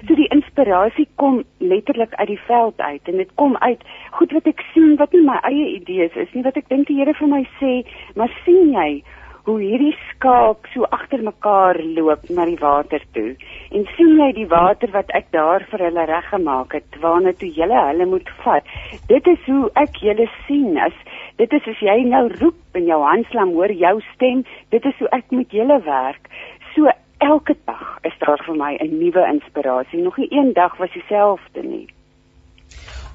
So 0.09 0.17
die 0.17 0.31
inspirasie 0.33 1.07
kom 1.21 1.43
letterlik 1.59 2.15
uit 2.17 2.29
die 2.33 2.41
veld 2.49 2.81
uit 2.81 3.09
en 3.13 3.17
dit 3.21 3.33
kom 3.37 3.57
uit 3.61 3.83
goed 4.17 4.33
wat 4.33 4.47
ek 4.49 4.65
sien 4.73 4.97
wat 5.01 5.13
nie 5.13 5.23
my 5.27 5.39
eie 5.45 5.67
idees 5.77 6.17
is 6.17 6.33
nie 6.35 6.45
wat 6.47 6.57
ek 6.57 6.71
dink 6.73 6.89
die 6.89 6.99
Here 7.01 7.15
vir 7.15 7.29
my 7.29 7.43
sê, 7.61 7.81
maar 8.17 8.33
sien 8.45 8.73
jy 8.73 9.03
hoe 9.45 9.57
hierdie 9.61 9.95
skaap 10.11 10.69
so 10.75 10.87
agter 10.97 11.23
mekaar 11.25 11.79
loop 11.97 12.27
na 12.37 12.45
die 12.49 12.59
water 12.61 13.03
toe 13.17 13.31
en 13.77 13.87
sien 13.97 14.13
jy 14.21 14.29
die 14.37 14.49
water 14.51 14.93
wat 14.97 15.13
ek 15.17 15.31
daar 15.37 15.65
vir 15.71 15.85
hulle 15.87 16.05
reggemaak 16.11 16.77
het 16.77 16.99
waarna 17.05 17.33
toe 17.41 17.49
julle 17.57 17.85
hulle 17.89 18.09
moet 18.13 18.29
vat 18.45 18.75
dit 19.13 19.31
is 19.35 19.49
hoe 19.49 19.71
ek 19.85 20.03
julle 20.05 20.29
sien 20.47 20.77
as 20.89 20.97
dit 21.43 21.59
is 21.59 21.69
as 21.75 21.85
jy 21.91 21.99
nou 22.15 22.25
roep 22.41 22.81
en 22.81 22.89
jou 22.93 23.03
handslam 23.05 23.55
hoor 23.59 23.73
jou 23.85 23.95
stem 24.15 24.43
dit 24.75 24.91
is 24.93 24.99
hoe 25.03 25.13
ek 25.21 25.33
met 25.37 25.57
julle 25.61 25.79
werk 25.87 26.29
so 26.75 26.93
elke 27.31 27.57
dag 27.71 27.87
is 28.11 28.19
daar 28.25 28.45
vir 28.49 28.61
my 28.65 28.73
'n 28.81 28.99
nuwe 28.99 29.25
inspirasie 29.37 30.03
nog 30.03 30.19
nie 30.19 30.29
een 30.31 30.53
dag 30.53 30.77
was 30.77 30.93
dieselfde 30.99 31.63
nie 31.63 31.89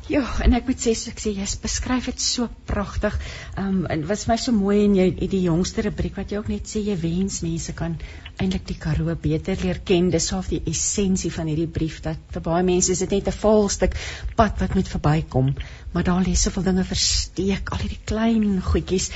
Ja, 0.06 0.22
en 0.45 0.53
ek 0.53 0.68
moet 0.69 0.77
sê 0.77 0.91
so 0.93 1.10
ek 1.10 1.18
sê 1.18 1.31
jy 1.34 1.45
beskryf 1.64 2.06
dit 2.11 2.19
so 2.22 2.45
pragtig. 2.69 3.15
Ehm 3.57 3.69
um, 3.69 3.88
en 3.89 4.03
wat 4.06 4.26
my 4.30 4.35
so 4.38 4.53
mooi 4.53 4.84
en 4.84 4.93
jy 4.99 5.07
die 5.31 5.41
jongste 5.47 5.81
rubriek 5.81 6.19
wat 6.19 6.30
jy 6.30 6.38
ook 6.38 6.52
net 6.52 6.69
sê 6.69 6.84
jy 6.85 6.93
wens 7.02 7.39
mense 7.41 7.73
kan 7.80 7.95
eintlik 8.38 8.68
die 8.69 8.77
Karoo 8.84 9.15
beter 9.23 9.57
leer 9.64 9.80
ken. 9.89 10.11
Dis 10.14 10.30
half 10.35 10.52
die 10.53 10.61
essensie 10.69 11.31
van 11.34 11.49
hierdie 11.49 11.72
brief 11.80 12.03
dat 12.06 12.22
vir 12.35 12.45
baie 12.45 12.61
mense 12.68 12.93
is 12.93 13.02
dit 13.02 13.18
net 13.18 13.31
'n 13.34 13.39
valstuk 13.39 13.97
pad 14.38 14.61
wat 14.61 14.76
moet 14.77 14.93
verbykom, 14.93 15.56
maar 15.96 16.04
daar 16.04 16.26
lê 16.28 16.34
soveel 16.36 16.66
dinge 16.68 16.84
versteek, 16.84 17.70
al 17.72 17.80
hierdie 17.80 18.02
klein 18.04 18.60
goedjies 18.62 19.12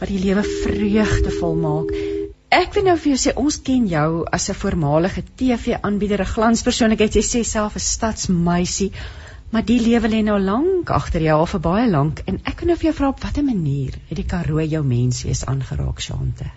wat 0.00 0.10
die 0.12 0.20
lewe 0.20 0.42
vreugdevol 0.44 1.56
maak. 1.62 1.94
Ek 2.52 2.74
wil 2.76 2.84
nou 2.90 2.96
vir 2.98 3.14
jou 3.14 3.20
sê 3.22 3.32
ons 3.40 3.56
ken 3.64 3.86
jou 3.88 4.26
as 4.36 4.50
'n 4.50 4.58
voormalige 4.62 5.22
TV-aanbieder, 5.40 6.20
'n 6.20 6.32
glanspersoonlikheid. 6.34 7.16
Jy 7.16 7.24
sê 7.24 7.42
self 7.44 7.76
'n 7.76 7.86
stadsmeisie. 7.86 8.92
Maar 9.50 9.64
die 9.64 9.80
lewe 9.80 10.08
lê 10.08 10.22
nou 10.22 10.38
lank 10.38 10.90
agter 10.90 11.22
jou 11.22 11.38
al 11.38 11.46
vir 11.46 11.60
baie 11.60 11.88
lank 11.90 12.22
en 12.26 12.40
ek 12.44 12.56
kan 12.56 12.68
nou 12.68 12.76
vir 12.76 12.90
jou 12.90 12.94
vra 12.98 13.08
op 13.08 13.22
watter 13.22 13.44
manier 13.44 13.96
het 14.08 14.16
die 14.16 14.26
Karoo 14.32 14.60
jou 14.60 14.82
menswees 14.84 15.44
aangeraak, 15.44 16.00
Shante? 16.00 16.50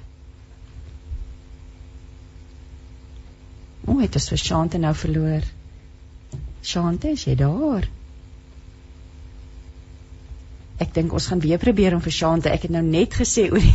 Hoe 3.85 4.01
het 4.01 4.13
jy 4.13 4.19
so 4.19 4.35
Shante 4.35 4.77
nou 4.77 4.93
verloor? 4.93 5.41
Shante, 6.61 7.07
is 7.07 7.25
jy 7.25 7.35
daar? 7.35 7.89
Ek 10.81 10.93
dink 10.93 11.13
ons 11.13 11.27
gaan 11.29 11.41
weer 11.43 11.61
probeer 11.61 11.93
om 11.93 12.01
vir 12.01 12.11
Shante. 12.11 12.49
Ek 12.49 12.65
het 12.67 12.73
nou 12.73 12.83
net 12.85 13.13
gesê 13.13 13.47
oor 13.53 13.67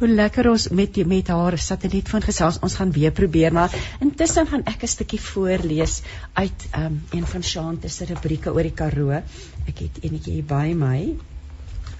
hoe 0.00 0.08
lekker 0.08 0.50
ons 0.50 0.68
met 0.70 0.96
met 1.06 1.28
haar 1.28 1.58
satellietfoon 1.58 2.22
gesels. 2.22 2.60
Ons 2.62 2.78
gaan 2.80 2.92
weer 2.94 3.12
probeer, 3.12 3.52
maar 3.52 3.74
intussen 4.00 4.46
gaan 4.46 4.66
ek 4.66 4.82
'n 4.82 4.94
stukkie 4.96 5.20
voorlees 5.20 6.02
uit 6.34 6.68
um, 6.78 7.02
een 7.12 7.26
van 7.26 7.42
Shante 7.42 7.88
se 7.88 8.04
rubrieke 8.04 8.52
oor 8.52 8.62
die 8.62 8.76
Karoo. 8.82 9.22
Ek 9.66 9.78
het 9.78 10.02
enetjie 10.02 10.38
hier 10.40 10.44
by 10.44 10.72
my. 10.74 11.00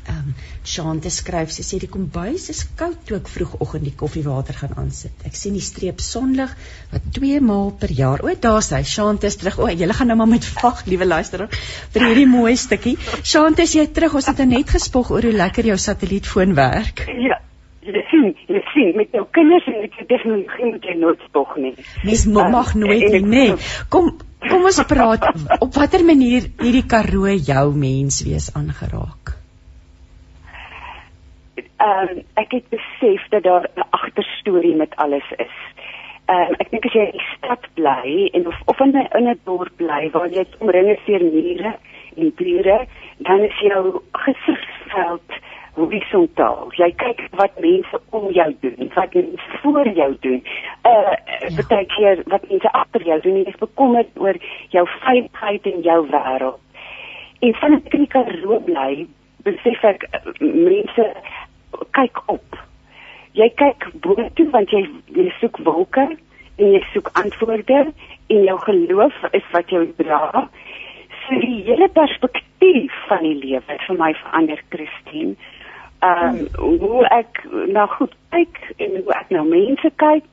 Ehm 0.08 0.30
um, 0.30 0.34
Shante 0.66 1.10
skryf 1.14 1.52
sy 1.54 1.62
sê 1.66 1.78
die 1.82 1.90
kombuis 1.90 2.48
is 2.52 2.64
koud 2.78 2.98
toe 3.06 3.18
ek 3.20 3.28
vroegoggend 3.30 3.86
die 3.86 3.94
koffiewater 4.00 4.56
gaan 4.58 4.74
aansit. 4.82 5.14
Ek 5.28 5.38
sien 5.38 5.54
die 5.54 5.62
streep 5.62 6.02
sonlig 6.02 6.52
wat 6.90 7.06
twee 7.14 7.40
maal 7.50 7.70
per 7.80 7.92
jaar. 8.00 8.24
O, 8.26 8.34
daar's 8.46 8.72
hy. 8.74 8.82
Shante 8.82 9.30
is 9.30 9.38
terug. 9.40 9.60
O, 9.62 9.70
jy 9.70 9.88
gaan 9.98 10.10
nou 10.10 10.18
maar 10.18 10.30
met 10.32 10.48
wag, 10.58 10.82
liewe 10.90 11.06
luisteraar, 11.06 11.54
vir 11.94 12.06
hierdie 12.08 12.28
mooi 12.30 12.56
stukkie. 12.58 12.96
Shante, 13.22 13.66
jy 13.70 13.86
terug. 13.98 14.18
Ons 14.18 14.30
het 14.32 14.42
net 14.50 14.74
gespog 14.74 15.14
oor 15.14 15.30
hoe 15.30 15.36
lekker 15.36 15.70
jou 15.72 15.78
satellietfoon 15.88 16.56
werk. 16.58 17.06
Ja. 17.28 17.40
Jy 17.86 18.02
sien, 18.10 18.32
jy 18.50 18.60
sien 18.72 18.88
met 18.98 19.12
jou 19.14 19.22
kinders 19.30 19.66
en 19.70 19.76
met 19.84 19.92
jou 19.94 20.06
tegnologie 20.10 20.70
moet 20.72 20.88
jy 20.90 20.96
nooit 20.98 21.20
spog 21.28 21.52
nie. 21.62 21.74
Mens 22.02 22.26
mag 22.26 22.74
nooit 22.74 23.06
nie, 23.14 23.22
nee. 23.22 23.54
Kom 23.94 24.16
kom 24.42 24.66
ons 24.68 24.82
praat 24.90 25.24
op 25.60 25.78
watter 25.78 26.02
manier 26.06 26.50
hierdie 26.60 26.84
Karoo 26.90 27.30
jou 27.30 27.64
menswees 27.78 28.50
aangeraak 28.58 29.35
ehm 31.76 32.08
um, 32.08 32.22
ek 32.34 32.50
het 32.50 32.68
besef 32.68 33.28
dat 33.28 33.42
daar 33.42 33.68
'n 33.74 33.88
agterstorie 33.90 34.76
met 34.76 34.96
alles 34.96 35.30
is. 35.36 35.56
Ehm 36.26 36.50
um, 36.50 36.54
ek 36.58 36.70
dink 36.70 36.84
as 36.84 36.92
jy 36.92 37.04
in 37.04 37.18
die 37.18 37.30
stad 37.36 37.66
bly 37.74 38.28
en 38.32 38.46
of 38.46 38.60
of 38.64 38.80
in 38.80 38.96
'n 38.96 39.08
in 39.18 39.28
'n 39.28 39.40
dorp 39.44 39.76
bly 39.76 40.10
waar 40.10 40.28
jy 40.28 40.44
omring 40.58 40.88
is 40.88 41.04
deur 41.06 41.24
mure 41.24 41.74
en 42.16 42.32
bure, 42.34 42.86
dan 43.18 43.40
is 43.40 43.58
jou 43.58 44.00
gesigsveld 44.12 45.30
horisontaal. 45.76 46.70
Jy 46.80 46.90
kyk 46.96 47.20
wat 47.36 47.60
mense 47.60 48.00
om 48.10 48.30
jou 48.32 48.48
doen, 48.60 48.90
wat 48.94 49.14
mense 49.14 49.58
voor 49.62 49.88
jou 49.88 50.16
doen. 50.20 50.42
Uh 50.82 51.12
ja. 51.48 51.66
baie 51.68 51.86
keer 51.86 52.22
wat 52.32 52.48
mense 52.48 52.72
agter 52.72 53.02
jou 53.02 53.20
doen, 53.20 53.36
jy 53.36 53.52
is 53.52 53.60
bekommerd 53.60 54.08
oor 54.14 54.36
jou 54.68 54.86
veiligheid 55.00 55.66
en 55.72 55.80
jou 55.80 56.00
wêreld. 56.10 56.60
En 57.40 57.54
van 57.54 57.72
'n 57.72 57.82
kritieke 57.82 58.60
bly, 58.64 59.06
besef 59.44 59.84
ek 59.84 60.08
uh, 60.10 60.20
mense 60.40 61.04
kyk 61.90 62.22
op. 62.26 62.58
Jy 63.36 63.48
kyk 63.60 63.88
boontoe 64.04 64.48
want 64.50 64.72
jy 64.72 64.86
jy 65.16 65.28
soek 65.40 65.58
wolke 65.66 66.06
en 66.56 66.72
jy 66.72 66.82
soek 66.92 67.10
antwoorde 67.20 67.82
en 68.32 68.44
jou 68.48 68.58
geloof 68.64 69.18
is 69.32 69.44
wat 69.52 69.70
jou 69.70 69.84
dra. 69.98 70.46
So 71.26 71.40
die 71.42 71.62
hele 71.66 71.88
perspektief 71.88 72.94
van 73.08 73.22
die 73.26 73.36
lewe 73.42 73.62
het 73.66 73.84
vir 73.88 74.00
my 74.00 74.12
verander, 74.22 74.62
Christine. 74.72 75.36
Ehm 76.04 76.42
um, 76.60 76.80
hoe 76.80 77.04
ek 77.10 77.42
na 77.72 77.86
goed 77.96 78.14
kyk 78.30 78.58
en 78.76 78.98
hoe 79.00 79.14
ek 79.16 79.30
na 79.34 79.42
mense 79.42 79.90
kyk 79.96 80.26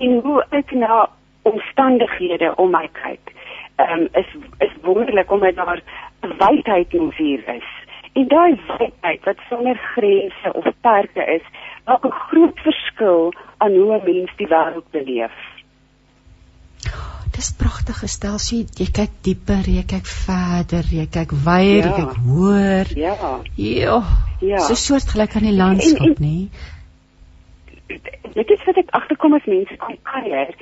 en 0.00 0.20
hoe 0.24 0.40
ek 0.50 0.72
na 0.72 1.06
omstandighede 1.48 2.54
om 2.56 2.72
my 2.72 2.88
kyk. 3.02 3.34
Ehm 3.76 4.06
um, 4.06 4.08
is 4.12 4.28
is 4.58 4.74
wonderlik 4.82 5.30
om 5.30 5.40
dit 5.40 5.56
daar 5.56 5.82
wydheid 6.20 6.94
in 6.94 7.00
ons 7.00 7.16
hier 7.16 7.48
is. 7.54 7.70
En 8.12 8.28
daai 8.28 8.60
wydheid 8.68 9.24
wat 9.24 9.40
sonder 9.48 9.78
grense 9.94 10.52
of 10.52 10.66
perke 10.80 11.24
is, 11.36 11.46
maak 11.86 12.04
'n 12.04 12.18
groot 12.28 12.58
verskil 12.66 13.32
aan 13.58 13.72
hoe 13.72 13.96
'n 13.96 14.04
mens 14.04 14.32
die 14.36 14.48
wêreld 14.48 14.88
beleef. 14.90 15.38
Dis 17.32 17.52
pragtig 17.56 17.98
gestel. 17.98 18.38
So 18.38 18.56
jy, 18.56 18.66
jy 18.76 18.88
kyk 18.98 19.12
dieper, 19.24 19.64
jy 19.64 19.84
kyk 19.88 20.06
verder, 20.26 20.84
jy 20.98 21.06
kyk 21.16 21.32
wyer, 21.46 21.86
ja. 21.88 21.96
jy 21.96 22.04
kyk 22.04 22.16
hoër. 22.26 22.86
Ja. 22.96 23.14
Ja. 23.56 23.98
ja. 24.40 24.58
So 24.58 24.74
soortgelyk 24.74 25.36
aan 25.36 25.48
die 25.48 25.56
landskap, 25.56 26.20
nê? 26.20 26.36
Dit 28.32 28.50
is 28.50 28.62
wat 28.64 28.76
ek 28.76 28.92
agterkom 28.98 29.34
as 29.36 29.48
mense 29.48 29.76
kom 29.76 29.96
kuier, 30.02 30.52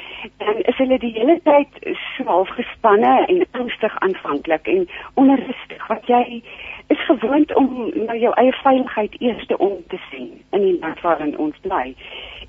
dan 0.43 0.63
is 0.73 0.79
hulle 0.83 0.99
die 0.99 1.13
hele 1.19 1.37
tyd 1.47 1.77
so 2.17 2.27
half 2.31 2.51
gespanne 2.59 3.13
en 3.27 3.45
angstig 3.61 3.99
aanvanklik 4.07 4.67
en 4.67 4.89
onrustig 5.15 5.85
wat 5.89 6.07
jy 6.11 6.43
is 6.91 7.05
gewoond 7.07 7.55
om 7.55 7.93
na 8.07 8.15
jou 8.19 8.33
eie 8.35 8.53
veiligheid 8.63 9.15
eers 9.21 9.47
te 9.47 9.59
om 9.59 9.77
te 9.89 9.99
sien 10.11 10.31
in 10.51 10.65
die 10.65 10.79
land 10.81 11.01
waarin 11.01 11.37
ons 11.39 11.59
bly. 11.63 11.95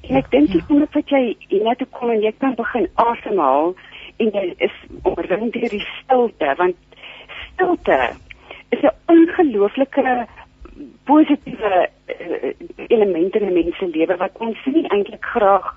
En 0.09 0.17
ek 0.17 0.31
dink 0.33 0.55
jy 0.55 0.61
moet 0.67 0.97
wat 0.97 1.13
jy 1.13 1.35
net 1.61 1.83
kom 1.97 2.09
en 2.09 2.23
jy 2.25 2.33
kan 2.41 2.55
begin 2.57 2.87
asemhaal 3.03 3.75
en 4.17 4.33
jy 4.33 4.45
is 4.57 4.77
omring 5.03 5.51
deur 5.53 5.73
die 5.75 5.85
stilte 5.99 6.53
want 6.57 6.97
stilte 7.51 7.99
is 8.73 8.81
'n 8.81 8.95
ongelooflike 9.13 10.25
positiewe 11.03 11.89
uh, 12.07 12.53
elemente 12.87 13.39
in 13.39 13.47
'n 13.47 13.53
mens 13.53 13.77
se 13.77 13.87
lewe 13.87 14.15
wat 14.17 14.37
ons 14.37 14.57
nie 14.65 14.87
eintlik 14.87 15.25
graag 15.25 15.75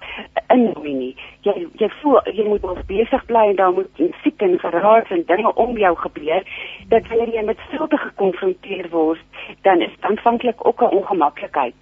innooi 0.48 0.94
nie. 0.94 1.16
Jy 1.40 1.66
jy 1.82 1.88
voel 2.00 2.20
jy 2.32 2.44
moet 2.48 2.62
wel 2.62 2.78
besig 2.86 3.24
bly 3.26 3.44
en 3.48 3.56
daar 3.56 3.72
moet 3.72 3.98
musiek 3.98 4.42
en 4.42 4.58
geraas 4.58 5.10
en 5.10 5.24
dinge 5.26 5.54
om 5.54 5.78
jou 5.78 5.94
gebeur 5.96 6.42
dat 6.88 7.08
wanneer 7.08 7.34
jy 7.34 7.44
met 7.44 7.58
stilte 7.68 7.96
gekonfronteer 7.96 8.88
word, 8.90 9.24
dan 9.62 9.80
is 9.80 9.90
dit 9.90 10.04
aanvanklik 10.10 10.66
ook 10.66 10.82
'n 10.82 10.96
ongemaklikheid. 10.98 11.74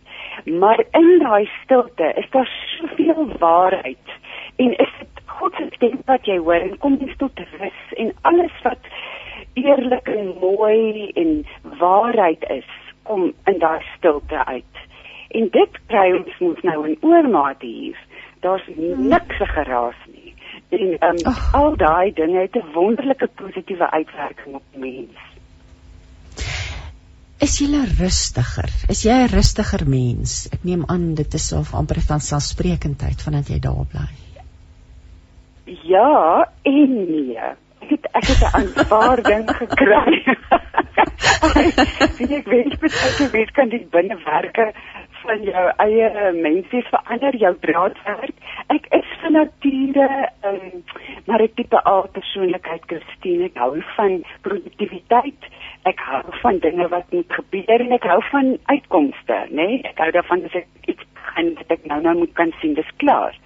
Maar 0.45 0.85
in 0.91 1.19
daai 1.19 1.51
stilte 1.63 2.13
is 2.17 2.31
daar 2.31 2.51
soveel 2.79 3.27
waarheid 3.39 4.07
en 4.57 4.71
is 4.77 4.93
dit 4.99 5.25
God 5.27 5.55
se 5.55 5.67
stem 5.71 5.99
wat 6.07 6.27
jy 6.27 6.39
hoor 6.39 6.61
en 6.61 6.79
kom 6.79 6.99
jy 7.01 7.15
tot 7.17 7.39
rus 7.59 7.83
en 7.97 8.13
alles 8.23 8.63
wat 8.63 8.79
eerlik 9.55 10.09
en 10.09 10.35
mooi 10.41 11.11
en 11.15 11.47
waarheid 11.79 12.45
is 12.51 12.82
kom 13.03 13.33
in 13.47 13.59
daai 13.59 13.81
stilte 13.97 14.45
uit. 14.45 14.81
En 15.29 15.49
dit 15.53 15.79
kry 15.87 16.13
ons 16.13 16.39
mos 16.41 16.63
nou 16.63 16.79
in 16.89 16.97
oormaat 17.01 17.61
hier. 17.61 17.99
Daar's 18.41 18.65
niks 18.77 19.39
geraas 19.55 19.99
nie. 20.13 20.35
En 20.69 20.97
um, 21.09 21.35
al 21.53 21.77
daai 21.77 22.13
dinge 22.13 22.41
het 22.41 22.57
'n 22.57 22.73
wonderlike 22.75 23.29
positiewe 23.35 23.91
uitwerking 23.91 24.55
op 24.55 24.65
mens. 24.77 25.19
Is 27.43 27.59
jy 27.59 27.67
rustiger? 27.99 28.71
Is 28.89 29.03
jy 29.03 29.13
'n 29.13 29.33
rustiger 29.35 29.89
mens? 29.89 30.49
Ek 30.53 30.63
neem 30.65 30.85
aan 30.87 31.15
dit 31.15 31.35
is 31.35 31.53
of 31.53 31.75
amper 31.75 32.01
van 32.01 32.21
selfsprekendheid 32.21 33.23
vandat 33.23 33.49
jy 33.49 33.59
daar 33.59 33.87
bly. 33.91 34.11
Ja, 35.65 36.49
en 36.63 36.95
nee. 37.11 37.39
Ek 37.93 37.99
het 37.99 38.15
ek 38.17 38.27
het 38.27 38.43
'n 38.43 38.55
aanvaarding 38.59 39.51
gekry. 39.57 40.25
Sien 42.17 42.33
ek 42.39 42.47
weet 42.47 42.79
besluit 42.81 43.19
jy 43.21 43.29
weet 43.33 43.51
kan 43.53 43.69
die 43.69 43.87
binnewerke 43.91 44.73
van 45.23 45.43
jou 45.43 45.65
eie 45.85 46.33
mensies 46.33 46.89
verander 46.95 47.37
jou 47.37 47.53
draadwerk. 47.61 48.35
Ek 48.67 48.87
is 48.99 49.11
van 49.21 49.33
nature 49.33 50.09
um, 50.49 50.85
maar 51.27 51.43
'n 51.43 51.55
tipe 51.55 51.81
A 51.87 52.01
persoonlikheid 52.01 52.83
Christine. 52.87 53.45
Ek 53.45 53.57
hou 53.57 53.83
van 53.97 54.25
produktiwiteit. 54.41 55.43
Ek 55.83 55.99
hou 55.99 56.25
van 56.43 56.59
dinge 56.59 56.89
wat 56.89 57.13
moet 57.13 57.33
gebeur 57.33 57.81
en 57.81 57.93
ek 57.93 58.05
hou 58.05 58.23
van 58.31 58.59
uitkomste, 58.65 59.37
né? 59.51 59.67
Nee? 59.67 59.83
Ek 59.83 59.99
hou 59.99 60.11
daarvan 60.11 60.45
as 60.45 60.55
ek 60.55 60.67
iets 60.87 61.05
gaan 61.15 61.55
wat 61.55 61.71
ek 61.71 61.85
nou 61.85 62.01
nou 62.01 62.17
moet 62.19 62.33
kan 62.33 62.53
sien 62.61 62.75
dis 62.75 62.97
klaar. 62.97 63.37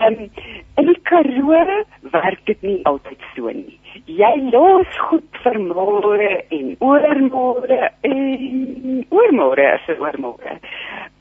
Um, 0.00 0.30
in 0.76 0.86
die 0.86 1.00
Karoo 1.02 1.84
werk 2.00 2.44
dit 2.46 2.60
nie 2.62 2.78
altyd 2.86 3.22
so 3.34 3.50
nie. 3.50 3.78
Jy 4.06 4.30
los 4.52 4.98
goed 5.08 5.40
vir 5.42 5.56
môre 5.58 6.28
en 6.54 6.68
oormôre 6.78 7.78
en 8.06 9.00
oormôre 9.10 9.64
as 9.72 9.88
dit 9.88 9.98
oormôre. 9.98 10.54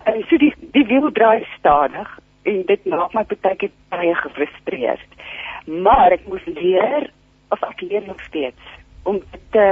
En 0.05 0.19
so 0.29 0.37
die 0.37 0.51
die 0.75 0.85
wiel 0.91 1.09
draai 1.11 1.41
stadig 1.55 2.11
en 2.45 2.59
dit 2.69 2.85
maak 2.85 3.15
my 3.17 3.25
baie 3.33 3.71
baie 3.89 4.13
gefrustreerd. 4.21 5.17
Maar 5.65 6.19
ek 6.19 6.27
moet 6.29 6.45
leer 6.59 7.09
of 7.49 7.63
ek 7.65 7.81
leer 7.81 8.05
nog 8.05 8.21
steeds 8.29 8.75
om 9.09 9.23
te 9.55 9.65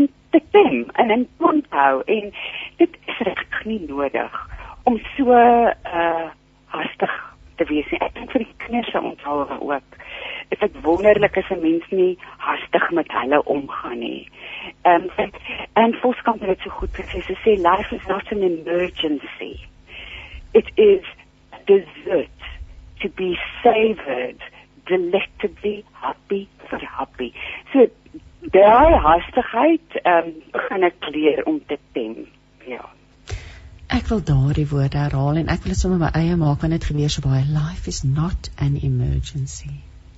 en 0.00 0.08
te 0.30 0.40
ken 0.56 0.86
en 0.92 1.10
en 1.18 1.26
onthou 1.38 2.00
en 2.16 2.32
dit 2.80 2.96
is 3.12 3.20
regtig 3.28 3.64
nie 3.68 3.82
nodig 3.90 4.40
om 4.88 4.96
so 5.16 5.36
uh 5.36 6.30
hastig 6.72 7.31
te 7.62 7.68
wees 7.70 7.90
nie. 7.90 8.00
Ek 8.02 8.14
dink 8.16 8.32
vir 8.34 8.44
die 8.44 8.54
kinders 8.64 8.90
se 8.92 9.00
onthouwe 9.00 9.58
ook. 9.60 9.98
Is 10.54 10.60
dit 10.60 10.78
wonderlik 10.86 11.36
as 11.38 11.50
'n 11.50 11.62
mens 11.62 11.86
nie 11.90 12.18
hastig 12.38 12.90
met 12.90 13.12
hulle 13.12 13.44
omgaan 13.44 13.98
nie. 13.98 14.28
Ehm 14.82 15.08
um, 15.18 15.30
en 15.74 15.94
Foskamp 15.94 16.40
het 16.40 16.60
so 16.60 16.70
goed 16.70 16.94
gesê, 16.94 17.22
sy 17.26 17.36
sê 17.44 17.56
life 17.56 17.94
is 17.94 18.06
not 18.08 18.32
an 18.32 18.42
emergency. 18.42 19.54
It 20.52 20.68
is 20.74 21.04
dessert 21.66 22.40
to 23.00 23.08
be 23.08 23.38
savored 23.62 24.42
delectably 24.86 25.84
happy 25.92 26.48
for 26.68 26.78
happy. 26.78 27.32
So 27.72 27.86
daai 28.40 28.94
hastigheid 29.08 30.00
ehm 30.02 30.26
um, 30.26 30.34
gaan 30.52 30.82
ek 30.82 31.08
leer 31.14 31.44
om 31.44 31.62
te 31.66 31.78
tem. 31.92 32.26
Ja. 32.66 32.84
Ek 33.92 34.06
wil 34.08 34.22
daardie 34.24 34.66
woorde 34.70 34.96
herhaal 34.96 35.36
en 35.36 35.50
ek 35.52 35.64
wil 35.64 35.74
dit 35.74 35.78
sommer 35.78 35.98
my 36.00 36.08
eie 36.16 36.36
maak 36.40 36.62
want 36.64 36.72
dit 36.72 36.84
gebeur 36.90 37.10
so 37.12 37.24
baie. 37.24 37.42
Life 37.44 37.90
is 37.90 38.02
not 38.02 38.48
an 38.56 38.78
emergency. 38.80 39.74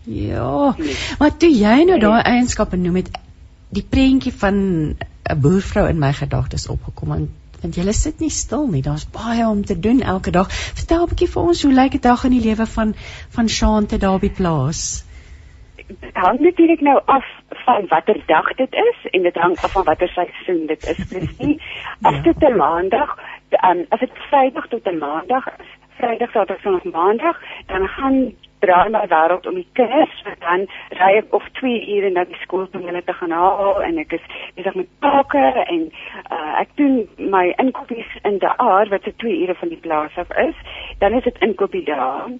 Ja. 0.06 0.74
Maar 1.18 1.32
toe 1.42 1.50
jy 1.50 1.76
nou 1.88 1.98
daai 1.98 2.20
eienskappe 2.22 2.78
noem 2.78 3.00
het 3.00 3.10
die 3.74 3.82
prentjie 3.82 4.32
van 4.42 4.56
'n 4.94 5.40
boervrou 5.46 5.88
in 5.90 5.98
my 5.98 6.12
gedagtes 6.12 6.68
opgekom 6.68 7.16
en 7.16 7.26
want 7.62 7.76
jy 7.80 7.92
sit 7.92 8.20
nie 8.20 8.30
stil 8.30 8.66
nie. 8.68 8.82
Daar's 8.82 9.08
baie 9.10 9.48
om 9.48 9.64
te 9.64 9.78
doen 9.80 10.02
elke 10.02 10.30
dag. 10.30 10.52
Vertel 10.52 11.02
'n 11.02 11.08
bietjie 11.08 11.32
vir 11.34 11.42
ons 11.42 11.62
hoe 11.62 11.72
lyk 11.72 11.94
'n 11.94 12.06
dag 12.06 12.24
in 12.24 12.38
die 12.38 12.46
lewe 12.46 12.66
van 12.66 12.94
van 13.30 13.48
Shante 13.48 13.98
daar 13.98 14.20
by 14.20 14.30
plaas? 14.30 15.04
dit 15.86 16.14
hang 16.16 16.40
natuurlik 16.40 16.80
nou 16.80 17.00
af 17.04 17.24
van 17.64 17.86
watter 17.88 18.22
dag 18.26 18.54
dit 18.54 18.72
is 18.72 19.10
en 19.10 19.22
dit 19.22 19.34
hang 19.34 19.56
af 19.56 19.72
van 19.72 19.84
watter 19.84 20.08
seisoen 20.08 20.66
dit 20.66 20.86
is 20.88 21.00
presies. 21.08 21.62
As 22.02 22.22
dit 22.22 22.42
'n 22.48 22.56
maandag, 22.56 23.18
um, 23.62 23.84
as 23.88 24.00
dit 24.00 24.10
Vrydag 24.28 24.66
tot 24.68 24.86
'n 24.86 24.98
maandag 24.98 25.46
is, 25.58 25.70
Vrydag, 25.98 26.30
Saterdag, 26.30 26.60
Sondag, 26.62 26.84
Maandag, 26.84 27.38
dan 27.66 27.88
gaan 27.88 28.34
draai 28.58 28.88
my 28.90 29.06
wêreld 29.08 29.46
om 29.46 29.54
die 29.54 29.68
kinders, 29.72 30.22
dan 30.40 30.66
ry 31.00 31.10
ek 31.20 31.34
of 31.36 31.44
2 31.60 31.96
ure 31.96 32.10
na 32.10 32.24
die 32.24 32.38
skool 32.42 32.66
om 32.72 32.86
hulle 32.88 33.02
te 33.04 33.12
gaan 33.12 33.30
haal 33.30 33.82
en 33.82 33.98
ek 33.98 34.16
is 34.18 34.24
besig 34.56 34.74
met 34.74 34.88
take 35.04 35.44
en 35.64 35.84
uh, 36.32 36.60
ek 36.62 36.72
doen 36.80 36.96
my 37.18 37.44
inkopies 37.64 38.16
in 38.22 38.40
die 38.44 38.54
aar 38.56 38.88
wat 38.94 39.02
se 39.04 39.14
2 39.24 39.36
ure 39.44 39.54
van 39.60 39.68
die 39.68 39.80
plaas 39.86 40.16
af 40.16 40.32
is. 40.46 40.56
Dan 40.98 41.12
is 41.12 41.28
dit 41.28 41.38
inkopie 41.48 41.84
daar 41.84 42.32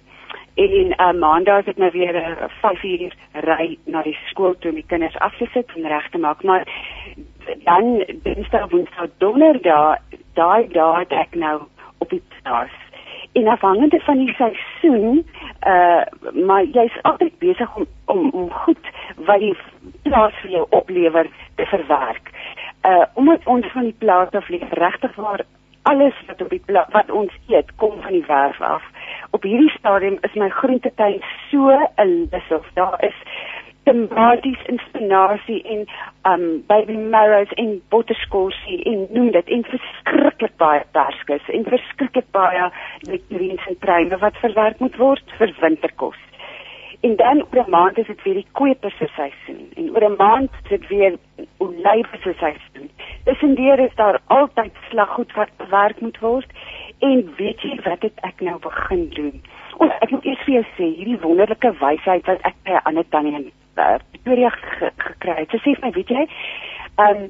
en 0.55 0.93
uh, 0.97 1.11
maandag 1.19 1.59
is 1.59 1.65
dit 1.65 1.77
nou 1.77 1.91
weer 1.91 2.13
'n 2.13 2.43
uh, 2.43 2.49
5 2.61 2.83
uur 2.83 3.13
ry 3.31 3.77
na 3.85 4.01
die 4.01 4.17
skool 4.25 4.55
toe 4.59 4.69
om 4.69 4.75
die 4.75 4.85
kinders 4.87 5.17
af 5.17 5.37
te 5.37 5.47
sit 5.53 5.71
en 5.75 5.87
reg 5.87 6.09
te 6.09 6.17
maak. 6.17 6.43
Maar 6.43 6.63
dan 7.63 8.03
dinsdag 8.23 8.69
woensdag 8.69 9.07
donderdag 9.17 9.97
daai 10.33 10.67
daai 10.67 10.99
het 10.99 11.11
ek 11.11 11.35
nou 11.35 11.61
op 11.97 12.09
die 12.09 12.23
plaas. 12.41 12.71
En 13.31 13.47
afhangende 13.47 13.99
van 13.99 14.17
die 14.17 14.33
seisoen 14.33 15.27
uh 15.67 16.03
maar 16.45 16.63
jy's 16.63 17.01
altyd 17.01 17.37
besig 17.39 17.75
om 17.75 17.85
om 18.05 18.29
om 18.29 18.51
goed 18.51 18.85
wat 19.15 19.39
die 19.39 19.57
plaas 20.01 20.33
vir 20.41 20.51
jou 20.51 20.65
oplewer 20.69 21.27
te 21.55 21.65
verwerk. 21.65 22.31
Uh 22.87 23.05
omdat 23.13 23.45
ons 23.45 23.65
van 23.65 23.83
die 23.83 23.97
plaas 23.97 24.31
af 24.31 24.49
lê 24.49 24.59
regtig 24.69 25.15
waar 25.15 25.41
alles 25.81 26.13
wat 26.27 26.41
op 26.41 26.49
die 26.49 26.63
plaas 26.65 26.87
wat 26.89 27.11
ons 27.11 27.31
eet 27.47 27.75
kom 27.75 28.01
van 28.01 28.11
die 28.11 28.25
werf 28.27 28.61
af 28.61 28.83
op 29.35 29.43
hierdie 29.43 29.73
stadium 29.77 30.17
is 30.27 30.33
my 30.39 30.49
groentetuin 30.49 31.21
so 31.51 31.69
'n 32.05 32.11
lus 32.31 32.51
of 32.57 32.67
daar 32.73 33.03
is 33.03 33.19
tomaties 33.85 34.61
en 34.65 34.79
spinasie 34.87 35.61
en 35.73 35.81
um 36.31 36.45
baby 36.67 36.97
marrows 36.97 37.51
en 37.63 37.81
botterskorsie 37.89 38.83
en 38.91 39.07
noem 39.17 39.31
dit 39.31 39.51
en 39.57 39.65
verskriklik 39.71 40.55
baie 40.63 40.83
perskes 40.97 41.49
en 41.57 41.67
verskriklik 41.73 42.29
baie 42.37 42.69
nektarines 43.09 43.67
en 43.71 43.77
pruime 43.87 44.17
wat 44.23 44.39
verwerk 44.45 44.79
moet 44.79 44.97
word 44.97 45.35
vir 45.39 45.53
winterkos. 45.61 46.21
En 47.05 47.15
dan 47.15 47.43
oor 47.43 47.65
'n 47.65 47.69
maand 47.69 47.97
is 47.97 48.07
dit 48.07 48.23
weer 48.23 48.39
die 48.41 48.47
kooperse 48.51 49.07
seisoen 49.15 49.69
en 49.75 49.89
oor 49.93 50.05
'n 50.09 50.15
maand 50.17 50.49
is 50.61 50.69
dit 50.69 50.87
weer 50.87 51.13
olywe 51.57 52.17
se 52.23 52.33
seisoen. 52.39 52.89
Tussendeur 53.25 53.79
is 53.79 53.95
daar 53.95 54.19
altyd 54.27 54.73
slaggoed 54.89 55.33
wat 55.33 55.57
bewerk 55.57 55.99
moet 55.99 56.19
word 56.19 56.49
En 56.99 57.33
weet 57.37 57.61
jy 57.61 57.79
wat 57.83 58.01
het 58.01 58.19
ek 58.27 58.41
nou 58.41 58.59
begin 58.59 59.09
doen? 59.09 59.41
O, 59.77 59.87
ek 59.99 60.11
moet 60.11 60.25
eers 60.25 60.43
vir 60.47 60.53
jou 60.53 60.65
sê, 60.75 60.87
hierdie 60.97 61.19
wonderlike 61.19 61.71
wysheid 61.81 62.27
wat 62.29 62.41
ek 62.47 62.55
by 62.63 62.77
'n 62.77 62.85
ander 62.91 63.07
tannie 63.09 63.35
in 63.35 63.51
uh, 63.75 63.97
Pretoria 64.11 64.49
gekry 64.49 65.35
het. 65.41 65.49
Sy 65.51 65.57
sê 65.57 65.75
vir 65.75 65.85
my, 65.85 65.91
weet 65.91 66.09
jy, 66.09 66.27
ehm 66.95 67.25
um, 67.25 67.27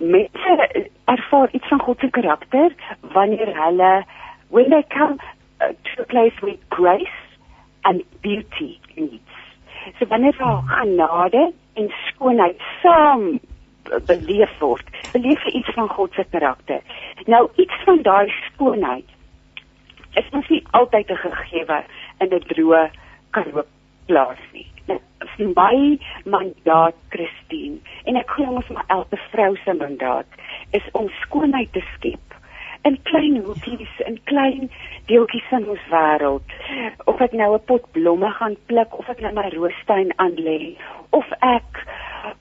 mense 0.00 0.88
ervaar 1.04 1.48
iets 1.52 1.68
van 1.68 1.80
God 1.80 2.00
se 2.00 2.10
karakter 2.10 2.72
wanneer 3.12 3.50
hulle 3.62 4.04
when 4.50 4.70
they 4.70 4.82
come 4.88 5.18
uh, 5.60 5.72
to 5.84 6.02
a 6.02 6.04
place 6.04 6.34
with 6.42 6.58
grace 6.68 7.20
and 7.82 8.02
beauty 8.20 8.80
meets. 8.96 9.36
So 9.98 10.06
wanneer 10.06 10.36
daar 10.38 10.62
genade 10.66 11.52
en 11.74 11.92
skoonheid 12.06 12.60
saam 12.82 13.40
beleef 14.06 14.52
word. 14.60 14.86
Beleef 15.12 15.44
jy 15.44 15.52
iets 15.60 15.74
van 15.76 15.88
God 15.88 16.12
se 16.12 16.24
karakter. 16.30 16.80
Nou 17.26 17.48
iets 17.56 17.84
van 17.84 18.02
daai 18.02 18.32
skoonheid 18.52 19.08
is 20.18 20.30
mos 20.32 20.48
nie 20.48 20.64
altyd 20.70 21.10
'n 21.10 21.22
gegewe 21.24 21.84
in 22.20 22.34
'n 22.34 22.44
droë 22.52 22.90
karoo 23.30 23.64
plaas 24.06 24.42
nie. 24.52 24.66
Nou, 24.86 25.00
vir 25.36 25.48
my 25.56 25.98
mandaat 26.24 26.96
Christine 27.08 27.78
en 28.04 28.16
ek 28.16 28.30
glo 28.30 28.56
ons 28.60 28.68
maar 28.68 28.88
elke 28.88 29.18
vrou 29.30 29.56
se 29.64 29.72
mandaat 29.72 30.26
is 30.70 30.86
om 30.92 31.08
skoonheid 31.20 31.72
te 31.72 31.82
skep 31.94 32.37
in 32.88 32.98
klein 33.10 33.36
hoekies 33.44 33.94
in 34.06 34.18
klein 34.30 34.70
deeltjies 35.10 35.48
van 35.52 35.66
ons 35.74 35.86
wêreld 35.92 36.54
of 37.10 37.20
ek 37.26 37.32
nou 37.40 37.50
'n 37.54 37.66
pot 37.70 37.84
blomme 37.96 38.30
gaan 38.38 38.56
pluk 38.70 38.98
of 38.98 39.08
ek 39.08 39.20
nou 39.24 39.32
my 39.40 39.48
roostuin 39.56 40.12
aanlê 40.24 40.60
of 41.10 41.26
ek 41.40 41.84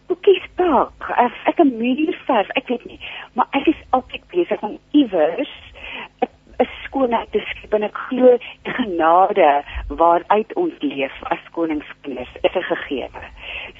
boekies 0.08 0.46
pak. 0.56 1.10
As 1.26 1.36
ek 1.52 1.60
'n 1.60 1.78
muur 1.80 2.16
verf, 2.28 2.50
ek 2.56 2.68
weet 2.68 2.86
nie, 2.86 3.00
maar 3.36 3.48
ek 3.54 3.68
is 3.68 3.82
altyd 3.92 4.24
besig 4.32 4.62
om 4.64 4.80
iewers 4.92 5.54
'n 6.60 6.68
skoonheid 6.84 7.32
te 7.32 7.40
skep 7.50 7.74
en 7.74 7.84
ek 7.84 7.98
glo 8.10 8.38
die 8.66 8.74
genade 8.74 9.64
waaruit 9.90 10.54
ons 10.56 10.74
leef 10.82 11.18
as 11.34 11.44
koningskinders 11.52 12.34
is 12.42 12.56
'n 12.56 12.70
gegewe. 12.72 13.24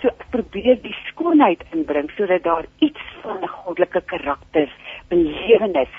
So 0.02 0.08
ek 0.08 0.30
probeer 0.36 0.78
die 0.82 0.96
skoonheid 1.08 1.64
inbring 1.72 2.12
sodat 2.18 2.44
daar 2.44 2.66
iets 2.80 3.04
van 3.24 3.42
'n 3.42 3.48
goddelike 3.48 4.02
karakter 4.06 4.70
belewenis 5.10 5.96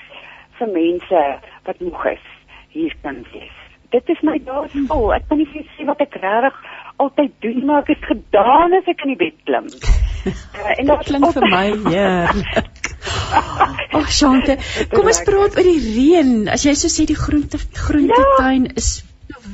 vir 0.59 0.71
mense 0.75 1.23
wat 1.67 1.81
moeg 1.83 2.05
is 2.15 2.27
hier 2.75 2.93
kan 3.03 3.23
wees. 3.33 3.57
Dit 3.89 4.09
is 4.13 4.19
my 4.21 4.37
doel. 4.45 4.67
Ek 5.15 5.25
kan 5.29 5.39
nie 5.41 5.47
sê 5.49 5.85
wat 5.87 6.01
ek 6.05 6.19
regtig 6.21 6.59
altyd 6.99 7.31
doen 7.41 7.65
maar 7.65 7.85
ek 7.85 7.95
het 7.95 8.07
gedaan 8.11 8.75
as 8.77 8.89
ek 8.91 9.05
in 9.05 9.13
die 9.15 9.19
bed 9.23 9.37
klim. 9.47 9.69
Uh, 9.69 10.71
en 10.79 10.91
dit 10.91 11.05
klink 11.07 11.29
vir 11.37 11.47
my 11.49 11.65
heerlik. 11.87 12.89
Ag 13.99 14.09
Shante, 14.13 14.57
kom 14.91 15.07
ons 15.09 15.21
praat 15.25 15.55
oor 15.57 15.69
die 15.69 15.81
reën. 15.85 16.33
As 16.53 16.65
jy 16.67 16.75
so 16.77 16.91
sê 16.91 17.07
die 17.09 17.17
groente 17.17 17.57
groentetuin 17.57 18.69
ja. 18.69 18.75
is 18.81 18.91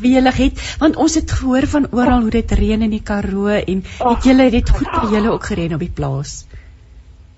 welig 0.01 0.37
het 0.39 0.61
want 0.81 0.97
ons 0.99 1.15
het 1.19 1.31
gehoor 1.31 1.67
van 1.71 1.87
oral 1.91 2.25
hoe 2.27 2.33
dit 2.35 2.51
reën 2.59 2.83
in 2.87 2.93
die 2.93 3.03
Karoo 3.03 3.51
en 3.55 3.83
het 3.85 4.27
julle 4.27 4.49
dit 4.51 4.69
goed 4.77 4.91
vir 4.91 5.15
julle 5.17 5.33
ook 5.35 5.49
gereën 5.51 5.75
op 5.77 5.83
die 5.83 5.93
plaas. 5.99 6.37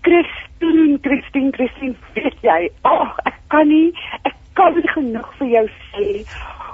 Christine, 0.08 0.98
Christine, 1.04 1.52
Christine, 1.52 1.96
weet 2.16 2.46
jy? 2.46 2.60
Ag, 2.88 3.18
ek 3.26 3.37
kan 3.48 3.68
nie. 3.68 3.94
Ek 4.24 4.36
kan 4.58 4.76
nie 4.76 4.92
genoeg 4.94 5.34
vir 5.40 5.48
jou 5.54 5.66
sê 5.92 6.06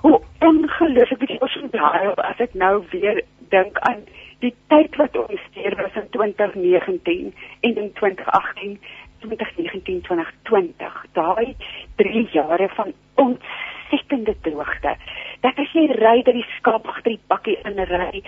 hoe 0.04 0.20
ongelukkig 0.48 1.24
ek 1.30 1.42
was 1.42 1.56
vandag 1.62 2.20
as 2.30 2.44
ek 2.44 2.56
nou 2.60 2.76
weer 2.92 3.22
dink 3.54 3.80
aan 3.90 4.04
die 4.44 4.54
tyd 4.72 4.96
wat 5.00 5.16
ons 5.20 5.44
steur 5.50 5.76
was 5.80 5.96
in 6.02 6.10
2019 6.16 7.34
en 7.70 7.78
in 7.84 7.92
2018 8.00 8.78
2019 9.24 10.02
2020 10.08 10.98
daai 11.20 11.56
3 12.02 12.26
jare 12.36 12.70
van 12.76 12.92
ontsettende 13.26 14.36
droogte. 14.48 14.96
Dat 15.46 15.60
as 15.64 15.72
jy 15.78 15.86
ry 15.96 16.18
dat 16.28 16.36
die 16.36 16.48
skaap 16.58 16.88
agter 16.88 17.16
die 17.16 17.22
bakkie 17.32 17.60
in 17.64 17.80
ry 17.92 18.24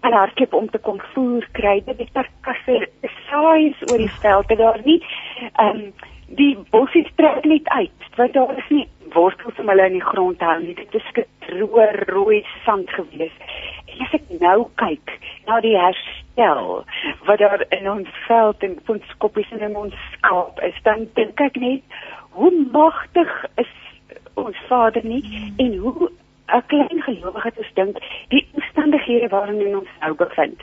en 0.00 0.16
hardloop 0.16 0.54
om 0.54 0.70
te 0.70 0.82
kom 0.86 0.98
voer 1.14 1.46
kry 1.58 1.78
dit 1.86 2.06
is 2.06 2.14
karkasse 2.16 2.78
saai 3.28 3.74
oor 3.90 3.98
die 4.02 4.14
veld 4.22 4.56
daar 4.62 4.80
nie 4.86 4.98
um, 5.62 5.92
die 6.38 6.54
bossies 6.70 7.10
trek 7.18 7.44
net 7.44 7.68
uit 7.68 8.08
want 8.16 8.32
daar 8.32 8.58
is 8.58 8.68
nie 8.70 8.86
wortels 9.14 9.58
om 9.58 9.68
hulle 9.68 9.86
in 9.90 9.96
die 9.98 10.06
grond 10.06 10.42
hou 10.44 10.56
nie. 10.62 10.74
Dit 10.78 10.94
is 10.94 11.08
droë 11.46 11.86
rooi 12.10 12.40
sand 12.64 12.90
gewees. 12.94 13.34
En 13.90 14.04
as 14.06 14.14
ek 14.20 14.28
nou 14.42 14.68
kyk 14.82 15.14
na 15.48 15.58
die 15.64 15.76
herstel 15.78 16.84
wat 17.26 17.42
daar 17.42 17.64
in 17.74 17.90
ons 17.90 18.10
veld 18.28 18.66
en 18.66 18.78
ons 18.94 19.14
koppies 19.24 19.50
en 19.56 19.66
in 19.70 19.76
ons 19.76 19.96
skaap 20.14 20.62
is 20.66 20.78
dan 20.86 21.08
dink 21.18 21.42
ek 21.42 21.58
net 21.62 22.00
hoe 22.38 22.52
magtig 22.72 23.32
is 23.62 23.72
ons 24.40 24.58
Vader 24.68 25.04
nie 25.04 25.24
en 25.58 25.76
hoe 25.82 26.10
'n 26.10 26.62
klein 26.66 27.02
gelowige 27.02 27.48
het 27.48 27.58
ons 27.58 27.74
dink 27.74 27.98
die 28.28 28.46
omstandighede 28.54 29.28
waarin 29.28 29.76
ons 29.76 29.92
nou 30.00 30.14
bevind 30.14 30.62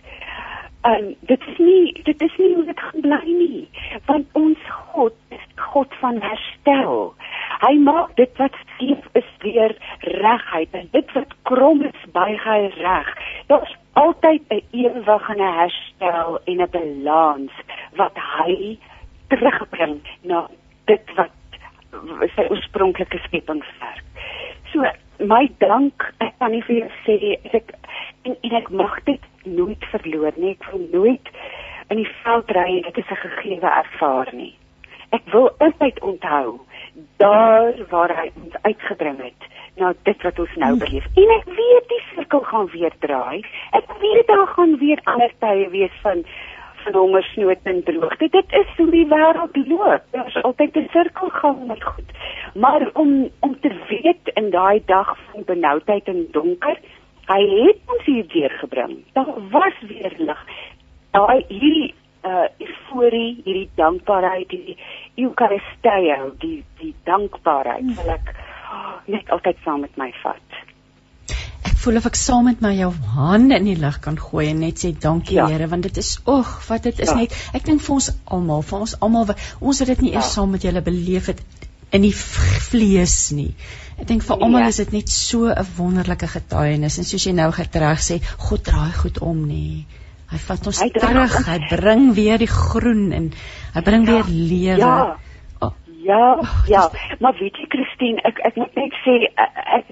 um, 0.83 1.15
dit 1.19 1.41
is 1.47 1.57
nie 1.57 2.01
dit 2.03 2.21
is 2.21 2.37
nie 2.37 2.53
hoe 2.55 2.65
dit 2.65 2.79
gaan 2.79 3.01
bly 3.01 3.23
nie 3.25 3.69
want 4.05 4.27
ons 4.37 4.69
God 4.93 5.13
is 5.29 5.45
God 5.55 5.93
van 6.01 6.21
herstel. 6.21 7.13
Hy 7.61 7.73
maak 7.81 8.13
dit 8.15 8.31
wat 8.41 8.55
skief 8.63 9.07
is 9.17 9.29
weer 9.41 9.73
regheid 10.01 10.73
en 10.77 10.89
dit 10.91 11.13
wat 11.15 11.33
krom 11.49 11.81
is 11.87 12.05
buig 12.13 12.43
hy 12.45 12.59
reg. 12.77 13.09
Daar's 13.47 13.73
altyd 13.93 14.43
'n 14.49 14.61
ewige 14.71 15.35
herstel 15.41 16.39
en 16.45 16.61
'n 16.61 16.69
balans 16.71 17.53
wat 17.95 18.15
hy 18.37 18.77
terugbring 19.27 20.01
na 20.21 20.47
dit 20.85 21.15
wat 21.15 21.31
sy 22.35 22.45
oorspronklike 22.49 23.17
skepingswerk 23.17 24.05
so 24.71 24.83
my 25.19 25.47
dank 25.59 26.13
ek 26.19 26.33
kan 26.39 26.51
nie 26.51 26.61
vir 26.67 26.81
jou 26.81 26.89
sê 27.05 27.35
ek 27.57 27.73
en, 28.25 28.35
en 28.35 28.55
ek 28.61 28.69
mag 28.69 28.99
dit 29.05 29.21
nooit 29.47 29.89
verloor 29.91 30.33
nie. 30.37 30.55
Ek 30.55 30.71
wil 30.71 30.87
nooit 30.93 31.29
in 31.89 32.01
die 32.01 32.09
veld 32.23 32.51
ry 32.57 32.69
en 32.77 32.87
dit 32.87 32.97
is 32.97 33.11
'n 33.11 33.21
gegewe 33.23 33.69
ervaar 33.83 34.29
nie. 34.33 34.53
Ek 35.15 35.23
wil 35.31 35.49
altyd 35.63 35.99
onthou 35.99 36.59
daar 37.17 37.73
waar 37.89 38.11
hy 38.15 38.31
ons 38.43 38.55
uitgebring 38.61 39.21
het 39.23 39.41
na 39.77 39.93
dit 40.03 40.21
wat 40.21 40.39
ons 40.39 40.55
nou 40.55 40.73
beleef. 40.77 41.05
En 41.15 41.29
ek 41.37 41.45
weet 41.45 41.87
die 41.87 42.03
sirkel 42.13 42.39
gaan 42.39 42.67
weer 42.73 42.93
draai. 42.99 43.45
Ek 43.71 43.87
weet 44.01 44.27
daar 44.27 44.47
gaan 44.47 44.77
weer 44.77 44.99
ander 45.03 45.31
tye 45.39 45.69
wees 45.69 45.95
van 46.01 46.25
van 46.91 47.01
hongersnood 47.01 47.57
en 47.63 47.83
droogte. 47.83 48.27
Dit 48.31 48.51
is 48.59 48.75
hoe 48.77 48.89
die 48.91 49.07
wêreld 49.07 49.57
loop. 49.67 50.03
Daar's 50.11 50.41
altyd 50.41 50.75
'n 50.75 50.87
sirkel 50.91 51.29
gaan 51.29 51.65
met 51.67 51.83
goed. 51.83 52.11
Maar 52.53 52.89
om 52.93 53.29
om 53.39 53.59
te 53.59 53.71
weet 53.89 54.33
in 54.33 54.49
daai 54.49 54.81
dag 54.85 55.17
van 55.31 55.43
benoudheid 55.45 56.07
en 56.07 56.27
donker 56.31 56.77
hy 57.27 57.41
het 57.65 57.79
ons 57.85 58.05
hier 58.05 58.27
deurgebring. 58.27 59.03
Daar 59.13 59.33
was 59.49 59.73
weer 59.87 60.13
lig. 60.17 60.45
Daai 61.11 61.45
hierdie 61.47 61.93
uh 62.23 62.47
euforie, 62.57 63.41
hierdie 63.43 63.69
dankbaarheid, 63.75 64.51
hierdie 64.51 64.77
eukaristie, 65.15 66.15
die 66.39 66.63
die 66.79 66.95
dankbaarheid, 67.03 67.95
wil 67.95 68.13
ek 68.13 68.33
oh, 68.71 68.95
net 69.05 69.29
altyd 69.29 69.57
saam 69.63 69.79
met 69.79 69.97
my 69.97 70.11
vat. 70.23 70.59
Voel 71.87 72.01
of 72.01 72.07
ek 72.09 72.17
saam 72.19 72.49
met 72.49 72.59
my 72.59 72.73
jou 72.75 72.89
hande 73.15 73.55
in 73.55 73.67
die 73.69 73.77
lug 73.79 74.01
kan 74.03 74.17
gooi 74.19 74.49
en 74.49 74.57
net 74.59 74.81
sê 74.81 74.89
dankie 74.91 75.37
ja. 75.37 75.45
Here, 75.47 75.69
want 75.71 75.85
dit 75.87 75.99
is 76.01 76.09
oeg, 76.27 76.49
wat 76.67 76.83
dit 76.83 76.97
is 76.99 77.13
ja. 77.13 77.15
net. 77.15 77.35
Ek 77.55 77.63
dink 77.63 77.79
vir 77.85 77.93
ons 77.95 78.09
almal, 78.35 78.65
vir 78.67 78.81
ons 78.83 78.95
almal, 79.07 79.31
ons 79.63 79.79
het 79.79 79.87
dit 79.93 80.01
nie 80.03 80.11
ja. 80.11 80.17
eers 80.19 80.33
saam 80.35 80.51
met 80.51 80.65
julle 80.67 80.81
beleef 80.83 81.29
het 81.31 81.39
in 81.95 82.03
die 82.03 82.11
vlees 82.11 83.15
nie. 83.31 83.53
Ek 83.95 84.09
dink 84.09 84.25
vir 84.27 84.35
almal 84.35 84.65
ja. 84.65 84.73
is 84.73 84.81
dit 84.81 84.91
net 84.97 85.13
so 85.13 85.47
'n 85.47 85.63
wonderlike 85.77 86.27
getuienis 86.33 86.99
en 86.99 87.07
soos 87.07 87.23
jy 87.29 87.31
nou 87.39 87.47
getreg 87.55 88.03
sê, 88.03 88.19
God 88.49 88.67
draai 88.67 88.91
goed 88.99 89.21
om 89.23 89.45
nie. 89.47 89.87
Hy 90.27 90.41
vat 90.43 90.67
ons 90.67 90.83
hy 90.83 90.89
terug, 90.91 91.37
hy 91.47 91.57
bring 91.71 92.11
weer 92.19 92.43
die 92.43 92.51
groen 92.51 93.13
en 93.15 93.31
hy 93.77 93.85
bring 93.87 94.03
ja, 94.03 94.11
weer 94.11 94.27
lewe. 94.27 94.83
Ja. 94.83 95.15
Ja, 96.07 96.37
oh, 96.39 96.67
ja, 96.67 96.89
maar 97.19 97.35
weet 97.39 97.57
jy 97.57 97.65
Christine, 97.67 98.21
ek 98.29 98.37
ek 98.47 98.55
moet 98.55 98.75
net 98.79 98.93
sê 99.03 99.15
ek 99.43 99.57
ek, 99.77 99.89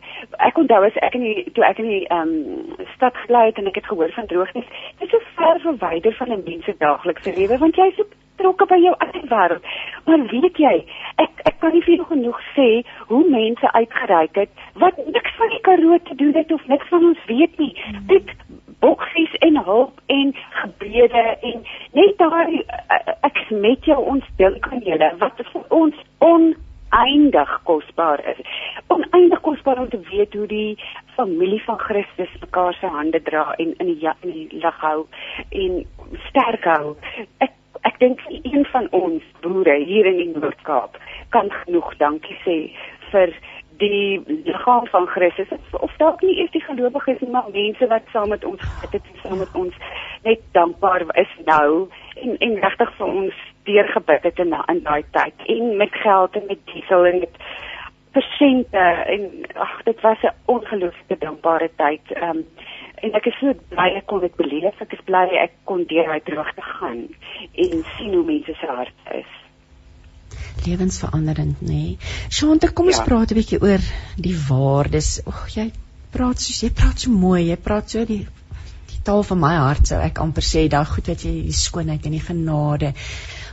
ek 0.48 0.60
onthou 0.62 0.78
as 0.88 1.00
ek 1.04 1.18
in 1.18 1.26
die 1.28 1.42
toe 1.58 1.66
ek 1.68 1.82
in 1.84 1.90
die 1.92 2.06
ehm 2.08 2.32
um, 2.36 2.86
stad 2.94 3.18
gebly 3.24 3.42
het 3.50 3.60
en 3.60 3.68
ek 3.72 3.82
het 3.82 3.90
gehoor 3.92 4.14
van 4.16 4.30
droogtes, 4.32 4.70
dit 5.02 5.04
is 5.08 5.12
so 5.12 5.34
ver 5.40 5.60
verwyder 5.66 6.16
van 6.20 6.32
'n 6.32 6.46
mens 6.46 6.64
se 6.70 6.76
daaglikse 6.86 7.36
lewe 7.40 7.58
want 7.66 7.76
jy 7.76 7.90
is 7.92 8.00
so 8.00 8.08
betrokke 8.36 8.68
by 8.70 8.80
jou 8.84 8.94
eie 9.08 9.24
wêreld. 9.32 9.70
Maar 10.06 10.28
weet 10.32 10.60
jy, 10.60 10.76
ek 11.24 11.46
ek 11.50 11.60
kan 11.64 11.74
nie 11.74 11.84
vir 11.86 11.96
jou 11.96 12.08
genoeg 12.12 12.40
sê 12.56 12.70
hoe 13.10 13.24
mense 13.30 13.72
uitgereik 13.72 14.36
het 14.36 14.66
wat 14.82 14.98
niks 15.06 15.36
van 15.40 15.54
die 15.54 15.62
Karoo 15.68 16.00
te 16.04 16.16
doen 16.16 16.34
het 16.36 16.52
of 16.52 16.68
niks 16.68 16.88
van 16.90 17.06
ons 17.12 17.26
weet 17.32 17.58
nie. 17.60 17.74
Dit 18.12 18.34
boksies 18.80 19.34
en 19.48 19.64
hulp 19.64 20.02
en 20.06 20.36
gebede 20.62 21.24
en 21.42 21.64
net 21.92 22.18
daar 22.18 22.48
eh, 22.50 23.14
ek 23.22 23.40
met 23.50 23.86
jou 23.86 23.98
ons 24.14 24.26
dink 24.38 24.68
aan 24.72 24.84
julle 24.86 25.10
wat 25.22 25.42
vir 25.52 25.64
ons 25.70 26.02
oneindig 26.28 27.56
kosbaar 27.64 28.22
is. 28.34 28.42
Oneindig 28.94 29.42
kosbaar 29.42 29.82
om 29.82 29.90
te 29.90 30.02
weet 30.12 30.34
hoe 30.34 30.48
die 30.48 30.78
familie 31.16 31.62
van 31.66 31.80
Christus 31.80 32.40
mekaar 32.42 32.74
se 32.80 32.92
hande 32.98 33.22
dra 33.22 33.54
en 33.58 33.74
in 33.78 33.94
die 33.94 34.10
in 34.22 34.32
die 34.32 34.48
lig 34.64 34.82
hou 34.84 35.06
en 35.50 35.86
sterk 36.30 36.68
hou. 36.76 36.96
Ek 37.38 37.56
ek 37.86 38.00
dink 38.00 38.22
een 38.28 38.66
van 38.74 38.88
ons 38.92 39.24
boere 39.42 39.76
hier 39.84 40.06
in 40.06 40.18
die 40.18 40.32
Noord-Kaap 40.34 40.98
kan 41.30 41.52
genoeg 41.64 41.94
dankie 42.02 42.38
sê 42.44 42.58
vir 43.12 43.34
die 43.78 44.24
liggaam 44.46 44.88
van 44.88 45.08
Christus. 45.08 45.48
Of 45.72 45.92
dalk 45.98 46.22
nie 46.24 46.38
eers 46.40 46.52
die 46.52 46.64
gelowiges 46.64 47.20
nie 47.20 47.32
maar 47.32 47.50
mense 47.52 47.88
wat 47.92 48.08
saam 48.14 48.32
met 48.32 48.46
ons 48.46 48.62
het 48.82 48.96
en 49.02 49.20
saam 49.24 49.38
met 49.44 49.60
ons 49.60 49.76
net 50.24 50.42
dankbaar 50.58 51.06
is 51.22 51.34
nou 51.46 51.88
en 52.16 52.38
en 52.48 52.58
regtig 52.64 52.94
vir 52.98 53.08
ons 53.22 53.44
deurgebid 53.70 54.28
het 54.30 54.40
in 54.40 54.56
in 54.74 54.84
daai 54.88 55.04
tyd. 55.12 55.48
En 55.58 55.78
met 55.78 56.02
geld 56.04 56.36
en 56.36 56.46
met 56.48 56.66
diesel 56.74 57.06
en 57.06 57.20
met 57.20 57.40
persente 58.16 58.86
en 59.16 59.30
ag 59.68 59.84
dit 59.84 60.02
was 60.02 60.24
'n 60.24 60.36
ongelooflike 60.46 61.18
dankbare 61.20 61.70
tyd. 61.76 62.02
Um, 62.24 62.46
en 63.06 63.18
ek 63.22 63.32
is 63.32 63.40
so 63.40 63.54
bly 63.72 63.90
ek 64.02 64.08
kon 64.10 64.24
dit 64.26 64.38
beleef 64.42 64.82
ek 64.86 64.94
is 64.98 65.08
bly 65.08 65.26
ek 65.46 65.58
kon 65.70 65.86
deur 65.90 66.12
hy 66.14 66.20
terug 66.28 66.52
te 66.58 66.70
gaan 66.74 67.02
en 67.66 67.84
sien 67.96 68.14
hoe 68.18 68.26
mense 68.34 68.60
se 68.62 68.72
harte 68.78 69.20
is 69.22 69.34
lewensveranderend 70.66 71.62
nê. 71.62 71.68
Nee. 71.74 71.98
Shante, 72.30 72.72
kom 72.74 72.90
ons 72.92 73.02
ja. 73.02 73.06
praat 73.08 73.32
'n 73.32 73.38
bietjie 73.40 73.62
oor 73.62 73.84
die 74.28 74.36
waardes. 74.48 75.20
Ag, 75.30 75.44
jy 75.56 75.68
praat 76.16 76.42
so 76.42 76.66
jy 76.66 76.72
praat 76.80 77.06
so 77.06 77.12
mooi. 77.12 77.50
Jy 77.50 77.58
praat 77.68 77.96
so 77.96 78.06
die 78.06 78.24
die 78.92 79.02
taal 79.06 79.24
van 79.28 79.42
my 79.42 79.54
hart 79.56 79.92
sou 79.92 80.00
ek 80.02 80.22
amper 80.24 80.46
sê 80.46 80.68
daai 80.72 80.86
goed 80.90 81.12
wat 81.12 81.26
jy 81.28 81.34
die 81.50 81.60
skoonheid 81.66 82.06
en 82.06 82.18
die 82.18 82.26
genade. 82.30 82.94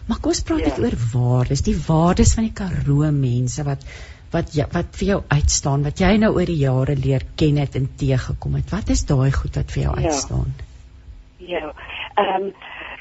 Maar 0.06 0.18
kom 0.22 0.32
ons 0.34 0.42
praat 0.46 0.64
net 0.66 0.78
ja. 0.78 0.84
oor 0.86 0.96
waardes, 1.12 1.62
die 1.68 1.78
waardes 1.88 2.34
van 2.38 2.48
die 2.48 2.56
Karoo 2.60 3.10
mense 3.12 3.66
wat 3.68 3.84
wat 4.32 4.54
jy, 4.56 4.66
wat 4.72 4.96
vir 4.98 5.08
jou 5.08 5.20
uitstaan, 5.28 5.84
wat 5.86 6.00
jy 6.00 6.12
nou 6.20 6.32
oor 6.34 6.48
die 6.48 6.60
jare 6.60 6.96
leer 6.96 7.24
ken 7.36 7.60
het 7.60 7.76
en 7.78 7.88
teëgekom 8.00 8.58
het. 8.60 8.70
Wat 8.72 8.92
is 8.94 9.04
daai 9.08 9.32
goed 9.32 9.58
wat 9.60 9.74
vir 9.74 9.82
jou 9.82 9.96
ja. 9.96 10.06
uitstaan? 10.08 10.54
Ja. 11.38 11.72
Ehm 12.14 12.48
um, 12.48 12.54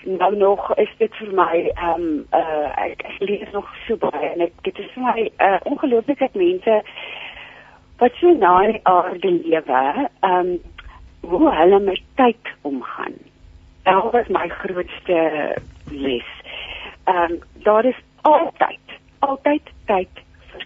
nou 0.03 0.35
nog 0.35 0.71
is 0.81 0.89
dit 0.97 1.15
vir 1.19 1.33
my 1.37 1.57
ehm 1.69 2.01
um, 2.01 2.05
uh 2.33 2.69
ek, 2.85 3.03
ek 3.05 3.19
lees 3.19 3.51
nog 3.53 3.67
so 3.85 3.97
baie 4.01 4.31
en 4.31 4.41
ek 4.47 4.55
dit 4.65 4.79
is 4.81 4.89
vir 4.95 5.03
my 5.05 5.25
uh 5.47 5.59
ongelooflik 5.69 6.19
dat 6.19 6.33
mense 6.33 6.81
wat 8.01 8.17
so 8.17 8.33
na 8.33 8.55
in 8.65 8.71
die 8.77 8.85
aarde 8.89 9.31
lewe, 9.31 9.83
ehm 10.25 10.33
um, 10.33 10.55
hoe 11.21 11.51
hulle 11.53 11.79
met 11.79 12.01
tyd 12.17 12.53
omgaan. 12.61 13.13
Dit 13.85 14.11
was 14.13 14.27
my 14.27 14.47
grootste 14.49 15.19
les. 15.91 16.33
Ehm 17.05 17.31
um, 17.31 17.39
daar 17.63 17.85
is 17.85 18.01
altyd 18.21 18.97
altyd 19.19 19.69
tyd 19.85 20.25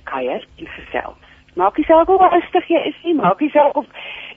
kuier 0.10 0.44
en 0.58 0.68
gesels. 0.78 1.32
Maak 1.56 1.78
nie 1.80 1.86
saak 1.88 2.10
hoe 2.12 2.20
rustig 2.20 2.66
jy 2.68 2.80
is 2.90 2.96
nie, 3.08 3.14
maak 3.16 3.40
nie 3.40 3.52
saak 3.54 3.78
of 3.80 3.86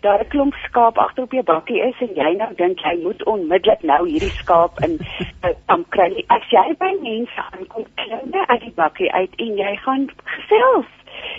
daar 0.02 0.20
'n 0.22 0.28
klomp 0.34 0.54
skaap 0.66 0.98
agter 0.98 1.24
op 1.24 1.32
jou 1.32 1.42
bakkie 1.42 1.80
is 1.82 1.98
en 2.00 2.12
jy 2.14 2.34
nou 2.36 2.54
dink 2.54 2.78
jy 2.80 2.94
moet 3.02 3.24
onmiddellik 3.24 3.82
nou 3.82 4.06
hierdie 4.06 4.36
skaap 4.42 4.78
in 4.86 4.98
om 5.74 5.84
kry. 5.88 6.24
As 6.28 6.46
jy 6.50 6.74
by 6.78 6.92
mense 7.02 7.42
aankom, 7.50 7.84
klim 7.94 8.30
jy 8.32 8.44
uit 8.46 8.60
die 8.60 8.76
bakkie 8.76 9.12
uit 9.12 9.34
en 9.36 9.56
jy 9.56 9.74
gaan 9.76 10.06
gesels. 10.24 10.86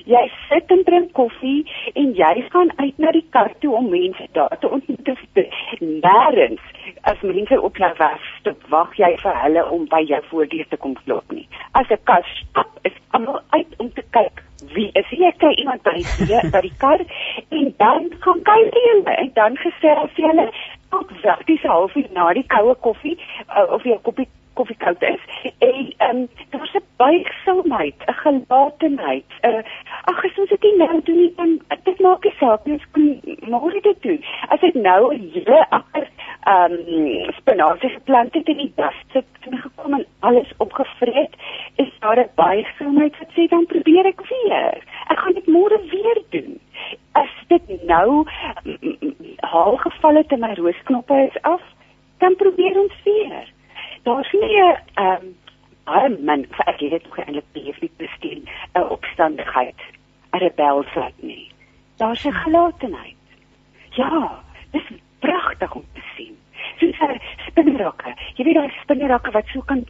Jy 0.05 0.25
sit 0.49 0.71
en 0.75 0.83
drink 0.83 1.13
koffie 1.13 1.63
en 1.93 2.11
jy 2.13 2.33
gaan 2.51 2.71
uit 2.75 2.99
na 2.99 3.11
die 3.11 3.27
kar 3.29 3.53
toe 3.59 3.75
om 3.75 3.89
mense 3.89 4.27
daar 4.33 4.57
te 4.59 4.67
ontmoet. 4.67 5.07
Nêrens 5.79 6.65
as 7.01 7.21
mense 7.21 7.61
op 7.61 7.77
jou 7.77 7.93
wag, 7.97 8.19
stop 8.39 8.67
wag 8.69 8.97
jy 8.97 9.15
vir 9.23 9.41
hulle 9.43 9.63
om 9.71 9.87
by 9.87 10.01
jou 10.11 10.21
voordeur 10.29 10.67
te 10.69 10.77
kom 10.77 10.95
klop 11.05 11.31
nie. 11.31 11.47
As 11.71 11.87
'n 11.89 12.03
kas 12.03 12.27
stop, 12.43 12.79
is 12.83 12.97
almal 13.11 13.41
uit 13.49 13.73
om 13.77 13.93
te 13.93 14.03
kyk 14.11 14.43
jy 15.19 15.31
kry 15.43 15.53
iemand 15.61 15.83
by 15.83 15.95
die 15.99 16.41
by 16.53 16.61
die 16.65 16.75
kar 16.83 17.01
en 17.59 17.73
dan 17.77 18.09
gaan 18.25 18.43
kyk 18.51 18.81
jy 18.81 18.97
en 19.15 19.31
dan 19.39 19.57
gesels 19.63 20.19
jy 20.19 20.27
hulle 20.31 20.49
tot 20.89 21.13
dis 21.45 21.63
halfuur 21.71 22.09
na 22.17 22.33
die 22.33 22.47
koue 22.55 22.75
koffie 22.87 23.17
uh, 23.47 23.65
of 23.69 23.83
jy 23.83 23.95
'n 23.95 24.05
koppie 24.07 24.29
koffie 24.59 24.77
koud 24.77 25.01
is. 25.01 25.21
En 25.57 25.93
um, 26.09 26.27
daar 26.49 26.61
was 26.61 26.73
'n 26.73 26.87
buigsaamheid 26.97 27.95
'n 28.05 28.13
gelatenheid 28.23 29.29
uh, 29.41 29.61
ag 30.11 30.25
as 30.25 30.39
ons 30.39 30.49
dit 30.49 30.77
nou 30.77 31.01
doen 31.03 31.33
dan 31.35 31.51
dit 31.83 31.99
maak 31.99 32.23
nie 32.23 32.33
saak 32.39 32.65
nie 32.65 32.79
môre 33.53 33.81
dit 33.81 34.01
doen. 34.01 34.23
As 34.47 34.61
ek 34.61 34.73
nou 34.73 35.13
'n 35.13 35.29
hele 35.33 35.65
akker 35.69 36.07
ehm 36.43 36.73
um, 36.73 37.31
spinasie 37.39 37.89
geplant 37.89 38.33
het 38.33 38.47
in 38.47 38.57
die 38.57 38.73
das 38.75 38.95
sit 39.13 39.25
en 39.49 39.57
gekom 39.57 39.93
en 39.93 40.05
alles 40.19 40.51
opgevreet 40.57 41.28
daar 42.15 42.25
'n 42.25 42.29
buigsaamheid 42.35 43.17
wat 43.17 43.31
sê 43.35 43.47
dan 43.47 43.65
probeer 43.65 44.05
ek 44.05 44.21
weer. 44.29 44.83
Ek 45.07 45.19
gaan 45.19 45.33
dit 45.33 45.47
môre 45.47 45.79
weer 45.89 46.21
doen. 46.29 46.59
As 47.11 47.33
dit 47.47 47.83
nou 47.83 48.25
haal 49.35 49.77
gevalle 49.77 50.25
te 50.25 50.37
my 50.37 50.53
roosknoppe 50.53 51.27
is 51.29 51.41
af 51.41 51.61
dan 52.17 52.35
probeer 52.35 52.79
ons 52.79 52.93
weer. 53.03 53.53
Daar's 54.03 54.31
nie 54.31 54.61
'n 54.61 54.77
ehm 54.93 55.23
um, 55.23 55.35
baie 55.83 56.09
min 56.09 56.47
vir 56.49 56.65
ek 56.65 56.79
het 56.79 57.03
nog 57.03 57.17
eintlik 57.17 57.51
beheer 57.51 57.89
besteen 57.97 58.49
'n 58.73 58.89
opstandigheid 58.89 59.81
'n 60.31 60.37
rebelsheid 60.37 61.17
nie. 61.21 61.51
Daar's 61.97 62.25
'n 62.25 62.31
gelatenheid. 62.33 63.23
Ja 63.89 64.41
dis 64.71 64.87
pragtig 65.19 65.75
om 65.75 65.85
te 65.93 66.01
sien. 66.15 66.37
Soos 66.77 66.99
'n 66.99 67.21
spinrakke 67.47 68.13
jy 68.35 68.43
weet 68.43 68.55
daai 68.55 68.71
spinrakke 68.81 69.31
wat 69.31 69.45
so 69.47 69.61
kan 69.61 69.85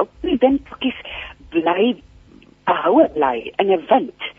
op 0.00 0.10
die 0.20 0.36
windpakkies 0.40 1.00
bly 1.54 1.94
behoue 2.64 3.08
bly 3.16 3.52
in 3.56 3.72
'n 3.72 3.86
wind 3.90 4.30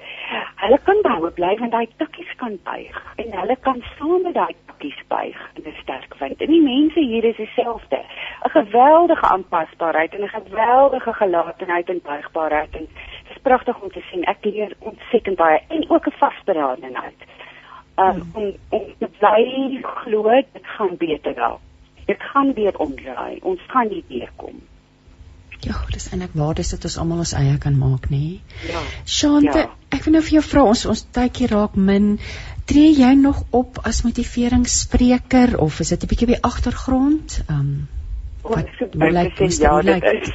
hulle 0.63 0.79
kan 0.83 1.01
behoue 1.07 1.31
bly 1.39 1.55
want 1.59 1.71
daai 1.71 1.87
tikkies 1.97 2.35
kan 2.43 2.59
buig 2.69 2.99
en 3.15 3.31
hulle 3.39 3.55
kan 3.67 3.83
saam 3.97 4.21
met 4.27 4.33
daai 4.33 4.55
tikkies 4.67 5.01
buig 5.07 5.39
in 5.55 5.67
'n 5.71 5.75
sterk 5.81 6.15
wind 6.19 6.41
en 6.41 6.53
die 6.55 6.61
mense 6.61 6.99
hier 6.99 7.25
is 7.31 7.35
dieselfde 7.35 7.99
'n 8.45 8.49
geweldige 8.49 9.25
aanpasbaarheid 9.27 10.13
en 10.15 10.23
'n 10.23 10.35
geweldige 10.39 11.13
gelatenheid 11.13 11.89
en 11.89 12.01
buigbaarheid 12.03 12.71
en 12.71 12.87
dit 12.87 13.35
is 13.35 13.41
pragtig 13.41 13.81
om 13.81 13.91
te 13.91 14.01
sien. 14.09 14.23
Ek 14.23 14.45
leer 14.45 14.73
ontsettend 14.79 15.37
baie 15.37 15.61
en 15.67 15.89
ook 15.89 16.07
'n 16.07 16.17
vasberadenheid. 16.17 17.19
Um, 17.95 18.05
hmm. 18.05 18.31
om 18.33 18.53
om 18.69 18.83
te 18.97 19.09
bly 19.19 19.79
glo 19.83 20.29
dit 20.29 20.67
gaan 20.75 20.97
beter 20.97 21.33
wel. 21.35 21.59
Dit 22.05 22.21
gaan 22.21 22.53
weer 22.53 22.79
omdraai. 22.79 23.39
Ons 23.41 23.61
gaan 23.67 23.87
nie 23.87 24.03
weer 24.07 24.29
kom. 24.35 24.61
Ja, 25.63 25.77
dis 25.93 26.09
eintlik 26.11 26.33
waar 26.35 26.55
dis 26.57 26.69
dit 26.73 26.85
ons 26.89 26.97
almal 27.01 27.23
ons 27.23 27.33
eie 27.39 27.57
kan 27.63 27.77
maak, 27.79 28.09
nê? 28.11 28.39
Ja. 28.67 28.81
Shante, 29.05 29.59
ja. 29.63 29.69
ek 29.95 30.03
wil 30.05 30.17
nou 30.17 30.23
vir 30.25 30.37
jou 30.37 30.43
vra 30.49 30.63
ons 30.73 30.85
ons 30.93 31.03
tydjie 31.15 31.47
raak 31.51 31.75
min. 31.89 32.17
Tree 32.67 32.91
jy 32.95 33.13
nog 33.19 33.43
op 33.51 33.79
as 33.87 34.03
motiveringsspreker 34.03 35.57
of 35.59 35.79
is 35.83 35.93
dit 35.95 36.03
'n 36.03 36.11
bietjie 36.11 36.31
by 36.33 36.39
agtergrond? 36.41 37.39
Ehm 37.47 37.59
um, 37.59 37.87
wat 38.43 38.67
lyk 38.91 39.37
dit 39.37 39.57
ja 39.59 39.81
dit 39.81 40.03
is 40.03 40.31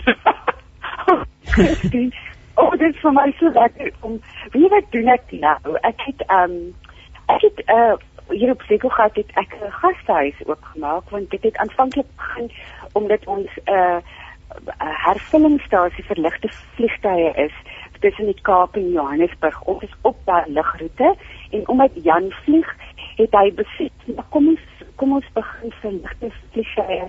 Oh, 2.58 2.72
dit 2.78 2.94
is 2.94 3.00
vir 3.00 3.12
my 3.12 3.32
so 3.38 3.50
lekker 3.54 3.92
om 4.00 4.20
wie 4.52 4.68
wat 4.68 4.86
doen 4.90 5.08
ek 5.08 5.30
nou? 5.30 5.76
Ek 5.82 6.00
het 6.06 6.24
ehm 6.26 6.50
um, 6.50 6.74
ek 7.28 7.42
het 7.44 7.58
'n 7.66 7.70
uh, 7.76 7.94
hier 8.28 8.50
op 8.50 8.62
Sekogat 8.62 9.14
het 9.14 9.30
ek 9.34 9.54
'n 9.54 9.70
gastehuis 9.70 10.40
oopgemaak 10.46 11.10
want 11.10 11.30
dit 11.30 11.42
het 11.42 11.56
aanvanklik 11.56 12.06
begin 12.16 12.50
omdat 12.92 13.26
ons 13.26 13.50
'n 13.64 13.72
uh, 13.72 13.98
hervullingsstasie 14.78 16.04
vir 16.04 16.22
ligte 16.24 16.48
vliegtye 16.76 17.32
is 17.44 17.54
tussen 18.00 18.26
die 18.26 18.42
Kaap 18.42 18.76
en 18.76 18.92
Johannesburg. 18.92 19.60
Ons 19.66 19.82
is 19.82 19.94
op 20.02 20.16
daai 20.26 20.44
lugroete 20.46 21.14
en 21.50 21.68
omdat 21.68 21.90
Jan 22.06 22.30
vlieg, 22.44 22.68
het 23.18 23.34
hy 23.34 23.52
besit, 23.58 24.10
kom 24.30 24.54
ons 24.54 24.66
kom 24.98 25.14
ons 25.14 25.30
begin 25.34 25.74
vir 25.82 25.94
ligte 26.00 26.30
vliegtye 26.52 27.04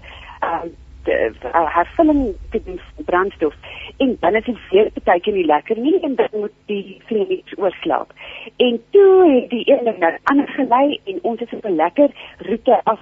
uh, 0.45 0.65
uh, 1.09 1.65
hervulling 1.75 2.35
te 2.51 2.61
doen 2.65 2.79
brandstof 3.05 3.53
en 3.97 4.17
is 4.35 4.45
dit 4.45 4.59
weer 4.71 4.91
partykeer 4.97 5.33
nie 5.33 5.45
lekker 5.45 5.77
nie 5.77 5.95
en 6.05 6.15
dan 6.15 6.29
moet 6.33 6.53
die 6.65 7.01
vlees 7.05 7.57
oorslaap. 7.57 8.13
En 8.57 8.81
toe 8.91 9.13
het 9.33 9.49
die 9.49 9.63
een 9.71 9.83
ding 9.85 9.97
nou 9.99 10.13
anders 10.23 10.53
gelei 10.55 10.99
en 11.05 11.19
ons 11.21 11.39
het 11.39 11.65
'n 11.65 11.75
lekker 11.75 12.09
roete 12.37 12.81
af 12.83 12.99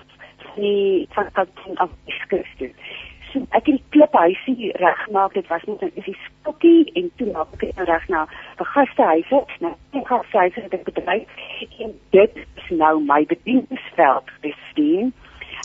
die 0.56 1.08
van 1.12 1.32
Kaapstad 1.32 1.78
af 1.78 1.90
Christus. 2.28 2.72
So 3.32 3.44
ek 3.52 3.66
het 3.68 3.76
die 3.76 3.84
kliphuisie 3.90 4.72
reggemaak. 4.80 5.34
Dit 5.34 5.48
was 5.48 5.64
net 5.68 5.82
'n 5.82 5.92
is 5.96 6.06
die 6.06 6.18
stokkie 6.26 6.92
en 6.94 7.12
toe 7.18 7.32
maak 7.32 7.54
ek 7.54 7.60
dit 7.60 7.76
nou 7.76 7.86
reg 7.86 8.08
na 8.08 8.26
vir 8.58 8.66
gastehuise. 8.66 9.46
Nou, 9.60 9.74
die 9.92 10.06
gastehuise 10.06 10.62
het 10.62 10.74
ek 10.74 10.84
bedryf 10.84 11.28
en 11.80 11.94
dit 12.12 12.34
is 12.38 12.70
nou 12.70 13.00
my 13.04 13.26
bedieningsveld. 13.26 14.32
Sien 14.76 15.14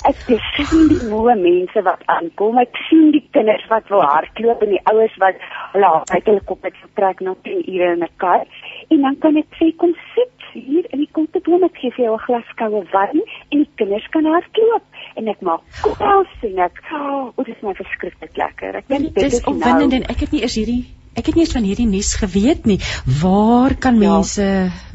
ek 0.08 0.16
sien 0.56 0.88
die 0.88 1.08
moe 1.08 1.34
mense 1.34 1.82
wat 1.82 2.02
aankom. 2.06 2.58
Ek 2.58 2.76
sien 2.88 3.10
die 3.12 3.24
kinders 3.30 3.66
wat 3.68 3.88
wil 3.88 4.02
hardloop 4.02 4.62
en 4.62 4.74
die 4.74 4.84
ouers 4.92 5.16
wat 5.22 5.36
hulle 5.72 5.90
uit 6.10 6.26
hulle 6.26 6.44
kop 6.44 6.62
het 6.62 6.76
getrek 6.82 7.20
na 7.20 7.34
10 7.42 7.62
ure 7.74 7.92
in 7.92 8.02
'n 8.02 8.08
kar. 8.16 8.46
En 8.90 9.00
dan 9.00 9.18
kan 9.18 9.36
ek 9.36 9.50
sê 9.60 9.76
kom 9.76 9.94
sit 10.14 10.41
hier 10.54 10.86
in 10.92 11.02
die 11.02 11.10
konteboom 11.12 11.64
ek 11.68 11.76
gee 11.80 11.92
vir 11.96 12.04
jou 12.06 12.14
'n 12.16 12.24
glas 12.26 12.48
koue 12.56 12.82
wyn 12.94 13.20
en 13.20 13.58
die 13.58 13.68
kinders 13.76 14.08
kan 14.14 14.24
hardloop 14.24 14.84
en 15.16 15.28
ek 15.28 15.40
maak 15.40 15.62
kos 15.82 16.32
en 16.48 16.58
ek 16.58 16.82
o, 16.92 17.32
oh, 17.36 17.44
dit 17.44 17.54
is 17.56 17.62
my 17.62 17.74
verskriklik 17.74 18.36
lekker. 18.36 18.76
Ek 18.82 18.88
dink 18.88 19.14
dit 19.14 19.32
is 19.32 19.44
opwindend 19.44 19.92
nou, 19.92 20.02
en 20.02 20.10
ek 20.10 20.26
het 20.26 20.32
nie 20.32 20.42
eers 20.42 20.58
hierdie 20.60 20.84
Ek 21.12 21.26
het 21.28 21.36
nie 21.36 21.42
eens 21.44 21.52
van 21.52 21.66
hierdie 21.68 21.86
nuus 21.86 22.14
geweet 22.16 22.64
nie. 22.64 22.78
Waar 23.20 23.74
kan 23.76 23.98
ja. 24.00 24.14
mense 24.14 24.46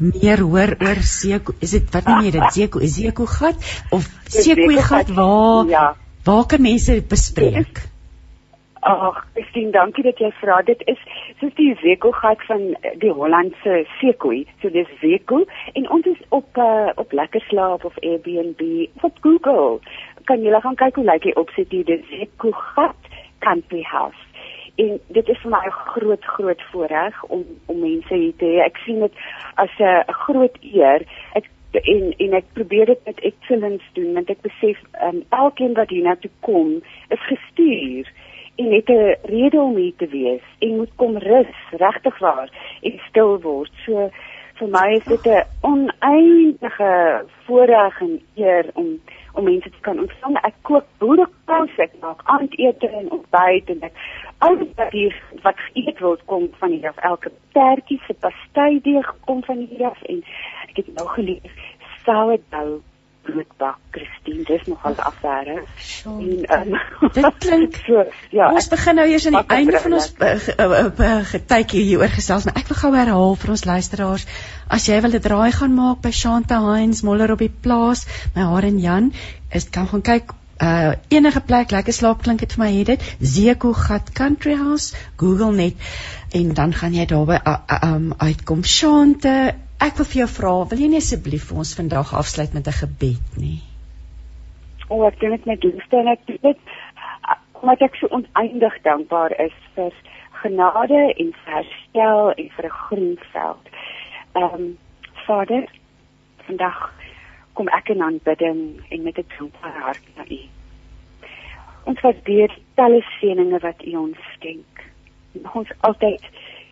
meer 0.02 0.40
hoor 0.42 0.74
oor 0.82 1.02
Seko? 1.06 1.54
Is 1.62 1.76
dit 1.76 1.92
wat 1.94 2.10
noem 2.10 2.24
jy 2.26 2.32
dit? 2.34 2.48
Seko, 2.56 2.82
Seko 2.82 3.26
gat 3.30 3.68
of 3.94 4.08
Seko 4.26 4.66
gat 4.82 5.12
waar? 5.14 5.70
Ja. 5.70 5.84
Waar 6.26 6.46
kan 6.50 6.62
mense 6.62 6.98
bespreek? 7.06 7.84
Ag, 8.80 9.24
ek 9.34 9.48
sien 9.52 9.72
dankie 9.74 10.04
dat 10.06 10.20
jy 10.22 10.30
vra. 10.38 10.60
Dit 10.62 10.82
is 10.86 11.00
soos 11.40 11.54
die 11.58 11.72
Seko 11.82 12.12
gat 12.14 12.42
van 12.46 12.76
die 13.02 13.10
Hollandse 13.10 13.82
Seko. 13.98 14.30
So 14.62 14.70
dis 14.70 14.90
Seko 15.00 15.42
en 15.74 15.90
ons 15.90 16.06
is 16.06 16.20
op 16.30 16.58
uh, 16.58 16.90
op 16.96 17.12
Lekker 17.12 17.42
Slaap 17.48 17.84
of 17.84 17.98
Airbnb 18.02 18.62
of 18.96 19.10
op 19.10 19.18
Google. 19.26 19.80
Kan 20.30 20.46
jy 20.46 20.60
gaan 20.62 20.78
kyk 20.78 21.00
hoe 21.00 21.08
lyk 21.10 21.26
die 21.26 21.36
opset 21.36 21.74
hier? 21.74 21.84
Dis 21.88 22.06
Seko 22.12 22.54
gat 22.74 23.12
Country 23.42 23.82
House 23.82 24.26
en 24.78 24.98
dit 25.10 25.28
is 25.28 25.38
vir 25.42 25.50
my 25.50 25.64
'n 25.66 25.78
groot 25.90 26.24
groot 26.24 26.62
voorreg 26.70 27.24
om 27.24 27.44
om 27.66 27.78
mense 27.80 28.14
hier 28.14 28.36
te 28.36 28.44
hê. 28.44 28.58
Ek 28.64 28.76
sien 28.86 29.00
dit 29.00 29.14
as 29.56 29.70
'n 29.78 30.12
groot 30.22 30.56
eer. 30.62 31.02
Ek 31.34 31.50
en 31.72 32.14
en 32.16 32.32
ek 32.32 32.44
probeer 32.52 32.86
dit 32.86 33.00
met 33.04 33.20
excellence 33.20 33.84
doen 33.92 34.12
want 34.12 34.30
ek 34.30 34.40
besef 34.40 34.78
um, 35.02 35.24
elkeen 35.28 35.74
wat 35.74 35.90
hier 35.92 36.02
na 36.02 36.14
toe 36.16 36.30
kom 36.40 36.80
is 37.08 37.26
gestuur 37.28 38.08
en 38.58 38.72
het 38.72 38.88
'n 38.88 39.16
rede 39.22 39.60
om 39.60 39.76
hier 39.76 39.96
te 39.96 40.06
wees 40.06 40.44
en 40.58 40.76
moet 40.76 40.94
kom 40.96 41.16
rus 41.16 41.54
regtig 41.70 42.18
waar 42.18 42.50
en 42.82 43.00
stil 43.08 43.40
word. 43.40 43.72
So 43.84 44.10
vir 44.58 44.68
my 44.68 44.88
is 44.98 45.04
dit 45.04 45.26
'n 45.26 45.46
oneindige 45.60 47.24
voorreg 47.44 48.00
en 48.00 48.20
eer 48.34 48.70
om 48.74 49.00
om 49.34 49.44
mense 49.44 49.70
te 49.70 49.80
kan 49.80 49.98
ontvang. 49.98 50.36
Ek 50.42 50.54
kook 50.62 50.84
boerekos, 50.98 51.76
ek 51.76 51.92
maak 52.00 52.20
aandete 52.24 52.88
en 52.88 53.10
ontbyt 53.10 53.70
en 53.70 53.80
ek 53.80 53.94
alles 54.38 54.68
wat 54.76 54.90
hier 54.90 55.22
wat 55.42 55.58
geëet 55.58 55.98
word 55.98 56.24
kom 56.24 56.48
van 56.58 56.70
hier 56.70 56.88
af. 56.88 56.96
Elke 56.96 57.30
tertjie 57.52 58.00
se 58.06 58.14
pastydeeg 58.14 59.14
kom 59.24 59.44
van 59.44 59.66
hier 59.70 59.86
af 59.86 60.02
en 60.02 60.24
ek 60.68 60.76
het 60.76 60.94
nou 60.94 61.08
gelees 61.08 61.54
sourdough 62.04 62.82
broodbak 63.28 63.78
Christine 63.94 64.44
dis 64.48 64.64
nogal 64.70 64.96
afware. 65.10 65.58
En 66.04 66.46
um, 66.56 66.78
dit 67.18 67.38
klink 67.44 67.78
so 67.86 68.04
ja. 68.34 68.50
Ons 68.52 68.70
begin 68.72 69.00
nou 69.00 69.06
eers 69.10 69.28
aan 69.28 69.38
die 69.38 69.58
einde 69.58 69.82
van 69.84 69.98
ons 69.98 70.10
getykie 71.32 71.84
hier 71.84 72.02
oor 72.04 72.14
gesels, 72.14 72.48
maar 72.48 72.58
ek 72.60 72.72
wil 72.72 72.80
gou 72.82 72.92
herhaal 72.96 73.38
vir 73.42 73.54
ons 73.56 73.66
luisteraars 73.68 74.26
as 74.68 74.88
jy 74.88 74.98
wil 75.04 75.16
'n 75.16 75.24
draai 75.28 75.52
gaan 75.60 75.76
maak 75.76 76.02
by 76.04 76.12
Shanta 76.12 76.60
Heinz 76.64 77.04
Moller 77.06 77.32
op 77.32 77.44
die 77.44 77.52
plaas, 77.52 78.06
my 78.34 78.48
haar 78.50 78.68
en 78.68 78.78
Jan, 78.82 79.12
is 79.52 79.68
kan 79.72 79.88
gaan 79.88 80.04
kyk 80.04 80.34
uh 80.58 80.92
enige 81.14 81.40
plek 81.40 81.70
lekker 81.70 81.94
slaap 81.94 82.22
klink 82.22 82.40
dit 82.42 82.52
vir 82.52 82.64
my 82.64 82.70
het 82.72 82.88
dit 82.90 83.02
Zeko 83.20 83.72
Gat 83.72 84.10
Country 84.12 84.56
House 84.58 84.94
Google 85.16 85.52
net 85.54 85.74
en 86.34 86.50
dan 86.54 86.74
gaan 86.74 86.94
jy 86.94 87.06
daarby 87.06 87.38
uh, 87.38 87.58
uh, 87.70 87.78
um, 87.92 88.12
uitkom 88.18 88.64
Shante 88.64 89.54
Ek 89.78 89.94
wil 89.94 90.06
vir 90.10 90.18
jou 90.24 90.28
vra, 90.34 90.52
wil 90.70 90.80
jy 90.82 90.86
nie 90.90 90.98
asseblief 90.98 91.44
vir 91.48 91.58
ons 91.62 91.70
vandag 91.78 92.08
afsluit 92.20 92.54
met 92.54 92.66
'n 92.66 92.78
gebed 92.82 93.36
nie? 93.38 93.60
O, 94.88 94.96
oh, 94.96 95.06
ek 95.06 95.20
dink 95.20 95.36
dit 95.36 95.44
met 95.46 95.64
liefde 95.64 95.96
en 95.96 96.08
ek 96.08 96.24
dit 96.26 96.58
omdat 97.60 97.82
ek 97.86 97.94
so 97.94 98.08
oneindig 98.10 98.74
dankbaar 98.82 99.32
is 99.44 99.54
vir 99.74 99.92
genade 100.42 101.00
en 101.22 101.30
herstel 101.44 102.32
en 102.32 102.48
vir 102.56 102.66
'n 102.66 102.78
groen 102.80 103.18
veld. 103.32 103.68
Ehm 104.34 104.54
um, 104.54 104.78
Vader, 105.26 105.64
vandag 106.46 106.92
kom 107.52 107.68
ek 107.68 107.88
in 107.88 108.02
aanbidding 108.02 108.82
en 108.90 109.02
met 109.02 109.18
'n 109.18 109.30
dankbare 109.38 109.80
hart 109.80 110.06
na 110.16 110.24
U. 110.30 110.40
Ons 111.84 112.00
waardeer 112.00 112.58
talle 112.74 113.02
seëninge 113.20 113.58
wat 113.58 113.82
U 113.82 113.94
ons 113.96 114.18
skenk. 114.34 114.84
Ons 115.54 115.70
altyd 115.80 116.22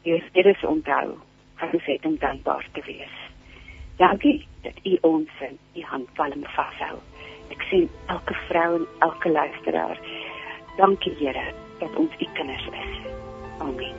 hier 0.03 0.47
is 0.47 0.65
onthou 0.65 1.19
ons 1.61 1.85
het 1.85 2.05
om 2.05 2.17
dankbaar 2.21 2.69
te 2.73 2.83
wees. 2.87 3.17
Dankie 3.97 4.47
dat 4.63 4.79
u 4.85 4.99
ons 5.01 5.29
in 5.41 5.59
u 5.75 5.83
handpalm 5.83 6.45
vashou. 6.57 6.99
Ek 7.51 7.63
sien 7.71 7.89
elke 8.07 8.35
vrou 8.49 8.71
en 8.81 8.87
elke 8.99 9.31
luisteraar. 9.31 10.01
Dankie 10.77 11.15
Here 11.19 11.53
dat 11.81 11.97
ons 11.97 12.13
u 12.19 12.27
kinders 12.35 12.67
is. 12.73 12.99
Amen. 13.59 13.95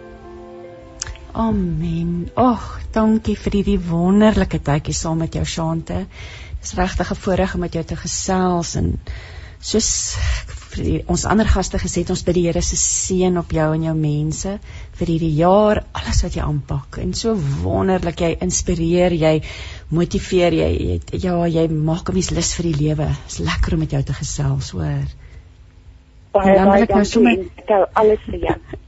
Amen. 1.33 2.29
Ag, 2.35 2.81
dankie 2.93 3.37
vir 3.37 3.59
hierdie 3.59 3.79
wonderlike 3.89 4.59
tydjie 4.59 4.95
saam 4.97 5.21
met 5.21 5.33
jou 5.37 5.45
Shante. 5.45 6.05
Dis 6.61 6.73
regtig 6.77 7.11
'n 7.11 7.21
voorreg 7.23 7.53
om 7.53 7.59
met 7.65 7.73
jou 7.73 7.83
te 7.83 7.95
gesels 7.95 8.75
en 8.75 8.99
soos 9.59 9.89
vir 10.77 11.09
ons 11.11 11.25
ander 11.29 11.49
gaste 11.49 11.79
gesê 11.81 12.03
het 12.03 12.11
ons 12.13 12.23
bid 12.27 12.37
die 12.37 12.45
Here 12.47 12.61
se 12.61 12.77
seën 12.79 13.37
op 13.41 13.51
jou 13.51 13.67
en 13.73 13.83
jou 13.87 13.95
mense 13.97 14.53
vir 14.99 15.11
hierdie 15.13 15.33
jaar. 15.39 15.83
Alles 15.97 16.23
wat 16.25 16.37
jy 16.37 16.45
aanpak. 16.45 16.99
En 17.03 17.13
so 17.17 17.35
wonderlik 17.63 18.23
jy 18.23 18.31
inspireer 18.47 19.15
jy 19.17 19.35
motiveer 19.91 20.57
jy, 20.61 20.71
jy 21.11 21.21
ja 21.23 21.37
jy 21.47 21.67
maak 21.67 22.09
'n 22.09 22.13
mens 22.19 22.31
lus 22.31 22.53
vir 22.55 22.71
die 22.71 22.77
lewe. 22.85 23.09
Is 23.27 23.39
lekker 23.39 23.73
om 23.73 23.79
met 23.79 23.91
jou 23.91 24.03
te 24.03 24.13
gesels 24.13 24.71
hoor. 24.71 25.07
Baie 26.33 26.55
baie 26.55 26.65
nou 26.65 26.65
dankie 26.87 27.85
alles 27.93 28.19
vir 28.29 28.39
jou 28.47 28.85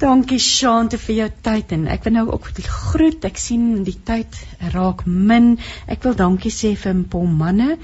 Dankie 0.00 0.38
Shante 0.42 0.98
vir 1.00 1.14
jou 1.16 1.28
tyd 1.46 1.72
en 1.76 1.86
ek 1.92 2.06
wil 2.06 2.14
nou 2.16 2.24
ook 2.34 2.48
die 2.56 2.66
groet. 2.66 3.24
Ek 3.28 3.40
sien 3.40 3.82
die 3.86 3.96
tyd 4.08 4.38
raak 4.74 5.04
min. 5.06 5.56
Ek 5.86 6.04
wil 6.06 6.16
dankie 6.18 6.52
sê 6.54 6.72
vir 6.78 7.02
Paul 7.12 7.28
Manne 7.42 7.76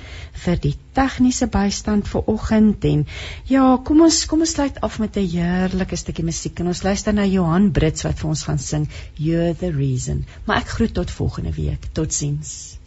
vir 0.45 0.61
die 0.65 0.75
tegniese 0.99 1.49
bystand 1.53 2.09
vir 2.11 2.31
oggend 2.33 2.85
en 2.89 3.05
ja, 3.51 3.65
kom 3.85 4.03
ons 4.07 4.23
kom 4.31 4.47
ons 4.47 4.57
sluit 4.57 4.81
af 4.89 4.99
met 5.03 5.17
'n 5.17 5.29
heerlike 5.35 5.97
stukkie 5.97 6.25
musiek 6.25 6.61
en 6.61 6.73
ons 6.75 6.83
luister 6.83 7.13
na 7.13 7.27
Johan 7.27 7.71
Brits 7.73 8.05
wat 8.09 8.19
vir 8.19 8.31
ons 8.31 8.43
gaan 8.49 8.59
sing 8.59 8.89
You're 9.17 9.55
the 9.55 9.71
Reason. 9.73 10.27
Maar 10.47 10.65
ek 10.65 10.75
groet 10.79 10.95
tot 10.95 11.11
volgende 11.11 11.53
week. 11.53 11.93
Totsiens. 11.93 12.78